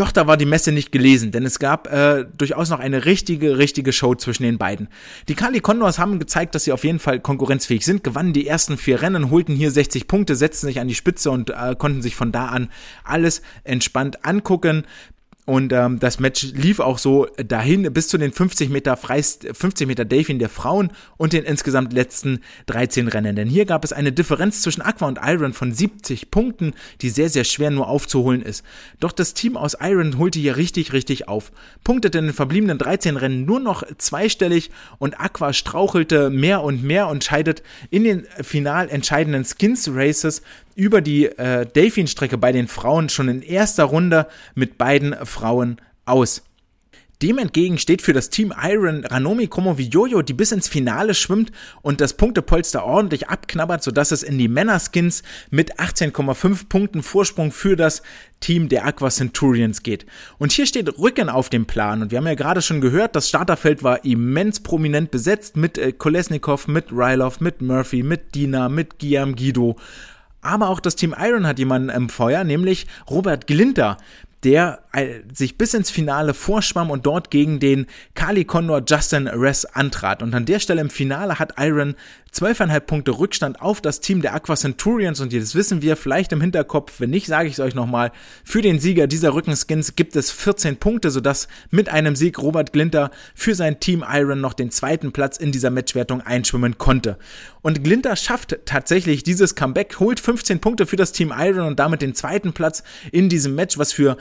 Doch 0.00 0.12
da 0.12 0.26
war 0.26 0.38
die 0.38 0.46
Messe 0.46 0.72
nicht 0.72 0.92
gelesen, 0.92 1.30
denn 1.30 1.44
es 1.44 1.58
gab 1.58 1.92
äh, 1.92 2.24
durchaus 2.38 2.70
noch 2.70 2.80
eine 2.80 3.04
richtige, 3.04 3.58
richtige 3.58 3.92
Show 3.92 4.14
zwischen 4.14 4.44
den 4.44 4.56
beiden. 4.56 4.88
Die 5.28 5.34
Kali 5.34 5.60
Condors 5.60 5.98
haben 5.98 6.18
gezeigt, 6.18 6.54
dass 6.54 6.64
sie 6.64 6.72
auf 6.72 6.84
jeden 6.84 7.00
Fall 7.00 7.20
konkurrenzfähig 7.20 7.84
sind, 7.84 8.02
gewannen 8.02 8.32
die 8.32 8.46
ersten 8.46 8.78
vier 8.78 9.02
Rennen, 9.02 9.30
holten 9.30 9.54
hier 9.54 9.70
60 9.70 10.08
Punkte, 10.08 10.36
setzten 10.36 10.68
sich 10.68 10.80
an 10.80 10.88
die 10.88 10.94
Spitze 10.94 11.30
und 11.30 11.50
äh, 11.50 11.76
konnten 11.76 12.00
sich 12.00 12.16
von 12.16 12.32
da 12.32 12.46
an 12.46 12.70
alles 13.04 13.42
entspannt 13.62 14.24
angucken. 14.24 14.86
Und 15.46 15.72
ähm, 15.72 15.98
das 15.98 16.20
Match 16.20 16.52
lief 16.52 16.80
auch 16.80 16.98
so 16.98 17.26
dahin 17.44 17.90
bis 17.92 18.08
zu 18.08 18.18
den 18.18 18.30
50 18.30 18.68
Meter 18.68 18.96
Freist 18.96 19.46
50 19.52 19.88
Meter 19.88 20.04
Delfin 20.04 20.38
der 20.38 20.50
Frauen 20.50 20.92
und 21.16 21.32
den 21.32 21.44
insgesamt 21.44 21.92
letzten 21.92 22.40
13 22.66 23.08
Rennen. 23.08 23.36
Denn 23.36 23.48
hier 23.48 23.64
gab 23.64 23.82
es 23.82 23.92
eine 23.92 24.12
Differenz 24.12 24.62
zwischen 24.62 24.82
Aqua 24.82 25.08
und 25.08 25.18
Iron 25.22 25.52
von 25.52 25.72
70 25.72 26.30
Punkten, 26.30 26.74
die 27.00 27.08
sehr, 27.08 27.30
sehr 27.30 27.44
schwer 27.44 27.70
nur 27.70 27.88
aufzuholen 27.88 28.42
ist. 28.42 28.64
Doch 29.00 29.12
das 29.12 29.34
Team 29.34 29.56
aus 29.56 29.76
Iron 29.80 30.18
holte 30.18 30.38
hier 30.38 30.56
richtig, 30.56 30.92
richtig 30.92 31.26
auf. 31.26 31.52
Punktete 31.84 32.18
in 32.18 32.26
den 32.26 32.34
verbliebenen 32.34 32.78
13 32.78 33.16
Rennen 33.16 33.44
nur 33.46 33.60
noch 33.60 33.82
zweistellig 33.98 34.70
und 34.98 35.18
Aqua 35.18 35.52
strauchelte 35.52 36.30
mehr 36.30 36.62
und 36.62 36.84
mehr 36.84 37.08
und 37.08 37.24
scheidet 37.24 37.62
in 37.90 38.04
den 38.04 38.26
final 38.42 38.88
entscheidenden 38.90 39.44
Skins 39.44 39.90
Races 39.92 40.42
über 40.80 41.02
die 41.02 41.26
äh, 41.26 41.66
Delfin-Strecke 41.66 42.38
bei 42.38 42.52
den 42.52 42.66
Frauen 42.66 43.10
schon 43.10 43.28
in 43.28 43.42
erster 43.42 43.84
Runde 43.84 44.26
mit 44.54 44.78
beiden 44.78 45.14
Frauen 45.26 45.76
aus. 46.06 46.42
Dem 47.20 47.36
entgegen 47.36 47.76
steht 47.76 48.00
für 48.00 48.14
das 48.14 48.30
Team 48.30 48.50
Iron 48.62 49.04
Ranomi 49.04 49.46
Kromowidjojo, 49.46 50.22
die 50.22 50.32
bis 50.32 50.52
ins 50.52 50.68
Finale 50.68 51.12
schwimmt 51.12 51.52
und 51.82 52.00
das 52.00 52.14
Punktepolster 52.14 52.82
ordentlich 52.82 53.28
abknabbert, 53.28 53.82
sodass 53.82 54.10
es 54.10 54.22
in 54.22 54.38
die 54.38 54.48
Männerskins 54.48 55.22
mit 55.50 55.78
18,5 55.78 56.70
Punkten 56.70 57.02
Vorsprung 57.02 57.52
für 57.52 57.76
das 57.76 58.02
Team 58.40 58.70
der 58.70 58.86
Aqua 58.86 59.10
Centurions 59.10 59.82
geht. 59.82 60.06
Und 60.38 60.52
hier 60.52 60.64
steht 60.64 60.98
Rücken 60.98 61.28
auf 61.28 61.50
dem 61.50 61.66
Plan. 61.66 62.00
Und 62.00 62.10
wir 62.10 62.16
haben 62.16 62.26
ja 62.26 62.32
gerade 62.32 62.62
schon 62.62 62.80
gehört, 62.80 63.14
das 63.14 63.28
Starterfeld 63.28 63.82
war 63.82 64.02
immens 64.02 64.60
prominent 64.60 65.10
besetzt 65.10 65.58
mit 65.58 65.76
äh, 65.76 65.92
Kolesnikov, 65.92 66.68
mit 66.68 66.90
Rylov, 66.90 67.40
mit 67.40 67.60
Murphy, 67.60 68.02
mit 68.02 68.34
Dina, 68.34 68.70
mit 68.70 68.98
Guillaume 68.98 69.34
Guido. 69.34 69.76
Aber 70.42 70.68
auch 70.68 70.80
das 70.80 70.96
Team 70.96 71.14
Iron 71.18 71.46
hat 71.46 71.58
jemanden 71.58 71.90
im 71.90 72.08
Feuer, 72.08 72.44
nämlich 72.44 72.86
Robert 73.08 73.46
Glinter, 73.46 73.98
der 74.42 74.80
sich 75.32 75.56
bis 75.56 75.74
ins 75.74 75.90
Finale 75.90 76.34
vorschwamm 76.34 76.90
und 76.90 77.06
dort 77.06 77.30
gegen 77.30 77.60
den 77.60 77.86
Kali 78.14 78.44
Condor 78.44 78.82
Justin 78.86 79.28
Ress 79.28 79.64
antrat. 79.64 80.22
Und 80.22 80.34
an 80.34 80.46
der 80.46 80.58
Stelle 80.58 80.80
im 80.80 80.90
Finale 80.90 81.38
hat 81.38 81.54
Iron 81.58 81.94
12,5 82.32 82.80
Punkte 82.80 83.10
Rückstand 83.12 83.60
auf 83.60 83.80
das 83.80 84.00
Team 84.00 84.22
der 84.22 84.34
Aqua 84.34 84.54
Centurions 84.54 85.20
und 85.20 85.32
jetzt 85.32 85.56
wissen 85.56 85.82
wir 85.82 85.96
vielleicht 85.96 86.32
im 86.32 86.40
Hinterkopf, 86.40 87.00
wenn 87.00 87.10
nicht, 87.10 87.26
sage 87.26 87.48
ich 87.48 87.54
es 87.54 87.60
euch 87.60 87.74
nochmal, 87.74 88.12
für 88.44 88.62
den 88.62 88.78
Sieger 88.78 89.08
dieser 89.08 89.34
Rückenskins 89.34 89.96
gibt 89.96 90.14
es 90.14 90.30
14 90.30 90.76
Punkte, 90.76 91.10
sodass 91.10 91.48
mit 91.70 91.88
einem 91.88 92.14
Sieg 92.14 92.38
Robert 92.38 92.72
Glinter 92.72 93.10
für 93.34 93.56
sein 93.56 93.80
Team 93.80 94.04
Iron 94.08 94.40
noch 94.40 94.54
den 94.54 94.70
zweiten 94.70 95.10
Platz 95.10 95.38
in 95.38 95.50
dieser 95.50 95.70
Matchwertung 95.70 96.20
einschwimmen 96.20 96.78
konnte. 96.78 97.18
Und 97.62 97.82
Glinter 97.82 98.14
schafft 98.16 98.58
tatsächlich 98.64 99.22
dieses 99.24 99.54
Comeback, 99.54 99.98
holt 99.98 100.20
15 100.20 100.60
Punkte 100.60 100.86
für 100.86 100.96
das 100.96 101.12
Team 101.12 101.34
Iron 101.36 101.66
und 101.66 101.80
damit 101.80 102.00
den 102.00 102.14
zweiten 102.14 102.52
Platz 102.52 102.84
in 103.10 103.28
diesem 103.28 103.54
Match, 103.54 103.76
was 103.76 103.92
für 103.92 104.16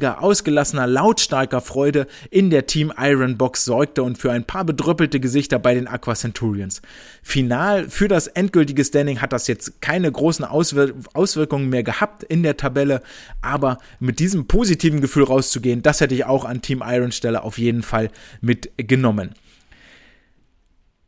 riesiger, 0.00 0.22
ausgelassener, 0.22 0.86
lautstarker 0.86 1.60
Freude 1.60 2.06
in 2.30 2.50
der 2.50 2.66
Team 2.66 2.92
Iron 2.98 3.36
Box 3.36 3.64
sorgte 3.64 4.02
und 4.02 4.16
für 4.16 4.32
ein 4.32 4.44
paar 4.44 4.64
bedröppelte 4.64 5.20
Gesichter 5.20 5.58
bei 5.58 5.74
den 5.74 5.86
Aqua 5.86 6.14
Centurions. 6.14 6.80
Final 7.22 7.88
für 7.88 8.08
das 8.08 8.26
endgültige 8.26 8.84
Standing 8.84 9.20
hat 9.20 9.32
das 9.32 9.46
jetzt 9.46 9.82
keine 9.82 10.10
großen 10.10 10.44
Auswir 10.44 10.94
Auswirkungen 11.12 11.68
mehr 11.68 11.82
gehabt 11.82 12.22
in 12.24 12.42
der 12.42 12.56
Tabelle, 12.56 13.02
aber 13.42 13.78
mit 13.98 14.18
diesem 14.18 14.46
positiven 14.46 15.00
Gefühl 15.00 15.24
rauszugehen, 15.24 15.82
das 15.82 16.00
hätte 16.00 16.14
ich 16.14 16.24
auch 16.24 16.44
an 16.44 16.62
Team 16.62 16.82
Iron 16.84 17.12
Stelle 17.12 17.42
auf 17.42 17.58
jeden 17.58 17.82
Fall 17.82 18.10
mitgenommen. 18.40 19.34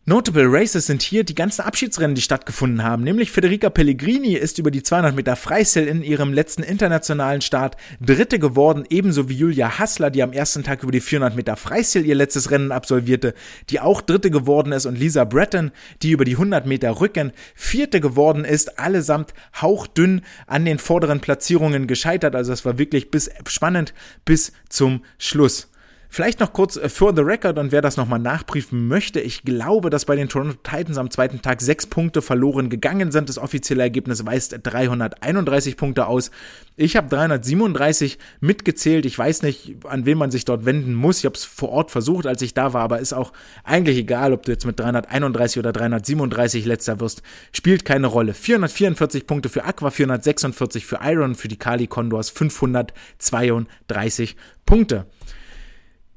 Notable 0.05 0.46
Races 0.48 0.86
sind 0.86 1.00
hier 1.00 1.22
die 1.22 1.36
ganzen 1.36 1.62
Abschiedsrennen, 1.62 2.16
die 2.16 2.22
stattgefunden 2.22 2.82
haben. 2.82 3.05
Nämlich 3.05 3.30
Federica 3.30 3.70
Pellegrini 3.70 4.34
ist 4.34 4.59
über 4.59 4.72
die 4.72 4.82
200 4.82 5.14
Meter 5.14 5.36
Freistil 5.36 5.86
in 5.86 6.03
ihrem 6.03 6.32
letzten 6.32 6.64
internationalen 6.64 7.40
Start 7.40 7.76
Dritte 8.00 8.40
geworden, 8.40 8.82
ebenso 8.90 9.28
wie 9.28 9.36
Julia 9.36 9.78
Hassler, 9.78 10.11
die 10.11 10.24
am 10.24 10.32
ersten 10.32 10.64
Tag 10.64 10.82
über 10.82 10.90
die 10.90 11.00
400 11.00 11.36
Meter 11.36 11.55
Freistil 11.55 12.05
ihr 12.05 12.16
letztes 12.16 12.50
Rennen 12.50 12.72
absolvierte, 12.72 13.32
die 13.70 13.78
auch 13.78 14.00
Dritte 14.00 14.32
geworden 14.32 14.72
ist 14.72 14.86
und 14.86 14.98
Lisa 14.98 15.22
Breton, 15.22 15.70
die 16.03 16.11
über 16.11 16.24
die 16.24 16.32
100 16.32 16.66
Meter 16.66 17.00
Rücken 17.00 17.30
Vierte 17.55 18.00
geworden 18.00 18.44
ist, 18.44 18.80
allesamt 18.80 19.34
hauchdünn 19.61 20.22
an 20.48 20.64
den 20.64 20.80
vorderen 20.80 21.20
Platzierungen 21.20 21.86
gescheitert. 21.86 22.34
Also 22.34 22.53
es 22.53 22.64
war 22.64 22.76
wirklich 22.76 23.12
bis 23.12 23.30
spannend 23.46 23.94
bis 24.24 24.50
zum 24.68 25.05
Schluss. 25.16 25.71
Vielleicht 26.14 26.40
noch 26.40 26.52
kurz 26.52 26.76
äh, 26.76 26.90
for 26.90 27.16
the 27.16 27.22
record 27.22 27.58
und 27.58 27.72
wer 27.72 27.80
das 27.80 27.96
nochmal 27.96 28.18
nachprüfen 28.18 28.86
möchte. 28.86 29.18
Ich 29.18 29.44
glaube, 29.44 29.88
dass 29.88 30.04
bei 30.04 30.14
den 30.14 30.28
Toronto 30.28 30.58
Titans 30.62 30.98
am 30.98 31.10
zweiten 31.10 31.40
Tag 31.40 31.62
sechs 31.62 31.86
Punkte 31.86 32.20
verloren 32.20 32.68
gegangen 32.68 33.10
sind. 33.10 33.30
Das 33.30 33.38
offizielle 33.38 33.82
Ergebnis 33.82 34.26
weist 34.26 34.54
331 34.62 35.78
Punkte 35.78 36.06
aus. 36.06 36.30
Ich 36.76 36.96
habe 36.96 37.08
337 37.08 38.18
mitgezählt. 38.40 39.06
Ich 39.06 39.18
weiß 39.18 39.40
nicht, 39.40 39.76
an 39.88 40.04
wen 40.04 40.18
man 40.18 40.30
sich 40.30 40.44
dort 40.44 40.66
wenden 40.66 40.92
muss. 40.92 41.20
Ich 41.20 41.24
habe 41.24 41.34
es 41.34 41.46
vor 41.46 41.70
Ort 41.70 41.90
versucht, 41.90 42.26
als 42.26 42.42
ich 42.42 42.52
da 42.52 42.74
war, 42.74 42.82
aber 42.82 42.98
ist 42.98 43.14
auch 43.14 43.32
eigentlich 43.64 43.96
egal, 43.96 44.34
ob 44.34 44.44
du 44.44 44.52
jetzt 44.52 44.66
mit 44.66 44.78
331 44.78 45.60
oder 45.60 45.72
337 45.72 46.66
letzter 46.66 47.00
wirst. 47.00 47.22
Spielt 47.52 47.86
keine 47.86 48.08
Rolle. 48.08 48.34
444 48.34 49.26
Punkte 49.26 49.48
für 49.48 49.64
Aqua, 49.64 49.88
446 49.88 50.84
für 50.84 50.98
Iron, 51.04 51.34
für 51.34 51.48
die 51.48 51.56
Kali 51.56 51.86
Condors 51.86 52.28
532 52.28 54.36
Punkte. 54.66 55.06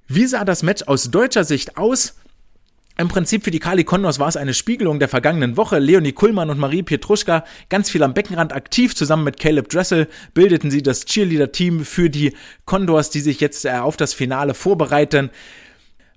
Wie 0.07 0.27
sah 0.27 0.45
das 0.45 0.61
Match 0.61 0.83
aus 0.83 1.09
deutscher 1.09 1.43
Sicht 1.43 1.77
aus? 1.77 2.15
Im 2.97 3.07
Prinzip 3.07 3.43
für 3.43 3.49
die 3.49 3.59
Kali 3.59 3.83
Condors 3.83 4.19
war 4.19 4.27
es 4.27 4.37
eine 4.37 4.53
Spiegelung 4.53 4.99
der 4.99 5.09
vergangenen 5.09 5.57
Woche. 5.57 5.79
Leonie 5.79 6.11
Kuhlmann 6.11 6.51
und 6.51 6.59
Marie 6.59 6.83
Pietruschka 6.83 7.43
ganz 7.69 7.89
viel 7.89 8.03
am 8.03 8.13
Beckenrand 8.13 8.53
aktiv. 8.53 8.95
Zusammen 8.95 9.23
mit 9.23 9.39
Caleb 9.39 9.67
Dressel 9.67 10.07
bildeten 10.35 10.69
sie 10.69 10.83
das 10.83 11.05
Cheerleader-Team 11.05 11.83
für 11.83 12.11
die 12.11 12.33
Condors, 12.65 13.09
die 13.09 13.19
sich 13.19 13.41
jetzt 13.41 13.65
äh, 13.65 13.71
auf 13.71 13.97
das 13.97 14.13
Finale 14.13 14.53
vorbereiten. 14.53 15.31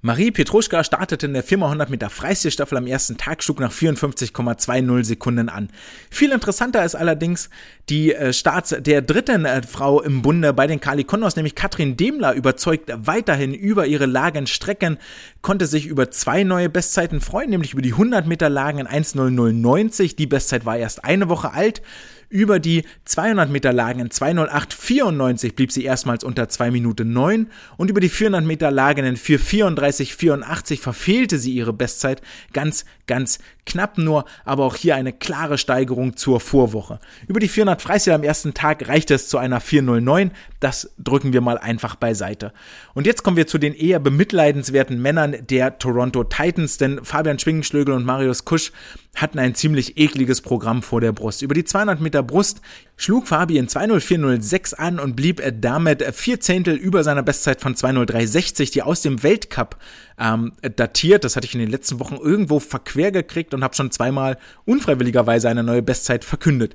Marie 0.01 0.31
Petruschka 0.31 0.85
startete 0.85 1.27
in 1.27 1.33
der 1.33 1.43
4x100 1.43 1.91
Meter 1.91 2.09
Freistilstaffel 2.09 2.79
am 2.79 2.87
ersten 2.87 3.17
Tag, 3.17 3.43
schlug 3.43 3.59
nach 3.59 3.73
54,20 3.73 5.03
Sekunden 5.05 5.49
an. 5.49 5.71
Viel 6.09 6.31
interessanter 6.31 6.85
ist 6.85 6.95
allerdings 6.95 7.51
die 7.89 8.15
äh, 8.15 8.33
Starts 8.33 8.77
der 8.79 9.03
dritten 9.03 9.45
äh, 9.45 9.61
Frau 9.63 10.01
im 10.01 10.23
Bunde 10.23 10.53
bei 10.53 10.69
den 10.69 10.79
Kali 10.79 11.03
Condors, 11.03 11.35
nämlich 11.35 11.57
Katrin 11.57 11.97
Demler, 11.97 12.35
überzeugt 12.35 12.93
weiterhin 12.95 13.53
über 13.53 13.87
ihre 13.87 14.07
Lagenstrecken, 14.07 14.99
konnte 15.43 15.67
sich 15.67 15.87
über 15.87 16.13
zwei 16.13 16.45
neue 16.45 16.69
Bestzeiten 16.69 17.21
freuen, 17.21 17.51
nämlich 17.51 17.73
über 17.73 17.83
die 17.83 17.93
100 17.93 18.25
Meter 18.25 18.49
Lagen 18.49 18.79
in 18.79 18.87
1.0090. 18.87 20.15
Die 20.15 20.29
Bestzeit 20.29 20.65
war 20.65 20.77
erst 20.77 21.05
eine 21.05 21.29
Woche 21.29 21.53
alt. 21.53 21.83
Über 22.31 22.61
die 22.61 22.85
200 23.07 23.49
Meter 23.49 23.73
Lagen 23.73 24.01
in 24.01 24.11
208,94 24.11 25.55
blieb 25.55 25.73
sie 25.73 25.85
erstmals 25.85 26.25
unter 26.25 26.47
2 26.47 26.71
Minuten 26.71 27.11
9 27.15 27.51
und 27.79 27.89
über 27.89 28.01
die 28.01 28.11
400 28.11 28.45
Meter 28.45 28.71
Lagen 28.71 29.07
in 29.07 29.17
434,84 29.17 30.79
verfehlte 30.79 31.39
sie 31.39 31.53
ihre 31.53 31.73
Bestzeit 31.73 32.21
ganz, 32.53 32.85
ganz 33.07 33.39
knapp 33.69 33.99
nur, 33.99 34.25
aber 34.45 34.65
auch 34.65 34.75
hier 34.75 34.97
eine 34.97 35.13
klare 35.13 35.59
Steigerung 35.59 36.17
zur 36.17 36.41
Vorwoche. 36.41 36.99
Über 37.29 37.39
die 37.39 37.49
400 37.49 37.81
Freistil 37.81 38.13
am 38.13 38.25
ersten 38.25 38.55
Tag 38.55 38.89
reichte 38.89 39.15
es 39.15 39.29
zu 39.29 39.39
einer 39.39 39.61
409, 39.61 40.33
das 40.59 40.93
drücken 40.99 41.33
wir 41.33 41.41
mal 41.41 41.59
einfach 41.59 41.95
beiseite. 41.95 42.53
Und 42.95 43.07
jetzt 43.07 43.23
kommen 43.23 43.37
wir 43.37 43.47
zu 43.47 43.59
den 43.59 43.75
eher 43.75 44.01
bemitleidenswerten 44.01 45.01
Männern 45.01 45.37
der 45.49 45.79
Toronto 45.79 46.25
Titans, 46.25 46.79
denn 46.79 47.05
Fabian 47.05 47.39
Schwingenschlögel 47.39 47.95
und 47.95 48.05
Marius 48.05 48.45
Kusch 48.45 48.73
hatten 49.15 49.39
ein 49.39 49.55
ziemlich 49.55 49.99
ekliges 49.99 50.41
Programm 50.41 50.83
vor 50.83 51.01
der 51.01 51.13
Brust. 51.13 51.43
Über 51.43 51.55
die 51.55 51.65
200 51.65 52.01
Meter 52.01 52.23
Brust 52.23 52.61
schlug 52.99 53.29
Fabi 53.29 53.57
in 53.57 53.69
20406 53.69 54.75
an 54.75 54.99
und 54.99 55.17
blieb 55.17 55.41
damit 55.61 56.05
vier 56.15 56.41
Zehntel 56.41 56.75
über 56.75 57.03
seiner 57.05 57.23
Bestzeit 57.23 57.63
von 57.63 57.75
20360, 57.75 58.71
die 58.73 58.83
aus 58.83 59.01
dem 59.01 59.23
Weltcup 59.23 59.77
ähm, 60.19 60.53
datiert. 60.77 61.25
Das 61.25 61.37
hatte 61.37 61.47
ich 61.47 61.55
in 61.55 61.61
den 61.61 61.71
letzten 61.71 62.01
Wochen 62.01 62.17
irgendwo 62.17 62.59
verquer 62.59 63.13
gekriegt 63.13 63.55
und 63.55 63.65
habe 63.65 63.75
schon 63.75 63.93
zweimal 63.93 64.37
unfreiwilligerweise 64.67 65.49
eine 65.49 65.63
neue 65.63 65.81
Bestzeit 65.81 66.25
verkündet. 66.25 66.75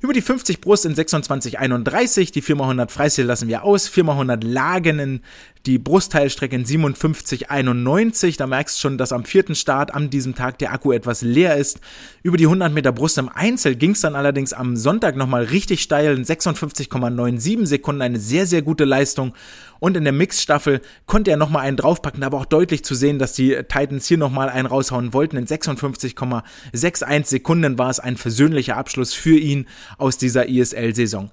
Über 0.00 0.12
die 0.12 0.20
50 0.20 0.60
Brust 0.60 0.84
in 0.84 0.94
26,31, 0.94 2.30
die 2.30 2.42
4x100 2.42 2.90
Freistil 2.90 3.24
lassen 3.24 3.48
wir 3.48 3.64
aus, 3.64 3.88
4x100 3.88 4.44
Lagen 4.44 4.98
in 4.98 5.20
die 5.66 5.78
Brustteilstrecke 5.78 6.56
in 6.56 6.64
57,91. 6.64 8.36
Da 8.36 8.46
merkst 8.46 8.76
du 8.76 8.80
schon, 8.80 8.98
dass 8.98 9.12
am 9.12 9.24
vierten 9.24 9.54
Start 9.54 9.94
an 9.94 10.10
diesem 10.10 10.34
Tag 10.34 10.58
der 10.58 10.72
Akku 10.72 10.92
etwas 10.92 11.22
leer 11.22 11.56
ist. 11.56 11.80
Über 12.22 12.36
die 12.36 12.44
100 12.44 12.72
Meter 12.72 12.92
Brust 12.92 13.16
im 13.18 13.28
Einzel 13.28 13.74
ging 13.74 13.92
es 13.92 14.00
dann 14.00 14.14
allerdings 14.14 14.52
am 14.52 14.76
Sonntag 14.76 15.16
nochmal 15.16 15.44
richtig 15.44 15.82
steil 15.82 16.16
in 16.16 16.24
56,97 16.24 17.66
Sekunden. 17.66 18.02
Eine 18.02 18.18
sehr, 18.18 18.46
sehr 18.46 18.62
gute 18.62 18.84
Leistung. 18.84 19.32
Und 19.80 19.96
in 19.96 20.04
der 20.04 20.12
Mixstaffel 20.12 20.80
konnte 21.06 21.30
er 21.30 21.36
nochmal 21.36 21.66
einen 21.66 21.76
draufpacken, 21.76 22.22
aber 22.22 22.38
auch 22.38 22.46
deutlich 22.46 22.84
zu 22.84 22.94
sehen, 22.94 23.18
dass 23.18 23.32
die 23.32 23.54
Titans 23.68 24.06
hier 24.06 24.18
nochmal 24.18 24.48
einen 24.48 24.66
raushauen 24.66 25.12
wollten. 25.12 25.36
In 25.36 25.46
56,61 25.46 27.26
Sekunden 27.26 27.78
war 27.78 27.90
es 27.90 28.00
ein 28.00 28.16
versöhnlicher 28.16 28.76
Abschluss 28.76 29.14
für 29.14 29.36
ihn 29.36 29.66
aus 29.98 30.18
dieser 30.18 30.48
ISL-Saison. 30.48 31.30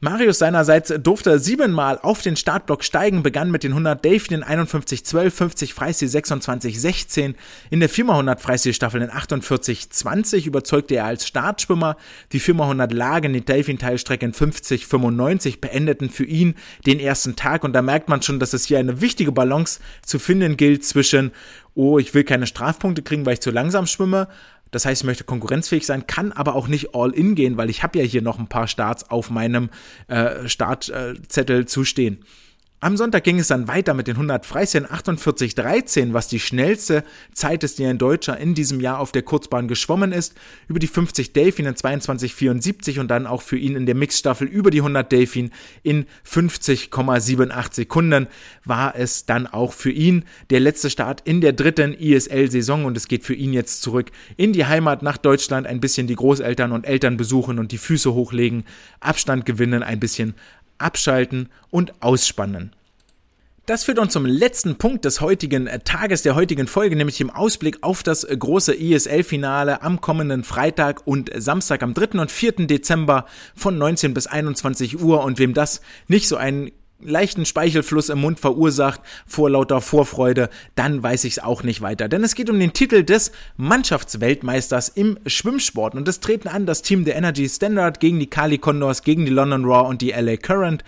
Marius 0.00 0.38
seinerseits 0.38 0.94
durfte 1.02 1.40
siebenmal 1.40 1.98
auf 2.00 2.22
den 2.22 2.36
Startblock 2.36 2.84
steigen, 2.84 3.24
begann 3.24 3.50
mit 3.50 3.64
den 3.64 3.72
100 3.72 4.04
Delfinen 4.04 4.44
51-12, 4.44 5.30
50 5.30 5.74
Freistil 5.74 6.06
26-16, 6.06 7.34
in 7.70 7.80
der 7.80 7.90
4x100 7.90 8.38
Freistilstaffel 8.38 9.02
in 9.02 9.10
48-20 9.10 10.46
überzeugte 10.46 10.94
er 10.94 11.06
als 11.06 11.26
Startschwimmer, 11.26 11.96
die 12.30 12.40
4x100 12.40 12.94
Lagen, 12.94 13.32
die 13.32 13.44
Delfin-Teilstrecke 13.44 14.24
in 14.24 14.34
50-95 14.34 15.60
beendeten 15.60 16.10
für 16.10 16.24
ihn 16.24 16.54
den 16.86 17.00
ersten 17.00 17.34
Tag. 17.34 17.64
Und 17.64 17.72
da 17.72 17.82
merkt 17.82 18.08
man 18.08 18.22
schon, 18.22 18.38
dass 18.38 18.52
es 18.52 18.66
hier 18.66 18.78
eine 18.78 19.00
wichtige 19.00 19.32
Balance 19.32 19.80
zu 20.06 20.20
finden 20.20 20.56
gilt 20.56 20.84
zwischen 20.84 21.32
oh, 21.78 22.00
ich 22.00 22.12
will 22.12 22.24
keine 22.24 22.48
Strafpunkte 22.48 23.02
kriegen, 23.02 23.24
weil 23.24 23.34
ich 23.34 23.40
zu 23.40 23.52
langsam 23.52 23.86
schwimme, 23.86 24.26
das 24.70 24.84
heißt, 24.84 25.02
ich 25.02 25.06
möchte 25.06 25.24
konkurrenzfähig 25.24 25.86
sein, 25.86 26.06
kann 26.06 26.32
aber 26.32 26.54
auch 26.54 26.68
nicht 26.68 26.94
all 26.94 27.10
in 27.10 27.34
gehen, 27.34 27.56
weil 27.56 27.70
ich 27.70 27.82
habe 27.82 27.98
ja 27.98 28.04
hier 28.04 28.22
noch 28.22 28.38
ein 28.38 28.48
paar 28.48 28.68
Starts 28.68 29.10
auf 29.10 29.30
meinem 29.30 29.70
äh, 30.08 30.48
Startzettel 30.48 31.66
zu 31.66 31.84
stehen. 31.84 32.18
Am 32.80 32.96
Sonntag 32.96 33.24
ging 33.24 33.40
es 33.40 33.48
dann 33.48 33.66
weiter 33.66 33.92
mit 33.92 34.06
den 34.06 34.14
100 34.14 34.46
Freistil 34.46 34.84
48,13, 34.84 36.12
was 36.12 36.28
die 36.28 36.38
schnellste 36.38 37.02
Zeit 37.32 37.64
ist, 37.64 37.80
die 37.80 37.86
ein 37.86 37.98
Deutscher 37.98 38.38
in 38.38 38.54
diesem 38.54 38.78
Jahr 38.78 39.00
auf 39.00 39.10
der 39.10 39.22
Kurzbahn 39.22 39.66
geschwommen 39.66 40.12
ist. 40.12 40.36
Über 40.68 40.78
die 40.78 40.86
50 40.86 41.32
Delfin 41.32 41.66
in 41.66 41.74
22,74 41.74 43.00
und 43.00 43.08
dann 43.08 43.26
auch 43.26 43.42
für 43.42 43.58
ihn 43.58 43.74
in 43.74 43.84
der 43.84 43.96
Mixstaffel 43.96 44.46
über 44.46 44.70
die 44.70 44.78
100 44.78 45.10
Delfin 45.10 45.50
in 45.82 46.06
50,78 46.24 47.74
Sekunden 47.74 48.28
war 48.64 48.94
es 48.94 49.26
dann 49.26 49.48
auch 49.48 49.72
für 49.72 49.90
ihn 49.90 50.24
der 50.50 50.60
letzte 50.60 50.88
Start 50.88 51.22
in 51.24 51.40
der 51.40 51.54
dritten 51.54 51.94
ISL-Saison 51.94 52.84
und 52.84 52.96
es 52.96 53.08
geht 53.08 53.24
für 53.24 53.34
ihn 53.34 53.52
jetzt 53.52 53.82
zurück 53.82 54.12
in 54.36 54.52
die 54.52 54.66
Heimat 54.66 55.02
nach 55.02 55.16
Deutschland, 55.16 55.66
ein 55.66 55.80
bisschen 55.80 56.06
die 56.06 56.14
Großeltern 56.14 56.70
und 56.70 56.86
Eltern 56.86 57.16
besuchen 57.16 57.58
und 57.58 57.72
die 57.72 57.78
Füße 57.78 58.14
hochlegen, 58.14 58.62
Abstand 59.00 59.46
gewinnen, 59.46 59.82
ein 59.82 59.98
bisschen 59.98 60.34
abschalten 60.78 61.48
und 61.70 62.02
ausspannen. 62.02 62.72
Das 63.68 63.84
führt 63.84 63.98
uns 63.98 64.14
zum 64.14 64.24
letzten 64.24 64.76
Punkt 64.76 65.04
des 65.04 65.20
heutigen 65.20 65.66
äh, 65.66 65.80
Tages, 65.80 66.22
der 66.22 66.34
heutigen 66.34 66.66
Folge, 66.66 66.96
nämlich 66.96 67.20
im 67.20 67.28
Ausblick 67.28 67.82
auf 67.82 68.02
das 68.02 68.24
äh, 68.24 68.34
große 68.34 68.74
ISL-Finale 68.74 69.82
am 69.82 70.00
kommenden 70.00 70.42
Freitag 70.42 71.06
und 71.06 71.30
Samstag 71.36 71.82
am 71.82 71.92
3. 71.92 72.18
und 72.18 72.30
4. 72.30 72.66
Dezember 72.66 73.26
von 73.54 73.76
19 73.76 74.14
bis 74.14 74.26
21 74.26 75.02
Uhr. 75.02 75.22
Und 75.22 75.38
wem 75.38 75.52
das 75.52 75.82
nicht 76.06 76.28
so 76.28 76.36
einen 76.36 76.70
leichten 77.00 77.46
Speichelfluss 77.46 78.08
im 78.08 78.20
Mund 78.20 78.40
verursacht 78.40 79.00
vor 79.26 79.50
lauter 79.50 79.80
Vorfreude, 79.80 80.50
dann 80.74 81.02
weiß 81.02 81.24
ich 81.24 81.34
es 81.34 81.38
auch 81.38 81.62
nicht 81.62 81.80
weiter. 81.80 82.08
Denn 82.08 82.24
es 82.24 82.34
geht 82.34 82.50
um 82.50 82.58
den 82.58 82.72
Titel 82.72 83.04
des 83.04 83.32
Mannschaftsweltmeisters 83.56 84.88
im 84.88 85.18
Schwimmsport. 85.26 85.94
Und 85.94 86.08
es 86.08 86.20
treten 86.20 86.48
an 86.48 86.66
das 86.66 86.82
Team 86.82 87.04
der 87.04 87.16
Energy 87.16 87.48
Standard 87.48 88.00
gegen 88.00 88.18
die 88.18 88.30
Kali 88.30 88.58
Condors, 88.58 89.02
gegen 89.02 89.24
die 89.24 89.30
London 89.30 89.64
Raw 89.64 89.88
und 89.88 90.02
die 90.02 90.10
LA 90.10 90.36
Current. 90.36 90.84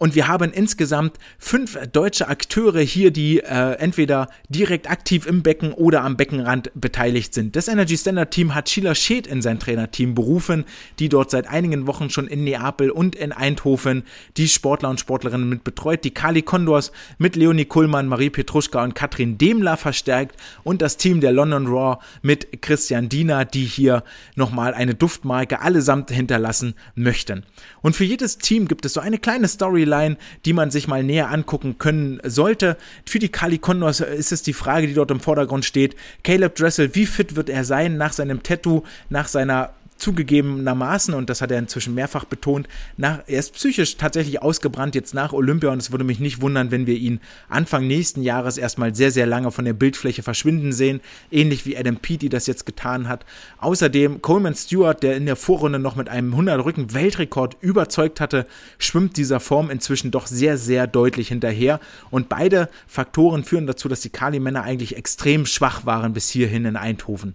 Und 0.00 0.14
wir 0.14 0.28
haben 0.28 0.50
insgesamt 0.50 1.18
fünf 1.38 1.78
deutsche 1.92 2.26
Akteure 2.28 2.80
hier, 2.80 3.10
die 3.10 3.40
äh, 3.40 3.72
entweder 3.74 4.28
direkt 4.48 4.90
aktiv 4.90 5.26
im 5.26 5.42
Becken 5.42 5.74
oder 5.74 6.04
am 6.04 6.16
Beckenrand 6.16 6.70
beteiligt 6.74 7.34
sind. 7.34 7.54
Das 7.54 7.68
Energy 7.68 7.98
Standard 7.98 8.30
Team 8.30 8.54
hat 8.54 8.70
Sheila 8.70 8.94
Scheth 8.94 9.26
in 9.26 9.42
sein 9.42 9.58
Trainerteam 9.58 10.14
berufen, 10.14 10.64
die 10.98 11.10
dort 11.10 11.30
seit 11.30 11.46
einigen 11.48 11.86
Wochen 11.86 12.08
schon 12.08 12.28
in 12.28 12.44
Neapel 12.44 12.90
und 12.90 13.14
in 13.14 13.32
Eindhoven 13.32 14.04
die 14.38 14.48
Sportler 14.48 14.88
und 14.88 15.00
Sportlerinnen 15.00 15.50
mit 15.50 15.64
betreut. 15.64 16.02
Die 16.02 16.12
Kali 16.12 16.40
Condors 16.40 16.92
mit 17.18 17.36
Leonie 17.36 17.66
Kuhlmann, 17.66 18.06
Marie 18.06 18.30
Petruschka 18.30 18.82
und 18.82 18.94
Katrin 18.94 19.36
Demler 19.36 19.76
verstärkt 19.76 20.40
und 20.64 20.80
das 20.80 20.96
Team 20.96 21.20
der 21.20 21.32
London 21.32 21.66
Raw 21.66 21.98
mit 22.22 22.62
Christian 22.62 23.10
Diener, 23.10 23.44
die 23.44 23.66
hier 23.66 24.02
nochmal 24.34 24.72
eine 24.72 24.94
Duftmarke 24.94 25.60
allesamt 25.60 26.10
hinterlassen 26.10 26.72
möchten. 26.94 27.42
Und 27.82 27.96
für 27.96 28.04
jedes 28.04 28.38
Team 28.38 28.66
gibt 28.66 28.86
es 28.86 28.94
so 28.94 29.00
eine 29.00 29.18
kleine 29.18 29.46
Storyline 29.46 29.89
Storyline, 29.90 30.16
die 30.44 30.52
man 30.52 30.70
sich 30.70 30.88
mal 30.88 31.02
näher 31.02 31.30
angucken 31.30 31.78
können 31.78 32.20
sollte. 32.24 32.76
Für 33.04 33.18
die 33.18 33.28
Kali 33.28 33.58
Condors 33.58 34.00
ist 34.00 34.32
es 34.32 34.42
die 34.42 34.52
Frage, 34.52 34.86
die 34.86 34.94
dort 34.94 35.10
im 35.10 35.20
Vordergrund 35.20 35.64
steht. 35.64 35.96
Caleb 36.22 36.54
Dressel, 36.54 36.94
wie 36.94 37.06
fit 37.06 37.36
wird 37.36 37.50
er 37.50 37.64
sein 37.64 37.96
nach 37.96 38.12
seinem 38.12 38.42
Tattoo, 38.42 38.84
nach 39.08 39.28
seiner 39.28 39.70
zugegebenermaßen, 40.00 41.14
und 41.14 41.30
das 41.30 41.40
hat 41.40 41.50
er 41.50 41.58
inzwischen 41.58 41.94
mehrfach 41.94 42.24
betont, 42.24 42.68
nach, 42.96 43.20
er 43.26 43.38
ist 43.38 43.54
psychisch 43.54 43.96
tatsächlich 43.96 44.42
ausgebrannt 44.42 44.94
jetzt 44.94 45.14
nach 45.14 45.32
Olympia 45.32 45.70
und 45.70 45.78
es 45.78 45.92
würde 45.92 46.04
mich 46.04 46.20
nicht 46.20 46.40
wundern, 46.40 46.70
wenn 46.70 46.86
wir 46.86 46.96
ihn 46.96 47.20
Anfang 47.48 47.86
nächsten 47.86 48.22
Jahres 48.22 48.58
erstmal 48.58 48.94
sehr, 48.94 49.10
sehr 49.10 49.26
lange 49.26 49.50
von 49.50 49.64
der 49.64 49.72
Bildfläche 49.72 50.22
verschwinden 50.22 50.72
sehen, 50.72 51.00
ähnlich 51.30 51.66
wie 51.66 51.76
Adam 51.76 51.96
Peaty 51.96 52.28
das 52.28 52.46
jetzt 52.46 52.66
getan 52.66 53.08
hat. 53.08 53.24
Außerdem 53.58 54.22
Coleman 54.22 54.54
Stewart, 54.54 55.02
der 55.02 55.16
in 55.16 55.26
der 55.26 55.36
Vorrunde 55.36 55.78
noch 55.78 55.96
mit 55.96 56.08
einem 56.08 56.32
100 56.32 56.64
Rücken 56.64 56.94
Weltrekord 56.94 57.56
überzeugt 57.60 58.20
hatte, 58.20 58.46
schwimmt 58.78 59.16
dieser 59.16 59.40
Form 59.40 59.70
inzwischen 59.70 60.10
doch 60.10 60.26
sehr, 60.26 60.58
sehr 60.58 60.86
deutlich 60.86 61.28
hinterher 61.28 61.80
und 62.10 62.28
beide 62.28 62.68
Faktoren 62.86 63.44
führen 63.44 63.66
dazu, 63.66 63.88
dass 63.88 64.00
die 64.00 64.10
Kali-Männer 64.10 64.62
eigentlich 64.62 64.96
extrem 64.96 65.46
schwach 65.46 65.86
waren 65.86 66.12
bis 66.12 66.28
hierhin 66.30 66.64
in 66.64 66.76
Eindhoven. 66.76 67.34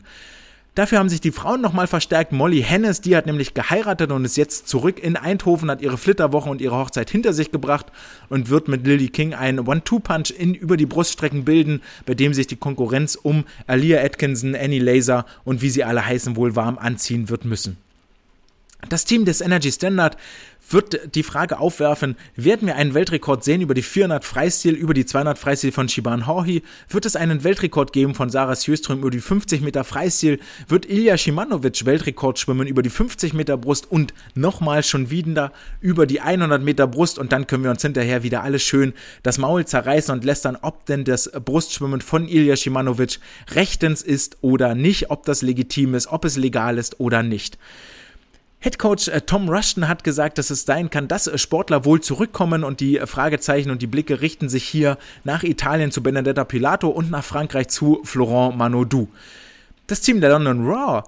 Dafür 0.75 0.99
haben 0.99 1.07
sich 1.07 1.21
die 1.21 1.31
Frauen 1.31 1.61
nochmal 1.61 1.87
verstärkt. 1.87 2.33
Molly 2.33 2.61
Hennes, 2.61 2.99
die 2.99 3.15
hat 3.15 3.25
nämlich 3.25 3.53
geheiratet 3.53 4.11
und 4.11 4.25
ist 4.25 4.35
jetzt 4.35 4.67
zurück 4.67 5.01
in 5.01 5.15
Eindhoven, 5.15 5.71
hat 5.71 5.81
ihre 5.81 5.97
Flitterwoche 5.97 6.49
und 6.49 6.59
ihre 6.59 6.75
Hochzeit 6.75 7.09
hinter 7.09 7.31
sich 7.31 7.51
gebracht 7.51 7.85
und 8.27 8.49
wird 8.49 8.67
mit 8.67 8.85
Lily 8.85 9.07
King 9.07 9.33
einen 9.33 9.59
One-Two-Punch 9.59 10.31
in 10.37 10.53
über 10.53 10.75
die 10.75 10.85
Bruststrecken 10.85 11.45
bilden, 11.45 11.81
bei 12.05 12.13
dem 12.13 12.33
sich 12.33 12.47
die 12.47 12.57
Konkurrenz 12.57 13.15
um 13.15 13.45
Alia 13.67 14.03
Atkinson, 14.03 14.53
Annie 14.53 14.79
Laser 14.79 15.25
und 15.45 15.61
wie 15.61 15.69
sie 15.69 15.85
alle 15.85 16.05
heißen 16.05 16.35
wohl 16.35 16.57
warm 16.57 16.77
anziehen 16.77 17.29
wird 17.29 17.45
müssen. 17.45 17.77
Das 18.89 19.05
Team 19.05 19.23
des 19.23 19.39
Energy 19.41 19.71
Standard 19.71 20.17
wird 20.69 21.15
die 21.15 21.23
Frage 21.23 21.59
aufwerfen, 21.59 22.15
werden 22.35 22.67
wir 22.67 22.75
einen 22.75 22.93
Weltrekord 22.93 23.43
sehen 23.43 23.61
über 23.61 23.73
die 23.73 23.81
400 23.81 24.25
Freistil, 24.25 24.73
über 24.73 24.93
die 24.93 25.05
200 25.05 25.37
Freistil 25.37 25.71
von 25.71 25.89
Shiban 25.89 26.27
Horhi? 26.27 26.63
Wird 26.89 27.05
es 27.05 27.15
einen 27.15 27.43
Weltrekord 27.43 27.93
geben 27.93 28.15
von 28.15 28.29
Sarah 28.29 28.55
Sjöström 28.55 28.99
über 28.99 29.11
die 29.11 29.19
50 29.19 29.61
Meter 29.61 29.83
Freistil? 29.83 30.39
Wird 30.67 30.89
Ilya 30.89 31.17
Shimanovic 31.17 31.85
Weltrekord 31.85 32.39
schwimmen 32.39 32.67
über 32.67 32.81
die 32.81 32.89
50 32.89 33.33
Meter 33.33 33.57
Brust 33.57 33.91
und 33.91 34.13
nochmal 34.33 34.83
schon 34.83 35.09
wieder 35.09 35.51
über 35.81 36.05
die 36.05 36.21
100 36.21 36.61
Meter 36.61 36.87
Brust? 36.87 37.19
Und 37.19 37.31
dann 37.31 37.47
können 37.47 37.63
wir 37.63 37.71
uns 37.71 37.81
hinterher 37.81 38.23
wieder 38.23 38.43
alles 38.43 38.63
schön 38.63 38.93
das 39.23 39.37
Maul 39.37 39.65
zerreißen 39.65 40.13
und 40.13 40.23
lästern, 40.23 40.57
ob 40.61 40.85
denn 40.85 41.03
das 41.05 41.31
Brustschwimmen 41.31 42.01
von 42.01 42.27
Ilya 42.27 42.55
Shimanovic 42.55 43.19
rechtens 43.51 44.01
ist 44.01 44.37
oder 44.41 44.75
nicht, 44.75 45.09
ob 45.09 45.25
das 45.25 45.41
legitim 45.41 45.93
ist, 45.93 46.07
ob 46.07 46.25
es 46.25 46.37
legal 46.37 46.77
ist 46.77 46.99
oder 46.99 47.23
nicht. 47.23 47.57
Headcoach 48.59 49.09
äh, 49.09 49.21
Tom 49.21 49.49
Rushton 49.49 49.87
hat 49.87 50.03
gesagt, 50.03 50.37
dass 50.37 50.49
es 50.49 50.65
sein 50.65 50.89
kann, 50.89 51.07
dass 51.07 51.27
äh, 51.27 51.37
Sportler 51.37 51.85
wohl 51.85 52.01
zurückkommen 52.01 52.63
und 52.63 52.79
die 52.79 52.97
äh, 52.97 53.07
Fragezeichen 53.07 53.69
und 53.69 53.81
die 53.81 53.87
Blicke 53.87 54.21
richten 54.21 54.49
sich 54.49 54.63
hier 54.63 54.97
nach 55.23 55.43
Italien 55.43 55.91
zu 55.91 56.01
Benedetta 56.01 56.43
Pilato 56.43 56.89
und 56.89 57.11
nach 57.11 57.23
Frankreich 57.23 57.67
zu 57.67 58.01
Florent 58.03 58.57
Manodou. 58.57 59.07
Das 59.87 60.01
Team 60.01 60.19
der 60.19 60.31
London 60.31 60.65
Raw 60.65 61.03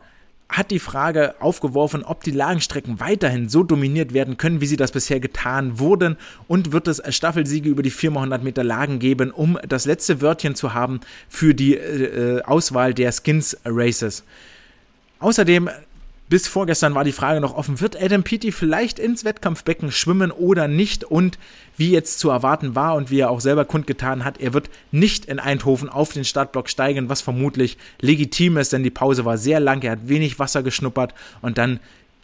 hat 0.49 0.71
die 0.71 0.79
Frage 0.79 1.35
aufgeworfen, 1.41 2.03
ob 2.03 2.23
die 2.23 2.31
Lagenstrecken 2.31 2.99
weiterhin 2.99 3.49
so 3.49 3.63
dominiert 3.63 4.13
werden 4.13 4.37
können, 4.37 4.61
wie 4.61 4.65
sie 4.65 4.77
das 4.77 4.91
bisher 4.91 5.19
getan 5.19 5.79
wurden 5.79 6.15
und 6.47 6.71
wird 6.71 6.87
es 6.87 7.01
Staffelsiege 7.13 7.69
über 7.69 7.83
die 7.83 7.91
400 7.91 8.43
Meter 8.43 8.63
Lagen 8.63 8.99
geben, 8.99 9.31
um 9.31 9.59
das 9.67 9.85
letzte 9.85 10.21
Wörtchen 10.21 10.55
zu 10.55 10.73
haben 10.73 11.01
für 11.27 11.53
die 11.53 11.75
äh, 11.75 12.41
Auswahl 12.43 12.93
der 12.93 13.11
Skins 13.11 13.57
Races. 13.65 14.23
Außerdem 15.19 15.69
bis 16.29 16.47
vorgestern 16.47 16.93
war 16.93 17.03
die 17.03 17.11
Frage 17.11 17.39
noch 17.39 17.55
offen, 17.55 17.79
wird 17.79 18.01
Adam 18.01 18.23
Peaty 18.23 18.51
vielleicht 18.51 18.99
ins 18.99 19.23
Wettkampfbecken 19.23 19.91
schwimmen 19.91 20.31
oder 20.31 20.67
nicht? 20.67 21.03
Und 21.03 21.39
wie 21.77 21.91
jetzt 21.91 22.19
zu 22.19 22.29
erwarten 22.29 22.75
war 22.75 22.95
und 22.95 23.09
wie 23.09 23.19
er 23.19 23.29
auch 23.29 23.39
selber 23.39 23.65
kundgetan 23.65 24.25
hat, 24.25 24.39
er 24.39 24.53
wird 24.53 24.69
nicht 24.91 25.25
in 25.25 25.39
Eindhoven 25.39 25.89
auf 25.89 26.11
den 26.11 26.25
Startblock 26.25 26.69
steigen, 26.69 27.09
was 27.09 27.21
vermutlich 27.21 27.77
legitim 28.01 28.57
ist, 28.57 28.73
denn 28.73 28.83
die 28.83 28.89
Pause 28.89 29.25
war 29.25 29.37
sehr 29.37 29.59
lang, 29.59 29.81
er 29.83 29.93
hat 29.93 30.09
wenig 30.09 30.39
Wasser 30.39 30.63
geschnuppert 30.63 31.13
und 31.41 31.57
dann 31.57 31.79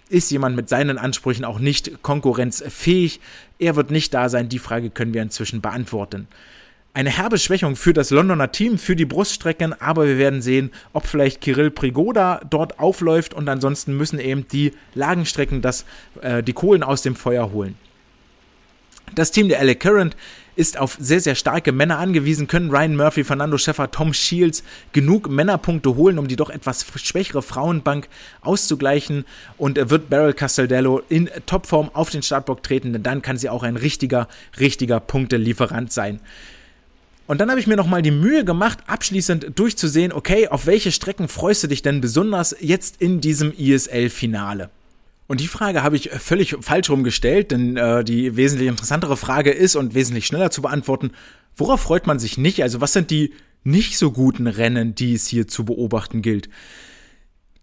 ist 0.09 0.31
jemand 0.31 0.55
mit 0.55 0.69
seinen 0.69 0.97
Ansprüchen 0.97 1.45
auch 1.45 1.59
nicht 1.59 2.03
konkurrenzfähig. 2.03 3.19
Er 3.57 3.75
wird 3.75 3.89
nicht 3.89 4.13
da 4.13 4.27
sein, 4.29 4.49
die 4.49 4.59
Frage 4.59 4.89
können 4.89 5.13
wir 5.13 5.21
inzwischen 5.21 5.61
beantworten 5.61 6.27
eine 6.93 7.09
herbe 7.09 7.39
Schwächung 7.39 7.75
für 7.75 7.93
das 7.93 8.11
Londoner 8.11 8.51
Team, 8.51 8.77
für 8.77 8.95
die 8.95 9.05
Bruststrecken, 9.05 9.73
aber 9.81 10.05
wir 10.05 10.17
werden 10.17 10.41
sehen, 10.41 10.71
ob 10.93 11.07
vielleicht 11.07 11.41
Kirill 11.41 11.71
Prigoda 11.71 12.41
dort 12.49 12.79
aufläuft 12.79 13.33
und 13.33 13.49
ansonsten 13.49 13.97
müssen 13.97 14.19
eben 14.19 14.47
die 14.47 14.73
Lagenstrecken 14.93 15.61
das, 15.61 15.85
äh, 16.21 16.43
die 16.43 16.53
Kohlen 16.53 16.83
aus 16.83 17.01
dem 17.01 17.15
Feuer 17.15 17.51
holen. 17.51 17.75
Das 19.15 19.31
Team 19.31 19.47
der 19.47 19.63
LA 19.63 19.75
Current 19.75 20.15
ist 20.55 20.77
auf 20.77 20.97
sehr, 20.99 21.19
sehr 21.19 21.33
starke 21.33 21.71
Männer 21.71 21.97
angewiesen, 21.97 22.45
können 22.45 22.69
Ryan 22.69 22.95
Murphy, 22.95 23.23
Fernando 23.23 23.57
Schäffer, 23.57 23.89
Tom 23.89 24.13
Shields 24.13 24.63
genug 24.91 25.29
Männerpunkte 25.29 25.95
holen, 25.95 26.19
um 26.19 26.27
die 26.27 26.35
doch 26.35 26.51
etwas 26.51 26.85
schwächere 26.95 27.41
Frauenbank 27.41 28.07
auszugleichen 28.41 29.25
und 29.57 29.77
wird 29.89 30.11
Beryl 30.11 30.33
Castaldello 30.33 31.01
in 31.09 31.27
Topform 31.47 31.89
auf 31.93 32.11
den 32.11 32.21
Startblock 32.21 32.61
treten, 32.61 32.93
denn 32.93 33.03
dann 33.03 33.23
kann 33.23 33.37
sie 33.37 33.49
auch 33.49 33.63
ein 33.63 33.77
richtiger, 33.77 34.27
richtiger 34.59 34.99
Punktelieferant 34.99 35.91
sein. 35.91 36.19
Und 37.25 37.39
dann 37.39 37.49
habe 37.49 37.59
ich 37.59 37.67
mir 37.67 37.77
nochmal 37.77 38.01
die 38.01 38.11
Mühe 38.11 38.43
gemacht, 38.43 38.79
abschließend 38.85 39.57
durchzusehen, 39.57 40.11
okay, 40.11 40.49
auf 40.49 40.65
welche 40.65 40.91
Strecken 40.91 41.27
freust 41.27 41.63
du 41.63 41.67
dich 41.67 41.81
denn 41.81 42.01
besonders 42.01 42.55
jetzt 42.59 43.01
in 43.01 43.21
diesem 43.21 43.53
ISL-Finale? 43.53 44.69
Und 45.27 45.39
die 45.39 45.47
Frage 45.47 45.83
habe 45.83 45.95
ich 45.95 46.09
völlig 46.09 46.57
falsch 46.59 46.89
rumgestellt, 46.89 47.51
denn 47.51 47.77
äh, 47.77 48.03
die 48.03 48.35
wesentlich 48.35 48.67
interessantere 48.67 49.15
Frage 49.15 49.51
ist 49.51 49.75
und 49.75 49.95
wesentlich 49.95 50.25
schneller 50.25 50.51
zu 50.51 50.61
beantworten, 50.61 51.11
worauf 51.55 51.81
freut 51.81 52.07
man 52.07 52.19
sich 52.19 52.37
nicht? 52.37 52.61
Also 52.61 52.81
was 52.81 52.91
sind 52.91 53.09
die 53.09 53.33
nicht 53.63 53.97
so 53.97 54.11
guten 54.11 54.47
Rennen, 54.47 54.93
die 54.93 55.13
es 55.13 55.27
hier 55.27 55.47
zu 55.47 55.63
beobachten 55.63 56.21
gilt? 56.21 56.49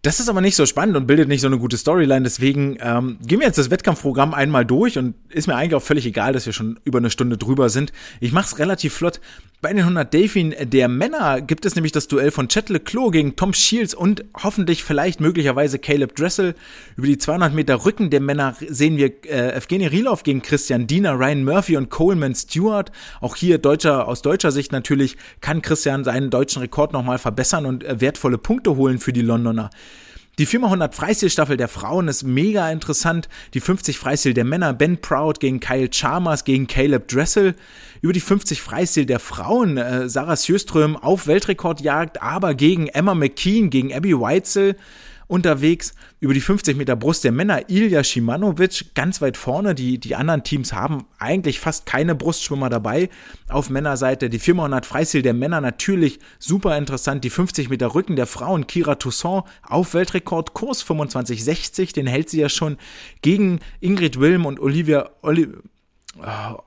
Das 0.03 0.19
ist 0.19 0.29
aber 0.29 0.41
nicht 0.41 0.55
so 0.55 0.65
spannend 0.65 0.97
und 0.97 1.05
bildet 1.05 1.27
nicht 1.27 1.41
so 1.41 1.47
eine 1.47 1.59
gute 1.59 1.77
Storyline. 1.77 2.23
Deswegen 2.23 2.75
ähm, 2.81 3.19
gehen 3.23 3.39
wir 3.39 3.45
jetzt 3.45 3.59
das 3.59 3.69
Wettkampfprogramm 3.69 4.33
einmal 4.33 4.65
durch 4.65 4.97
und 4.97 5.13
ist 5.29 5.45
mir 5.45 5.55
eigentlich 5.55 5.75
auch 5.75 5.83
völlig 5.83 6.07
egal, 6.07 6.33
dass 6.33 6.47
wir 6.47 6.53
schon 6.53 6.79
über 6.85 6.97
eine 6.97 7.11
Stunde 7.11 7.37
drüber 7.37 7.69
sind. 7.69 7.93
Ich 8.19 8.31
mache 8.31 8.47
es 8.47 8.57
relativ 8.57 8.95
flott. 8.95 9.21
Bei 9.61 9.69
den 9.69 9.81
100 9.81 10.11
Delfin 10.11 10.55
der 10.59 10.87
Männer 10.87 11.39
gibt 11.39 11.67
es 11.67 11.75
nämlich 11.75 11.91
das 11.91 12.07
Duell 12.07 12.31
von 12.31 12.47
Chet 12.47 12.69
Leclos 12.69 13.11
gegen 13.11 13.35
Tom 13.35 13.53
Shields 13.53 13.93
und 13.93 14.25
hoffentlich 14.41 14.83
vielleicht 14.83 15.21
möglicherweise 15.21 15.77
Caleb 15.77 16.15
Dressel. 16.15 16.55
Über 16.97 17.05
die 17.05 17.19
200 17.19 17.53
Meter 17.53 17.85
Rücken 17.85 18.09
der 18.09 18.21
Männer 18.21 18.55
sehen 18.59 18.97
wir 18.97 19.23
äh, 19.25 19.55
Evgeny 19.55 19.85
Rilov 19.85 20.23
gegen 20.23 20.41
Christian 20.41 20.87
Diener, 20.87 21.13
Ryan 21.13 21.43
Murphy 21.43 21.77
und 21.77 21.91
Coleman 21.91 22.33
Stewart. 22.33 22.91
Auch 23.19 23.35
hier 23.35 23.59
deutscher, 23.59 24.07
aus 24.07 24.23
deutscher 24.23 24.51
Sicht 24.51 24.71
natürlich 24.71 25.15
kann 25.41 25.61
Christian 25.61 26.03
seinen 26.03 26.31
deutschen 26.31 26.63
Rekord 26.63 26.91
nochmal 26.91 27.19
verbessern 27.19 27.67
und 27.67 27.83
äh, 27.83 28.01
wertvolle 28.01 28.39
Punkte 28.39 28.75
holen 28.77 28.97
für 28.97 29.13
die 29.13 29.21
Londoner. 29.21 29.69
Die 30.41 30.47
4x100 30.47 30.93
Freistilstaffel 30.93 31.55
der 31.55 31.67
Frauen 31.67 32.07
ist 32.07 32.23
mega 32.23 32.71
interessant. 32.71 33.29
Die 33.53 33.59
50 33.59 33.99
Freistil 33.99 34.33
der 34.33 34.43
Männer, 34.43 34.73
Ben 34.73 34.99
Proud 34.99 35.39
gegen 35.39 35.59
Kyle 35.59 35.87
Chalmers 35.87 36.45
gegen 36.45 36.65
Caleb 36.65 37.07
Dressel. 37.09 37.53
Über 38.01 38.11
die 38.11 38.21
50 38.21 38.59
Freistil 38.59 39.05
der 39.05 39.19
Frauen, 39.19 39.77
äh, 39.77 40.09
Sarah 40.09 40.35
Sjöström 40.35 40.97
auf 40.97 41.27
Weltrekordjagd, 41.27 42.23
aber 42.23 42.55
gegen 42.55 42.87
Emma 42.87 43.13
McKean, 43.13 43.69
gegen 43.69 43.93
Abby 43.93 44.19
Weitzel 44.19 44.77
unterwegs. 45.31 45.93
Über 46.19 46.33
die 46.33 46.41
50 46.41 46.75
Meter 46.75 46.97
Brust 46.97 47.23
der 47.23 47.31
Männer 47.31 47.69
Ilja 47.69 48.03
Shimanovic 48.03 48.93
ganz 48.93 49.21
weit 49.21 49.37
vorne. 49.37 49.73
Die, 49.73 49.97
die 49.97 50.15
anderen 50.15 50.43
Teams 50.43 50.73
haben 50.73 51.05
eigentlich 51.19 51.59
fast 51.59 51.85
keine 51.85 52.15
Brustschwimmer 52.15 52.69
dabei. 52.69 53.09
Auf 53.47 53.69
Männerseite 53.69 54.29
die 54.29 54.39
400 54.39 54.85
Freistil 54.85 55.21
der 55.21 55.33
Männer 55.33 55.61
natürlich 55.61 56.19
super 56.37 56.77
interessant. 56.77 57.23
Die 57.23 57.29
50 57.29 57.69
Meter 57.69 57.95
Rücken 57.95 58.17
der 58.17 58.27
Frauen 58.27 58.67
Kira 58.67 58.95
Toussaint 58.95 59.45
auf 59.63 59.93
Weltrekord 59.93 60.53
Kurs 60.53 60.85
25,60. 60.85 61.93
Den 61.93 62.07
hält 62.07 62.29
sie 62.29 62.41
ja 62.41 62.49
schon 62.49 62.77
gegen 63.21 63.61
Ingrid 63.79 64.19
Wilm 64.19 64.45
und 64.45 64.59
Olivia, 64.59 65.11
Oli, 65.21 65.47
oh, 66.19 66.57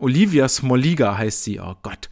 Olivia 0.00 0.48
Smoliga 0.48 1.16
heißt 1.16 1.44
sie. 1.44 1.60
Oh 1.60 1.76
Gott. 1.82 2.08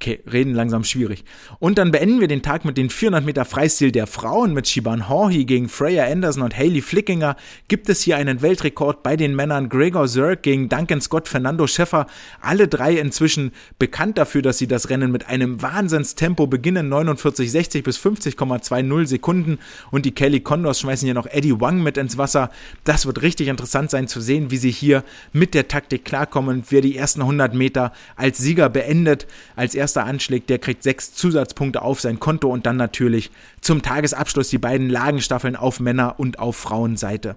Okay, 0.00 0.20
reden 0.30 0.54
langsam 0.54 0.84
schwierig. 0.84 1.24
Und 1.60 1.78
dann 1.78 1.90
beenden 1.90 2.20
wir 2.20 2.28
den 2.28 2.42
Tag 2.42 2.64
mit 2.64 2.76
den 2.76 2.90
400 2.90 3.24
Meter 3.24 3.44
Freistil 3.44 3.90
der 3.90 4.06
Frauen 4.06 4.52
mit 4.52 4.68
Shiban 4.68 5.08
Horhi 5.08 5.44
gegen 5.44 5.68
Freya 5.68 6.04
Anderson 6.04 6.42
und 6.42 6.54
Hayley 6.54 6.82
Flickinger. 6.82 7.36
Gibt 7.68 7.88
es 7.88 8.02
hier 8.02 8.16
einen 8.16 8.42
Weltrekord 8.42 9.02
bei 9.02 9.16
den 9.16 9.34
Männern 9.34 9.68
Gregor 9.70 10.06
Zirk 10.06 10.42
gegen 10.42 10.68
Duncan 10.68 11.00
Scott, 11.00 11.28
Fernando 11.28 11.66
Schäffer. 11.66 12.06
Alle 12.42 12.68
drei 12.68 12.98
inzwischen 12.98 13.52
bekannt 13.78 14.18
dafür, 14.18 14.42
dass 14.42 14.58
sie 14.58 14.66
das 14.66 14.90
Rennen 14.90 15.10
mit 15.10 15.28
einem 15.28 15.62
Wahnsinnstempo 15.62 16.48
beginnen. 16.48 16.92
49,60 16.92 17.82
bis 17.82 17.98
50,20 17.98 19.06
Sekunden. 19.06 19.58
Und 19.90 20.04
die 20.04 20.12
Kelly 20.12 20.40
Condors 20.40 20.80
schmeißen 20.80 21.06
hier 21.06 21.14
noch 21.14 21.28
Eddie 21.28 21.60
Wang 21.60 21.82
mit 21.82 21.96
ins 21.96 22.18
Wasser. 22.18 22.50
Das 22.82 23.06
wird 23.06 23.22
richtig 23.22 23.48
interessant 23.48 23.90
sein 23.90 24.08
zu 24.08 24.20
sehen, 24.20 24.50
wie 24.50 24.58
sie 24.58 24.72
hier 24.72 25.02
mit 25.32 25.54
der 25.54 25.68
Taktik 25.68 26.04
klarkommen. 26.04 26.64
Wer 26.68 26.82
die 26.82 26.96
ersten 26.96 27.22
100 27.22 27.54
Meter 27.54 27.92
als 28.16 28.36
Sieger 28.36 28.68
beendet, 28.68 29.26
als 29.56 29.74
erster 29.74 29.83
anschlägt, 29.92 30.50
der 30.50 30.58
kriegt 30.58 30.82
sechs 30.82 31.14
Zusatzpunkte 31.14 31.82
auf 31.82 32.00
sein 32.00 32.18
Konto 32.18 32.48
und 32.48 32.66
dann 32.66 32.76
natürlich 32.76 33.30
zum 33.60 33.82
Tagesabschluss 33.82 34.48
die 34.48 34.58
beiden 34.58 34.88
Lagenstaffeln 34.88 35.56
auf 35.56 35.80
Männer- 35.80 36.18
und 36.18 36.38
auf 36.38 36.56
Frauenseite. 36.56 37.36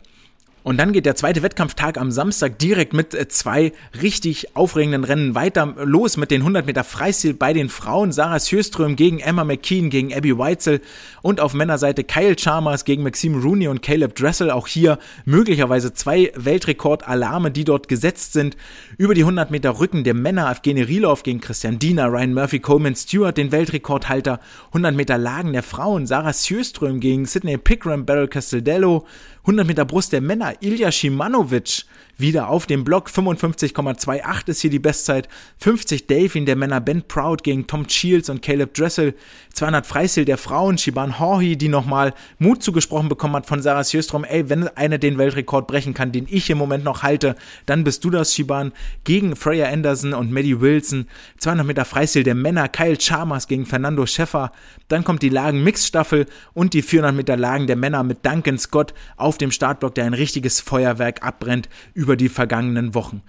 Und 0.68 0.76
dann 0.76 0.92
geht 0.92 1.06
der 1.06 1.16
zweite 1.16 1.44
Wettkampftag 1.44 1.98
am 1.98 2.12
Samstag 2.12 2.60
direkt 2.60 2.92
mit 2.92 3.14
äh, 3.14 3.30
zwei 3.30 3.72
richtig 4.02 4.54
aufregenden 4.58 5.06
Rennen 5.06 5.34
weiter 5.34 5.76
los 5.82 6.18
mit 6.18 6.30
den 6.30 6.42
100 6.42 6.66
Meter 6.66 6.84
Freistil 6.84 7.34
bei 7.34 7.54
den 7.54 7.70
Frauen. 7.70 8.12
Sarah 8.12 8.38
Sjöström 8.38 8.98
gegen 8.98 9.20
Emma 9.20 9.46
McKean 9.46 9.90
gegen 9.90 10.14
Abby 10.14 10.38
Weitzel 10.38 10.82
und 11.22 11.40
auf 11.40 11.54
Männerseite 11.54 12.04
Kyle 12.04 12.36
Chalmers 12.36 12.84
gegen 12.84 13.02
Maxime 13.02 13.42
Rooney 13.42 13.70
und 13.70 13.82
Caleb 13.82 14.16
Dressel. 14.16 14.52
Auch 14.52 14.68
hier 14.68 15.00
möglicherweise 15.24 15.94
zwei 15.94 16.34
Weltrekordalarme, 16.36 17.50
die 17.50 17.64
dort 17.64 17.88
gesetzt 17.88 18.34
sind. 18.34 18.58
Über 18.98 19.14
die 19.14 19.22
100 19.22 19.52
Meter 19.52 19.80
Rücken 19.80 20.04
der 20.04 20.16
Männer 20.16 20.52
Evgeny 20.52 20.82
Rilov 20.82 21.24
gegen 21.24 21.40
Christian 21.40 21.80
Diener, 21.80 22.08
Ryan 22.08 22.34
Murphy, 22.34 22.60
Coleman 22.60 22.98
Stewart, 22.98 23.38
den 23.38 23.54
Weltrekordhalter. 23.54 24.42
100 24.74 24.94
Meter 24.94 25.18
Lagen 25.18 25.54
der 25.54 25.64
Frauen 25.64 26.06
Sarah 26.08 26.34
Sjöström 26.34 27.00
gegen 27.00 27.26
Sydney 27.26 27.58
Pickram, 27.58 28.06
Beryl 28.06 28.28
Castelldello. 28.28 29.06
100 29.48 29.66
Meter 29.66 29.86
Brust 29.86 30.12
der 30.12 30.20
Männer, 30.20 30.56
Ilya 30.60 30.92
Shimanovic 30.92 31.86
wieder 32.18 32.50
auf 32.50 32.66
dem 32.66 32.84
Block. 32.84 33.10
55,28 33.10 34.50
ist 34.50 34.62
hier 34.62 34.70
die 34.70 34.80
Bestzeit. 34.80 35.28
50 35.60 36.08
Delfin 36.08 36.46
der 36.46 36.56
Männer 36.56 36.82
Ben 36.82 37.04
Proud 37.04 37.44
gegen 37.44 37.68
Tom 37.68 37.88
Shields 37.88 38.30
und 38.30 38.42
Caleb 38.42 38.74
Dressel. 38.74 39.14
200 39.54 39.86
Freistil 39.86 40.26
der 40.26 40.38
Frauen 40.38 40.78
Shiban 40.78 41.20
Horhi, 41.20 41.56
die 41.56 41.68
nochmal 41.68 42.14
Mut 42.40 42.62
zugesprochen 42.62 43.10
bekommen 43.10 43.36
hat 43.36 43.48
von 43.48 43.62
Sarah 43.62 43.84
Sjöstrom. 43.84 44.24
Ey, 44.24 44.50
wenn 44.50 44.68
eine 44.70 45.00
den 45.00 45.18
Weltrekord 45.18 45.68
brechen 45.68 45.94
kann, 45.94 46.12
den 46.12 46.28
ich 46.30 46.50
im 46.50 46.58
Moment 46.58 46.84
noch 46.84 47.04
halte, 47.04 47.36
dann 47.66 47.84
bist 47.84 48.04
du 48.04 48.10
das, 48.10 48.34
Shiban. 48.34 48.72
Gegen 49.04 49.36
Freya 49.36 49.70
Anderson 49.70 50.14
und 50.14 50.32
Maddie 50.32 50.62
Wilson. 50.62 51.08
200 51.40 51.66
Meter 51.66 51.86
Freistil 51.86 52.24
der 52.24 52.36
Männer 52.36 52.68
Kyle 52.68 52.98
Chalmers 52.98 53.48
gegen 53.48 53.66
Fernando 53.66 54.06
Schäffer. 54.06 54.52
Dann 54.88 55.04
kommt 55.04 55.22
die 55.22 55.30
Lagen 55.30 55.64
Mixstaffel 55.64 56.28
und 56.54 56.74
die 56.74 56.82
400 56.82 57.16
Meter 57.16 57.38
Lagen 57.38 57.68
der 57.68 57.76
Männer 57.76 58.04
mit 58.04 58.26
Duncan 58.26 58.58
Scott 58.58 58.94
auf 59.16 59.38
dem 59.38 59.52
Startblock, 59.52 59.96
der 59.96 60.06
ein 60.06 60.14
richtiges 60.14 60.62
Feuerwerk 60.62 61.24
abbrennt 61.24 61.68
über 61.94 62.07
die 62.16 62.30
vergangenen 62.30 62.94
Wochen. 62.94 63.22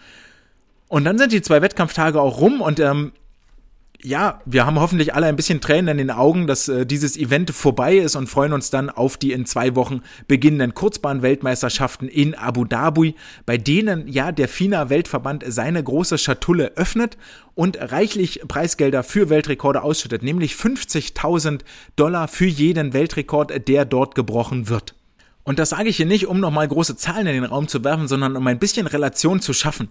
Und 0.88 1.04
dann 1.04 1.18
sind 1.18 1.32
die 1.32 1.42
zwei 1.42 1.60
Wettkampftage 1.60 2.20
auch 2.20 2.40
rum 2.40 2.60
und 2.60 2.80
ähm, 2.80 3.12
ja, 4.02 4.40
wir 4.44 4.64
haben 4.64 4.78
hoffentlich 4.78 5.14
alle 5.14 5.26
ein 5.26 5.34
bisschen 5.34 5.60
Tränen 5.60 5.88
in 5.88 5.98
den 5.98 6.10
Augen, 6.12 6.46
dass 6.46 6.68
äh, 6.68 6.86
dieses 6.86 7.16
Event 7.16 7.50
vorbei 7.50 7.96
ist 7.96 8.14
und 8.14 8.28
freuen 8.28 8.52
uns 8.52 8.70
dann 8.70 8.90
auf 8.90 9.16
die 9.16 9.32
in 9.32 9.44
zwei 9.44 9.74
Wochen 9.74 10.02
beginnenden 10.28 10.74
Kurzbahn-Weltmeisterschaften 10.74 12.06
in 12.06 12.36
Abu 12.36 12.64
Dhabi, 12.64 13.16
bei 13.44 13.58
denen 13.58 14.06
ja 14.06 14.30
der 14.30 14.48
FINA-Weltverband 14.48 15.44
seine 15.48 15.82
große 15.82 16.16
Schatulle 16.16 16.72
öffnet 16.76 17.18
und 17.54 17.76
reichlich 17.90 18.42
Preisgelder 18.46 19.02
für 19.02 19.30
Weltrekorde 19.30 19.82
ausschüttet, 19.82 20.22
nämlich 20.22 20.52
50.000 20.52 21.62
Dollar 21.96 22.28
für 22.28 22.46
jeden 22.46 22.92
Weltrekord, 22.92 23.66
der 23.66 23.84
dort 23.84 24.14
gebrochen 24.14 24.68
wird. 24.68 24.94
Und 25.48 25.58
das 25.58 25.70
sage 25.70 25.88
ich 25.88 25.96
hier 25.96 26.04
nicht, 26.04 26.26
um 26.26 26.40
nochmal 26.40 26.68
große 26.68 26.94
Zahlen 26.96 27.26
in 27.26 27.32
den 27.32 27.44
Raum 27.44 27.68
zu 27.68 27.82
werfen, 27.82 28.06
sondern 28.06 28.36
um 28.36 28.46
ein 28.46 28.58
bisschen 28.58 28.86
Relation 28.86 29.40
zu 29.40 29.54
schaffen. 29.54 29.88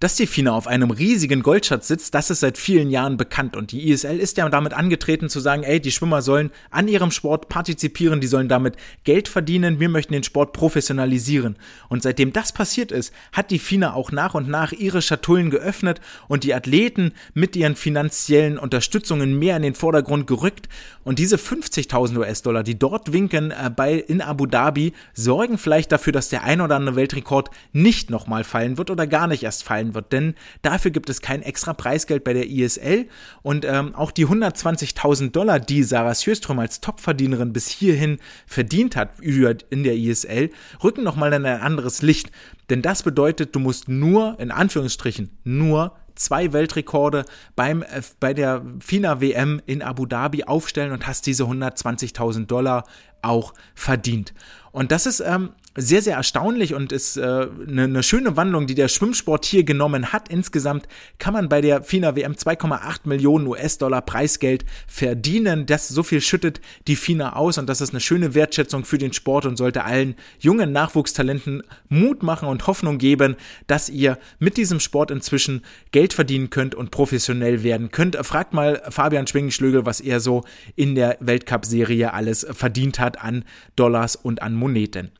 Dass 0.00 0.16
die 0.16 0.26
FINA 0.26 0.52
auf 0.52 0.66
einem 0.66 0.92
riesigen 0.92 1.42
Goldschatz 1.42 1.86
sitzt, 1.86 2.14
das 2.14 2.30
ist 2.30 2.40
seit 2.40 2.56
vielen 2.56 2.88
Jahren 2.88 3.18
bekannt. 3.18 3.54
Und 3.54 3.70
die 3.70 3.90
ISL 3.90 4.18
ist 4.18 4.38
ja 4.38 4.48
damit 4.48 4.72
angetreten 4.72 5.28
zu 5.28 5.40
sagen, 5.40 5.62
ey, 5.62 5.78
die 5.78 5.92
Schwimmer 5.92 6.22
sollen 6.22 6.52
an 6.70 6.88
ihrem 6.88 7.10
Sport 7.10 7.50
partizipieren, 7.50 8.22
die 8.22 8.26
sollen 8.26 8.48
damit 8.48 8.76
Geld 9.04 9.28
verdienen, 9.28 9.78
wir 9.78 9.90
möchten 9.90 10.14
den 10.14 10.22
Sport 10.22 10.54
professionalisieren. 10.54 11.56
Und 11.90 12.02
seitdem 12.02 12.32
das 12.32 12.52
passiert 12.52 12.92
ist, 12.92 13.12
hat 13.32 13.50
die 13.50 13.58
FINA 13.58 13.92
auch 13.92 14.10
nach 14.10 14.32
und 14.32 14.48
nach 14.48 14.72
ihre 14.72 15.02
Schatullen 15.02 15.50
geöffnet 15.50 16.00
und 16.28 16.44
die 16.44 16.54
Athleten 16.54 17.12
mit 17.34 17.54
ihren 17.54 17.76
finanziellen 17.76 18.56
Unterstützungen 18.56 19.38
mehr 19.38 19.58
in 19.58 19.62
den 19.62 19.74
Vordergrund 19.74 20.26
gerückt. 20.26 20.70
Und 21.04 21.18
diese 21.18 21.36
50.000 21.36 22.16
US-Dollar, 22.16 22.62
die 22.62 22.78
dort 22.78 23.12
winken 23.12 23.50
äh, 23.50 23.68
bei, 23.68 23.96
in 23.96 24.22
Abu 24.22 24.46
Dhabi, 24.46 24.94
sorgen 25.12 25.58
vielleicht 25.58 25.92
dafür, 25.92 26.14
dass 26.14 26.30
der 26.30 26.44
ein 26.44 26.62
oder 26.62 26.76
andere 26.76 26.96
Weltrekord 26.96 27.50
nicht 27.74 28.08
nochmal 28.08 28.44
fallen 28.44 28.78
wird 28.78 28.90
oder 28.90 29.06
gar 29.06 29.26
nicht 29.26 29.42
erst 29.42 29.62
fallen 29.62 29.89
wird, 29.94 30.12
denn 30.12 30.34
dafür 30.62 30.90
gibt 30.90 31.10
es 31.10 31.20
kein 31.20 31.42
extra 31.42 31.72
Preisgeld 31.72 32.24
bei 32.24 32.32
der 32.32 32.48
ISL 32.48 33.08
und 33.42 33.64
ähm, 33.64 33.94
auch 33.94 34.10
die 34.10 34.26
120.000 34.26 35.30
Dollar, 35.30 35.60
die 35.60 35.82
Sarah 35.82 36.14
Sjöström 36.14 36.58
als 36.58 36.80
Topverdienerin 36.80 37.52
bis 37.52 37.68
hierhin 37.68 38.18
verdient 38.46 38.96
hat 38.96 39.20
in 39.20 39.82
der 39.82 39.94
ISL, 39.94 40.50
rücken 40.82 41.04
nochmal 41.04 41.32
in 41.32 41.44
ein 41.44 41.60
anderes 41.60 42.02
Licht, 42.02 42.30
denn 42.70 42.82
das 42.82 43.02
bedeutet, 43.02 43.54
du 43.54 43.58
musst 43.58 43.88
nur, 43.88 44.38
in 44.38 44.50
Anführungsstrichen, 44.50 45.30
nur 45.44 45.96
zwei 46.20 46.52
Weltrekorde 46.52 47.24
beim, 47.56 47.82
äh, 47.82 48.02
bei 48.20 48.34
der 48.34 48.62
FINA 48.80 49.20
WM 49.20 49.60
in 49.66 49.82
Abu 49.82 50.06
Dhabi 50.06 50.44
aufstellen 50.44 50.92
und 50.92 51.06
hast 51.06 51.26
diese 51.26 51.44
120.000 51.44 52.46
Dollar 52.46 52.84
auch 53.22 53.54
verdient. 53.74 54.32
Und 54.72 54.92
das 54.92 55.06
ist 55.06 55.20
ähm, 55.20 55.50
sehr, 55.80 56.02
sehr 56.02 56.16
erstaunlich 56.16 56.74
und 56.74 56.92
ist 56.92 57.16
äh, 57.16 57.20
eine, 57.22 57.84
eine 57.84 58.02
schöne 58.02 58.36
Wandlung, 58.36 58.66
die 58.66 58.74
der 58.74 58.88
Schwimmsport 58.88 59.44
hier 59.44 59.64
genommen 59.64 60.12
hat. 60.12 60.28
Insgesamt 60.28 60.88
kann 61.18 61.32
man 61.32 61.48
bei 61.48 61.60
der 61.60 61.82
FINA 61.82 62.16
WM 62.16 62.32
2,8 62.32 63.00
Millionen 63.04 63.46
US-Dollar 63.46 64.02
Preisgeld 64.02 64.64
verdienen. 64.86 65.66
Das 65.66 65.88
so 65.88 66.02
viel 66.02 66.20
schüttet 66.20 66.60
die 66.86 66.96
FINA 66.96 67.34
aus 67.34 67.58
und 67.58 67.68
das 67.68 67.80
ist 67.80 67.90
eine 67.90 68.00
schöne 68.00 68.34
Wertschätzung 68.34 68.84
für 68.84 68.98
den 68.98 69.12
Sport 69.12 69.46
und 69.46 69.56
sollte 69.56 69.84
allen 69.84 70.14
jungen 70.38 70.72
Nachwuchstalenten 70.72 71.62
Mut 71.88 72.22
machen 72.22 72.48
und 72.48 72.66
Hoffnung 72.66 72.98
geben, 72.98 73.36
dass 73.66 73.88
ihr 73.88 74.18
mit 74.38 74.56
diesem 74.56 74.80
Sport 74.80 75.10
inzwischen 75.10 75.62
Geld 75.92 76.12
verdienen 76.12 76.50
könnt 76.50 76.74
und 76.74 76.90
professionell 76.90 77.62
werden 77.62 77.90
könnt. 77.90 78.16
Fragt 78.16 78.52
mal 78.52 78.82
Fabian 78.88 79.26
Schwingenschlögel, 79.26 79.86
was 79.86 80.00
er 80.00 80.20
so 80.20 80.44
in 80.76 80.94
der 80.94 81.16
Weltcup-Serie 81.20 82.12
alles 82.12 82.46
verdient 82.50 82.98
hat 82.98 83.22
an 83.22 83.44
Dollars 83.76 84.16
und 84.16 84.42
an 84.42 84.54
Moneten. 84.54 85.10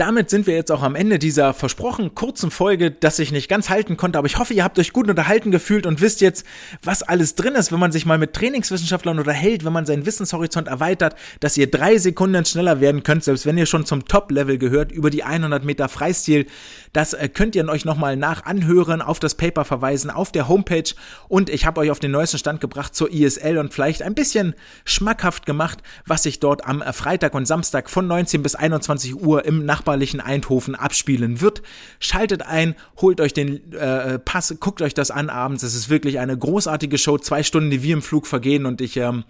Damit 0.00 0.30
sind 0.30 0.46
wir 0.46 0.54
jetzt 0.54 0.72
auch 0.72 0.82
am 0.82 0.94
Ende 0.94 1.18
dieser 1.18 1.52
versprochen 1.52 2.14
kurzen 2.14 2.50
Folge, 2.50 2.90
dass 2.90 3.18
ich 3.18 3.32
nicht 3.32 3.50
ganz 3.50 3.68
halten 3.68 3.98
konnte, 3.98 4.16
aber 4.16 4.26
ich 4.26 4.38
hoffe, 4.38 4.54
ihr 4.54 4.64
habt 4.64 4.78
euch 4.78 4.94
gut 4.94 5.10
unterhalten 5.10 5.50
gefühlt 5.50 5.84
und 5.84 6.00
wisst 6.00 6.22
jetzt, 6.22 6.46
was 6.82 7.02
alles 7.02 7.34
drin 7.34 7.54
ist, 7.54 7.70
wenn 7.70 7.80
man 7.80 7.92
sich 7.92 8.06
mal 8.06 8.16
mit 8.16 8.32
Trainingswissenschaftlern 8.32 9.18
unterhält, 9.18 9.62
wenn 9.62 9.74
man 9.74 9.84
seinen 9.84 10.06
Wissenshorizont 10.06 10.68
erweitert, 10.68 11.16
dass 11.40 11.58
ihr 11.58 11.70
drei 11.70 11.98
Sekunden 11.98 12.46
schneller 12.46 12.80
werden 12.80 13.02
könnt, 13.02 13.24
selbst 13.24 13.44
wenn 13.44 13.58
ihr 13.58 13.66
schon 13.66 13.84
zum 13.84 14.06
Top-Level 14.06 14.56
gehört, 14.56 14.90
über 14.90 15.10
die 15.10 15.22
100 15.22 15.66
Meter 15.66 15.90
Freistil. 15.90 16.46
Das 16.94 17.12
äh, 17.12 17.28
könnt 17.28 17.54
ihr 17.54 17.68
euch 17.68 17.84
nochmal 17.84 18.16
nach 18.16 18.46
anhören, 18.46 19.02
auf 19.02 19.20
das 19.20 19.34
Paper 19.34 19.66
verweisen, 19.66 20.10
auf 20.10 20.32
der 20.32 20.48
Homepage 20.48 20.94
und 21.28 21.50
ich 21.50 21.66
habe 21.66 21.78
euch 21.78 21.90
auf 21.90 21.98
den 21.98 22.10
neuesten 22.10 22.38
Stand 22.38 22.62
gebracht 22.62 22.94
zur 22.94 23.12
ISL 23.12 23.58
und 23.58 23.74
vielleicht 23.74 24.02
ein 24.02 24.14
bisschen 24.14 24.54
schmackhaft 24.86 25.44
gemacht, 25.44 25.82
was 26.06 26.22
sich 26.22 26.40
dort 26.40 26.66
am 26.66 26.82
Freitag 26.94 27.34
und 27.34 27.44
Samstag 27.44 27.90
von 27.90 28.06
19 28.06 28.42
bis 28.42 28.54
21 28.54 29.14
Uhr 29.22 29.44
im 29.44 29.66
Nachbar 29.66 29.89
nachbarlichen 29.90 30.20
Eindhoven 30.20 30.74
abspielen 30.74 31.40
wird. 31.40 31.62
Schaltet 31.98 32.42
ein, 32.42 32.74
holt 33.00 33.20
euch 33.20 33.32
den 33.32 33.72
äh, 33.72 34.18
Pass, 34.18 34.54
guckt 34.60 34.82
euch 34.82 34.94
das 34.94 35.10
an 35.10 35.30
abends. 35.30 35.62
Es 35.62 35.74
ist 35.74 35.90
wirklich 35.90 36.18
eine 36.18 36.36
großartige 36.38 36.96
Show. 36.96 37.18
Zwei 37.18 37.42
Stunden, 37.42 37.70
die 37.70 37.82
wie 37.82 37.90
im 37.90 38.02
Flug 38.02 38.26
vergehen 38.26 38.66
und 38.66 38.80
ich 38.80 38.96
ähm, 38.96 39.24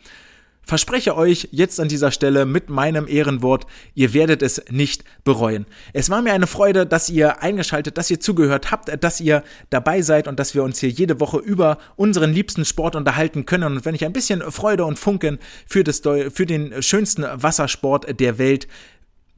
verspreche 0.63 1.17
euch 1.17 1.49
jetzt 1.51 1.81
an 1.81 1.89
dieser 1.89 2.13
Stelle 2.13 2.45
mit 2.45 2.69
meinem 2.69 3.09
Ehrenwort, 3.09 3.67
ihr 3.95 4.13
werdet 4.13 4.43
es 4.43 4.63
nicht 4.71 5.03
bereuen. 5.25 5.65
Es 5.95 6.11
war 6.11 6.21
mir 6.21 6.35
eine 6.35 6.47
Freude, 6.47 6.87
dass 6.87 7.09
ihr 7.09 7.43
eingeschaltet, 7.43 7.97
dass 7.97 8.11
ihr 8.11 8.21
zugehört 8.21 8.71
habt, 8.71 9.03
dass 9.03 9.21
ihr 9.21 9.43
dabei 9.71 10.03
seid 10.03 10.29
und 10.29 10.39
dass 10.39 10.55
wir 10.55 10.63
uns 10.63 10.79
hier 10.79 10.91
jede 10.91 11.19
Woche 11.19 11.39
über 11.39 11.79
unseren 11.97 12.33
liebsten 12.33 12.65
Sport 12.67 12.95
unterhalten 12.95 13.47
können. 13.47 13.79
Und 13.79 13.85
wenn 13.85 13.95
ich 13.95 14.05
ein 14.05 14.13
bisschen 14.13 14.43
Freude 14.43 14.85
und 14.85 14.99
Funken 14.99 15.39
für, 15.67 15.83
das, 15.83 16.01
für 16.01 16.47
den 16.47 16.83
schönsten 16.83 17.25
Wassersport 17.25 18.21
der 18.21 18.39
Welt 18.39 18.69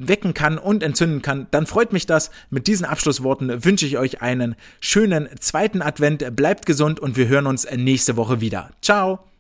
wecken 0.08 0.34
kann 0.34 0.58
und 0.58 0.82
entzünden 0.82 1.22
kann, 1.22 1.46
dann 1.50 1.66
freut 1.66 1.92
mich 1.92 2.06
das. 2.06 2.30
Mit 2.50 2.66
diesen 2.66 2.86
Abschlussworten 2.86 3.64
wünsche 3.64 3.86
ich 3.86 3.98
euch 3.98 4.22
einen 4.22 4.54
schönen 4.80 5.28
zweiten 5.40 5.82
Advent. 5.82 6.36
Bleibt 6.36 6.66
gesund 6.66 7.00
und 7.00 7.16
wir 7.16 7.28
hören 7.28 7.46
uns 7.46 7.66
nächste 7.70 8.16
Woche 8.16 8.40
wieder. 8.40 8.70
Ciao! 8.80 9.31